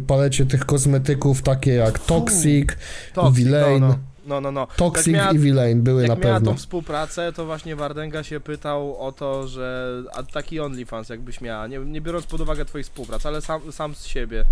palecie 0.07 0.45
tych 0.45 0.65
kosmetyków 0.65 1.41
takie 1.41 1.73
jak 1.73 1.99
Toxic, 1.99 2.69
Toxic, 3.13 3.35
Villain. 3.37 3.81
No, 3.81 3.87
no, 3.87 3.99
no, 4.30 4.41
no. 4.41 4.51
no. 4.51 4.68
Toxic 4.76 5.07
Jak 5.07 5.15
miała- 5.15 5.31
i 5.31 5.38
Villain 5.39 5.81
były 5.81 6.01
Jak 6.01 6.10
na 6.10 6.15
miała 6.15 6.34
pewno. 6.35 6.51
tą 6.51 6.57
współpracę, 6.57 7.34
to 7.34 7.45
właśnie 7.45 7.76
Wardenga 7.76 8.23
się 8.23 8.39
pytał 8.39 8.99
o 9.07 9.11
to, 9.11 9.47
że 9.47 9.93
a 10.14 10.23
taki 10.23 10.60
OnlyFans 10.60 11.10
jakbyś 11.10 11.41
miała, 11.41 11.68
nie, 11.68 11.80
nie 11.80 12.01
biorąc 12.01 12.26
pod 12.26 12.41
uwagę 12.41 12.65
twojej 12.65 12.84
współpracy, 12.84 13.27
ale 13.27 13.41
sam, 13.41 13.72
sam 13.72 13.95
z 13.95 14.06
siebie 14.06 14.45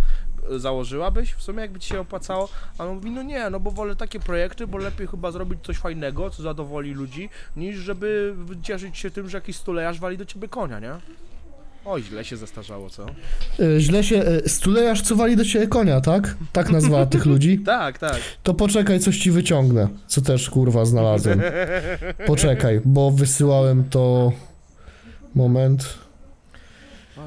założyłabyś 0.50 1.34
w 1.34 1.42
sumie, 1.44 1.62
jakby 1.62 1.80
ci 1.80 1.90
się 1.90 2.00
opłacało? 2.00 2.50
A 2.78 2.86
on 2.86 2.96
mówi, 2.96 3.12
no 3.12 3.24
nie, 3.24 3.50
no 3.50 3.60
bo 3.60 3.72
wolę 3.72 3.96
takie 3.96 4.20
projekty, 4.20 4.68
bo 4.68 4.78
lepiej 4.78 5.08
chyba 5.08 5.32
zrobić 5.32 5.60
coś 5.64 5.78
fajnego, 5.78 6.30
co 6.30 6.44
zadowoli 6.44 6.94
ludzi, 6.94 7.30
niż 7.56 7.78
żeby 7.78 8.36
cieszyć 8.64 8.98
się 8.98 9.12
tym, 9.12 9.30
że 9.30 9.38
jakiś 9.38 9.56
stulejarz 9.56 10.00
wali 10.00 10.18
do 10.18 10.26
ciebie 10.26 10.48
konia, 10.48 10.80
nie? 10.80 10.92
Oj, 11.90 12.04
źle 12.04 12.26
się 12.26 12.38
zestarzało, 12.38 12.90
co? 12.90 13.06
Y, 13.60 13.80
Źle 13.80 14.04
się... 14.04 14.24
y, 14.46 14.50
Stulejarz 14.50 15.02
co 15.02 15.16
wali 15.16 15.36
do 15.36 15.46
ciebie 15.46 15.68
konia, 15.68 16.02
tak? 16.02 16.36
Tak 16.54 16.70
nazwała 16.70 17.06
tych 17.06 17.26
ludzi. 17.26 17.60
Tak, 17.66 17.98
tak. 17.98 18.20
To 18.44 18.54
poczekaj, 18.54 19.00
coś 19.00 19.18
ci 19.18 19.32
wyciągnę. 19.32 19.88
Co 20.08 20.22
też 20.22 20.50
kurwa 20.50 20.86
znalazłem. 20.86 21.42
Poczekaj, 22.26 22.82
bo 22.86 23.12
wysyłałem 23.12 23.90
to. 23.90 24.32
Moment. 25.36 25.98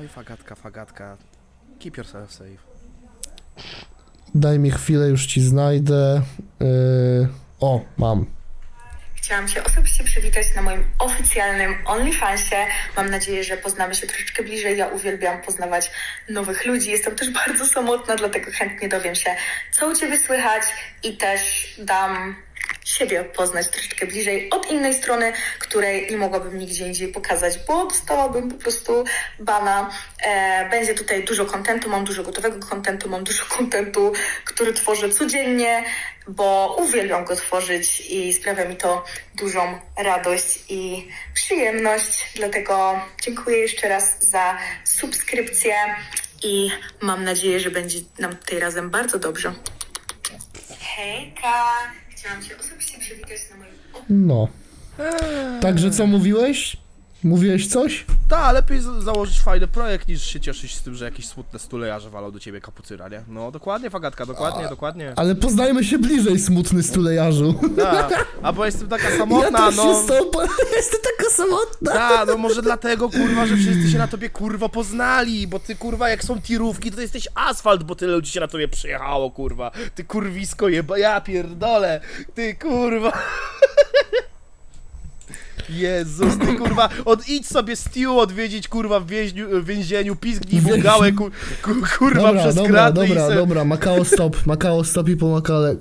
Oj, 0.00 0.08
fagatka, 0.08 0.54
fagatka. 0.54 1.16
Keep 1.78 1.96
yourself 1.96 2.32
safe. 2.32 2.56
Daj 4.34 4.58
mi 4.58 4.70
chwilę, 4.70 5.08
już 5.08 5.26
ci 5.26 5.40
znajdę. 5.40 6.22
Yy... 6.60 6.66
O, 7.60 7.80
mam. 7.98 8.26
Chciałam 9.31 9.48
się 9.48 9.65
osobiście 9.65 10.05
przywitać 10.05 10.47
na 10.55 10.62
moim 10.62 10.85
oficjalnym 10.98 11.74
OnlyFansie. 11.85 12.66
Mam 12.97 13.11
nadzieję, 13.11 13.44
że 13.44 13.57
poznamy 13.57 13.94
się 13.94 14.07
troszeczkę 14.07 14.43
bliżej. 14.43 14.78
Ja 14.78 14.86
uwielbiam 14.86 15.43
poznawać 15.43 15.90
nowych 16.28 16.65
ludzi. 16.65 16.90
Jestem 16.90 17.16
też 17.16 17.31
bardzo 17.47 17.66
samotna, 17.66 18.16
dlatego 18.16 18.51
chętnie 18.51 18.89
dowiem 18.89 19.15
się, 19.15 19.36
co 19.70 19.89
u 19.89 19.94
Ciebie 19.94 20.19
słychać 20.19 20.62
i 21.02 21.16
też 21.16 21.40
dam 21.78 22.36
siebie 22.85 23.24
poznać 23.24 23.69
troszeczkę 23.69 24.07
bliżej 24.07 24.51
od 24.51 24.70
innej 24.70 24.94
strony, 24.94 25.32
której 25.59 26.11
nie 26.11 26.16
mogłabym 26.16 26.59
nigdzie 26.59 26.86
indziej 26.86 27.09
pokazać, 27.09 27.59
bo 27.69 27.86
dostałabym 27.86 28.51
po 28.51 28.57
prostu 28.57 29.05
bana. 29.39 29.90
E, 30.23 30.69
będzie 30.70 30.94
tutaj 30.94 31.24
dużo 31.24 31.44
kontentu, 31.47 31.90
mam 31.90 32.05
dużo 32.05 32.23
gotowego 32.23 32.66
kontentu, 32.66 33.09
mam 33.09 33.24
dużo 33.24 33.44
kontentu, 33.57 34.12
który 34.44 34.73
tworzę 34.73 35.09
codziennie, 35.09 35.85
bo 36.36 36.77
uwielbiam 36.81 37.24
go 37.24 37.36
tworzyć 37.36 38.01
i 38.01 38.32
sprawia 38.35 38.69
mi 38.69 38.77
to 38.77 39.05
dużą 39.39 39.78
radość 39.98 40.65
i 40.69 41.09
przyjemność. 41.35 42.32
Dlatego 42.36 43.01
dziękuję 43.23 43.59
jeszcze 43.59 43.89
raz 43.89 44.24
za 44.31 44.59
subskrypcję 44.85 45.74
i 46.43 46.70
mam 47.01 47.24
nadzieję, 47.24 47.61
że 47.61 47.70
będzie 47.70 47.98
nam 48.19 48.36
tutaj 48.36 48.59
razem 48.59 48.90
bardzo 48.90 49.19
dobrze. 49.19 49.52
Hejka! 50.81 51.65
Chciałam 52.11 52.43
się 52.43 52.57
osobiście 52.57 52.98
przywitać 52.98 53.39
na 53.51 53.57
moim 53.57 53.73
No. 54.09 54.48
Także 55.62 55.90
co 55.90 56.07
mówiłeś? 56.07 56.77
Mówiłeś 57.24 57.66
coś? 57.68 58.06
Tak, 58.28 58.55
lepiej 58.55 58.80
założyć 58.98 59.40
fajny 59.40 59.66
projekt 59.66 60.09
niż 60.09 60.24
się 60.24 60.40
cieszyć 60.40 60.74
z 60.74 60.82
tym, 60.82 60.94
że 60.94 61.05
jakieś 61.05 61.28
smutne 61.28 61.59
stulejarze 61.59 62.10
walą 62.10 62.30
do 62.30 62.40
ciebie 62.40 62.60
kapucyra, 62.60 63.09
nie? 63.09 63.22
No 63.28 63.51
dokładnie, 63.51 63.90
fagatka, 63.90 64.26
dokładnie, 64.26 64.68
dokładnie. 64.68 65.12
Ale 65.16 65.34
poznajmy 65.34 65.84
się 65.84 65.98
bliżej, 65.98 66.38
smutny 66.38 66.82
stulejarzu. 66.82 67.55
Tak, 67.76 68.26
a 68.42 68.52
bo 68.52 68.66
jestem 68.66 68.88
taka 68.88 69.10
Ja 69.10 69.18
samotna, 69.18 69.66
też 69.66 69.76
no. 69.76 70.05
tobą... 70.09 70.38
Jestem 70.76 71.01
taka 71.18 71.30
samotna. 71.30 71.92
Tak, 71.92 72.28
no 72.28 72.36
może 72.36 72.62
dlatego 72.62 73.09
kurwa, 73.09 73.47
że 73.47 73.56
wszyscy 73.56 73.90
się 73.92 73.98
na 73.98 74.09
tobie 74.09 74.30
kurwa 74.30 74.68
poznali, 74.68 75.47
bo 75.47 75.59
ty 75.59 75.76
kurwa 75.76 76.09
jak 76.09 76.24
są 76.24 76.40
tirówki, 76.40 76.90
to 76.90 76.97
ty 76.97 77.02
jesteś 77.02 77.28
asfalt, 77.34 77.82
bo 77.84 77.94
tyle 77.94 78.12
ludzi 78.12 78.32
się 78.32 78.40
na 78.40 78.48
tobie 78.48 78.68
przyjechało, 78.68 79.30
kurwa. 79.30 79.70
Ty 79.94 80.05
kurwisko 80.05 80.68
jeba, 80.68 80.98
ja 80.98 81.20
pierdolę, 81.20 82.01
ty 82.34 82.55
kurwa. 82.55 83.12
Jezus, 85.70 86.38
ty 86.38 86.55
kurwa, 86.56 86.88
od 87.05 87.28
idź 87.28 87.47
sobie 87.47 87.76
Stew 87.76 88.09
odwiedzić 88.09 88.68
kurwa 88.68 89.01
w, 89.01 89.06
więźniu, 89.06 89.62
w 89.62 89.64
więzieniu, 89.66 90.16
pizgnij 90.16 90.62
mu 90.62 90.78
gałę 90.78 91.12
ku, 91.12 91.30
ku, 91.62 91.70
kurwa 91.98 92.20
Dobra, 92.22 92.42
przez 92.42 92.55
dobra, 92.55 92.92
dobra, 92.92 93.26
i 93.26 93.28
se... 93.28 93.34
dobra, 93.34 93.64
Makao 93.64 94.05
stop, 94.05 94.47
Makao 94.47 94.84
stop 94.84 95.09
i 95.09 95.16
po 95.16 95.30
Makale. 95.30 95.76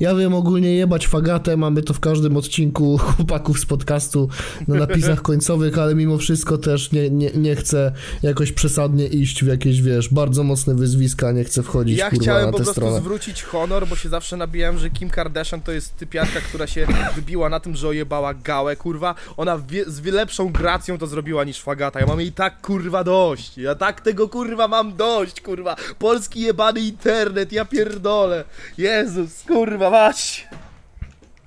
Ja 0.00 0.14
wiem 0.14 0.34
ogólnie 0.34 0.74
jebać 0.76 1.06
fagatę, 1.06 1.56
mamy 1.56 1.82
to 1.82 1.94
w 1.94 2.00
każdym 2.00 2.36
odcinku 2.36 2.98
chłopaków 2.98 3.60
z 3.60 3.66
podcastu 3.66 4.28
na 4.68 4.74
napisach 4.74 5.22
końcowych, 5.32 5.78
ale 5.78 5.94
mimo 5.94 6.18
wszystko 6.18 6.58
też 6.58 6.92
nie, 6.92 7.10
nie, 7.10 7.30
nie 7.30 7.56
chcę 7.56 7.92
jakoś 8.22 8.52
przesadnie 8.52 9.06
iść 9.06 9.44
w 9.44 9.46
jakieś, 9.46 9.82
wiesz, 9.82 10.08
bardzo 10.08 10.42
mocne 10.44 10.74
wyzwiska, 10.74 11.32
nie 11.32 11.44
chcę 11.44 11.62
wchodzić, 11.62 11.98
Ja 11.98 12.10
kurwa, 12.10 12.22
chciałem 12.22 12.46
na 12.46 12.52
po 12.52 12.56
prostu 12.56 12.74
stronę. 12.74 12.98
zwrócić 13.00 13.42
honor, 13.42 13.88
bo 13.88 13.96
się 13.96 14.08
zawsze 14.08 14.36
nabijałem, 14.36 14.78
że 14.78 14.90
Kim 14.90 15.10
Kardashian 15.10 15.60
to 15.62 15.72
jest 15.72 15.96
typiarka, 15.96 16.40
która 16.40 16.66
się 16.66 16.86
wybiła 17.16 17.48
na 17.48 17.60
tym, 17.60 17.76
że 17.76 17.88
ojebała 17.88 18.34
gałę, 18.34 18.76
kurwa. 18.76 19.14
Ona 19.36 19.62
z 19.86 20.04
lepszą 20.04 20.52
gracją 20.52 20.98
to 20.98 21.06
zrobiła 21.06 21.44
niż 21.44 21.60
Fagata. 21.60 22.00
Ja 22.00 22.06
mam 22.06 22.20
jej 22.20 22.32
tak, 22.32 22.60
kurwa, 22.60 23.04
dość. 23.04 23.58
Ja 23.58 23.74
tak 23.74 24.00
tego, 24.00 24.28
kurwa, 24.28 24.68
mam 24.68 24.96
dość, 24.96 25.40
kurwa. 25.40 25.76
Polski 25.98 26.40
jebany 26.40 26.80
internet, 26.80 27.52
ja 27.52 27.64
pierdolę. 27.64 28.44
Jezus, 28.78 29.42
kurwa, 29.42 29.90
mać. 29.90 30.48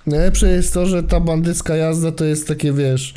Najlepsze 0.06 0.48
jest 0.48 0.74
to, 0.74 0.86
że 0.86 1.02
ta 1.02 1.20
bandycka 1.20 1.76
jazda 1.76 2.12
to 2.12 2.24
jest 2.24 2.48
takie, 2.48 2.72
wiesz, 2.72 3.14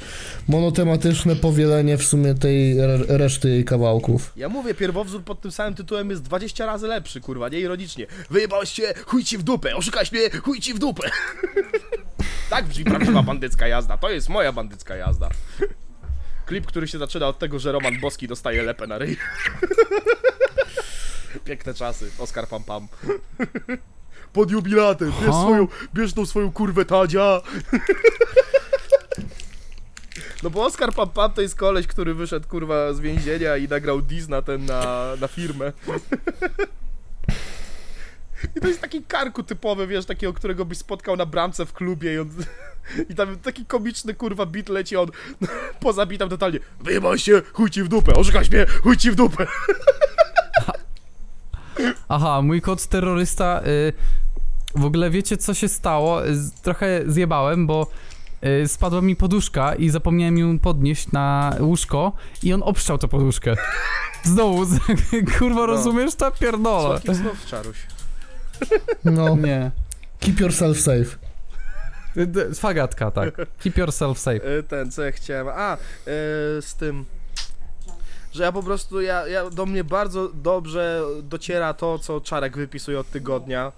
monotematyczne 0.48 1.36
powielenie 1.36 1.98
w 1.98 2.04
sumie 2.04 2.36
tej 2.36 2.80
re 2.80 2.98
reszty 3.08 3.50
jej 3.50 3.66
kawałków. 3.66 4.34
Ja 4.36 4.50
mówię, 4.50 4.74
pierwowzór 4.74 5.24
pod 5.24 5.42
tym 5.42 5.52
samym 5.52 5.76
tytułem 5.76 6.10
jest 6.10 6.22
20 6.22 6.66
razy 6.66 6.88
lepszy, 6.88 7.22
kurwa, 7.22 7.50
nie 7.50 7.60
ironicznie. 7.60 8.08
Wyjebałeś 8.30 8.70
się, 8.70 8.94
chuj 9.06 9.24
ci 9.24 9.38
w 9.38 9.44
dupę, 9.44 9.76
oszukałeś 9.76 10.12
mnie, 10.12 10.30
chuj 10.30 10.60
ci 10.60 10.74
w 10.74 10.80
dupę. 10.80 11.10
tak 12.50 12.66
brzmi 12.66 12.86
prawdziwa 12.86 13.24
bandycka 13.24 13.68
jazda, 13.68 13.98
to 13.98 14.10
jest 14.10 14.30
moja 14.30 14.52
bandycka 14.52 14.96
jazda. 14.96 15.30
Klip, 16.46 16.66
który 16.66 16.88
się 16.88 16.98
zaczyna 16.98 17.28
od 17.28 17.40
tego, 17.40 17.60
że 17.60 17.72
Roman 17.72 18.00
Boski 18.00 18.28
dostaje 18.28 18.64
lepę 18.64 18.88
na 18.88 18.98
ryj. 18.98 19.18
Piękne 21.46 21.74
czasy, 21.74 22.12
Oskar 22.20 22.48
Pam 22.48 22.64
Pam. 22.64 22.88
Pod 24.34 24.52
jubilatem, 24.52 25.12
bierz 25.12 25.32
Ha? 25.32 25.42
swoją, 25.42 25.68
bierz 25.94 26.14
tą 26.14 26.26
swoją 26.26 26.52
kurwę 26.52 26.86
Tadzia. 26.86 27.42
No 30.44 30.50
bo 30.50 30.66
Oskar 30.66 30.94
Pam 30.94 31.10
Pam 31.10 31.34
to 31.34 31.42
jest 31.42 31.56
koleś, 31.56 31.88
który 31.88 32.14
wyszedł 32.14 32.48
kurwa 32.48 32.94
z 32.94 33.00
więzienia 33.00 33.58
i 33.58 33.68
nagrał 33.68 34.02
diss 34.02 34.28
na 34.28 34.42
ten, 34.42 34.66
na, 34.66 35.14
na 35.22 35.28
firmę. 35.28 35.74
I 38.56 38.62
to 38.62 38.68
jest 38.68 38.82
taki 38.82 39.04
karku 39.04 39.44
typowy, 39.44 39.88
wiesz, 39.88 40.06
takiego, 40.06 40.34
którego 40.34 40.66
byś 40.66 40.78
spotkał 40.78 41.16
na 41.16 41.26
bramce 41.26 41.66
w 41.66 41.74
klubie 41.74 42.14
i 42.14 42.20
on... 42.20 42.30
I 43.10 43.16
tam 43.16 43.40
taki 43.40 43.66
komiczny 43.66 44.14
kurwa 44.14 44.46
beat 44.46 44.70
leci, 44.70 44.98
on 44.98 45.10
poza 45.80 46.06
bitem 46.06 46.30
totalnie 46.30 46.60
Wyjebałeś 46.80 47.24
się, 47.24 47.42
chuj 47.54 47.70
ci 47.70 47.84
w 47.84 47.88
dupę, 47.88 48.14
oszukałeś 48.14 48.52
mnie, 48.52 48.66
chuj 48.84 48.98
ci 48.98 49.12
w 49.12 49.16
dupę. 49.16 49.48
Aha, 52.10 52.42
mój 52.42 52.62
kot 52.62 52.88
terrorysta. 52.88 53.62
Y, 53.68 53.94
w 54.76 54.86
ogóle 54.86 55.10
wiecie, 55.10 55.38
co 55.38 55.54
się 55.54 55.68
stało? 55.68 56.22
Z, 56.32 56.52
trochę 56.52 57.02
zjebałem, 57.08 57.68
bo 57.68 57.88
y, 58.64 58.68
spadła 58.68 59.02
mi 59.02 59.16
poduszka 59.16 59.76
i 59.76 59.90
zapomniałem 59.90 60.38
ją 60.38 60.60
podnieść 60.60 61.12
na 61.12 61.56
łóżko 61.60 62.12
i 62.44 62.54
on 62.54 62.64
obszczał 62.64 62.98
tę 62.98 63.08
poduszkę. 63.08 63.56
Znowu, 64.24 64.66
kurwa, 65.38 65.66
rozumiesz 65.66 66.16
to? 66.16 66.32
Pierdolę. 66.32 66.88
Słodkich 66.88 67.16
snów, 67.16 67.46
Czaruś. 67.46 67.78
No, 69.06 69.36
Nie. 69.36 69.72
keep 70.20 70.40
yourself 70.40 70.78
safe. 70.80 71.18
Y, 72.18 72.56
Fagatka, 72.56 73.12
tak. 73.12 73.36
Keep 73.60 73.78
yourself 73.78 74.20
safe. 74.20 74.58
E, 74.58 74.64
ten, 74.64 74.92
co 74.92 75.04
ja 75.04 75.12
chciałem. 75.12 75.48
A, 75.48 75.74
e, 75.74 75.78
z 76.62 76.76
tym. 76.76 77.06
Że 78.34 78.44
ja 78.44 78.52
po 78.52 78.64
prostu, 78.64 79.02
ja, 79.02 79.28
ja 79.28 79.50
do 79.50 79.66
mnie 79.66 79.84
bardzo 79.84 80.30
dobrze 80.34 81.02
dociera 81.24 81.74
to, 81.74 82.00
co 82.00 82.22
Czarek 82.22 82.58
wypisuje 82.58 83.00
od 83.00 83.10
tygodnia. 83.10 83.72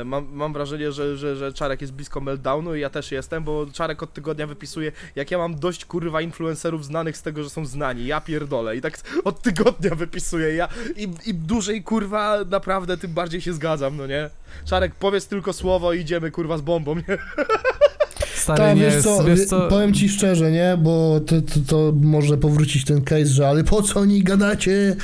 E, 0.00 0.04
Mam, 0.04 0.26
mam 0.32 0.52
wrażenie, 0.52 0.92
że, 0.92 1.16
że, 1.16 1.36
że 1.36 1.52
Czarek 1.52 1.80
jest 1.80 1.92
blisko 1.92 2.20
meltdownu 2.20 2.74
i 2.74 2.80
ja 2.80 2.90
też 2.90 3.12
jestem, 3.12 3.44
bo 3.44 3.66
Czarek 3.72 4.02
od 4.02 4.12
tygodnia 4.12 4.46
wypisuje, 4.46 4.92
jak 5.16 5.30
ja 5.30 5.38
mam 5.38 5.54
dość 5.58 5.84
kurwa 5.84 6.20
influencerów 6.20 6.84
znanych 6.84 7.16
z 7.16 7.22
tego, 7.22 7.42
że 7.42 7.50
są 7.50 7.66
znani. 7.66 8.06
Ja 8.06 8.20
pierdolę. 8.20 8.76
I 8.76 8.80
tak 8.80 8.98
od 9.24 9.42
tygodnia 9.42 9.94
wypisuję. 9.94 10.54
Ja 10.54 10.68
im, 10.96 11.14
im 11.26 11.36
dłużej 11.46 11.82
kurwa 11.82 12.36
naprawdę, 12.50 12.96
tym 12.98 13.12
bardziej 13.14 13.40
się 13.40 13.52
zgadzam, 13.52 13.96
no 13.96 14.06
nie? 14.06 14.30
Czarek, 14.64 14.94
powiedz 14.94 15.26
tylko 15.26 15.52
słowo 15.52 15.92
i 15.92 16.00
idziemy 16.00 16.30
kurwa 16.30 16.58
z 16.58 16.60
bombą, 16.60 16.94
nie? 16.96 17.18
stary, 18.34 18.58
Tak, 18.58 18.76
nie 18.76 18.82
wiesz 18.82 18.94
jest, 18.94 19.06
co, 19.06 19.24
wiesz 19.24 19.40
wie- 19.40 19.46
co, 19.46 19.68
powiem 19.68 19.94
ci 19.94 20.08
szczerze, 20.08 20.50
nie, 20.50 20.76
bo 20.82 21.20
to, 21.26 21.34
to, 21.42 21.60
to 21.68 21.92
może 22.02 22.36
powrócić 22.36 22.84
ten 22.84 23.02
case, 23.04 23.26
że 23.26 23.48
ale 23.48 23.64
po 23.64 23.82
co 23.82 24.00
oni 24.00 24.22
gadacie 24.22 24.96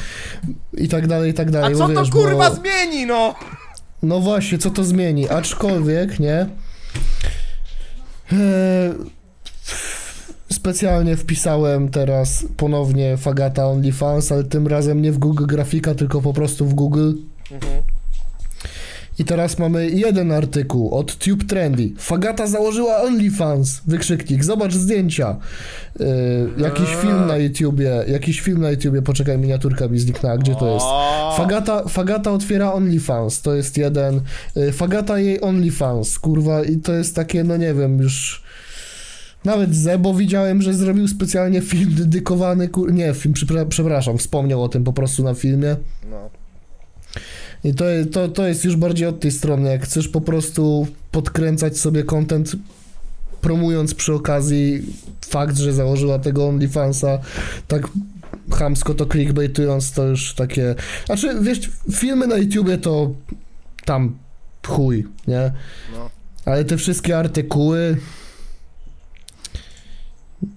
i 0.76 0.88
tak 0.88 1.06
dalej, 1.06 1.30
i 1.30 1.34
tak 1.34 1.48
A 1.48 1.50
dalej. 1.50 1.76
co 1.76 1.88
bo 1.88 1.94
to 1.94 2.00
wiesz, 2.00 2.10
kurwa 2.10 2.50
bo, 2.50 2.56
zmieni, 2.56 3.06
no? 3.06 3.34
No 4.02 4.20
właśnie, 4.20 4.58
co 4.58 4.70
to 4.70 4.84
zmieni, 4.84 5.28
aczkolwiek, 5.28 6.20
nie, 6.20 6.46
e, 8.32 8.94
specjalnie 10.52 11.16
wpisałem 11.16 11.88
teraz 11.88 12.44
ponownie 12.56 13.16
Fagata 13.16 13.66
OnlyFans, 13.66 14.32
ale 14.32 14.44
tym 14.44 14.66
razem 14.66 15.02
nie 15.02 15.12
w 15.12 15.18
Google 15.18 15.46
Grafika, 15.46 15.94
tylko 15.94 16.20
po 16.20 16.32
prostu 16.32 16.66
w 16.66 16.74
Google. 16.74 17.12
Mhm. 17.50 17.82
I 19.20 19.24
teraz 19.24 19.58
mamy 19.58 19.90
jeden 19.90 20.32
artykuł 20.32 20.94
od 20.94 21.16
Tube 21.16 21.44
Trendy. 21.44 21.92
Fagata 21.98 22.46
założyła 22.46 23.02
OnlyFans. 23.02 23.80
Wykrzyknik. 23.86 24.44
Zobacz 24.44 24.74
zdjęcia. 24.74 25.36
Yy, 25.98 26.06
jakiś 26.58 26.94
film 26.94 27.26
na 27.26 27.36
YouTubie. 27.36 28.04
Jakiś 28.08 28.40
film 28.40 28.60
na 28.60 28.70
YouTubie. 28.70 29.02
Poczekaj, 29.02 29.38
miniaturka 29.38 29.88
mi 29.88 29.98
zniknęła. 29.98 30.38
Gdzie 30.38 30.54
to 30.54 30.74
jest? 30.74 30.86
Fagata, 31.36 31.88
Fagata 31.88 32.32
otwiera 32.32 32.72
OnlyFans. 32.72 33.42
To 33.42 33.54
jest 33.54 33.76
jeden. 33.76 34.20
Yy, 34.56 34.72
Fagata 34.72 35.18
jej 35.18 35.40
OnlyFans. 35.40 36.18
Kurwa. 36.18 36.64
I 36.64 36.76
to 36.76 36.92
jest 36.92 37.16
takie, 37.16 37.44
no 37.44 37.56
nie 37.56 37.74
wiem, 37.74 37.98
już... 37.98 38.42
Nawet 39.44 39.74
Zebo 39.74 40.14
widziałem, 40.14 40.62
że 40.62 40.74
zrobił 40.74 41.08
specjalnie 41.08 41.60
film 41.60 41.94
dedykowany, 41.94 42.68
kur... 42.68 42.92
nie, 42.92 43.14
film, 43.14 43.34
przepra- 43.34 43.66
przepraszam, 43.68 44.18
wspomniał 44.18 44.62
o 44.62 44.68
tym 44.68 44.84
po 44.84 44.92
prostu 44.92 45.24
na 45.24 45.34
filmie. 45.34 45.76
No. 46.10 46.39
I 47.64 47.74
to, 47.74 47.84
to, 48.12 48.28
to 48.28 48.48
jest 48.48 48.64
już 48.64 48.76
bardziej 48.76 49.08
od 49.08 49.20
tej 49.20 49.30
strony, 49.30 49.70
jak 49.70 49.84
chcesz 49.84 50.08
po 50.08 50.20
prostu 50.20 50.86
podkręcać 51.10 51.78
sobie 51.78 52.04
content, 52.04 52.52
promując 53.40 53.94
przy 53.94 54.14
okazji 54.14 54.82
fakt, 55.26 55.56
że 55.56 55.72
założyła 55.72 56.18
tego 56.18 56.48
OnlyFansa, 56.48 57.18
tak 57.68 57.88
chamsko 58.52 58.94
to 58.94 59.06
clickbaitując, 59.06 59.92
to 59.92 60.06
już 60.06 60.34
takie... 60.34 60.74
Znaczy, 61.06 61.40
wiesz, 61.40 61.70
filmy 61.92 62.26
na 62.26 62.36
YouTubie 62.36 62.78
to 62.78 63.14
tam 63.84 64.18
chuj, 64.66 65.06
nie? 65.28 65.52
No. 65.92 66.10
Ale 66.44 66.64
te 66.64 66.76
wszystkie 66.76 67.18
artykuły, 67.18 67.96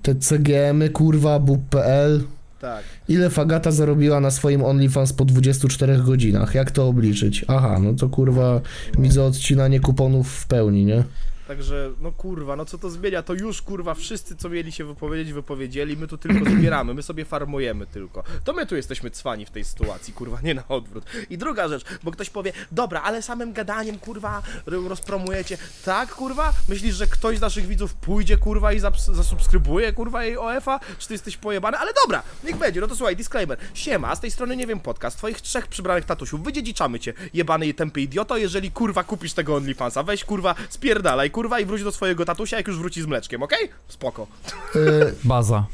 te 0.01 0.15
CGM-y, 0.15 0.89
kurwa, 0.89 1.39
bub.pl, 1.39 2.23
Tak. 2.63 2.83
Ile 3.07 3.29
Fagata 3.29 3.71
zarobiła 3.71 4.19
na 4.19 4.31
swoim 4.31 4.63
OnlyFans 4.63 5.13
po 5.13 5.25
24 5.25 5.97
godzinach? 5.97 6.55
Jak 6.55 6.71
to 6.71 6.87
obliczyć? 6.87 7.45
Aha, 7.47 7.79
no 7.79 7.93
to 7.93 8.09
kurwa 8.09 8.61
widzę 8.99 9.23
odcinanie 9.23 9.79
kuponów 9.79 10.29
w 10.29 10.47
pełni, 10.47 10.85
nie? 10.85 11.03
Także, 11.47 11.91
no 12.01 12.11
kurwa, 12.11 12.55
no 12.55 12.65
co 12.65 12.77
to 12.77 12.89
zmienia? 12.89 13.23
To 13.23 13.33
już 13.33 13.61
kurwa, 13.61 13.93
wszyscy 13.93 14.35
co 14.35 14.49
mieli 14.49 14.71
się 14.71 14.85
wypowiedzieć, 14.85 15.33
wypowiedzieli, 15.33 15.97
my 15.97 16.07
tu 16.07 16.17
tylko 16.17 16.49
zbieramy, 16.57 16.93
my 16.93 17.03
sobie 17.03 17.25
farmujemy 17.25 17.85
tylko. 17.85 18.23
To 18.43 18.53
my 18.53 18.65
tu 18.65 18.75
jesteśmy 18.75 19.11
cwani 19.11 19.45
w 19.45 19.49
tej 19.49 19.65
sytuacji, 19.65 20.13
kurwa, 20.13 20.41
nie 20.41 20.53
na 20.53 20.67
odwrót. 20.67 21.05
I 21.29 21.37
druga 21.37 21.67
rzecz, 21.67 21.83
bo 22.03 22.11
ktoś 22.11 22.29
powie, 22.29 22.53
dobra, 22.71 23.01
ale 23.01 23.21
samym 23.21 23.53
gadaniem, 23.53 23.99
kurwa, 23.99 24.41
rozpromujecie. 24.65 25.57
Tak, 25.85 26.15
kurwa? 26.15 26.53
Myślisz, 26.69 26.95
że 26.95 27.07
ktoś 27.07 27.37
z 27.37 27.41
naszych 27.41 27.67
widzów 27.67 27.93
pójdzie, 27.93 28.37
kurwa, 28.37 28.73
i 28.73 28.79
zasubskrybuje, 28.79 29.93
kurwa, 29.93 30.23
jej 30.23 30.37
OF-a? 30.37 30.79
Czy 30.99 31.07
ty 31.07 31.13
jesteś 31.13 31.37
pojebany? 31.37 31.77
Ale 31.77 31.91
dobra, 32.03 32.23
niech 32.43 32.57
będzie, 32.57 32.81
no 32.81 32.87
to 32.87 32.95
słuchaj, 32.95 33.15
disclaimer. 33.15 33.57
Siema, 33.73 34.15
z 34.15 34.19
tej 34.19 34.31
strony 34.31 34.57
nie 34.57 34.67
wiem 34.67 34.79
podcast, 34.79 35.17
twoich 35.17 35.41
trzech 35.41 35.67
przybranych 35.67 36.05
tatusiów, 36.05 36.43
wydziedziczamy 36.43 36.99
cię, 36.99 37.13
jebany 37.33 37.67
i 37.67 37.73
tępy 37.73 38.01
idioto, 38.01 38.37
jeżeli 38.37 38.71
kurwa 38.71 39.03
kupisz 39.03 39.33
tego 39.33 39.55
OnlyFansa, 39.55 40.03
weź 40.03 40.23
kurwa, 40.23 40.55
spierdalaj, 40.69 41.31
kurwa, 41.33 41.59
i 41.59 41.65
wróć 41.65 41.83
do 41.83 41.91
swojego 41.91 42.25
tatusia, 42.25 42.57
jak 42.57 42.67
już 42.67 42.77
wróci 42.77 43.01
z 43.01 43.05
mleczkiem, 43.05 43.43
okej? 43.43 43.69
Spoko. 43.87 44.27
Y, 44.75 44.79
baza. 45.23 45.65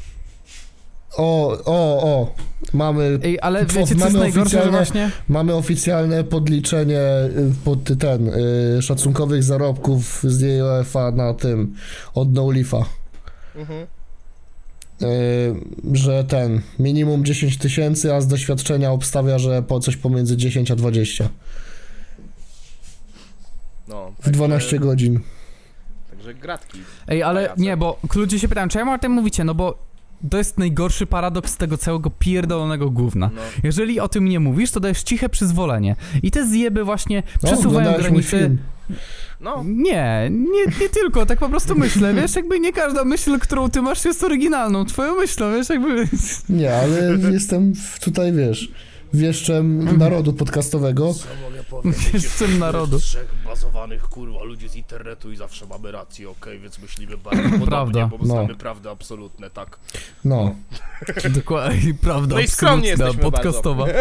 o, 1.16 1.50
o, 1.64 2.02
o, 2.02 2.34
mamy, 2.72 3.18
Ej, 3.24 3.38
ale 3.42 3.66
wiecie 3.66 3.74
co 3.74 3.80
jest 3.80 3.94
mamy 3.98 4.18
najgorsze, 4.18 4.50
że 4.50 4.58
oficjalne- 4.58 4.70
właśnie... 4.70 5.10
mamy 5.28 5.54
oficjalne 5.54 6.24
podliczenie 6.24 7.00
y, 7.00 7.52
pod 7.64 7.78
ten, 7.98 8.28
y, 8.78 8.82
szacunkowych 8.82 9.42
zarobków 9.44 10.22
z 10.22 10.40
jej 10.40 10.62
OFA 10.62 11.10
na 11.10 11.34
tym, 11.34 11.74
od 12.14 12.32
NoLifa. 12.32 12.84
Mhm. 13.56 13.86
Y, 15.02 15.06
że 15.92 16.24
ten, 16.24 16.60
minimum 16.78 17.24
10 17.24 17.58
tysięcy, 17.58 18.14
a 18.14 18.20
z 18.20 18.26
doświadczenia 18.26 18.92
obstawia, 18.92 19.38
że 19.38 19.62
po 19.62 19.80
coś 19.80 19.96
pomiędzy 19.96 20.36
10 20.36 20.70
a 20.70 20.76
20 20.76 21.28
No. 23.88 24.12
w 24.22 24.30
12 24.30 24.78
godzin. 24.78 25.20
Także 26.20 26.34
gratki. 26.34 26.78
Ej, 27.08 27.22
ale 27.22 27.42
Pajace. 27.42 27.62
nie, 27.62 27.76
bo 27.76 27.98
ludzie 28.14 28.38
się 28.38 28.48
pytają, 28.48 28.68
czemu 28.68 28.92
o 28.92 28.98
tym 28.98 29.12
mówicie? 29.12 29.44
No 29.44 29.54
bo 29.54 29.78
to 30.30 30.38
jest 30.38 30.58
najgorszy 30.58 31.06
paradoks 31.06 31.56
tego 31.56 31.78
całego 31.78 32.10
pierdolonego 32.10 32.90
gówna. 32.90 33.30
No. 33.34 33.42
Jeżeli 33.62 34.00
o 34.00 34.08
tym 34.08 34.24
nie 34.28 34.40
mówisz, 34.40 34.70
to 34.70 34.80
dajesz 34.80 35.02
ciche 35.02 35.28
przyzwolenie. 35.28 35.96
I 36.22 36.30
te 36.30 36.46
zjeby 36.46 36.84
właśnie 36.84 37.22
No, 37.42 37.48
przesuwają 37.48 37.98
granice. 37.98 38.50
No. 39.40 39.64
Nie, 39.66 40.30
nie, 40.30 40.64
nie 40.80 40.88
tylko, 40.88 41.26
tak 41.26 41.38
po 41.38 41.48
prostu 41.48 41.74
myślę, 41.74 42.14
wiesz, 42.22 42.36
jakby 42.36 42.60
nie 42.60 42.72
każda 42.72 43.04
myśl, 43.04 43.38
którą 43.38 43.68
ty 43.70 43.82
masz 43.82 44.04
jest 44.04 44.24
oryginalną, 44.24 44.84
twoją 44.84 45.14
myślą, 45.14 45.52
wiesz, 45.52 45.68
jakby... 45.68 46.08
Nie, 46.48 46.74
ale 46.74 47.18
jestem 47.32 47.72
tutaj, 48.00 48.32
wiesz, 48.32 48.68
wieszczem 49.14 49.98
narodu 49.98 50.32
podcastowego. 50.32 51.14
Co 51.14 51.26
mogę 51.50 51.64
powiedzieć? 51.64 52.12
Jestem 52.14 52.58
narodu. 52.58 52.98
Trzech 53.00 53.34
bazowanych 53.44 54.02
kurwa 54.02 54.42
ludzi 54.44 54.68
z 54.68 54.76
internetu 54.76 55.32
i 55.32 55.36
zawsze 55.36 55.66
mamy 55.66 55.92
rację, 55.92 56.30
okej, 56.30 56.60
więc 56.60 56.78
myślimy 56.78 57.16
bardzo 57.16 57.42
podobnie, 57.64 57.66
Prawda. 57.66 58.06
bo 58.06 58.18
No. 58.18 58.24
znamy 58.24 58.54
prawdy 58.54 58.90
absolutne, 58.90 59.50
tak. 59.50 59.78
No, 60.24 60.54
Dokładnie, 61.30 61.94
prawda, 61.94 62.34
No 62.34 62.40
i 62.40 62.48
skromnie 62.48 62.92
absolutna, 62.92 63.06
jesteśmy 63.06 63.30
podcastowa. 63.30 63.86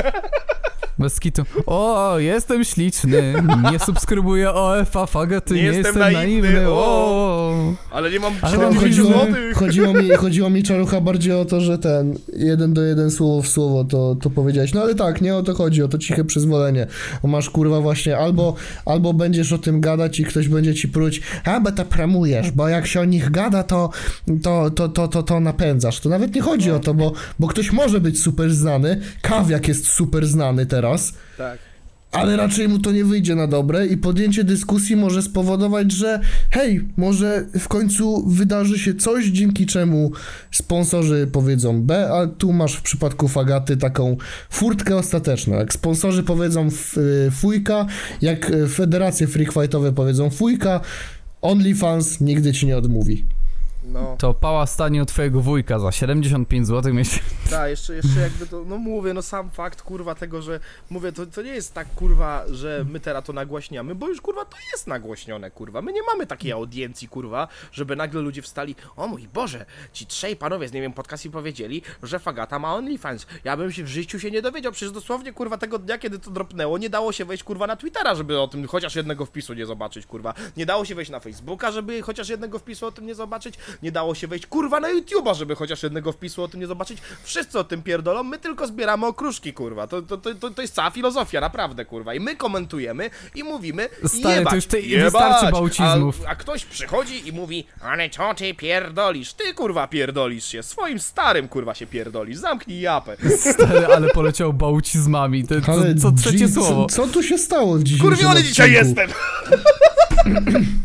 Bez 1.00 1.20
kitu. 1.20 1.44
O, 1.66 2.16
jestem 2.20 2.64
śliczny, 2.64 3.34
nie 3.72 3.80
subskrybuję 3.80 4.52
OF-a, 4.52 5.06
fagaty, 5.06 5.54
nie, 5.54 5.62
Nie 5.62 5.68
jestem, 5.68 5.86
jestem 5.86 6.14
naiwny, 6.14 6.52
naiwny, 6.52 6.70
o. 6.70 7.74
Ale 7.92 8.12
nie 8.12 8.20
mam 8.20 8.34
Ale 8.42 8.58
Cho- 8.58 8.62
mam 8.62 8.74
40 8.76 9.02
chodziło- 9.02 9.20
chodziło, 9.20 9.26
złotych. 9.36 9.58
chodziło, 9.58 9.94
mi, 9.94 10.10
chodziło 10.10 10.50
mi 10.50 10.64
czarucha 10.64 11.02
bardziej 11.02 11.34
o 11.34 11.46
to, 11.46 11.62
że 11.62 11.78
ten 11.78 12.16
jeden 12.38 12.74
do 12.74 12.82
jeden 12.82 13.12
słowo 13.12 13.42
w 13.42 13.48
słowo 13.48 13.84
to, 13.84 14.16
to 14.22 14.30
powiedziałeś. 14.30 14.74
No 14.74 14.82
ale 14.82 14.96
tak, 14.96 15.22
nie 15.22 15.36
o 15.36 15.44
to 15.44 15.54
chodzi, 15.54 15.84
o 15.84 15.88
to 15.88 15.98
ciche 15.98 16.24
przyzwolenie. 16.26 16.88
Bo 17.22 17.28
masz 17.28 17.50
kurwa 17.50 17.82
właśnie 17.82 18.18
albo, 18.18 18.56
albo 18.86 19.14
będziesz 19.14 19.54
o 19.54 19.58
tym 19.58 19.82
gadać 19.82 20.20
i 20.20 20.24
ktoś 20.26 20.48
będzie 20.48 20.74
ci 20.76 20.88
pruć, 20.88 21.22
a 21.46 21.60
bo 21.60 21.72
to 21.72 21.86
promujesz, 21.86 22.52
bo 22.52 22.68
jak 22.68 22.88
się 22.88 23.02
o 23.02 23.06
nich 23.06 23.32
gada, 23.32 23.64
to, 23.64 23.90
to, 24.44 24.70
to, 24.72 24.90
to, 24.90 25.08
to, 25.08 25.24
to 25.24 25.40
napędzasz. 25.40 26.00
To 26.00 26.10
nawet 26.10 26.36
nie 26.36 26.42
chodzi 26.42 26.72
o 26.72 26.80
to, 26.80 26.94
bo, 26.94 27.12
bo 27.40 27.48
ktoś 27.48 27.72
może 27.72 28.00
być 28.02 28.22
super 28.22 28.54
znany, 28.54 29.02
kawiak 29.22 29.68
jest 29.68 29.88
super 29.88 30.28
znany 30.28 30.66
teraz. 30.66 30.89
Tak. 31.38 31.60
Ale 32.12 32.38
raczej 32.38 32.70
mu 32.70 32.80
to 32.80 32.92
nie 32.92 33.06
wyjdzie 33.06 33.36
na 33.36 33.48
dobre 33.48 33.88
i 33.88 33.98
podjęcie 33.98 34.44
dyskusji 34.44 34.96
może 34.96 35.22
spowodować, 35.22 35.92
że 35.92 36.20
hej, 36.52 36.88
może 36.98 37.46
w 37.60 37.68
końcu 37.68 38.28
wydarzy 38.28 38.80
się 38.80 38.94
coś, 38.94 39.26
dzięki 39.26 39.66
czemu 39.66 40.12
sponsorzy 40.52 41.30
powiedzą 41.32 41.82
B, 41.82 42.12
a 42.12 42.28
tu 42.28 42.54
masz 42.54 42.76
w 42.76 42.82
przypadku 42.82 43.28
Fagaty 43.28 43.78
taką 43.78 44.18
furtkę 44.50 44.96
ostateczną. 44.96 45.56
Jak 45.56 45.74
sponsorzy 45.74 46.24
powiedzą 46.24 46.68
y, 46.68 47.32
fujka, 47.32 47.86
jak 48.22 48.52
federacje 48.70 49.28
freakfightowe 49.28 49.94
powiedzą 49.94 50.30
fujka, 50.30 50.82
OnlyFans 51.42 52.22
nigdy 52.22 52.54
ci 52.54 52.68
nie 52.68 52.78
odmówi. 52.78 53.26
No. 53.94 54.16
To 54.20 54.34
pała 54.34 54.66
stanie 54.66 55.04
u 55.04 55.06
twojego 55.06 55.42
wujka 55.42 55.80
za 55.80 55.92
75 55.92 56.68
zł 56.68 56.94
miesięcznie. 56.94 57.30
Tak, 57.50 57.70
jeszcze, 57.70 57.96
jeszcze 57.96 58.20
jakby 58.20 58.48
to, 58.48 58.64
no 58.66 58.78
mówię, 58.78 59.14
no 59.14 59.22
sam 59.22 59.50
fakt, 59.50 59.82
kurwa, 59.82 60.16
tego, 60.16 60.42
że 60.42 60.60
mówię, 60.90 61.12
to, 61.12 61.26
to 61.26 61.42
nie 61.42 61.52
jest 61.52 61.74
tak, 61.74 61.88
kurwa, 61.96 62.44
że 62.52 62.86
my 62.90 63.00
teraz 63.00 63.24
to 63.24 63.34
nagłaśniamy, 63.34 63.96
bo 63.96 64.08
już, 64.08 64.22
kurwa, 64.22 64.46
to 64.46 64.58
jest 64.72 64.88
nagłośnione, 64.88 65.52
kurwa. 65.52 65.82
My 65.82 65.94
nie 65.94 66.04
mamy 66.04 66.28
takiej 66.28 66.52
audiencji, 66.52 67.08
kurwa, 67.08 67.48
żeby 67.72 67.96
nagle 67.96 68.22
ludzie 68.22 68.42
wstali, 68.42 68.76
o 68.96 69.08
mój 69.08 69.28
Boże, 69.34 69.66
ci 69.94 70.06
trzej 70.06 70.36
panowie 70.36 70.68
z, 70.68 70.74
nie 70.74 70.82
wiem, 70.82 70.94
podcastie 70.94 71.30
powiedzieli, 71.30 71.82
że 72.04 72.20
Fagata 72.20 72.60
ma 72.60 72.76
OnlyFans. 72.76 73.28
Ja 73.44 73.58
bym 73.58 73.72
się 73.72 73.84
w 73.84 73.88
życiu 73.88 74.20
się 74.20 74.32
nie 74.32 74.42
dowiedział, 74.42 74.72
przecież 74.72 74.92
dosłownie, 74.92 75.34
kurwa, 75.34 75.58
tego 75.58 75.80
dnia, 75.80 75.98
kiedy 75.98 76.20
to 76.20 76.32
dropnęło, 76.32 76.78
nie 76.78 76.90
dało 76.90 77.12
się 77.12 77.26
wejść, 77.26 77.44
kurwa, 77.44 77.68
na 77.68 77.76
Twittera, 77.76 78.16
żeby 78.16 78.40
o 78.40 78.48
tym 78.48 78.68
chociaż 78.68 78.96
jednego 78.96 79.26
wpisu 79.26 79.54
nie 79.54 79.66
zobaczyć, 79.66 80.06
kurwa. 80.06 80.34
Nie 80.58 80.66
dało 80.66 80.86
się 80.86 80.96
wejść 80.96 81.12
na 81.12 81.20
Facebooka, 81.20 81.72
żeby 81.72 82.02
chociaż 82.02 82.30
jednego 82.30 82.60
wpisu 82.60 82.86
o 82.86 82.92
tym 82.92 83.06
nie 83.06 83.16
zobaczyć. 83.16 83.56
Nie 83.84 83.92
dało 83.92 84.16
się 84.16 84.28
wejść, 84.28 84.46
kurwa, 84.48 84.80
na 84.80 84.88
YouTube'a, 84.94 85.36
żeby 85.36 85.56
chociaż 85.56 85.84
jednego 85.84 86.12
wpisu 86.12 86.44
o 86.44 86.48
tym 86.48 86.60
nie 86.60 86.68
zobaczyć. 86.68 86.98
Wszyscy 87.24 87.60
o 87.60 87.64
tym 87.64 87.84
pierdolą, 87.84 88.24
my 88.24 88.38
tylko 88.38 88.68
zbieramy 88.68 89.06
okruszki, 89.06 89.54
kurwa. 89.54 89.88
To, 89.88 90.02
to, 90.02 90.18
to, 90.18 90.36
to, 90.36 90.50
to 90.52 90.62
jest 90.62 90.74
cała 90.76 90.90
filozofia, 90.90 91.42
naprawdę, 91.42 91.86
kurwa. 91.86 92.14
I 92.14 92.20
my 92.20 92.36
komentujemy 92.36 93.10
i 93.36 93.44
mówimy 93.44 93.90
Stary, 94.08 94.36
jebać, 94.36 94.50
to 94.52 94.56
już 94.56 94.66
te- 94.66 94.80
jebać. 94.82 95.04
wystarczy 95.14 95.52
bałcizmów. 95.52 96.22
A, 96.26 96.30
a 96.30 96.36
ktoś 96.36 96.66
przychodzi 96.66 97.28
i 97.28 97.32
mówi, 97.32 97.66
ale 97.82 98.10
co 98.10 98.34
ty 98.34 98.54
pierdolisz? 98.54 99.34
Ty, 99.34 99.54
kurwa, 99.54 99.88
pierdolisz 99.88 100.46
się. 100.46 100.64
Swoim 100.64 101.00
starym, 101.00 101.48
kurwa, 101.48 101.76
się 101.76 101.88
pierdolisz. 101.88 102.38
Zamknij 102.38 102.80
japę. 102.82 103.18
Stary, 103.38 103.86
ale 103.88 104.10
poleciał 104.10 104.54
bałcizmami, 104.54 105.48
to, 105.48 105.62
to, 105.62 105.72
Ale 105.72 105.96
co 105.96 106.12
trzecie 106.12 106.38
dzi- 106.48 106.54
słowo. 106.54 106.88
Co, 106.90 107.08
co 107.08 107.14
tu 107.14 107.24
się 107.24 107.38
stało 107.38 107.76
w 107.76 107.84
dzisiejszym 107.84 108.10
Kurwiony 108.10 108.44
dzisiaj 108.44 108.78
odcinku? 108.80 109.00
jestem! 109.02 109.20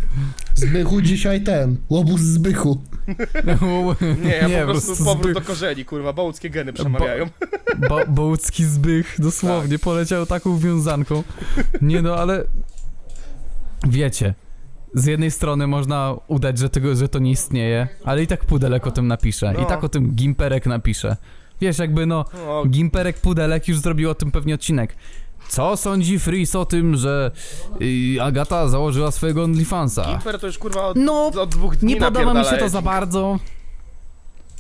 Zbychu 0.55 1.03
dzisiaj 1.03 1.41
ten, 1.43 1.77
łobuz 1.91 2.21
Zbychu. 2.21 2.83
Nie, 4.25 4.59
po 4.67 4.73
prostu 4.73 5.05
powrót 5.05 5.23
zbych, 5.23 5.35
do 5.35 5.41
korzeni, 5.41 5.85
kurwa, 5.85 6.13
bołckie 6.13 6.51
geny 6.51 6.73
przemawiają. 6.73 7.27
bo, 7.89 8.01
bołcki 8.09 8.65
zbych, 8.65 9.17
dosłownie, 9.19 9.79
poleciał 9.79 10.27
taką 10.27 10.59
wiązanką. 10.59 11.23
Nie 11.83 12.03
no, 12.03 12.17
ale 12.17 12.45
wiecie, 13.89 14.35
z 14.95 15.07
jednej 15.07 15.31
strony 15.31 15.67
można 15.67 16.15
udać, 16.29 16.59
że, 16.59 16.71
tego, 16.71 16.95
że 16.97 17.09
to 17.09 17.19
nie 17.19 17.31
istnieje, 17.31 17.89
ale 18.05 18.23
i 18.23 18.27
tak 18.27 18.45
Pudelek 18.45 18.87
o 18.87 18.91
tym 18.91 19.07
napisze, 19.07 19.53
No. 19.53 19.63
i 19.63 19.67
tak 19.67 19.85
o 19.85 19.89
tym 19.89 20.11
Gimperek 20.15 20.67
napisze. 20.67 21.17
Wiesz, 21.61 21.79
jakby 21.79 22.07
no, 22.07 22.25
O, 22.49 22.65
Gimperek 22.67 23.21
Pudelek 23.21 23.69
już 23.69 23.79
zrobił 23.79 24.11
o 24.11 24.15
tym 24.15 24.31
pewnie 24.31 24.55
odcinek. 24.55 24.97
Co 25.49 25.77
sądzi 25.77 26.19
Freeze 26.19 26.59
o 26.59 26.65
tym, 26.65 26.97
że 26.97 27.31
y, 27.83 28.23
Agata 28.23 28.69
założyła 28.69 29.11
swojego 29.11 29.43
OnlyFansa? 29.45 30.05
Gimper 30.07 30.39
to 30.41 30.47
już 30.47 30.59
kurwa 30.59 30.87
od, 30.87 30.97
No, 30.97 31.27
od 31.27 31.51
dwóch 31.51 31.77
dni 31.77 31.95
Nie 31.95 32.01
podoba 32.01 32.35
mi 32.35 32.45
się 32.45 32.57
to 32.57 32.69
za 32.69 32.83
bardzo. 32.83 33.39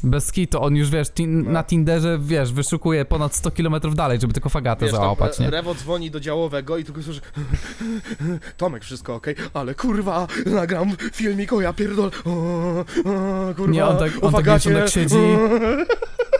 Bez 0.06 0.32
kitu, 0.32 0.62
on 0.62 0.76
już 0.76 0.90
wiesz, 0.90 1.08
tin, 1.10 1.42
No. 1.44 1.50
na 1.50 1.64
Tinderze, 1.64 2.18
wiesz, 2.22 2.52
wyszukuje 2.52 3.04
ponad 3.04 3.34
100 3.34 3.50
km 3.50 3.74
dalej, 3.94 4.18
żeby 4.20 4.32
tylko 4.32 4.48
fagatę 4.48 4.84
Wiesz, 4.84 4.92
tam, 4.92 5.00
załapać, 5.00 5.38
nie? 5.38 5.50
Rewo 5.50 5.74
dzwoni 5.74 6.10
do 6.10 6.20
działowego 6.20 6.78
i 6.78 6.84
tylko 6.84 7.02
słyszy 7.02 7.20
Tomek, 8.56 8.84
wszystko 8.84 9.14
okej, 9.14 9.34
ale 9.54 9.74
kurwa, 9.74 10.26
nagram 10.46 10.92
filmik, 11.12 11.52
o 11.52 11.60
ja 11.60 11.72
pierdol, 11.72 12.10
o, 12.24 12.30
o, 12.30 12.84
kurwa, 13.56 13.72
Nie, 13.72 13.86
on 13.86 13.96
tak- 13.98 14.12
on 14.24 14.32
tak, 14.32 14.44
wiesz, 14.44 14.66
on 14.66 14.72
tak 14.74 14.88
siedzi. 14.88 15.16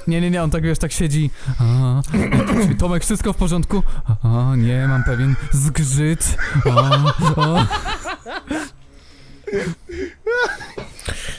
Nie, 0.06 0.20
nie, 0.20 0.30
nie, 0.30 0.42
on 0.42 0.50
tak 0.50 0.62
wiesz, 0.62 0.78
tak 0.78 0.92
siedzi. 0.92 1.30
A, 1.60 2.02
Tomek, 2.78 3.04
wszystko 3.04 3.32
w 3.32 3.36
porządku? 3.36 3.82
A, 4.22 4.56
nie, 4.56 4.88
mam 4.88 5.04
pewien 5.04 5.34
zgrzyt. 5.52 6.36
A, 6.70 7.14
a. 7.40 7.66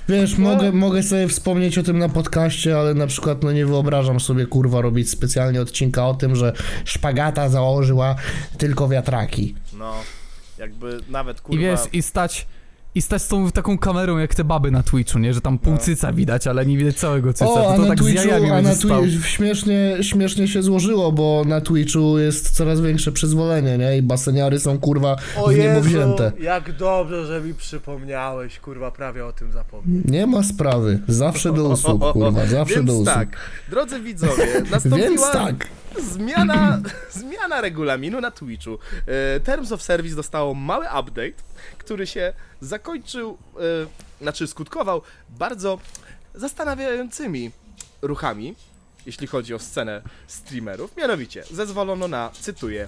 Wiesz, 0.10 0.38
mogę, 0.38 0.72
mogę 0.72 1.04
sobie 1.04 1.28
wspomnieć 1.28 1.78
o 1.78 1.84
tym 1.84 2.00
na 2.00 2.10
podcaście, 2.10 2.80
ale 2.80 2.94
na 2.94 3.08
przykład 3.08 3.44
no 3.44 3.52
nie 3.52 3.66
wyobrażam 3.66 4.20
sobie 4.20 4.46
kurwa 4.46 4.82
robić 4.82 5.10
specjalnie 5.10 5.62
odcinka 5.62 6.08
o 6.08 6.14
tym, 6.14 6.36
że 6.36 6.54
szpagata 6.86 7.50
założyła 7.50 8.16
tylko 8.58 8.88
wiatraki. 8.88 9.56
No, 9.74 9.94
jakby 10.58 11.00
nawet 11.10 11.42
kurwa... 11.42 11.62
I 11.62 11.66
wiesz, 11.66 11.80
i 11.94 12.02
stać... 12.02 12.48
I 12.96 13.02
stać 13.02 13.22
z 13.22 13.28
tą 13.28 13.52
taką 13.52 13.78
kamerą 13.78 14.18
jak 14.18 14.36
te 14.36 14.44
baby 14.44 14.72
na 14.72 14.84
Twitchu, 14.84 15.20
nie? 15.20 15.34
Że 15.34 15.42
tam 15.42 15.60
pół 15.60 15.74
No. 15.74 15.80
cyca 15.80 16.14
widać, 16.14 16.48
ale 16.48 16.66
nie 16.66 16.78
widać 16.78 16.96
całego 16.96 17.34
cyca. 17.34 17.46
O, 17.46 17.70
a 17.70 17.72
to, 17.72 17.76
to 17.76 17.82
na 17.82 17.88
tak 17.88 17.98
Twitchu, 17.98 18.30
a 18.54 18.62
na 18.62 18.72
śmiesznie, 19.24 19.98
śmiesznie 20.02 20.48
się 20.48 20.64
złożyło, 20.64 21.12
bo 21.12 21.44
na 21.48 21.62
Twitchu 21.62 22.20
jest 22.20 22.50
coraz 22.50 22.82
większe 22.82 23.12
przyzwolenie, 23.12 23.78
nie? 23.78 23.98
I 23.98 24.02
baseniary 24.02 24.60
są 24.60 24.80
kurwa 24.80 25.16
O 25.38 25.48
w 25.48 25.52
niebo 25.52 25.64
Jezu, 25.64 25.82
wzięte. 25.82 26.32
jak 26.40 26.72
dobrze, 26.78 27.26
że 27.26 27.42
mi 27.42 27.54
przypomniałeś, 27.54 28.60
kurwa, 28.60 28.92
prawie 28.92 29.26
o 29.26 29.34
tym 29.34 29.52
zapomniałem. 29.52 30.04
Nie 30.06 30.28
ma 30.28 30.44
sprawy. 30.44 31.00
Zawsze 31.08 31.54
do 31.54 31.64
usług, 31.70 32.12
kurwa, 32.14 32.46
zawsze 32.60 32.76
Więc 32.76 32.88
do 32.88 32.94
usług. 32.94 33.16
tak, 33.16 33.38
drodzy 33.70 34.00
widzowie, 34.00 34.48
nastąpiła 34.72 35.10
Więc 35.10 35.32
tak. 35.32 35.68
zmiana, 36.14 36.82
zmiana 37.20 37.62
regulaminu 37.62 38.22
na 38.22 38.32
Twitchu. 38.32 38.78
E, 39.36 39.40
Terms 39.40 39.72
of 39.72 39.82
Service 39.82 40.16
dostało 40.16 40.54
mały 40.54 40.86
update, 40.86 41.34
który 41.78 42.08
się 42.08 42.34
zakończył, 42.62 43.38
e, 43.56 44.22
znaczy 44.22 44.48
skutkował 44.48 45.02
bardzo 45.30 45.80
zastanawiającymi 46.36 47.52
ruchami, 48.02 48.56
jeśli 49.06 49.28
chodzi 49.28 49.54
o 49.54 49.60
scenę 49.60 50.02
streamerów. 50.28 50.98
Mianowicie, 50.98 51.44
zezwolono 51.52 52.08
na, 52.08 52.32
cytuję, 52.42 52.88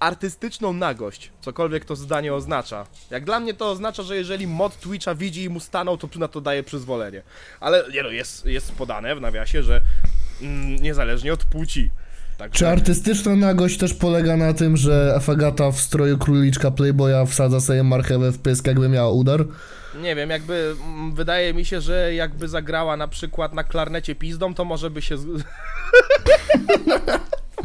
artystyczną 0.00 0.72
nagość, 0.72 1.30
cokolwiek 1.40 1.84
to 1.84 1.96
zdanie 1.96 2.34
oznacza. 2.34 2.86
Jak 3.10 3.24
dla 3.24 3.40
mnie 3.40 3.54
to 3.54 3.70
oznacza, 3.70 4.02
że 4.02 4.16
jeżeli 4.16 4.46
mod 4.46 4.80
Twitcha 4.80 5.14
widzi 5.14 5.42
i 5.42 5.48
mu 5.48 5.60
stanął, 5.60 5.98
to 5.98 6.08
na 6.18 6.28
to 6.28 6.40
daje 6.40 6.62
przyzwolenie. 6.62 7.22
Ale 7.60 7.84
nie 7.92 8.02
no, 8.02 8.08
jest, 8.08 8.46
jest 8.46 8.72
podane 8.72 9.16
w 9.16 9.20
nawiasie, 9.20 9.62
że 9.62 9.80
mm, 10.42 10.76
niezależnie 10.76 11.32
od 11.32 11.44
płci. 11.44 11.90
Także, 12.40 12.58
Czy 12.58 12.68
artystyczna 12.68 13.36
nagość 13.36 13.78
też 13.78 13.94
polega 13.94 14.36
na 14.36 14.54
tym, 14.54 14.76
że 14.76 15.12
Afagata 15.16 15.70
w 15.70 15.80
stroju 15.80 16.18
króliczka 16.18 16.70
Playboya 16.70 17.26
wsadza 17.26 17.60
sobie 17.60 17.82
marchewę 17.82 18.32
w 18.32 18.38
pysk, 18.38 18.66
jakby 18.66 18.88
miała 18.88 19.10
udar? 19.10 19.44
nie 19.94 20.14
wiem, 20.14 20.30
jakby 20.30 20.76
mm, 20.84 21.14
wydaje 21.14 21.54
mi 21.54 21.64
się, 21.64 21.80
że 21.80 22.14
jakby 22.14 22.48
zagrała 22.48 22.96
na 22.96 23.08
przykład 23.08 23.54
na 23.54 23.64
klarnecie 23.64 24.14
pizdą, 24.14 24.54
to 24.54 24.64
może 24.64 24.90
by 24.90 25.02
się 25.02 25.16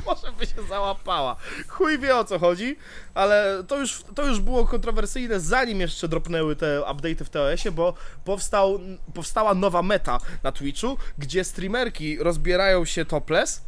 może 0.05 0.31
by 0.39 0.45
się 0.45 0.67
załapała. 0.69 1.35
Chuj 1.67 1.99
wie 1.99 2.15
o 2.15 2.23
co 2.23 2.39
chodzi, 2.39 2.77
ale 3.13 3.63
to 3.67 3.79
już, 3.79 4.03
to 4.15 4.27
już 4.27 4.39
było 4.39 4.67
kontrowersyjne 4.67 5.39
zanim 5.39 5.81
jeszcze 5.81 6.07
dropnęły 6.07 6.55
te 6.55 6.81
update'y 6.81 7.23
w 7.23 7.29
TOS-ie, 7.29 7.71
bo 7.71 7.93
powstał, 8.25 8.79
powstała 9.13 9.53
nowa 9.53 9.81
meta 9.81 10.19
na 10.43 10.51
Twitchu, 10.51 10.97
gdzie 11.17 11.43
streamerki 11.43 12.17
rozbierają 12.17 12.85
się 12.85 13.05
topless, 13.05 13.61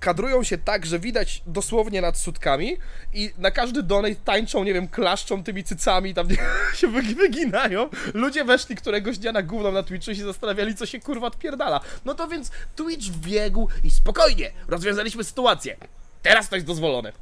kadrują 0.00 0.42
się 0.42 0.58
tak, 0.58 0.86
że 0.86 0.98
widać 0.98 1.42
dosłownie 1.46 2.00
nad 2.00 2.18
sutkami 2.18 2.76
i 3.14 3.30
na 3.38 3.50
każdy 3.50 3.82
donate 3.82 4.14
tańczą, 4.14 4.64
nie 4.64 4.74
wiem, 4.74 4.88
klaszczą 4.88 5.44
tymi 5.44 5.64
cycami, 5.64 6.14
tam 6.14 6.28
się 6.78 6.88
wygi- 6.88 7.16
wyginają. 7.16 7.88
Ludzie 8.14 8.44
weszli 8.44 8.76
któregoś 8.76 9.18
dnia 9.18 9.32
na 9.32 9.42
gówno 9.42 9.72
na 9.72 9.82
Twitchu 9.82 10.10
i 10.10 10.16
się 10.16 10.24
zastanawiali, 10.24 10.74
co 10.74 10.86
się 10.86 11.00
kurwa 11.00 11.26
odpierdala. 11.26 11.80
No 12.04 12.14
to 12.14 12.28
więc 12.28 12.50
Twitch 12.76 13.06
biegł 13.10 13.68
i 13.84 13.90
spokojnie, 13.90 14.50
rozwiązaliśmy 14.68 15.24
sytuację. 15.24 15.76
Teraz 16.22 16.48
to 16.48 16.56
jest 16.56 16.66
dozwolone. 16.66 17.12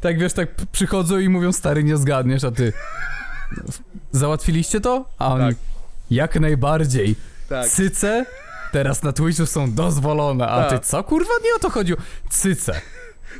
Tak 0.00 0.18
wiesz, 0.18 0.32
tak 0.32 0.48
przychodzą 0.72 1.18
i 1.18 1.28
mówią, 1.28 1.52
stary, 1.52 1.84
nie 1.84 1.96
zgadniesz, 1.96 2.44
a 2.44 2.50
ty... 2.50 2.72
Załatwiliście 4.12 4.80
to? 4.80 5.04
A 5.18 5.34
oni, 5.34 5.48
Tak. 5.48 5.56
jak 6.10 6.40
najbardziej. 6.40 7.16
Tak. 7.48 7.68
Cyce 7.68 8.26
teraz 8.72 9.02
na 9.02 9.12
Twitchu 9.12 9.46
są 9.46 9.72
dozwolone, 9.72 10.48
a 10.48 10.68
Tak. 10.68 10.80
ty 10.80 10.86
co 10.86 11.04
kurwa? 11.04 11.32
Nie 11.44 11.54
o 11.56 11.58
to 11.58 11.70
chodziło. 11.70 11.98
Cyce. 12.30 12.80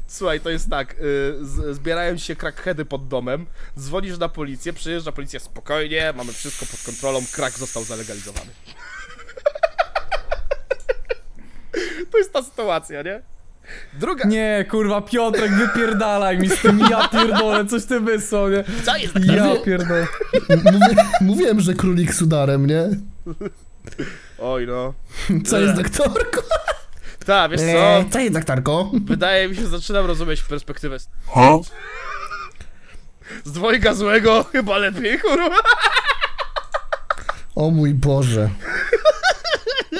Słuchaj, 0.06 0.40
to 0.40 0.50
jest 0.50 0.70
tak, 0.70 0.92
y, 0.92 0.96
z, 1.40 1.76
zbierają 1.76 2.16
się 2.16 2.36
crackheady 2.36 2.84
pod 2.84 3.08
domem, 3.08 3.46
dzwonisz 3.78 4.18
na 4.18 4.28
policję, 4.28 4.72
przyjeżdża 4.72 5.12
policja, 5.12 5.40
spokojnie, 5.40 6.12
mamy 6.16 6.32
wszystko 6.32 6.66
pod 6.66 6.82
kontrolą, 6.82 7.20
crack 7.32 7.58
został 7.58 7.84
zalegalizowany. 7.84 8.50
to 12.12 12.18
jest 12.18 12.32
ta 12.32 12.42
sytuacja, 12.42 13.02
nie? 13.02 13.22
Druga... 14.00 14.28
Nie, 14.28 14.64
kurwa, 14.70 15.00
Piotrek, 15.00 15.52
wypierdalaj 15.52 16.38
mi 16.38 16.48
z 16.48 16.58
tym, 16.62 16.80
ja 16.90 17.08
pierdolę, 17.08 17.66
coś 17.66 17.84
ty 17.84 18.00
wysłał, 18.00 18.50
nie? 18.50 18.64
Co 18.84 18.96
jest 18.96 19.14
Ja 19.24 19.56
pierdolę. 19.64 20.06
Mówiłem, 21.20 21.60
że 21.60 21.74
królik 21.74 22.14
z 22.14 22.22
udarem, 22.22 22.66
nie? 22.66 22.88
Oj 24.38 24.66
no. 24.66 24.94
Co 25.50 25.58
jest 25.60 25.74
doktorko? 25.82 26.42
Ta, 27.26 27.48
wiesz 27.48 27.60
co? 27.60 27.66
Nie, 27.66 28.04
co 28.10 28.18
jest 28.18 28.32
doktorko? 28.34 28.90
Wydaje 29.04 29.48
mi 29.48 29.56
się, 29.56 29.62
że 29.62 29.68
zaczynam 29.68 30.06
rozumieć 30.06 30.42
perspektywę 30.42 30.98
z... 30.98 31.08
Z 33.44 33.52
dwojga 33.52 33.94
złego 33.94 34.44
chyba 34.44 34.78
lepiej, 34.78 35.18
kurwa. 35.20 35.56
O 37.54 37.70
mój 37.70 37.94
Boże. 37.94 38.50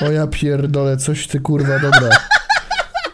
O 0.01 0.11
ja 0.11 0.27
pierdolę, 0.27 0.97
coś 0.97 1.27
ty 1.27 1.41
kurwa, 1.41 1.79
dobra. 1.79 2.09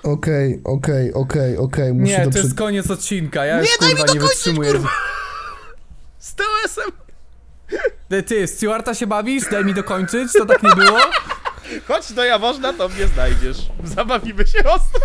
Okej, 0.03 0.61
okej, 0.65 1.13
okej, 1.15 1.57
okej, 1.57 1.95
muszę 1.95 2.13
Nie, 2.13 2.19
to 2.19 2.25
to 2.25 2.31
przed... 2.31 2.45
jest 2.45 2.57
koniec 2.59 2.91
odcinka, 2.91 3.45
ja 3.45 3.59
już 3.61 3.69
Nie, 3.71 3.77
daj 3.81 3.89
mi 3.89 3.97
kurwa 3.97 4.13
nie 4.15 4.21
dokończyć, 4.21 4.39
wytrzymuję. 4.45 4.73
kurwa. 4.73 4.89
Z 6.19 6.35
TOS-em. 6.35 6.93
Ty, 8.09 8.23
ty, 8.23 8.47
Stewarta 8.47 8.95
się 8.95 9.07
bawisz? 9.07 9.45
Daj 9.51 9.65
mi 9.65 9.75
dokończyć, 9.75 10.33
to 10.33 10.47
tak 10.47 10.63
nie 10.63 10.71
było? 10.71 10.99
Chodź 11.89 12.13
do 12.13 12.25
Jaworzna, 12.25 12.73
to 12.73 12.89
mnie 12.89 13.07
znajdziesz. 13.07 13.57
Zabawimy 13.85 14.47
się 14.47 14.59
ostro. 14.59 15.01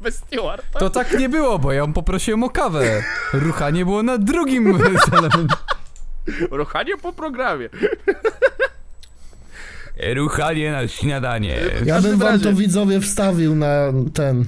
Bez 0.00 0.14
Stewarta. 0.16 0.78
To 0.78 0.90
tak 0.90 1.18
nie 1.18 1.28
było, 1.28 1.58
bo 1.58 1.72
ja 1.72 1.78
ją 1.78 1.92
poprosiłem 1.92 2.42
o 2.42 2.50
kawę. 2.50 3.02
Ruchanie 3.32 3.84
było 3.84 4.02
na 4.02 4.18
drugim 4.18 4.76
elemencie. 5.10 5.54
Ruchanie 6.50 6.96
po 6.96 7.12
programie. 7.12 7.68
Ruchanie 10.14 10.72
na 10.72 10.88
śniadanie. 10.88 11.58
Ja 11.84 12.00
bym 12.00 12.18
wam 12.18 12.40
to 12.40 12.52
widzowie 12.52 13.00
wstawił 13.00 13.54
na 13.54 13.92
ten, 14.14 14.44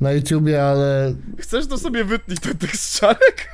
na 0.00 0.12
YouTubie, 0.12 0.64
ale 0.64 1.14
Chcesz 1.38 1.66
to 1.66 1.78
sobie 1.78 2.04
wytnij 2.04 2.38
ten 2.38 2.58
tekściarek? 2.58 3.48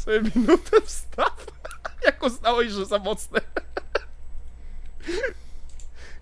Sobie 0.00 0.20
minutę 0.34 0.80
wstaw. 0.84 1.46
Jak 2.06 2.22
uznałeś, 2.22 2.72
że 2.72 2.86
za 2.86 2.98
mocne. 2.98 3.40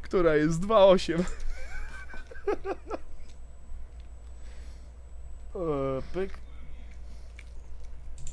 Która 0.02 0.36
jest 0.36 0.60
2,8. 0.60 1.24
Eee, 5.54 6.02
Pyk. 6.12 6.38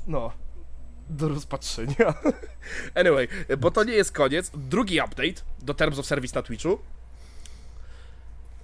No. 0.08 0.32
Do 1.10 1.28
rozpatrzenia. 1.30 2.14
Anyway, 2.96 3.28
bo 3.58 3.72
to 3.72 3.84
nie 3.84 3.94
jest 3.94 4.12
koniec. 4.12 4.52
Drugi 4.54 5.00
update 5.02 5.42
do 5.60 5.74
Terms 5.74 6.00
of 6.00 6.06
Service 6.06 6.36
na 6.36 6.42
Twitchu. 6.42 6.80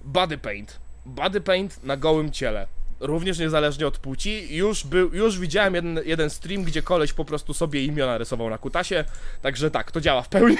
Body 0.04 0.38
paint. 0.38 0.80
Body 1.06 1.40
paint 1.40 1.84
na 1.84 1.96
gołym 1.96 2.32
ciele. 2.32 2.66
Również 3.02 3.38
niezależnie 3.38 3.86
od 3.86 3.98
płci. 3.98 4.56
Już, 4.56 4.84
był, 4.84 5.14
już 5.14 5.38
widziałem 5.38 5.74
jeden, 5.74 6.00
jeden 6.04 6.30
stream, 6.30 6.62
gdzie 6.62 6.82
koleś 6.82 7.12
po 7.12 7.24
prostu 7.24 7.54
sobie 7.54 7.84
imiona 7.84 8.18
rysował 8.18 8.50
na 8.50 8.58
kutasie. 8.58 9.04
Także 9.42 9.70
tak, 9.70 9.92
to 9.92 10.00
działa 10.00 10.22
w 10.22 10.28
pełni. 10.28 10.56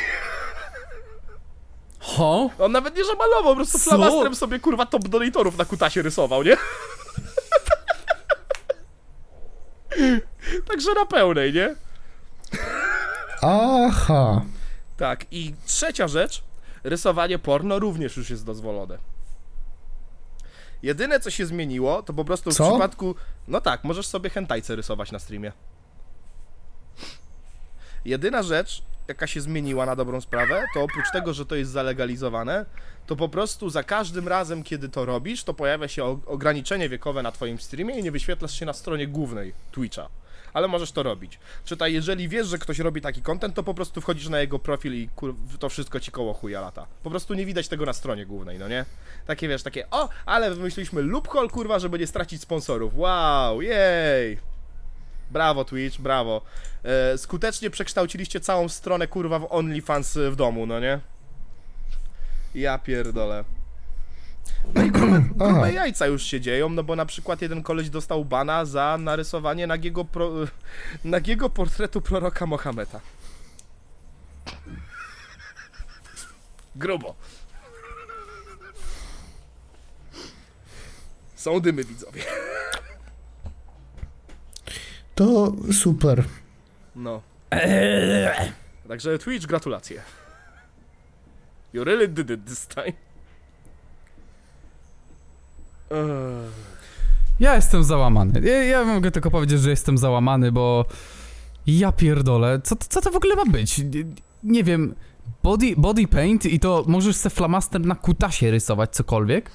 Ho? 1.98 2.50
On 2.58 2.72
nawet 2.72 2.96
nie 2.96 3.04
że 3.04 3.14
malował, 3.14 3.52
po 3.52 3.56
prostu 3.56 3.78
Co? 3.78 3.90
flamastrem 3.90 4.34
sobie 4.34 4.58
kurwa 4.58 4.86
top 4.86 5.08
donatorów 5.08 5.58
na 5.58 5.64
kutasie 5.64 6.02
rysował, 6.02 6.42
nie? 6.42 6.56
Także 10.68 10.94
na 10.94 11.06
pełnej, 11.06 11.52
nie? 11.52 11.74
Aha. 13.42 14.42
Tak, 14.96 15.24
i 15.30 15.54
trzecia 15.66 16.08
rzecz, 16.08 16.42
rysowanie 16.84 17.38
porno 17.38 17.78
również 17.78 18.16
już 18.16 18.30
jest 18.30 18.46
dozwolone. 18.46 18.98
Jedyne 20.82 21.20
co 21.20 21.30
się 21.30 21.46
zmieniło, 21.46 22.02
to 22.02 22.12
po 22.12 22.24
prostu 22.24 22.50
w 22.50 22.54
Co? 22.54 22.68
przypadku. 22.70 23.14
No 23.48 23.60
tak, 23.60 23.84
możesz 23.84 24.06
sobie 24.06 24.30
hentajce 24.30 24.76
rysować 24.76 25.12
na 25.12 25.18
streamie. 25.18 25.52
Jedyna 28.04 28.42
rzecz, 28.42 28.82
jaka 29.08 29.26
się 29.26 29.40
zmieniła 29.40 29.86
na 29.86 29.96
dobrą 29.96 30.20
sprawę, 30.20 30.64
to 30.74 30.82
oprócz 30.82 31.10
tego, 31.12 31.34
że 31.34 31.46
to 31.46 31.54
jest 31.54 31.70
zalegalizowane, 31.70 32.66
to 33.06 33.16
po 33.16 33.28
prostu 33.28 33.70
za 33.70 33.82
każdym 33.82 34.28
razem, 34.28 34.62
kiedy 34.62 34.88
to 34.88 35.04
robisz, 35.04 35.44
to 35.44 35.54
pojawia 35.54 35.88
się 35.88 36.04
ograniczenie 36.26 36.88
wiekowe 36.88 37.22
na 37.22 37.32
twoim 37.32 37.58
streamie 37.58 37.98
i 37.98 38.02
nie 38.02 38.12
wyświetlasz 38.12 38.58
się 38.58 38.66
na 38.66 38.72
stronie 38.72 39.06
głównej 39.08 39.54
Twitcha. 39.72 40.08
Ale 40.52 40.68
możesz 40.68 40.92
to 40.92 41.02
robić. 41.02 41.38
Czytaj, 41.64 41.92
jeżeli 41.92 42.28
wiesz, 42.28 42.46
że 42.46 42.58
ktoś 42.58 42.78
robi 42.78 43.00
taki 43.00 43.22
content, 43.22 43.54
to 43.54 43.62
po 43.62 43.74
prostu 43.74 44.00
wchodzisz 44.00 44.28
na 44.28 44.40
jego 44.40 44.58
profil 44.58 44.94
i 44.94 45.08
kur... 45.16 45.34
to 45.58 45.68
wszystko 45.68 46.00
ci 46.00 46.10
koło 46.10 46.34
chuja 46.34 46.60
lata. 46.60 46.86
Po 47.02 47.10
prostu 47.10 47.34
nie 47.34 47.46
widać 47.46 47.68
tego 47.68 47.86
na 47.86 47.92
stronie 47.92 48.26
głównej, 48.26 48.58
no 48.58 48.68
nie? 48.68 48.84
Takie 49.26 49.48
wiesz, 49.48 49.62
takie, 49.62 49.90
o, 49.90 50.08
ale 50.26 50.54
wymyśliliśmy 50.54 51.02
loophole, 51.02 51.48
kurwa, 51.48 51.78
żeby 51.78 51.98
nie 51.98 52.06
stracić 52.06 52.42
sponsorów. 52.42 52.92
Wow, 52.96 53.62
jej! 53.62 54.38
Brawo 55.30 55.64
Twitch, 55.64 56.00
brawo. 56.00 56.42
E, 56.84 57.18
skutecznie 57.18 57.70
przekształciliście 57.70 58.40
całą 58.40 58.68
stronę, 58.68 59.06
kurwa, 59.06 59.38
w 59.38 59.52
OnlyFans 59.52 60.18
w 60.30 60.36
domu, 60.36 60.66
no 60.66 60.80
nie? 60.80 61.00
Ja 62.54 62.78
pierdolę. 62.78 63.44
No 64.74 64.82
i 64.82 64.90
grube, 64.90 65.20
grube 65.36 65.72
jajca 65.72 66.06
już 66.06 66.22
się 66.22 66.40
dzieją, 66.40 66.68
no 66.68 66.82
bo 66.82 66.96
na 66.96 67.06
przykład 67.06 67.42
jeden 67.42 67.62
koleś 67.62 67.90
dostał 67.90 68.24
bana 68.24 68.64
za 68.64 68.98
narysowanie 69.00 69.66
nagiego, 69.66 70.04
pro, 70.04 70.30
nagiego 71.04 71.50
portretu 71.50 72.00
proroka 72.00 72.46
Mohameda. 72.46 73.00
Grubo. 76.76 77.14
Są 81.34 81.60
dymy, 81.60 81.84
widzowie. 81.84 82.22
To 85.14 85.52
super. 85.72 86.24
No. 86.96 87.22
Także 88.88 89.18
Twitch, 89.18 89.46
gratulacje. 89.46 90.02
You 91.72 91.84
really 91.84 92.08
did 92.08 92.30
it 92.30 92.44
this 92.44 92.66
time. 92.66 93.11
Ja 97.40 97.54
jestem 97.54 97.84
załamany. 97.84 98.40
Ja, 98.40 98.64
ja 98.64 98.84
mogę 98.84 99.10
tylko 99.10 99.30
powiedzieć, 99.30 99.60
że 99.60 99.70
jestem 99.70 99.98
załamany, 99.98 100.52
bo 100.52 100.84
ja 101.66 101.92
pierdolę. 101.92 102.60
Co, 102.64 102.76
co 102.76 103.00
to 103.00 103.10
w 103.10 103.16
ogóle 103.16 103.36
ma 103.36 103.44
być? 103.44 103.78
Nie, 103.78 104.04
nie 104.44 104.64
wiem. 104.64 104.94
Body, 105.42 105.74
body 105.76 106.08
paint 106.08 106.46
i 106.46 106.60
to 106.60 106.84
możesz 106.86 107.16
se 107.16 107.30
flamaster 107.30 107.80
na 107.80 107.94
kutasie 107.94 108.50
rysować 108.50 108.90
cokolwiek? 108.90 109.50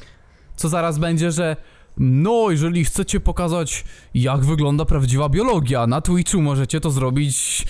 Co 0.55 0.69
zaraz 0.69 0.97
będzie, 0.97 1.31
że 1.31 1.55
no, 1.97 2.47
jeżeli 2.51 2.85
chcecie 2.85 3.19
pokazać 3.19 3.83
jak 4.13 4.45
wygląda 4.45 4.85
prawdziwa 4.85 5.29
biologia, 5.29 5.87
na 5.87 6.01
Twitchu 6.01 6.41
możecie 6.41 6.79
to 6.79 6.91
zrobić 6.91 7.65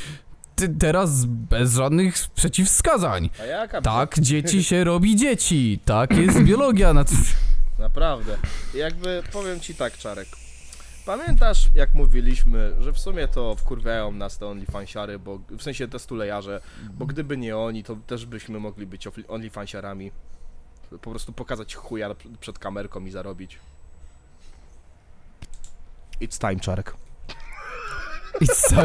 teraz 0.80 1.26
bez 1.26 1.74
żadnych 1.74 2.16
przeciwwskazań. 2.36 3.30
A 3.42 3.46
jaka 3.46 3.82
Tak, 3.82 4.20
dzieci 4.20 4.64
się 4.64 4.84
robi 4.92 5.16
dzieci. 5.16 5.80
Tak 5.86 6.18
jest 6.18 6.44
biologia 6.44 6.94
na 6.94 7.04
Twitchu. 7.04 7.57
Naprawdę. 7.80 8.38
Jakby 8.74 9.24
powiem 9.32 9.60
ci 9.60 9.76
tak, 9.76 9.98
Czarek. 9.98 10.28
Pamiętasz, 11.06 11.70
jak 11.76 11.94
mówiliśmy, 11.94 12.76
że 12.80 12.94
w 12.94 13.00
sumie 13.00 13.28
to 13.28 13.56
wkurwiają 13.56 14.12
nas 14.12 14.38
te 14.38 14.48
OnlyFansiary, 14.48 15.20
bo 15.20 15.40
w 15.50 15.64
sensie 15.64 15.88
te 15.88 16.00
stulejarze, 16.00 16.62
bo 16.94 17.06
gdyby 17.06 17.38
nie 17.38 17.58
oni, 17.58 17.84
to 17.84 17.98
też 18.08 18.26
byśmy 18.26 18.60
mogli 18.60 18.86
być 18.86 19.08
OnlyFansiarami. 19.28 20.12
Po 21.02 21.10
prostu 21.12 21.34
pokazać 21.34 21.76
chuja 21.76 22.10
pr- 22.10 22.38
przed 22.40 22.60
kamerką 22.60 23.06
i 23.06 23.12
zarobić. 23.12 23.60
It's 26.22 26.40
time, 26.40 26.60
Czarek. 26.60 26.94
I 28.42 28.48
co? 28.48 28.76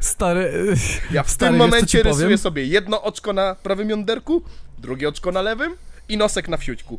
Stary... 0.00 0.74
Ja 1.10 1.22
w 1.22 1.30
Stary, 1.30 1.50
tym 1.50 1.58
momencie 1.58 1.86
ci 1.86 1.98
powiem? 1.98 2.12
rysuję 2.16 2.38
sobie 2.38 2.64
jedno 2.66 3.02
oczko 3.02 3.32
na 3.32 3.54
prawym 3.54 3.90
jąderku, 3.90 4.42
drugie 4.78 5.08
oczko 5.08 5.32
na 5.32 5.42
lewym 5.42 5.76
i 6.08 6.16
nosek 6.16 6.48
na 6.48 6.56
wsiućku. 6.56 6.98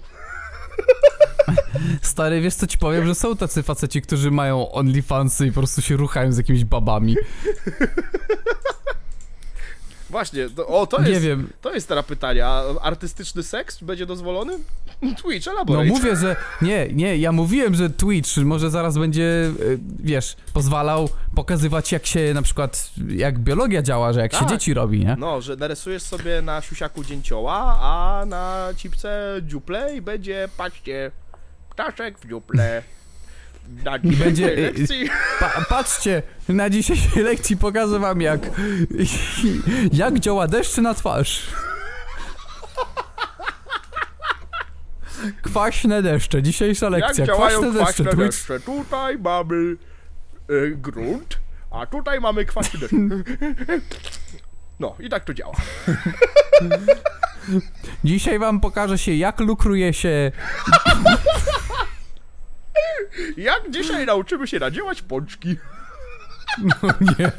Stary, 2.01 2.41
wiesz 2.41 2.55
co 2.55 2.67
ci 2.67 2.77
powiem, 2.77 3.05
że 3.05 3.15
są 3.15 3.35
tacy 3.35 3.63
faceci, 3.63 4.01
którzy 4.01 4.31
mają 4.31 4.71
OnlyFansy 4.71 5.47
i 5.47 5.51
po 5.51 5.59
prostu 5.59 5.81
się 5.81 5.97
ruchają 5.97 6.31
z 6.31 6.37
jakimiś 6.37 6.65
babami. 6.65 7.15
Właśnie, 10.09 10.49
to, 10.49 10.67
o 10.67 10.87
to 10.87 11.01
Nie 11.01 11.09
jest, 11.09 11.21
wiem. 11.21 11.49
to 11.61 11.73
jest 11.73 11.87
teraz 11.87 12.05
pytanie, 12.05 12.45
a 12.45 12.63
artystyczny 12.81 13.43
seks 13.43 13.83
będzie 13.83 14.05
dozwolony? 14.05 14.53
Twitch, 15.21 15.45
No 15.45 15.51
elaborate. 15.51 15.85
mówię, 15.89 16.15
że... 16.15 16.35
Nie, 16.61 16.87
nie, 16.93 17.17
ja 17.17 17.31
mówiłem, 17.31 17.75
że 17.75 17.89
Twitch 17.89 18.37
może 18.37 18.69
zaraz 18.69 18.97
będzie, 18.97 19.21
y, 19.61 19.79
wiesz, 19.99 20.35
pozwalał 20.53 21.09
pokazywać 21.35 21.91
jak 21.91 22.05
się 22.05 22.33
na 22.33 22.41
przykład, 22.41 22.89
jak 23.09 23.39
biologia 23.39 23.81
działa, 23.81 24.13
że 24.13 24.19
jak 24.19 24.33
się 24.33 24.39
Tak. 24.39 24.49
dzieci 24.49 24.73
robi, 24.73 24.99
nie? 25.05 25.15
No, 25.19 25.41
że 25.41 25.55
narysujesz 25.55 26.03
sobie 26.03 26.41
na 26.41 26.61
siusiaku 26.61 27.03
dzięcioła, 27.03 27.77
a 27.81 28.23
na 28.27 28.67
cipce 28.77 29.41
dziuple 29.41 29.95
i 29.95 30.01
będzie, 30.01 30.49
patrzcie, 30.57 31.11
ptaszek 31.69 32.19
w 32.19 32.27
dziuple. 32.29 32.83
Na 33.85 33.97
I 33.97 34.15
będzie, 34.15 34.55
lekcji. 34.61 35.09
Pa, 35.39 35.65
patrzcie, 35.69 36.23
na 36.49 36.69
dzisiejszej 36.69 37.23
lekcji 37.23 37.57
pokażę 37.57 37.99
wam 37.99 38.21
jak... 38.21 38.39
jak 39.93 40.19
działa 40.19 40.47
deszcz 40.47 40.77
na 40.77 40.93
twarz. 40.93 41.47
Kwaśne 45.41 46.01
deszcze, 46.01 46.43
dzisiejsza 46.43 46.85
Jak 46.85 46.93
lekcja. 46.93 47.25
działają 47.25 47.59
Kwaśne 47.59 47.79
deszcze, 47.79 48.03
kwaśne 48.03 48.25
deszcze? 48.25 48.59
Tutaj 48.59 49.17
mamy 49.17 49.55
y, 50.51 50.75
grunt, 50.77 51.39
a 51.71 51.85
tutaj 51.85 52.21
mamy 52.21 52.45
kwaśny 52.45 52.79
deszcz. 52.79 52.93
No, 54.79 54.95
i 54.99 55.09
tak 55.09 55.23
to 55.23 55.33
działa. 55.33 55.55
Dzisiaj 58.03 58.39
wam 58.39 58.59
pokaże 58.59 58.97
się, 58.97 59.13
jak 59.13 59.39
lukruje 59.39 59.93
się. 59.93 60.31
Jak 63.37 63.69
dzisiaj 63.69 64.05
nauczymy 64.05 64.47
się 64.47 64.59
nadziewać 64.59 65.01
pączki? 65.01 65.57
Nie. 67.01 67.31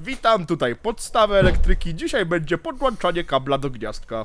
Witam 0.00 0.46
tutaj 0.46 0.76
podstawę 0.76 1.38
elektryki. 1.38 1.94
Dzisiaj 1.94 2.26
będzie 2.26 2.58
podłączanie 2.58 3.24
kabla 3.24 3.58
do 3.58 3.70
gniazdka. 3.70 4.24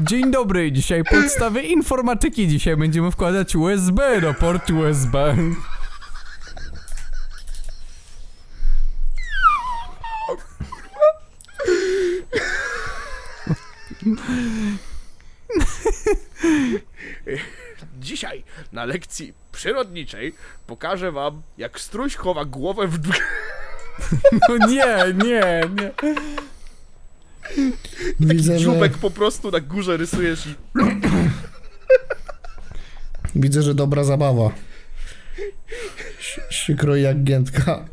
Dzień 0.00 0.30
dobry, 0.30 0.72
dzisiaj 0.72 1.04
podstawy 1.04 1.62
informatyki. 1.62 2.48
Dzisiaj 2.48 2.76
będziemy 2.76 3.10
wkładać 3.10 3.56
USB 3.56 4.20
do 4.20 4.34
portu 4.34 4.78
USB. 4.78 5.36
Dzisiaj 18.00 18.44
na 18.72 18.84
lekcji 18.84 19.34
przyrodniczej 19.52 20.34
pokażę 20.66 21.12
wam, 21.12 21.42
jak 21.58 21.80
struś 21.80 22.16
chowa 22.16 22.44
głowę 22.44 22.86
w. 22.88 22.98
No 24.48 24.56
nie, 24.66 24.96
nie, 25.24 25.62
nie. 25.76 25.92
Widzę, 28.20 28.58
że, 28.58 28.88
po 29.00 29.10
prostu 29.10 29.50
na 29.50 29.60
górze 29.60 29.96
rysujesz 29.96 30.46
i... 30.46 30.54
widzę, 33.34 33.62
że 33.62 33.74
dobra 33.74 34.04
zabawa. 34.04 34.50
Się 36.50 36.74
kroi 36.74 37.02
jak 37.02 37.24
giętka. 37.24 37.88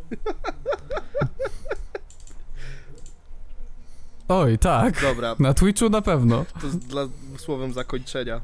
Oj, 4.28 4.58
tak. 4.58 5.02
Dobra, 5.02 5.36
Na 5.40 5.54
Twitchu 5.54 5.90
na 5.90 6.02
pewno. 6.02 6.45
to 6.62 6.66
jest 6.68 6.78
dla 6.78 7.08
słowem 7.38 7.74
zakończenia. 7.74 8.41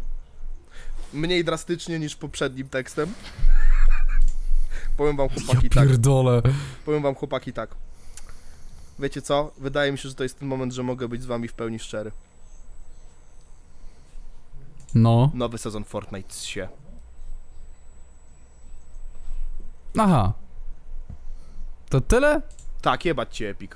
Mniej 1.14 1.43
drastycznie 1.45 1.99
niż 1.99 2.15
poprzednim 2.15 2.69
tekstem. 2.69 3.14
Powiem 4.97 5.18
wam 5.18 5.30
chłopaki 5.30 5.69
tak. 5.69 5.88
Pierdolę. 5.88 6.41
Powiem 6.85 7.03
wam 7.03 7.15
chłopaki 7.15 7.53
tak. 7.53 7.69
Wiecie 8.99 9.22
co? 9.22 9.51
Wydaje 9.57 9.91
mi 9.91 9.97
się, 9.97 10.10
że 10.10 10.15
to 10.15 10.23
jest 10.23 10.39
ten 10.39 10.47
moment, 10.47 10.73
że 10.73 10.84
mogę 10.84 11.07
być 11.07 11.22
z 11.22 11.26
wami 11.26 11.47
w 11.47 11.53
pełni 11.53 11.80
szczery. 11.80 12.11
No. 14.95 15.31
Nowy 15.34 15.57
sezon 15.57 15.84
Fortnite 15.84 16.34
się. 16.35 16.68
Aha. 19.97 20.34
To 21.89 22.01
tyle? 22.01 22.41
Tak, 22.81 23.05
jebać 23.05 23.38
cię, 23.38 23.49
Epic. 23.49 23.72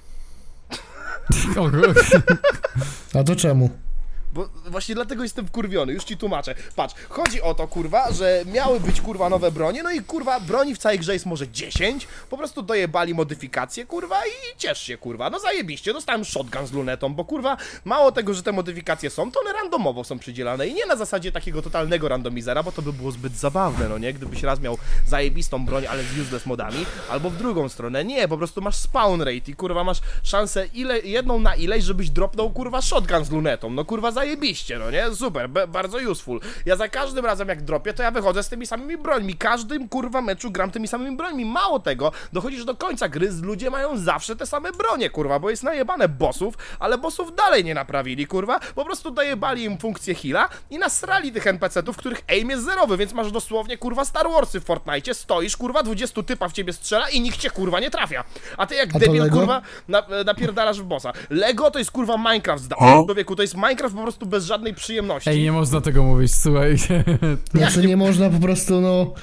A 3.19 3.23
to 3.23 3.35
czemu? 3.35 3.86
Bo 4.33 4.49
właśnie 4.65 4.95
dlatego 4.95 5.23
jestem 5.23 5.47
wkurwiony, 5.47 5.93
już 5.93 6.03
ci 6.03 6.17
tłumaczę. 6.17 6.55
Patrz, 6.75 6.95
chodzi 7.09 7.41
o 7.41 7.53
to, 7.53 7.67
kurwa, 7.67 8.11
że 8.11 8.43
miały 8.53 8.79
być, 8.79 9.01
kurwa, 9.01 9.29
nowe 9.29 9.51
bronie, 9.51 9.83
no 9.83 9.91
i, 9.91 10.01
kurwa, 10.01 10.39
broni 10.39 10.75
w 10.75 10.77
całej 10.77 10.99
grze 10.99 11.13
jest 11.13 11.25
może 11.25 11.47
10, 11.47 12.07
po 12.29 12.37
prostu 12.37 12.61
dojebali 12.61 13.13
modyfikacje, 13.13 13.85
kurwa, 13.85 14.25
i 14.25 14.57
ciesz 14.57 14.81
się, 14.81 14.97
kurwa. 14.97 15.29
No 15.29 15.39
zajebiście, 15.39 15.93
dostałem 15.93 16.25
shotgun 16.25 16.67
z 16.67 16.71
lunetą, 16.71 17.13
bo, 17.13 17.25
kurwa, 17.25 17.57
mało 17.85 18.11
tego, 18.11 18.33
że 18.33 18.43
te 18.43 18.51
modyfikacje 18.51 19.09
są, 19.09 19.31
to 19.31 19.39
one 19.39 19.53
randomowo 19.53 20.03
są 20.03 20.19
przydzielane 20.19 20.67
i 20.67 20.73
nie 20.73 20.85
na 20.85 20.95
zasadzie 20.95 21.31
takiego 21.31 21.61
totalnego 21.61 22.07
randomizera, 22.07 22.63
bo 22.63 22.71
to 22.71 22.81
by 22.81 22.93
było 22.93 23.11
zbyt 23.11 23.33
zabawne, 23.33 23.89
no 23.89 23.97
nie? 23.97 24.13
Gdybyś 24.13 24.43
raz 24.43 24.59
miał 24.59 24.77
zajebistą 25.07 25.65
broń, 25.65 25.85
ale 25.87 26.03
z 26.03 26.19
useless 26.19 26.45
modami, 26.45 26.85
albo 27.09 27.29
w 27.29 27.37
drugą 27.37 27.69
stronę, 27.69 28.05
nie, 28.05 28.27
po 28.27 28.37
prostu 28.37 28.61
masz 28.61 28.75
spawn 28.75 29.21
rate 29.21 29.51
i, 29.51 29.55
kurwa, 29.55 29.83
masz 29.83 30.01
szansę 30.23 30.67
ile, 30.73 30.99
jedną 30.99 31.39
na 31.39 31.55
ileś, 31.55 31.83
żebyś 31.83 32.09
dropnął, 32.09 32.49
kurwa, 32.49 32.81
shotgun 32.81 33.25
z 33.25 33.31
lunetą, 33.31 33.69
no, 33.69 33.85
kurwa, 33.85 34.11
zajebiście, 34.21 34.79
no 34.79 34.91
nie? 34.91 35.15
Super, 35.15 35.49
bardzo 35.49 35.97
useful. 36.11 36.39
Ja 36.65 36.75
za 36.75 36.87
każdym 36.89 37.25
razem 37.25 37.47
jak 37.47 37.61
dropię, 37.61 37.93
to 37.93 38.03
ja 38.03 38.11
wychodzę 38.11 38.43
z 38.43 38.49
tymi 38.49 38.67
samymi 38.67 38.97
brońmi. 38.97 39.35
Każdym 39.35 39.89
kurwa 39.89 40.21
meczu 40.21 40.51
gram 40.51 40.71
tymi 40.71 40.87
samymi 40.87 41.17
brońmi. 41.17 41.45
Mało 41.45 41.79
tego, 41.79 42.11
dochodzisz 42.33 42.65
do 42.65 42.75
końca 42.75 43.09
gry, 43.09 43.31
z- 43.31 43.41
ludzie 43.41 43.69
mają 43.69 43.97
zawsze 43.97 44.35
te 44.35 44.45
same 44.45 44.71
bronie, 44.71 45.09
kurwa, 45.09 45.39
bo 45.39 45.49
jest 45.49 45.63
najebane 45.63 46.09
bossów, 46.09 46.53
ale 46.79 46.97
bossów 46.97 47.35
dalej 47.35 47.63
nie 47.63 47.73
naprawili, 47.73 48.27
kurwa. 48.27 48.59
Po 48.75 48.85
prostu 48.85 49.11
dojebali 49.11 49.63
im 49.63 49.77
funkcję 49.77 50.15
heala 50.15 50.49
i 50.69 50.77
nasrali 50.77 51.31
tych 51.31 51.47
NPC-ów, 51.47 51.97
których 51.97 52.21
aim 52.29 52.49
jest 52.49 52.63
zerowy, 52.65 52.97
więc 52.97 53.13
masz 53.13 53.31
dosłownie, 53.31 53.77
kurwa, 53.77 54.05
Star 54.05 54.25
Warsy 54.29 54.59
w 54.59 54.65
Fortnite. 54.65 55.13
Stoisz, 55.13 55.57
kurwa, 55.57 55.83
20 55.83 56.23
typa 56.23 56.49
w 56.49 56.53
ciebie 56.53 56.73
strzela 56.73 57.09
i 57.09 57.21
nikt 57.21 57.37
cię, 57.37 57.49
kurwa, 57.49 57.79
nie 57.79 57.89
trafia. 57.91 58.23
A 58.57 58.65
ty 58.65 58.75
jak 58.75 58.95
A 58.95 58.99
debil, 58.99 59.21
Lego? 59.23 59.37
kurwa, 59.37 59.61
na, 59.87 60.03
napierdalasz 60.25 60.81
w 60.81 60.83
bossa. 60.83 61.13
Lego 61.29 61.71
to 61.71 61.79
jest, 61.79 61.91
kurwa, 61.91 62.17
Minecraft 62.17 62.63
z 62.63 62.69
człowieku, 63.05 63.35
to 63.35 63.41
jest 63.41 63.55
Minecraft 63.55 63.95
po 63.95 64.01
prostu 64.07 64.25
bez 64.25 64.45
żadnej 64.45 64.73
przyjemności. 64.73 65.29
Ej, 65.29 65.43
nie 65.43 65.51
można 65.51 65.81
tego 65.81 66.03
mówić, 66.03 66.35
słuchaj. 66.35 66.75
Znaczy 67.53 67.87
nie 67.87 67.97
można 67.97 68.29
po 68.29 68.39
prostu, 68.39 68.81
no... 68.81 69.13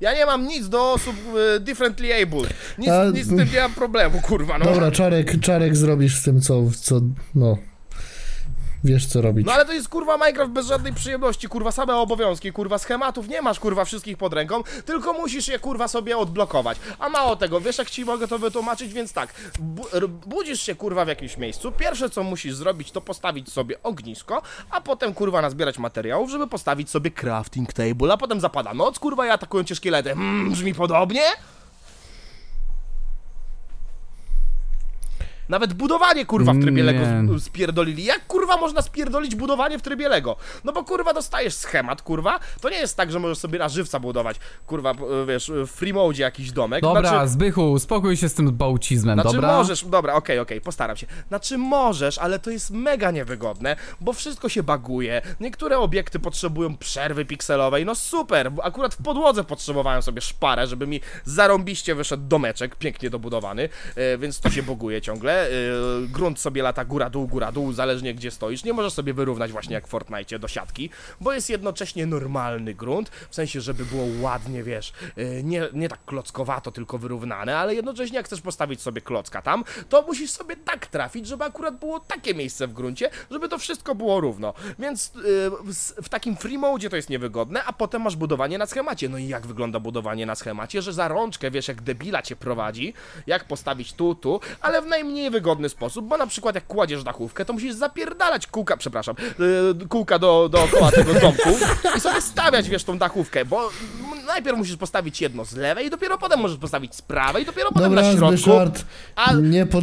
Ja 0.00 0.14
nie 0.14 0.26
mam 0.26 0.46
nic 0.46 0.68
do 0.68 0.92
osób 0.92 1.16
e, 1.56 1.60
differently 1.60 2.22
able. 2.22 2.48
Nic, 2.78 2.88
A- 2.88 3.04
nic 3.10 3.26
z 3.26 3.28
tym 3.28 3.48
nie 3.54 3.60
mam 3.60 3.72
problemu, 3.72 4.20
kurwa, 4.20 4.58
no. 4.58 4.64
Dobra, 4.64 4.90
Czarek, 4.90 5.40
Czarek 5.40 5.76
zrobisz 5.76 6.16
z 6.16 6.22
tym, 6.22 6.40
co, 6.40 6.62
co, 6.80 7.00
no... 7.34 7.58
Wiesz, 8.84 9.06
co 9.06 9.22
robić. 9.22 9.46
No 9.46 9.52
ale 9.52 9.64
to 9.64 9.72
jest 9.72 9.88
kurwa 9.88 10.16
Minecraft 10.16 10.52
bez 10.52 10.66
żadnej 10.66 10.92
przyjemności, 10.92 11.48
kurwa 11.48 11.72
same 11.72 11.96
obowiązki, 11.96 12.52
kurwa 12.52 12.78
schematów 12.78 13.28
nie 13.28 13.42
masz 13.42 13.60
kurwa 13.60 13.84
wszystkich 13.84 14.16
pod 14.16 14.32
ręką, 14.32 14.62
tylko 14.86 15.12
musisz 15.12 15.48
je 15.48 15.58
kurwa 15.58 15.88
sobie 15.88 16.18
odblokować. 16.18 16.78
A 16.98 17.08
mało 17.08 17.36
tego, 17.36 17.60
wiesz 17.60 17.78
jak 17.78 17.90
ci 17.90 18.04
mogę 18.04 18.28
to 18.28 18.38
wytłumaczyć, 18.38 18.92
więc 18.92 19.12
tak, 19.12 19.34
budzisz 20.26 20.62
się 20.62 20.74
kurwa 20.74 21.04
w 21.04 21.08
jakimś 21.08 21.36
miejscu, 21.36 21.72
pierwsze 21.72 22.10
co 22.10 22.22
musisz 22.22 22.54
zrobić 22.54 22.90
to 22.90 23.00
postawić 23.00 23.52
sobie 23.52 23.82
ognisko, 23.82 24.42
a 24.70 24.80
potem 24.80 25.14
kurwa 25.14 25.42
nazbierać 25.42 25.78
materiałów, 25.78 26.30
żeby 26.30 26.46
postawić 26.46 26.90
sobie 26.90 27.10
crafting 27.10 27.72
table, 27.72 28.12
a 28.12 28.16
potem 28.16 28.40
zapada 28.40 28.74
noc, 28.74 28.98
kurwa 28.98 29.26
i 29.26 29.30
atakują 29.30 29.64
cię 29.64 29.74
szkielety. 29.74 30.08
Hmm, 30.08 30.50
brzmi 30.50 30.74
podobnie? 30.74 31.22
Nawet 35.50 35.72
budowanie 35.74 36.26
kurwa 36.26 36.52
w 36.52 36.60
trybie. 36.60 36.82
Lego 36.82 37.38
z- 37.38 37.44
spierdolili. 37.44 38.04
Jak 38.04 38.26
kurwa 38.26 38.56
można 38.56 38.82
spierdolić 38.82 39.34
budowanie 39.34 39.78
w 39.78 39.82
trybie 39.82 40.08
Lego? 40.08 40.36
No 40.64 40.72
bo 40.72 40.84
kurwa 40.84 41.12
dostajesz 41.14 41.54
schemat, 41.54 42.02
kurwa. 42.02 42.40
To 42.60 42.70
nie 42.70 42.76
jest 42.76 42.96
tak, 42.96 43.12
że 43.12 43.18
możesz 43.18 43.38
sobie 43.38 43.58
na 43.58 43.68
żywca 43.68 44.00
budować, 44.00 44.36
kurwa, 44.66 44.94
p- 44.94 45.00
wiesz, 45.28 45.52
w 45.54 45.70
free 45.70 45.92
mode 45.92 46.18
jakiś 46.18 46.52
domek. 46.52 46.82
Dobra, 46.82 47.08
Znaczy, 47.10 47.28
Zbychu, 47.28 47.78
spokój 47.78 48.16
się 48.16 48.28
z 48.28 48.34
tym 48.34 48.52
bałcizmem, 48.56 49.14
znaczy 49.20 49.34
dobra? 49.36 49.56
możesz, 49.56 49.84
dobra, 49.84 50.14
okej, 50.14 50.38
okej, 50.38 50.60
postaram 50.60 50.96
się. 50.96 51.06
Znaczy 51.28 51.58
możesz, 51.58 52.18
ale 52.18 52.38
to 52.38 52.50
jest 52.50 52.70
mega 52.70 53.10
niewygodne, 53.10 53.76
bo 54.00 54.12
wszystko 54.12 54.48
się 54.48 54.62
baguje. 54.62 55.22
Niektóre 55.40 55.78
obiekty 55.78 56.18
potrzebują 56.18 56.76
przerwy 56.76 57.24
pikselowej, 57.24 57.84
no 57.86 57.94
super, 57.94 58.52
bo 58.52 58.64
akurat 58.64 58.94
w 58.94 59.02
podłodze 59.02 59.44
potrzebowałem 59.44 60.02
sobie 60.02 60.20
szparę, 60.20 60.66
żeby 60.66 60.86
mi 60.86 61.00
zarąbiście 61.24 61.94
wyszedł 61.94 62.22
domeczek, 62.28 62.76
pięknie 62.76 63.10
dobudowany, 63.10 63.68
e, 63.96 64.18
więc 64.18 64.40
to 64.40 64.50
się 64.50 64.62
boguje 64.62 65.00
ciągle. 65.02 65.39
E, 65.40 65.48
grunt 66.08 66.40
sobie 66.40 66.62
lata 66.62 66.84
góra-dół, 66.84 67.28
góra-dół, 67.28 67.72
zależnie 67.72 68.14
gdzie 68.14 68.30
stoisz. 68.30 68.64
Nie 68.64 68.72
możesz 68.72 68.92
sobie 68.92 69.14
wyrównać 69.14 69.52
właśnie 69.52 69.74
jak 69.74 69.86
w 69.86 69.90
Fortnite 69.90 70.38
do 70.38 70.48
siatki, 70.48 70.90
bo 71.20 71.32
jest 71.32 71.50
jednocześnie 71.50 72.06
normalny 72.06 72.74
grunt, 72.74 73.08
w 73.30 73.34
sensie, 73.34 73.60
żeby 73.60 73.84
było 73.84 74.04
ładnie, 74.20 74.62
wiesz, 74.62 74.92
e, 75.16 75.42
nie, 75.42 75.68
nie 75.72 75.88
tak 75.88 76.04
klockowato, 76.04 76.70
tylko 76.72 76.98
wyrównane, 76.98 77.58
ale 77.58 77.74
jednocześnie 77.74 78.16
jak 78.16 78.26
chcesz 78.26 78.40
postawić 78.40 78.80
sobie 78.82 79.00
klocka 79.00 79.42
tam, 79.42 79.64
to 79.88 80.02
musisz 80.02 80.30
sobie 80.30 80.56
tak 80.56 80.86
trafić, 80.86 81.26
żeby 81.26 81.44
akurat 81.44 81.78
było 81.78 82.00
takie 82.00 82.34
miejsce 82.34 82.66
w 82.66 82.72
gruncie, 82.72 83.10
żeby 83.30 83.48
to 83.48 83.58
wszystko 83.58 83.94
było 83.94 84.20
równo. 84.20 84.54
Więc 84.78 85.12
e, 85.66 85.68
s- 85.70 85.94
w 86.02 86.08
takim 86.08 86.36
free 86.36 86.58
mode 86.58 86.90
to 86.90 86.96
jest 86.96 87.10
niewygodne, 87.10 87.64
a 87.64 87.72
potem 87.72 88.02
masz 88.02 88.16
budowanie 88.16 88.58
na 88.58 88.66
schemacie. 88.66 89.08
No 89.08 89.18
i 89.18 89.28
jak 89.28 89.46
wygląda 89.46 89.80
budowanie 89.80 90.26
na 90.26 90.34
schemacie, 90.34 90.82
że 90.82 90.92
za 90.92 91.08
rączkę, 91.08 91.50
wiesz, 91.50 91.68
jak 91.68 91.82
debila 91.82 92.22
cię 92.22 92.36
prowadzi, 92.36 92.94
jak 93.26 93.44
postawić 93.44 93.92
tu, 93.92 94.14
tu, 94.14 94.40
ale 94.60 94.82
w 94.82 94.86
najmniej 94.86 95.29
wygodny 95.30 95.68
sposób, 95.68 96.06
bo 96.06 96.16
na 96.16 96.26
przykład 96.26 96.54
jak 96.54 96.66
kładziesz 96.66 97.04
dachówkę, 97.04 97.44
to 97.44 97.52
musisz 97.52 97.74
zapierdalać 97.74 98.46
kółka, 98.46 98.76
przepraszam, 98.76 99.16
e, 99.82 99.86
kółka 99.88 100.18
do, 100.18 100.48
dookoła 100.48 100.90
tego 100.90 101.14
domku 101.14 101.48
i 101.96 102.00
sobie 102.00 102.20
stawiać, 102.20 102.68
wiesz, 102.68 102.84
tą 102.84 102.98
dachówkę, 102.98 103.44
bo 103.44 103.70
najpierw 104.26 104.58
musisz 104.58 104.76
postawić 104.76 105.20
jedno 105.20 105.44
z 105.44 105.54
lewej, 105.56 105.86
i 105.86 105.90
dopiero 105.90 106.18
potem 106.18 106.40
możesz 106.40 106.58
postawić 106.58 106.94
z 106.94 107.02
prawej, 107.02 107.42
i 107.42 107.46
dopiero 107.46 107.72
potem 107.72 107.90
Dobra, 107.94 108.02
na 108.02 108.12
środku. 108.12 108.36
Zbyszard, 108.36 108.84
A, 109.16 109.32
nie 109.32 109.66
po, 109.66 109.78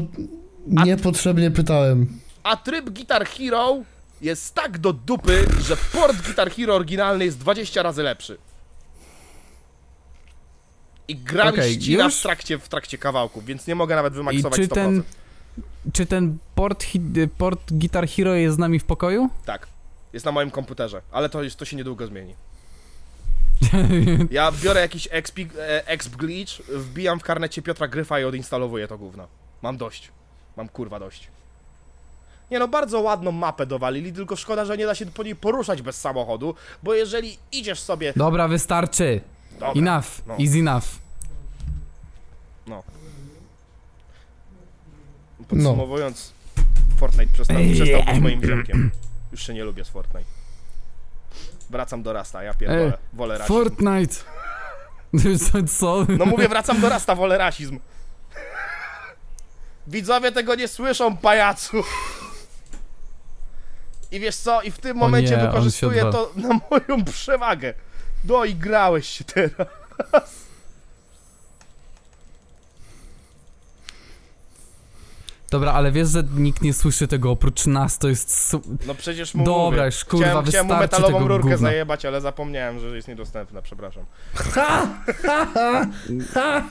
niepotrzebnie 0.67 1.51
pytałem. 1.51 2.19
a 2.43 2.57
tryb 2.57 2.89
Guitar 2.89 3.25
Hero 3.27 3.77
jest 4.21 4.55
tak 4.55 4.77
do 4.77 4.93
dupy, 4.93 5.45
że 5.67 5.77
port 5.93 6.21
Guitar 6.27 6.51
Hero 6.51 6.75
oryginalny 6.75 7.25
jest 7.25 7.37
20 7.37 7.83
razy 7.83 8.03
lepszy. 8.03 8.37
I 11.07 11.15
gra 11.15 11.43
mi 11.45 11.49
Okej, 11.49 11.73
ścina 11.73 12.09
w 12.09 12.21
trakcie, 12.21 12.57
w 12.59 12.69
trakcie 12.69 12.97
kawałków, 12.97 13.45
więc 13.45 13.67
nie 13.67 13.75
mogę 13.75 13.95
nawet 13.95 14.13
I 14.13 14.15
wymaksować 14.15 14.55
czy 14.55 14.67
100%. 14.67 14.73
ten, 14.73 15.03
czy 15.93 16.05
ten 16.05 16.37
port, 16.55 16.85
port 17.37 17.73
Guitar 17.73 18.07
Hero 18.07 18.33
jest 18.33 18.55
z 18.55 18.59
nami 18.59 18.79
w 18.79 18.83
pokoju? 18.83 19.29
Tak. 19.45 19.67
Jest 20.13 20.25
na 20.25 20.31
moim 20.31 20.51
komputerze, 20.51 21.01
ale 21.11 21.29
to, 21.29 21.39
to 21.57 21.65
się 21.65 21.77
niedługo 21.77 22.07
zmieni. 22.07 22.35
Ja 24.31 24.51
biorę 24.51 24.81
jakiś 24.81 25.07
exp, 25.11 25.39
e, 25.59 25.87
exp 25.87 26.15
glitch, 26.15 26.53
wbijam 26.69 27.19
w 27.19 27.23
karnecie 27.23 27.61
Piotra 27.61 27.87
Gryfa 27.87 28.19
i 28.19 28.23
odinstalowuję 28.23 28.87
to 28.87 28.97
gówno. 28.97 29.27
Mam 29.61 29.77
dość. 29.77 30.11
Mam 30.57 30.69
kurwa 30.69 30.99
dość. 30.99 31.27
Nie 32.51 32.59
no, 32.59 32.67
bardzo 32.67 33.01
ładną 33.01 33.31
mapę 33.31 33.65
dowalili, 33.65 34.13
tylko 34.13 34.35
szkoda, 34.35 34.65
że 34.65 34.77
nie 34.77 34.85
da 34.85 34.95
się 34.95 35.05
po 35.05 35.23
niej 35.23 35.35
poruszać 35.35 35.81
bez 35.81 36.01
samochodu, 36.01 36.55
bo 36.83 36.93
jeżeli 36.93 37.37
idziesz 37.51 37.79
sobie... 37.79 38.13
Dobra, 38.15 38.47
wystarczy. 38.47 39.21
Dobra, 39.59 39.81
Enough, 39.81 40.07
no. 40.27 40.35
is 40.37 40.55
enough. 40.55 40.85
No. 42.67 42.83
Podsumowując, 45.47 46.33
Fortnite 46.97 47.33
przestał, 47.33 47.57
przestał 47.73 48.03
być 48.03 48.19
moim 48.19 48.45
ziomkiem. 48.45 48.91
Już 49.31 49.47
się 49.47 49.53
nie 49.53 49.63
lubię 49.63 49.85
z 49.85 49.89
Fortnite. 49.89 50.29
Wracam 51.69 52.03
do 52.03 52.13
Rasta, 52.13 52.43
ja 52.43 52.53
pierdolę. 52.53 52.85
Ej, 52.85 52.91
Wolę 53.13 53.37
rasizm. 53.37 53.53
Fortnite. 53.53 54.15
Co? 55.79 56.05
No 56.09 56.25
mówię, 56.25 56.49
wracam 56.49 56.81
do 56.81 56.89
Rasta, 56.89 57.15
wolę 57.15 57.37
rasizm. 57.37 57.79
Widzowie 59.87 60.31
tego 60.31 60.55
nie 60.55 60.67
słyszą, 60.67 61.17
pajacu. 61.17 61.83
I 64.11 64.19
wiesz 64.19 64.35
co, 64.35 64.61
i 64.61 64.71
w 64.71 64.79
tym 64.79 64.97
momencie 64.97 65.37
nie, 65.37 65.43
wykorzystuję 65.45 66.01
to 66.01 66.31
na 66.35 66.59
moją 66.71 67.05
przewagę. 67.05 67.73
No 68.23 68.45
i 68.45 68.55
grałeś 68.55 69.07
się 69.07 69.23
teraz. 69.23 70.46
Dobra, 75.51 75.73
ale 75.73 75.91
wiesz, 75.91 76.09
że 76.09 76.23
nikt 76.35 76.61
nie 76.61 76.73
słyszy 76.73 77.07
tego 77.07 77.31
oprócz 77.31 77.65
nas, 77.65 77.97
to 77.97 78.07
jest... 78.09 78.47
Su- 78.49 78.61
No 78.87 78.95
przecież 78.95 79.33
mu 79.35 79.45
Dobra, 79.45 79.63
mówię. 79.77 79.85
już, 79.85 80.05
kurwa, 80.05 80.25
chciałem, 80.25 80.45
chciałem 80.45 80.67
mu 80.67 80.73
wystarczy 80.73 80.95
metalową 80.95 81.17
tego 81.17 81.27
rurkę 81.27 81.49
gówna. 81.49 81.67
zajebać, 81.69 82.05
ale 82.05 82.21
zapomniałem, 82.21 82.79
że 82.79 82.95
jest 82.95 83.07
niedostępna, 83.07 83.61
przepraszam. 83.61 84.05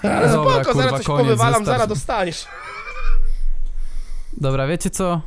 Dobra, 0.02 0.28
Spoko, 0.32 0.64
kurwa, 0.64 0.72
zaraz 0.74 0.92
coś 0.96 1.06
koniec, 1.06 1.22
powywalam, 1.24 1.52
wystarczy. 1.52 1.64
zaraz 1.64 1.88
dostaniesz. 1.88 2.46
Dobra, 4.32 4.66
wiecie 4.66 4.90
co? 4.90 5.20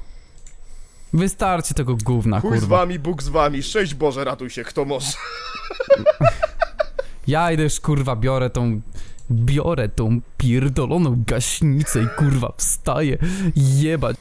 Wystarczy 1.13 1.73
tego 1.73 1.95
gówna, 2.03 2.39
Chuj 2.39 2.57
z 2.57 2.59
kurwa. 2.61 2.77
wami, 2.77 2.99
Bóg 2.99 3.23
z 3.23 3.29
wami, 3.29 3.63
szczęść 3.63 3.93
Boże, 3.93 4.23
ratuj 4.23 4.49
się, 4.49 4.63
kto 4.63 4.85
może. 4.85 5.11
Ja 7.27 7.51
idę 7.51 7.63
już, 7.63 7.79
kurwa, 7.79 8.15
biorę 8.15 8.49
tą... 8.49 8.81
Biorę 9.31 9.89
tą 9.89 10.21
pierdoloną 10.37 11.23
gaśnicę 11.27 12.03
i 12.03 12.07
kurwa 12.17 12.53
wstaję. 12.57 13.17
Jebać 13.55 14.17